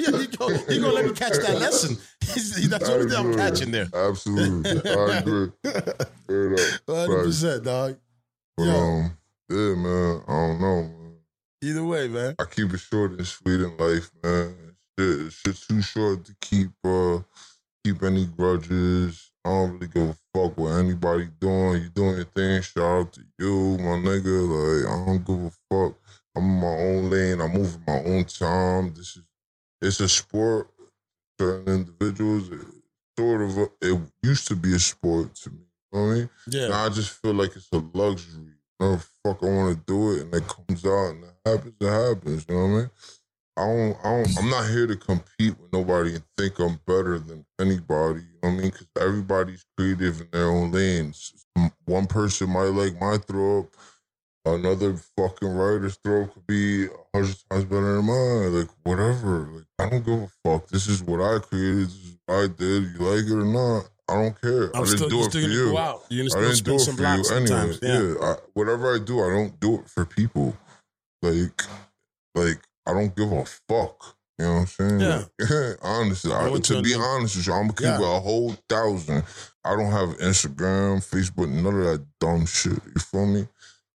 yeah, 0.00 0.18
he 0.18 0.26
gonna, 0.28 0.56
he 0.72 0.78
gonna 0.80 0.92
let 0.94 1.04
me 1.04 1.12
catch 1.12 1.36
that 1.44 1.58
lesson. 1.60 1.98
He's, 2.32 2.68
that's 2.70 2.88
the 2.88 2.94
only 2.94 3.10
thing 3.10 3.18
I'm 3.18 3.34
catching 3.36 3.70
there. 3.72 3.88
Absolutely, 3.92 4.90
I 4.90 5.18
agree. 5.18 5.50
Hundred 6.88 7.24
percent, 7.24 7.64
dog. 7.64 7.96
But, 8.56 8.64
Yeah. 8.64 8.74
um, 8.76 9.18
yeah, 9.50 9.74
man. 9.74 10.22
I 10.26 10.32
don't 10.32 10.60
know, 10.62 10.82
man. 10.82 11.03
Either 11.64 11.82
way, 11.82 12.08
man. 12.08 12.34
I 12.38 12.44
keep 12.44 12.74
it 12.74 12.78
short 12.78 13.12
and 13.12 13.26
sweet 13.26 13.60
in 13.62 13.74
life, 13.78 14.10
man. 14.22 14.54
Shit, 14.98 15.32
shit's 15.32 15.66
too 15.66 15.80
short 15.80 16.22
to 16.26 16.36
keep 16.42 16.68
uh 16.84 17.20
keep 17.82 18.02
any 18.02 18.26
grudges. 18.26 19.32
I 19.46 19.48
don't 19.48 19.72
really 19.72 19.86
give 19.86 20.10
a 20.10 20.16
fuck 20.34 20.58
what 20.58 20.72
anybody 20.72 21.30
doing. 21.40 21.84
You 21.84 21.88
doing 21.88 22.16
your 22.16 22.24
thing. 22.24 22.60
Shout 22.60 22.84
out 22.84 23.12
to 23.14 23.22
you, 23.38 23.78
my 23.78 23.96
nigga. 23.96 24.84
Like 24.84 24.92
I 24.92 25.06
don't 25.06 25.26
give 25.26 25.44
a 25.46 25.50
fuck. 25.70 25.98
I'm 26.36 26.44
in 26.44 26.60
my 26.60 26.66
own 26.66 27.10
lane. 27.10 27.40
I 27.40 27.48
move 27.48 27.74
at 27.76 27.86
my 27.86 28.10
own 28.12 28.24
time. 28.24 28.92
This 28.94 29.16
is 29.16 29.22
it's 29.80 30.00
a 30.00 30.08
sport. 30.08 30.68
Certain 31.40 31.86
individuals, 31.98 32.50
it, 32.52 32.60
sort 33.18 33.40
of. 33.40 33.56
A, 33.56 33.68
it 33.80 34.00
used 34.22 34.48
to 34.48 34.56
be 34.56 34.74
a 34.74 34.78
sport 34.78 35.34
to 35.36 35.50
me. 35.50 35.64
You 35.92 35.98
know 35.98 36.10
I 36.10 36.14
mean? 36.14 36.30
Yeah, 36.46 36.68
Now 36.68 36.84
I 36.84 36.88
just 36.90 37.10
feel 37.22 37.32
like 37.32 37.56
it's 37.56 37.70
a 37.72 37.82
luxury. 37.94 38.53
No 38.80 38.98
fuck, 38.98 39.42
I 39.42 39.46
want 39.46 39.78
to 39.78 39.84
do 39.86 40.12
it, 40.12 40.22
and 40.22 40.34
it 40.34 40.44
comes 40.48 40.84
out, 40.84 41.10
and 41.10 41.24
it 41.24 41.34
happens. 41.46 41.74
It 41.80 41.88
happens. 41.88 42.46
You 42.48 42.54
know 42.54 42.62
what 42.62 42.68
I 42.68 42.78
mean? 42.78 42.90
I 43.56 43.66
don't, 43.66 43.96
I 44.04 44.10
don't, 44.24 44.38
I'm 44.38 44.50
not 44.50 44.68
here 44.70 44.86
to 44.88 44.96
compete 44.96 45.58
with 45.60 45.72
nobody 45.72 46.16
and 46.16 46.24
think 46.36 46.58
I'm 46.58 46.80
better 46.86 47.20
than 47.20 47.46
anybody. 47.60 48.22
You 48.22 48.38
know 48.42 48.50
what 48.50 48.50
I 48.50 48.52
mean? 48.52 48.70
Because 48.72 48.88
everybody's 49.00 49.66
creative 49.78 50.22
in 50.22 50.28
their 50.32 50.48
own 50.48 50.72
lanes. 50.72 51.46
One 51.86 52.06
person 52.08 52.50
might 52.50 52.68
like 52.70 53.00
my 53.00 53.18
throw 53.18 53.60
up. 53.60 53.66
Another 54.46 54.96
fucking 55.16 55.48
writer's 55.48 55.98
throw 56.04 56.26
could 56.26 56.46
be 56.46 56.86
a 56.86 56.90
hundred 57.14 57.36
times 57.50 57.64
better 57.66 57.96
than 57.96 58.06
mine. 58.06 58.54
Like 58.60 58.70
whatever. 58.84 59.48
Like 59.52 59.66
I 59.78 59.90
don't 59.90 60.04
give 60.04 60.22
a 60.22 60.28
fuck. 60.44 60.68
This 60.68 60.88
is 60.88 61.02
what 61.02 61.20
I 61.20 61.38
created. 61.38 61.86
This 61.86 61.94
is 61.94 62.18
what 62.26 62.36
I 62.36 62.46
did. 62.48 62.84
You 62.84 62.98
like 63.00 63.26
it 63.26 63.32
or 63.32 63.44
not? 63.44 63.90
I 64.08 64.14
don't 64.14 64.40
care. 64.40 64.64
I'm 64.76 64.82
I 64.82 64.84
didn't 64.84 64.96
still, 64.98 65.08
do 65.08 65.20
it 65.20 65.30
still 65.30 65.42
gonna 65.42 65.54
you. 65.54 65.70
go 65.72 65.78
out. 65.78 66.02
You're 66.10 66.26
I 66.36 66.40
didn't 66.40 66.64
do 66.64 66.74
it 66.74 66.84
for 66.84 66.90
you 66.90 66.96
blocks 66.96 67.30
anyway. 67.30 67.76
Yeah. 67.82 68.02
Yeah, 68.02 68.14
I, 68.20 68.34
whatever 68.52 68.94
I 68.94 68.98
do, 68.98 69.20
I 69.20 69.28
don't 69.30 69.58
do 69.60 69.76
it 69.80 69.88
for 69.88 70.04
people. 70.04 70.56
Like, 71.22 71.62
like 72.34 72.60
I 72.86 72.92
don't 72.92 73.14
give 73.16 73.32
a 73.32 73.44
fuck. 73.44 74.16
You 74.38 74.44
know 74.46 74.54
what 74.54 74.60
I'm 74.60 74.66
saying? 74.66 75.00
Yeah. 75.00 75.22
Like, 75.38 75.78
honestly, 75.82 76.32
I, 76.32 76.58
to 76.58 76.82
be 76.82 76.94
honest 76.94 77.36
with 77.36 77.46
you, 77.46 77.52
I'm 77.54 77.68
gonna 77.68 77.72
keep 77.72 78.00
Yeah. 78.00 78.16
a 78.16 78.20
whole 78.20 78.54
thousand. 78.68 79.24
I 79.64 79.76
don't 79.76 79.90
have 79.92 80.18
Instagram, 80.18 80.98
Facebook, 80.98 81.48
none 81.48 81.66
of 81.74 81.84
that 81.84 82.06
dumb 82.20 82.44
shit. 82.44 82.72
You 82.72 83.00
feel 83.00 83.26
me? 83.26 83.48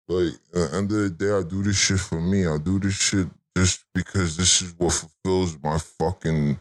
Like, 0.08 0.34
at 0.54 0.72
the 0.72 0.78
end 0.78 0.92
of 0.92 0.98
the 1.00 1.10
day, 1.10 1.32
I 1.32 1.44
do 1.44 1.64
this 1.64 1.78
shit 1.78 2.00
for 2.00 2.22
me. 2.22 2.48
I 2.48 2.58
do 2.58 2.80
this 2.80 2.94
shit 2.94 3.28
just 3.58 3.84
because 3.94 4.38
this 4.38 4.62
is 4.62 4.74
what 4.78 4.94
fulfills 4.94 5.58
my 5.62 5.78
fucking 5.78 6.58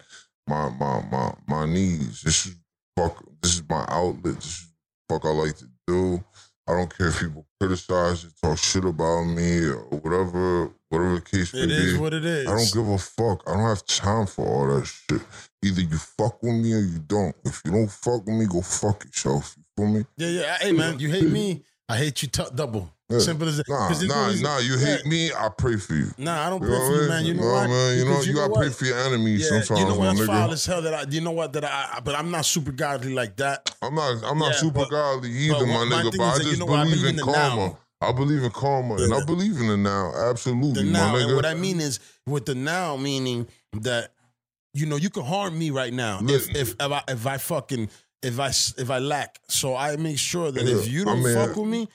my 0.48 0.68
my 0.70 1.02
my 1.12 1.34
my 1.46 1.66
needs. 1.66 2.22
This 2.22 2.46
is 2.46 2.56
fuck. 2.96 3.22
This 3.42 3.54
is 3.54 3.62
my 3.68 3.84
outlet. 3.88 4.36
This 4.36 4.46
is 4.46 4.66
fuck 5.08 5.24
I 5.24 5.30
like 5.30 5.56
to 5.58 5.68
do. 5.86 6.24
I 6.68 6.72
don't 6.72 6.96
care 6.96 7.08
if 7.08 7.20
people 7.20 7.46
criticize 7.60 8.24
it, 8.24 8.32
talk 8.42 8.58
shit 8.58 8.84
about 8.84 9.22
me, 9.22 9.66
or 9.66 9.76
whatever, 10.02 10.72
whatever 10.88 11.14
the 11.14 11.20
case 11.20 11.54
may 11.54 11.66
be. 11.66 11.72
is 11.74 11.96
what 11.96 12.12
it 12.12 12.24
is. 12.24 12.48
I 12.48 12.56
don't 12.56 12.72
give 12.74 12.88
a 12.88 12.98
fuck. 12.98 13.42
I 13.46 13.52
don't 13.52 13.68
have 13.68 13.86
time 13.86 14.26
for 14.26 14.44
all 14.44 14.66
that 14.74 14.84
shit. 14.86 15.20
Either 15.64 15.82
you 15.82 15.96
fuck 15.96 16.42
with 16.42 16.54
me 16.54 16.72
or 16.74 16.80
you 16.80 16.98
don't. 16.98 17.36
If 17.44 17.62
you 17.64 17.70
don't 17.70 17.90
fuck 17.90 18.26
with 18.26 18.34
me, 18.34 18.46
go 18.46 18.62
fuck 18.62 19.04
yourself. 19.04 19.54
You 19.56 19.64
feel 19.76 19.94
me? 19.94 20.04
Yeah, 20.16 20.28
yeah. 20.28 20.58
Hey, 20.60 20.72
man, 20.72 20.98
you 20.98 21.08
hate 21.08 21.30
me, 21.30 21.62
I 21.88 21.98
hate 21.98 22.22
you 22.22 22.28
t- 22.28 22.42
double. 22.52 22.92
Yeah. 23.08 23.20
Simple 23.20 23.46
as 23.46 23.58
that. 23.58 23.68
Nah, 23.68 23.88
nah, 24.02 24.32
nah. 24.40 24.58
You 24.58 24.76
Yeah. 24.78 24.96
hate 24.96 25.06
me, 25.06 25.32
I 25.32 25.48
pray 25.56 25.76
for 25.76 25.94
you. 25.94 26.10
Nah, 26.18 26.44
I 26.46 26.50
don't 26.50 26.60
You 26.60 26.68
pray 26.68 26.78
for 26.78 27.02
you, 27.02 27.08
man. 27.08 27.24
You 27.24 27.34
know 27.34 27.46
what? 27.52 27.68
man, 27.68 27.98
you 27.98 28.04
know, 28.04 28.10
Because 28.10 28.26
you, 28.26 28.34
gotta 28.34 28.50
what? 28.50 28.60
pray 28.62 28.70
for 28.70 28.84
your 28.84 28.98
enemies 28.98 29.42
Yeah, 29.42 29.48
sometimes, 29.60 29.80
you 29.80 29.86
know 29.86 29.94
what's 29.94 30.20
nigga. 30.20 30.26
foul 30.26 30.50
as 30.50 30.66
hell 30.66 30.82
that 30.82 30.94
I, 30.94 31.02
you 31.08 31.20
know 31.20 31.30
what 31.30 31.52
that 31.52 31.64
I, 31.64 32.00
but 32.04 32.16
I'm 32.16 32.32
not 32.32 32.44
super 32.46 32.72
godly 32.72 33.14
like 33.14 33.36
that. 33.36 33.70
I'm 33.80 33.94
not, 33.94 34.24
I'm 34.24 34.38
not 34.38 34.46
Yeah, 34.54 34.58
super 34.58 34.80
but- 34.80 34.90
godly 34.90 35.30
either, 35.30 35.54
but 35.54 35.66
my 35.66 35.84
nigga. 35.84 36.16
But 36.18 36.20
I 36.24 36.36
you 36.38 36.42
just 36.56 36.62
I 36.62 36.64
believe 36.66 36.90
believe 36.90 37.04
in 37.06 37.18
in 37.20 37.24
karma. 37.24 37.78
I 38.00 38.12
believe 38.12 38.42
in 38.42 38.50
karma, 38.50 38.94
and 38.96 39.14
I 39.14 39.24
believe 39.24 39.56
in 39.56 39.68
the 39.68 39.76
now. 39.76 40.12
Absolutely, 40.28 40.82
The 40.82 40.90
my 40.90 40.98
now, 40.98 41.14
nigga. 41.14 41.26
and 41.28 41.36
what 41.36 41.46
I 41.46 41.54
mean 41.54 41.80
is 41.80 42.00
with 42.26 42.46
the 42.46 42.54
now 42.56 42.96
meaning 42.96 43.46
that 43.82 44.12
you 44.74 44.84
know 44.86 44.96
you 44.96 45.10
can 45.10 45.22
harm 45.24 45.56
me 45.56 45.70
right 45.70 45.92
now 45.92 46.18
if 46.24 46.48
if 46.56 46.70
if 46.72 46.80
I 46.80 47.02
if 47.08 47.24
I 47.26 47.38
fucking 47.38 47.88
if 48.22 48.40
I 48.40 48.48
if 48.48 48.90
I 48.90 48.98
lack. 48.98 49.38
So 49.48 49.76
I 49.76 49.94
make 49.96 50.18
sure 50.18 50.50
that 50.50 50.66
Yeah, 50.66 50.76
if 50.76 50.88
you 50.88 51.04
don't 51.04 51.22
fuck 51.22 51.54
with 51.56 51.68
me, 51.68 51.88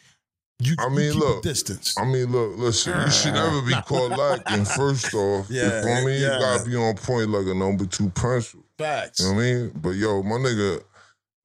you, 0.62 0.76
I 0.80 0.90
mean, 0.90 1.14
look, 1.14 1.44
distance. 1.44 1.96
I 1.98 2.06
mean, 2.06 2.32
look, 2.32 2.58
listen, 2.58 3.00
you 3.02 3.12
should 3.12 3.34
never 3.34 3.62
be 3.62 3.74
caught 3.86 4.12
lacking. 4.18 4.66
First 4.66 5.14
off, 5.14 5.48
Yeah, 5.50 5.64
you 5.64 5.84
feel 5.84 6.06
me? 6.06 6.18
yeah. 6.22 6.34
You 6.36 6.40
gotta 6.40 6.70
be 6.70 6.76
on 6.76 6.96
point 6.96 7.30
like 7.30 7.48
a 7.48 7.54
number 7.54 7.86
two 7.86 8.10
pencil. 8.10 8.64
Facts. 8.78 9.20
You 9.20 9.28
know 9.28 9.34
what 9.36 9.42
I 9.42 9.44
mean? 9.54 9.72
But 9.76 9.90
yo, 9.92 10.24
my 10.24 10.36
nigga, 10.38 10.84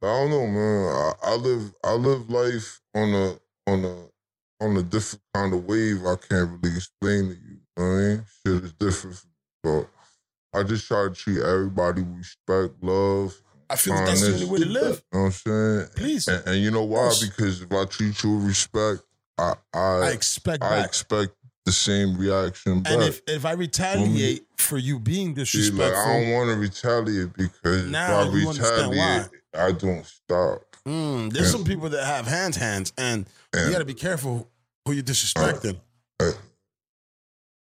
I 0.02 0.06
don't 0.06 0.30
know, 0.30 0.46
man. 0.46 0.88
I, 0.94 1.12
I 1.30 1.34
live 1.36 1.72
I 1.84 1.92
live 1.92 2.30
life 2.30 2.80
on 2.94 3.08
a 3.14 3.38
on 3.70 3.84
a 3.84 4.64
on 4.64 4.76
a 4.76 4.82
different 4.82 5.22
kind 5.34 5.52
of 5.54 5.64
wave 5.66 6.04
I 6.06 6.14
can't 6.16 6.50
really 6.62 6.76
explain 6.76 7.28
to 7.28 7.34
you. 7.34 7.56
You 7.76 7.82
know 7.82 7.84
what 7.84 7.84
I 7.84 8.08
mean? 8.08 8.24
Shit 8.46 8.64
is 8.64 8.72
different. 8.72 9.22
So 9.64 9.86
I 10.54 10.62
just 10.62 10.86
try 10.86 11.04
to 11.08 11.10
treat 11.14 11.40
everybody 11.42 12.02
with 12.02 12.16
respect, 12.18 12.82
love. 12.82 13.34
I 13.68 13.74
feel 13.76 13.94
like 13.94 14.06
that's 14.06 14.20
the 14.20 14.32
only 14.32 14.46
way 14.46 14.58
to 14.60 14.66
live. 14.66 15.02
You 15.12 15.18
know 15.18 15.24
what 15.24 15.26
I'm 15.26 15.32
saying? 15.32 15.86
Please, 15.96 16.28
And, 16.28 16.46
and 16.46 16.62
you 16.62 16.70
know 16.70 16.84
why? 16.84 17.12
Because 17.20 17.60
if 17.62 17.72
I 17.72 17.84
treat 17.84 18.22
you 18.22 18.36
with 18.36 18.46
respect, 18.46 19.02
I 19.38 19.54
I 19.74 19.78
I, 19.78 20.10
expect 20.12 20.62
I, 20.62 20.68
back. 20.80 20.86
expect 20.86 21.32
the 21.64 21.72
same 21.72 22.16
reaction 22.16 22.82
back. 22.82 22.92
And 22.92 23.02
if 23.02 23.20
if 23.26 23.44
I 23.44 23.52
retaliate 23.52 24.46
for 24.56 24.78
you 24.78 24.98
being 24.98 25.34
disrespectful, 25.34 25.84
like, 25.86 25.94
I 25.94 26.20
don't 26.22 26.32
want 26.32 26.50
to 26.50 26.56
retaliate 26.56 27.32
because 27.34 27.86
Now 27.90 28.22
if 28.22 28.28
I 28.34 28.36
you 28.38 28.48
understand 28.48 28.90
retaliate, 28.92 29.30
I 29.54 29.72
don't 29.72 30.06
stop. 30.06 30.62
mm, 30.86 31.32
there's 31.32 31.46
Yeah. 31.46 31.52
some 31.52 31.64
people 31.64 31.88
that 31.90 32.04
have 32.04 32.26
hands 32.26 32.56
hands, 32.56 32.92
and 32.96 33.26
you 33.54 33.70
got 33.70 33.78
to 33.80 33.84
be 33.84 33.94
careful 33.94 34.48
who 34.86 34.92
you're 34.92 35.02
disrespecting. 35.02 35.80
uh, 36.20 36.32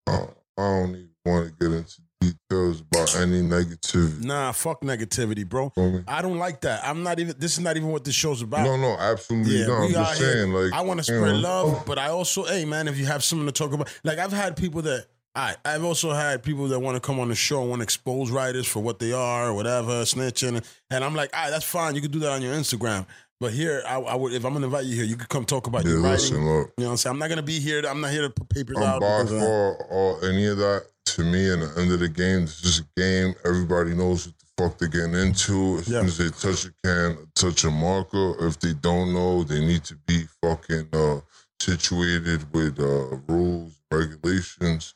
I 0.08 0.28
don't 0.58 0.90
even 0.96 1.10
want 1.26 1.48
to 1.48 1.54
get 1.70 1.76
into 1.78 2.02
details 2.22 2.82
about 2.82 3.16
any 3.18 3.42
negativity. 3.42 4.24
Nah, 4.24 4.52
fuck 4.54 4.82
negativity, 4.82 5.48
bro. 5.48 5.74
I 6.08 6.22
don't 6.22 6.38
like 6.38 6.62
that. 6.62 6.88
I'm 6.88 7.04
not 7.04 7.20
even. 7.20 7.36
This 7.38 7.54
is 7.54 7.60
not 7.60 7.76
even 7.76 7.90
what 7.90 8.06
this 8.06 8.16
show's 8.16 8.42
about. 8.42 8.64
No, 8.64 8.78
no, 8.78 8.96
absolutely 8.98 9.60
Yeah, 9.60 9.66
not. 9.68 9.82
I'm 9.82 9.92
just 9.92 10.22
out 10.22 10.28
here. 10.28 10.48
like, 10.48 10.74
I 10.74 10.82
want 10.82 11.00
to 11.00 11.04
spread 11.04 11.22
know, 11.22 11.40
love, 11.40 11.86
but 11.86 11.98
I 11.98 12.10
also, 12.10 12.44
hey 12.46 12.64
man, 12.64 12.88
if 12.88 12.98
you 12.98 13.06
have 13.06 13.24
something 13.24 13.48
to 13.48 13.52
talk 13.52 13.74
about, 13.74 13.90
like 14.04 14.20
I've 14.20 14.32
had 14.32 14.56
people 14.56 14.84
that. 14.84 15.08
I, 15.34 15.56
I've 15.64 15.86
also 15.86 16.12
had 16.12 16.44
people 16.44 16.68
that 16.68 16.80
want 16.82 16.98
to 16.98 17.00
come 17.00 17.18
on 17.18 17.30
the 17.30 17.36
show 17.36 17.62
and 17.62 17.70
want 17.70 17.80
to 17.80 17.84
expose 17.84 18.30
writers 18.32 18.68
for 18.68 18.82
what 18.82 19.00
they 19.00 19.14
are 19.14 19.48
or 19.48 19.54
whatever, 19.54 20.02
snitching. 20.04 20.62
And 20.90 21.04
I'm 21.06 21.16
like, 21.16 21.30
all 21.34 21.44
right, 21.44 21.50
that's 21.50 21.64
fine. 21.64 21.96
You 21.96 22.02
can 22.02 22.12
do 22.12 22.20
that 22.20 22.34
on 22.34 22.42
your 22.42 22.54
Instagram. 22.54 23.06
But 23.42 23.54
here, 23.54 23.82
I, 23.88 23.96
I 24.00 24.16
would 24.16 24.34
if 24.34 24.46
I'm 24.46 24.54
to 24.54 24.64
invite 24.64 24.86
you 24.86 24.96
here, 24.96 25.04
you 25.04 25.16
could 25.16 25.28
come 25.28 25.46
talk 25.46 25.66
about 25.66 25.84
Yeah, 25.84 25.94
your 25.94 26.02
writing. 26.02 26.12
listen, 26.12 26.46
look, 26.46 26.74
You 26.78 26.84
know 26.84 26.90
what 26.90 26.92
I'm 26.92 26.98
saying? 26.98 27.14
I'm 27.14 27.20
not 27.20 27.28
to 27.38 27.44
be 27.44 27.60
here. 27.60 27.82
I'm 27.90 28.00
not 28.00 28.12
here 28.12 28.22
to 28.22 28.30
put 28.30 28.50
papers 28.50 28.78
I'm 28.78 28.84
out. 28.84 29.02
by 29.02 29.24
that. 29.24 29.40
far 29.40 29.76
all 29.92 30.24
any 30.24 30.46
of 30.46 30.58
that. 30.58 30.86
To 31.06 31.24
me, 31.24 31.52
in 31.52 31.60
the 31.62 31.74
end 31.78 31.92
of 31.92 32.00
the 32.00 32.08
game, 32.08 32.44
it's 32.44 32.62
just 32.62 32.82
a 32.82 32.86
game. 32.96 33.34
Everybody 33.44 33.96
knows 33.96 34.28
what 34.28 34.36
the 34.38 34.46
fuck 34.64 34.78
they're 34.78 34.88
getting 34.90 35.16
into. 35.16 35.80
As 35.80 35.90
Yeah. 35.90 36.02
soon 36.02 36.08
as 36.08 36.18
they 36.20 36.30
touch 36.30 36.66
a 36.66 36.74
can, 36.84 37.18
touch 37.34 37.64
a 37.64 37.72
marker. 37.72 38.36
If 38.48 38.60
they 38.60 38.74
don't 38.74 39.12
know, 39.12 39.44
they 39.44 39.60
need 39.60 39.84
to 39.86 39.96
be 39.96 40.26
fucking 40.44 40.90
uh, 40.94 41.22
situated 41.60 42.54
with 42.54 42.80
uh, 42.80 43.18
rules, 43.28 43.74
regulations. 43.92 44.94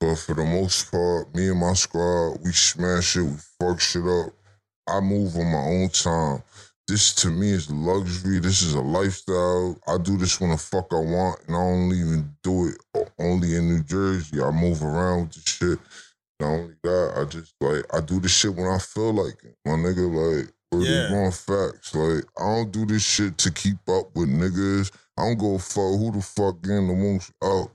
But 0.00 0.14
for 0.14 0.34
the 0.36 0.44
most 0.44 0.88
part, 0.92 1.34
me 1.34 1.48
and 1.48 1.58
my 1.58 1.72
squad, 1.74 2.38
we 2.44 2.52
smash 2.52 3.16
it, 3.16 3.22
we 3.22 3.36
fuck 3.60 3.80
shit 3.80 4.06
up. 4.06 4.32
I 4.88 5.00
move 5.00 5.36
on 5.36 5.46
my 5.46 5.58
own 5.82 5.88
time. 5.90 6.42
This 6.92 7.14
to 7.14 7.30
me 7.30 7.52
is 7.52 7.70
luxury. 7.70 8.38
This 8.38 8.60
is 8.60 8.74
a 8.74 8.80
lifestyle. 8.82 9.78
I 9.88 9.96
do 9.96 10.18
this 10.18 10.38
when 10.38 10.50
the 10.50 10.58
fuck 10.58 10.88
I 10.92 10.96
want, 10.96 11.40
and 11.46 11.56
I 11.56 11.60
don't 11.60 11.90
even 11.90 12.36
do 12.42 12.68
it 12.68 13.08
only 13.18 13.56
in 13.56 13.68
New 13.70 13.82
Jersey. 13.82 14.42
I 14.42 14.50
move 14.50 14.82
around 14.82 15.22
with 15.22 15.32
the 15.32 15.40
shit. 15.50 15.78
Not 16.38 16.48
only 16.48 16.74
that, 16.82 17.14
I 17.16 17.24
just 17.24 17.54
like 17.62 17.86
I 17.94 18.02
do 18.02 18.20
this 18.20 18.36
shit 18.36 18.54
when 18.54 18.66
I 18.66 18.76
feel 18.76 19.14
like 19.14 19.42
it. 19.42 19.56
My 19.64 19.72
nigga, 19.72 20.04
like, 20.04 20.52
where 20.68 20.82
Yeah. 20.82 21.08
yeah. 21.10 21.30
facts. 21.30 21.94
Like, 21.94 22.24
I 22.38 22.44
don't 22.44 22.70
do 22.70 22.84
this 22.84 23.02
shit 23.02 23.38
to 23.38 23.50
keep 23.50 23.78
up 23.88 24.14
with 24.14 24.28
niggas. 24.28 24.92
I 25.16 25.22
don't 25.22 25.38
go 25.38 25.56
fuck 25.56 25.98
who 25.98 26.12
the 26.12 26.20
fuck 26.20 26.56
in 26.64 26.88
the 26.88 26.94
most 26.94 27.32
out. 27.42 27.70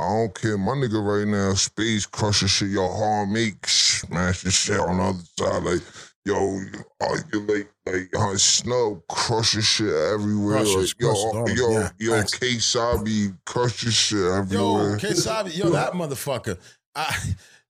I 0.00 0.08
don't 0.08 0.34
care. 0.34 0.58
My 0.58 0.72
nigga 0.72 1.00
right 1.00 1.28
now, 1.28 1.54
space 1.54 2.04
crushing 2.04 2.48
shit, 2.48 2.70
yo, 2.70 2.88
hard 2.88 3.28
make, 3.28 3.64
smashing 3.68 4.50
shit 4.50 4.80
on 4.80 4.96
the 4.98 5.04
other 5.04 5.22
side. 5.38 5.62
Like, 5.62 5.82
yo, 6.26 6.60
oh, 7.02 7.16
you 7.32 7.40
like, 7.42 7.72
like, 7.86 8.10
uh, 8.16 8.36
snub 8.36 9.00
crushing 9.08 9.60
shit 9.60 9.94
everywhere. 9.94 10.56
Crushes, 10.56 10.94
like, 11.00 11.00
yo, 11.00 11.30
crushes, 11.30 11.58
yo, 11.58 11.70
yeah, 11.70 11.90
yo. 11.98 12.22
K 12.24 12.58
Sabi 12.58 13.28
crushing 13.44 13.90
shit 13.90 14.18
everywhere. 14.18 14.48
Yo, 14.50 14.76
everywhere. 14.78 14.98
Kesabi, 14.98 15.56
yo, 15.56 15.70
that 15.70 15.92
motherfucker. 15.92 16.58
I, 16.96 17.16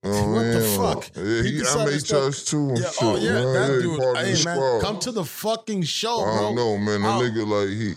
You 0.06 0.12
know 0.26 0.32
what 0.32 0.42
the 0.42 0.60
fuck? 0.76 1.10
Yeah, 1.16 1.42
He 1.42 1.50
he 1.56 1.62
MHS 1.62 2.46
too 2.48 2.68
and 2.70 2.78
yeah, 2.78 2.84
shit. 2.90 3.02
oh 3.02 3.16
yeah, 3.16 3.32
man. 3.32 3.52
that 3.52 3.80
dude. 3.82 4.00
Hey 4.16 4.44
man, 4.44 4.56
squad. 4.56 4.80
come 4.82 4.98
to 5.00 5.12
the 5.12 5.24
fucking 5.24 5.82
show, 5.84 6.20
I 6.20 6.40
don't 6.40 6.54
know, 6.54 6.76
man. 6.78 7.02
The 7.02 7.08
I- 7.08 7.20
nigga 7.22 7.46
like 7.46 7.68
he 7.68 7.94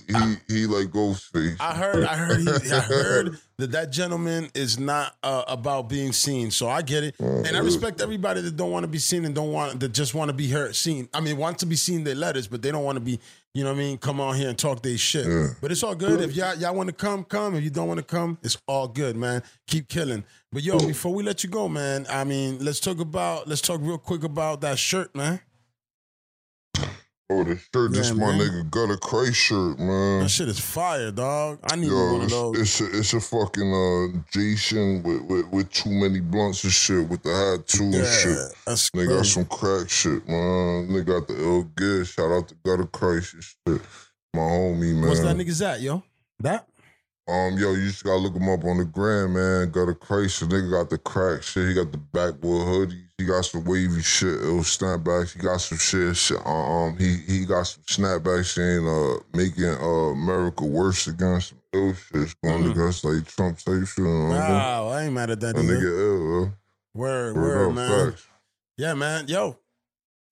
he 0.54 0.62
he 0.62 0.66
like 0.68 0.88
Ghostface. 0.88 1.58
I 1.60 1.74
heard, 1.76 2.04
I 2.06 2.16
heard, 2.16 2.40
he, 2.42 2.72
I 2.72 2.80
heard 2.80 3.38
that 3.58 3.72
that 3.72 3.92
gentleman 3.92 4.50
is 4.56 4.80
not 4.80 5.16
uh, 5.24 5.44
about 5.48 5.90
being 5.90 6.14
seen. 6.14 6.50
So 6.52 6.68
I 6.70 6.82
get 6.82 7.04
it, 7.04 7.16
and 7.20 7.48
I 7.56 7.60
respect 7.60 8.02
everybody 8.02 8.42
that 8.42 8.56
don't 8.56 8.72
want 8.72 8.84
to 8.84 8.88
be 8.88 9.00
seen 9.00 9.26
and 9.26 9.36
don't 9.36 9.52
want 9.52 9.80
that 9.82 9.90
just 9.94 10.14
want 10.14 10.30
to 10.30 10.34
be 10.34 10.50
heard, 10.50 10.76
seen. 10.76 11.10
I 11.14 11.20
mean, 11.20 11.38
want 11.38 11.60
to 11.60 11.66
be 11.66 11.76
seen 11.76 12.04
their 12.04 12.16
letters, 12.16 12.48
but 12.48 12.62
they 12.62 12.72
don't 12.72 12.84
want 12.86 12.96
to 12.96 13.02
be, 13.02 13.20
you 13.54 13.64
know 13.64 13.72
what 13.72 13.78
I 13.78 13.80
mean? 13.80 13.98
Come 13.98 14.22
on 14.22 14.36
here 14.36 14.50
and 14.50 14.58
talk 14.58 14.82
their 14.84 14.98
shit. 14.98 15.26
Yeah. 15.26 15.48
But 15.60 15.72
it's 15.72 15.84
all 15.84 15.96
good. 15.96 16.22
If 16.22 16.36
y'all 16.36 16.56
y'all 16.56 16.76
want 16.76 16.88
to 16.88 16.94
come, 16.94 17.24
come. 17.24 17.56
If 17.56 17.64
you 17.64 17.70
don't 17.72 17.88
want 17.88 17.98
to 17.98 18.06
come, 18.06 18.38
it's 18.44 18.58
all 18.68 18.88
good, 18.88 19.16
man. 19.16 19.42
Keep 19.68 19.90
killing. 19.90 20.24
But 20.52 20.64
yo, 20.64 20.78
before 20.80 21.14
we 21.14 21.24
let 21.24 21.44
you 21.44 21.50
go, 21.50 21.68
man, 21.68 22.06
I 22.10 22.24
mean, 22.24 22.64
let's 22.64 22.80
talk 22.80 23.00
about 23.00 23.48
let's 23.48 23.62
talk 23.62 23.82
real 23.82 23.98
quick 23.98 24.24
about 24.24 24.62
that 24.62 24.78
shirt, 24.78 25.16
man. 25.16 25.42
Oh, 27.32 27.44
the 27.44 27.58
shirt, 27.58 27.94
this 27.94 28.08
Yeah, 28.10 28.14
my 28.16 28.36
man. 28.36 28.40
nigga 28.40 28.72
Gutter 28.72 28.98
Christ 28.98 29.36
shirt, 29.36 29.78
man. 29.78 30.22
That 30.22 30.30
shit 30.30 30.48
is 30.50 30.60
fire, 30.60 31.12
dog. 31.12 31.60
I 31.72 31.76
need 31.76 31.88
Yo, 31.88 32.14
one 32.14 32.16
of 32.16 32.24
it's, 32.24 32.32
those. 32.34 32.60
it's 32.60 32.82
a 32.82 32.98
it's 33.00 33.14
a 33.14 33.20
fucking 33.20 33.72
uh 33.72 34.20
Jason 34.32 35.04
with, 35.04 35.22
with 35.24 35.48
with 35.52 35.70
too 35.72 35.92
many 35.92 36.22
blunts 36.22 36.64
and 36.64 36.74
shit 36.74 37.08
with 37.08 37.22
the 37.22 37.30
hat 37.30 37.68
too 37.68 37.84
and 37.84 37.94
shit. 37.94 38.36
yeah, 38.36 38.48
that's 38.66 38.90
They 38.90 39.06
got 39.06 39.28
some 39.28 39.46
crack 39.46 39.90
shit, 39.90 40.28
man. 40.28 40.92
They 40.92 41.02
got 41.04 41.28
the 41.28 41.36
ill 41.40 41.64
good. 41.76 42.08
Shout 42.08 42.32
out 42.32 42.48
to 42.48 42.56
Gutter 42.66 42.88
Christ 42.88 43.36
and 43.36 43.44
shit. 43.44 43.82
My 44.34 44.42
homie, 44.42 44.96
man. 44.96 45.08
What's 45.10 45.22
that 45.22 45.36
nigga's 45.38 45.62
at, 45.62 45.82
yo? 45.82 46.02
That? 46.40 46.68
Um, 47.30 47.58
yo, 47.58 47.74
you 47.74 47.88
just 47.90 48.04
gotta 48.04 48.18
look 48.18 48.36
him 48.36 48.50
up 48.50 48.64
on 48.66 48.78
the 48.80 48.86
gram, 48.86 49.34
man. 49.34 49.70
Got 49.72 49.90
a 49.90 49.94
crazy 49.96 50.46
nigga 50.48 50.72
got 50.72 50.90
the 50.90 50.98
crack 50.98 51.44
shit. 51.44 51.68
He 51.68 51.74
got 51.76 51.92
the 51.92 51.98
backwood 52.00 52.68
hoodies. 52.90 53.04
He 53.18 53.26
got 53.26 53.44
some 53.46 53.66
wavy 53.66 54.02
shit. 54.02 54.42
It 54.42 54.52
was 54.52 54.66
snapbacks. 54.68 55.34
He 55.34 55.40
got 55.40 55.58
some 55.62 55.78
shit. 55.78 56.16
shit. 56.16 56.38
Um, 56.46 56.98
he 56.98 57.18
he 57.28 57.46
got 57.46 57.64
some 57.64 57.84
snapbacks 57.84 58.54
saying 58.56 58.88
uh 58.88 59.20
making 59.38 59.66
uh 59.66 60.12
America 60.14 60.66
worse 60.66 61.08
again. 61.08 61.40
Some 61.42 61.60
ill 61.74 61.94
shit 61.94 62.34
going 62.44 62.64
Mm. 62.64 62.72
against 62.72 63.04
like 63.04 63.26
Trump 63.28 63.58
type 63.60 63.86
shit. 63.86 64.06
Uh, 64.06 64.30
Wow, 64.30 64.88
I 64.88 65.04
ain't 65.04 65.14
mad 65.14 65.30
at 65.30 65.40
that 65.42 65.56
That 65.56 65.66
nigga 65.66 66.00
ill, 66.00 66.18
bro. 66.18 66.52
Word, 66.96 67.36
Word 67.36 67.36
word, 67.36 67.70
up, 67.70 67.76
man. 67.76 68.12
facts. 68.12 68.28
Yeah, 68.78 68.94
man. 68.96 69.28
Yo, 69.28 69.58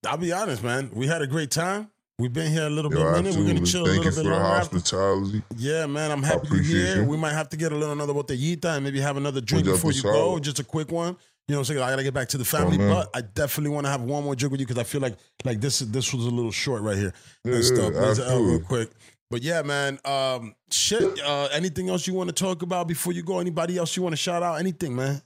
I'll 0.06 0.18
be 0.18 0.32
honest, 0.32 0.64
man. 0.64 0.90
We 0.94 1.08
had 1.08 1.22
a 1.22 1.28
great 1.28 1.52
time. 1.52 1.92
We've 2.20 2.34
been 2.34 2.52
here 2.52 2.66
a 2.66 2.70
little 2.70 2.92
Yo, 2.92 2.98
bit 3.14 3.24
minute. 3.24 3.40
We're 3.40 3.46
gonna 3.54 3.64
chill 3.66 3.86
Thank 3.86 4.00
a 4.02 4.04
you 4.06 4.10
little 4.10 4.12
for 4.12 4.24
bit 4.24 4.30
the 4.30 4.36
longer. 4.36 4.58
hospitality. 4.58 5.44
Yeah, 5.56 5.86
man. 5.86 6.10
I'm 6.10 6.24
happy 6.24 6.48
you're 6.52 6.64
here. 6.64 6.96
you. 7.04 7.04
We 7.06 7.16
might 7.16 7.34
have 7.34 7.48
to 7.50 7.58
get 7.58 7.72
a 7.72 7.76
little 7.76 7.94
another 7.94 8.14
botellita 8.14 8.66
and 8.76 8.84
maybe 8.84 9.00
have 9.02 9.18
another 9.18 9.40
drink 9.40 9.66
before 9.66 9.92
you 9.92 10.02
go. 10.02 10.40
Just 10.40 10.58
a 10.60 10.64
quick 10.64 10.92
one. 10.92 11.16
You 11.48 11.54
know 11.54 11.60
what 11.60 11.70
I'm 11.70 11.76
saying? 11.76 11.82
I 11.84 11.92
gotta 11.92 12.02
get 12.04 12.16
back 12.16 12.28
to 12.30 12.40
the 12.40 12.44
family, 12.44 12.80
man. 12.80 12.90
but 12.92 13.10
I 13.16 13.22
definitely 13.22 13.70
want 13.70 13.86
to 13.86 13.92
have 13.92 14.02
one 14.02 14.24
more 14.24 14.36
drink 14.36 14.52
with 14.52 14.60
you 14.60 14.66
because 14.66 14.80
I 14.82 14.84
feel 14.84 15.00
like 15.00 15.16
like 15.46 15.62
this 15.62 15.78
this 15.80 16.12
was 16.12 16.26
a 16.26 16.30
little 16.32 16.52
short 16.52 16.82
right 16.82 16.98
here 16.98 17.14
Yeah, 17.46 17.54
and 17.54 17.64
stuff. 17.64 17.94
yeah, 17.94 18.36
real 18.36 18.62
quick. 18.62 18.90
But 19.30 19.44
yeah, 19.44 19.62
man. 19.62 20.00
Um, 20.04 20.56
shit. 20.72 21.20
Uh, 21.22 21.50
anything 21.52 21.88
else 21.90 22.08
you 22.08 22.16
want 22.16 22.30
to 22.30 22.34
talk 22.36 22.64
about 22.64 22.88
before 22.88 23.14
you 23.14 23.22
go? 23.22 23.38
Anybody 23.40 23.78
else 23.78 23.96
you 23.96 24.02
want 24.02 24.14
to 24.14 24.18
shout 24.18 24.42
out? 24.42 24.56
Anything, 24.56 24.96
man? 24.96 25.22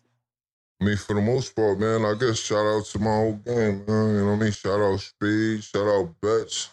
I 0.81 0.83
mean, 0.83 0.97
for 0.97 1.13
the 1.13 1.21
most 1.21 1.55
part, 1.55 1.79
man, 1.79 2.03
I 2.03 2.15
guess 2.19 2.39
shout 2.39 2.65
out 2.65 2.83
to 2.87 2.99
my 2.99 3.05
whole 3.15 3.33
game, 3.45 3.85
man. 3.87 4.15
You 4.15 4.19
know 4.19 4.25
what 4.25 4.31
I 4.33 4.43
mean? 4.43 4.51
Shout 4.51 4.81
out 4.81 4.99
Speed, 4.99 5.63
shout 5.63 5.87
out 5.87 6.13
Betts, 6.21 6.69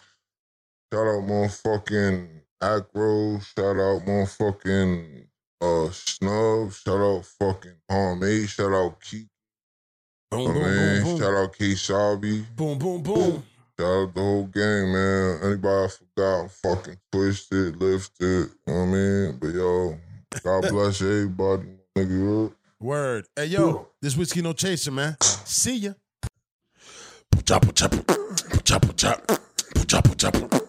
Shout 0.91 1.05
out 1.05 1.27
motherfucking 1.27 2.27
Acro. 2.61 3.39
Shout 3.39 3.77
out 3.77 4.05
motherfucking 4.05 5.27
uh, 5.61 5.89
Snub. 5.91 6.73
Shout 6.73 6.99
out 6.99 7.25
fucking 7.25 7.75
Palme. 7.87 8.47
Shout 8.47 8.73
out 8.73 8.99
Keith. 8.99 9.27
Boom, 10.31 10.45
boom, 10.45 10.61
man. 10.63 11.03
Boom, 11.03 11.11
boom. 11.11 11.19
Shout 11.19 11.33
out 11.33 11.53
K 11.53 11.75
Shabby. 11.75 12.45
Boom, 12.55 12.77
boom, 12.77 13.01
boom. 13.01 13.43
Shout 13.79 13.87
out 13.87 14.13
the 14.13 14.21
whole 14.21 14.45
gang, 14.45 14.93
man. 14.93 15.39
Anybody 15.43 15.85
I 15.85 15.87
forgot, 15.87 16.51
fucking 16.51 16.97
twisted, 17.11 17.81
lifted. 17.81 18.25
You 18.27 18.49
know 18.67 18.73
what 18.73 18.81
I 18.81 18.85
mean? 18.85 19.37
But 19.39 19.47
yo, 19.49 19.97
God 20.43 20.61
bless 20.69 21.01
everybody, 21.01 21.69
nigga. 21.95 22.51
Word. 22.79 23.27
Hey, 23.35 23.45
yo, 23.45 23.87
this 24.01 24.15
whiskey 24.15 24.41
no 24.41 24.53
chaser, 24.53 24.91
man. 24.91 25.17
See 25.21 25.77
ya. 25.77 25.93
Chop, 27.45 27.73
chop, 27.73 27.93
chop, 28.63 28.95
chop, 28.95 28.95
chop, 28.95 30.17
chop, 30.17 30.17
chop. 30.17 30.68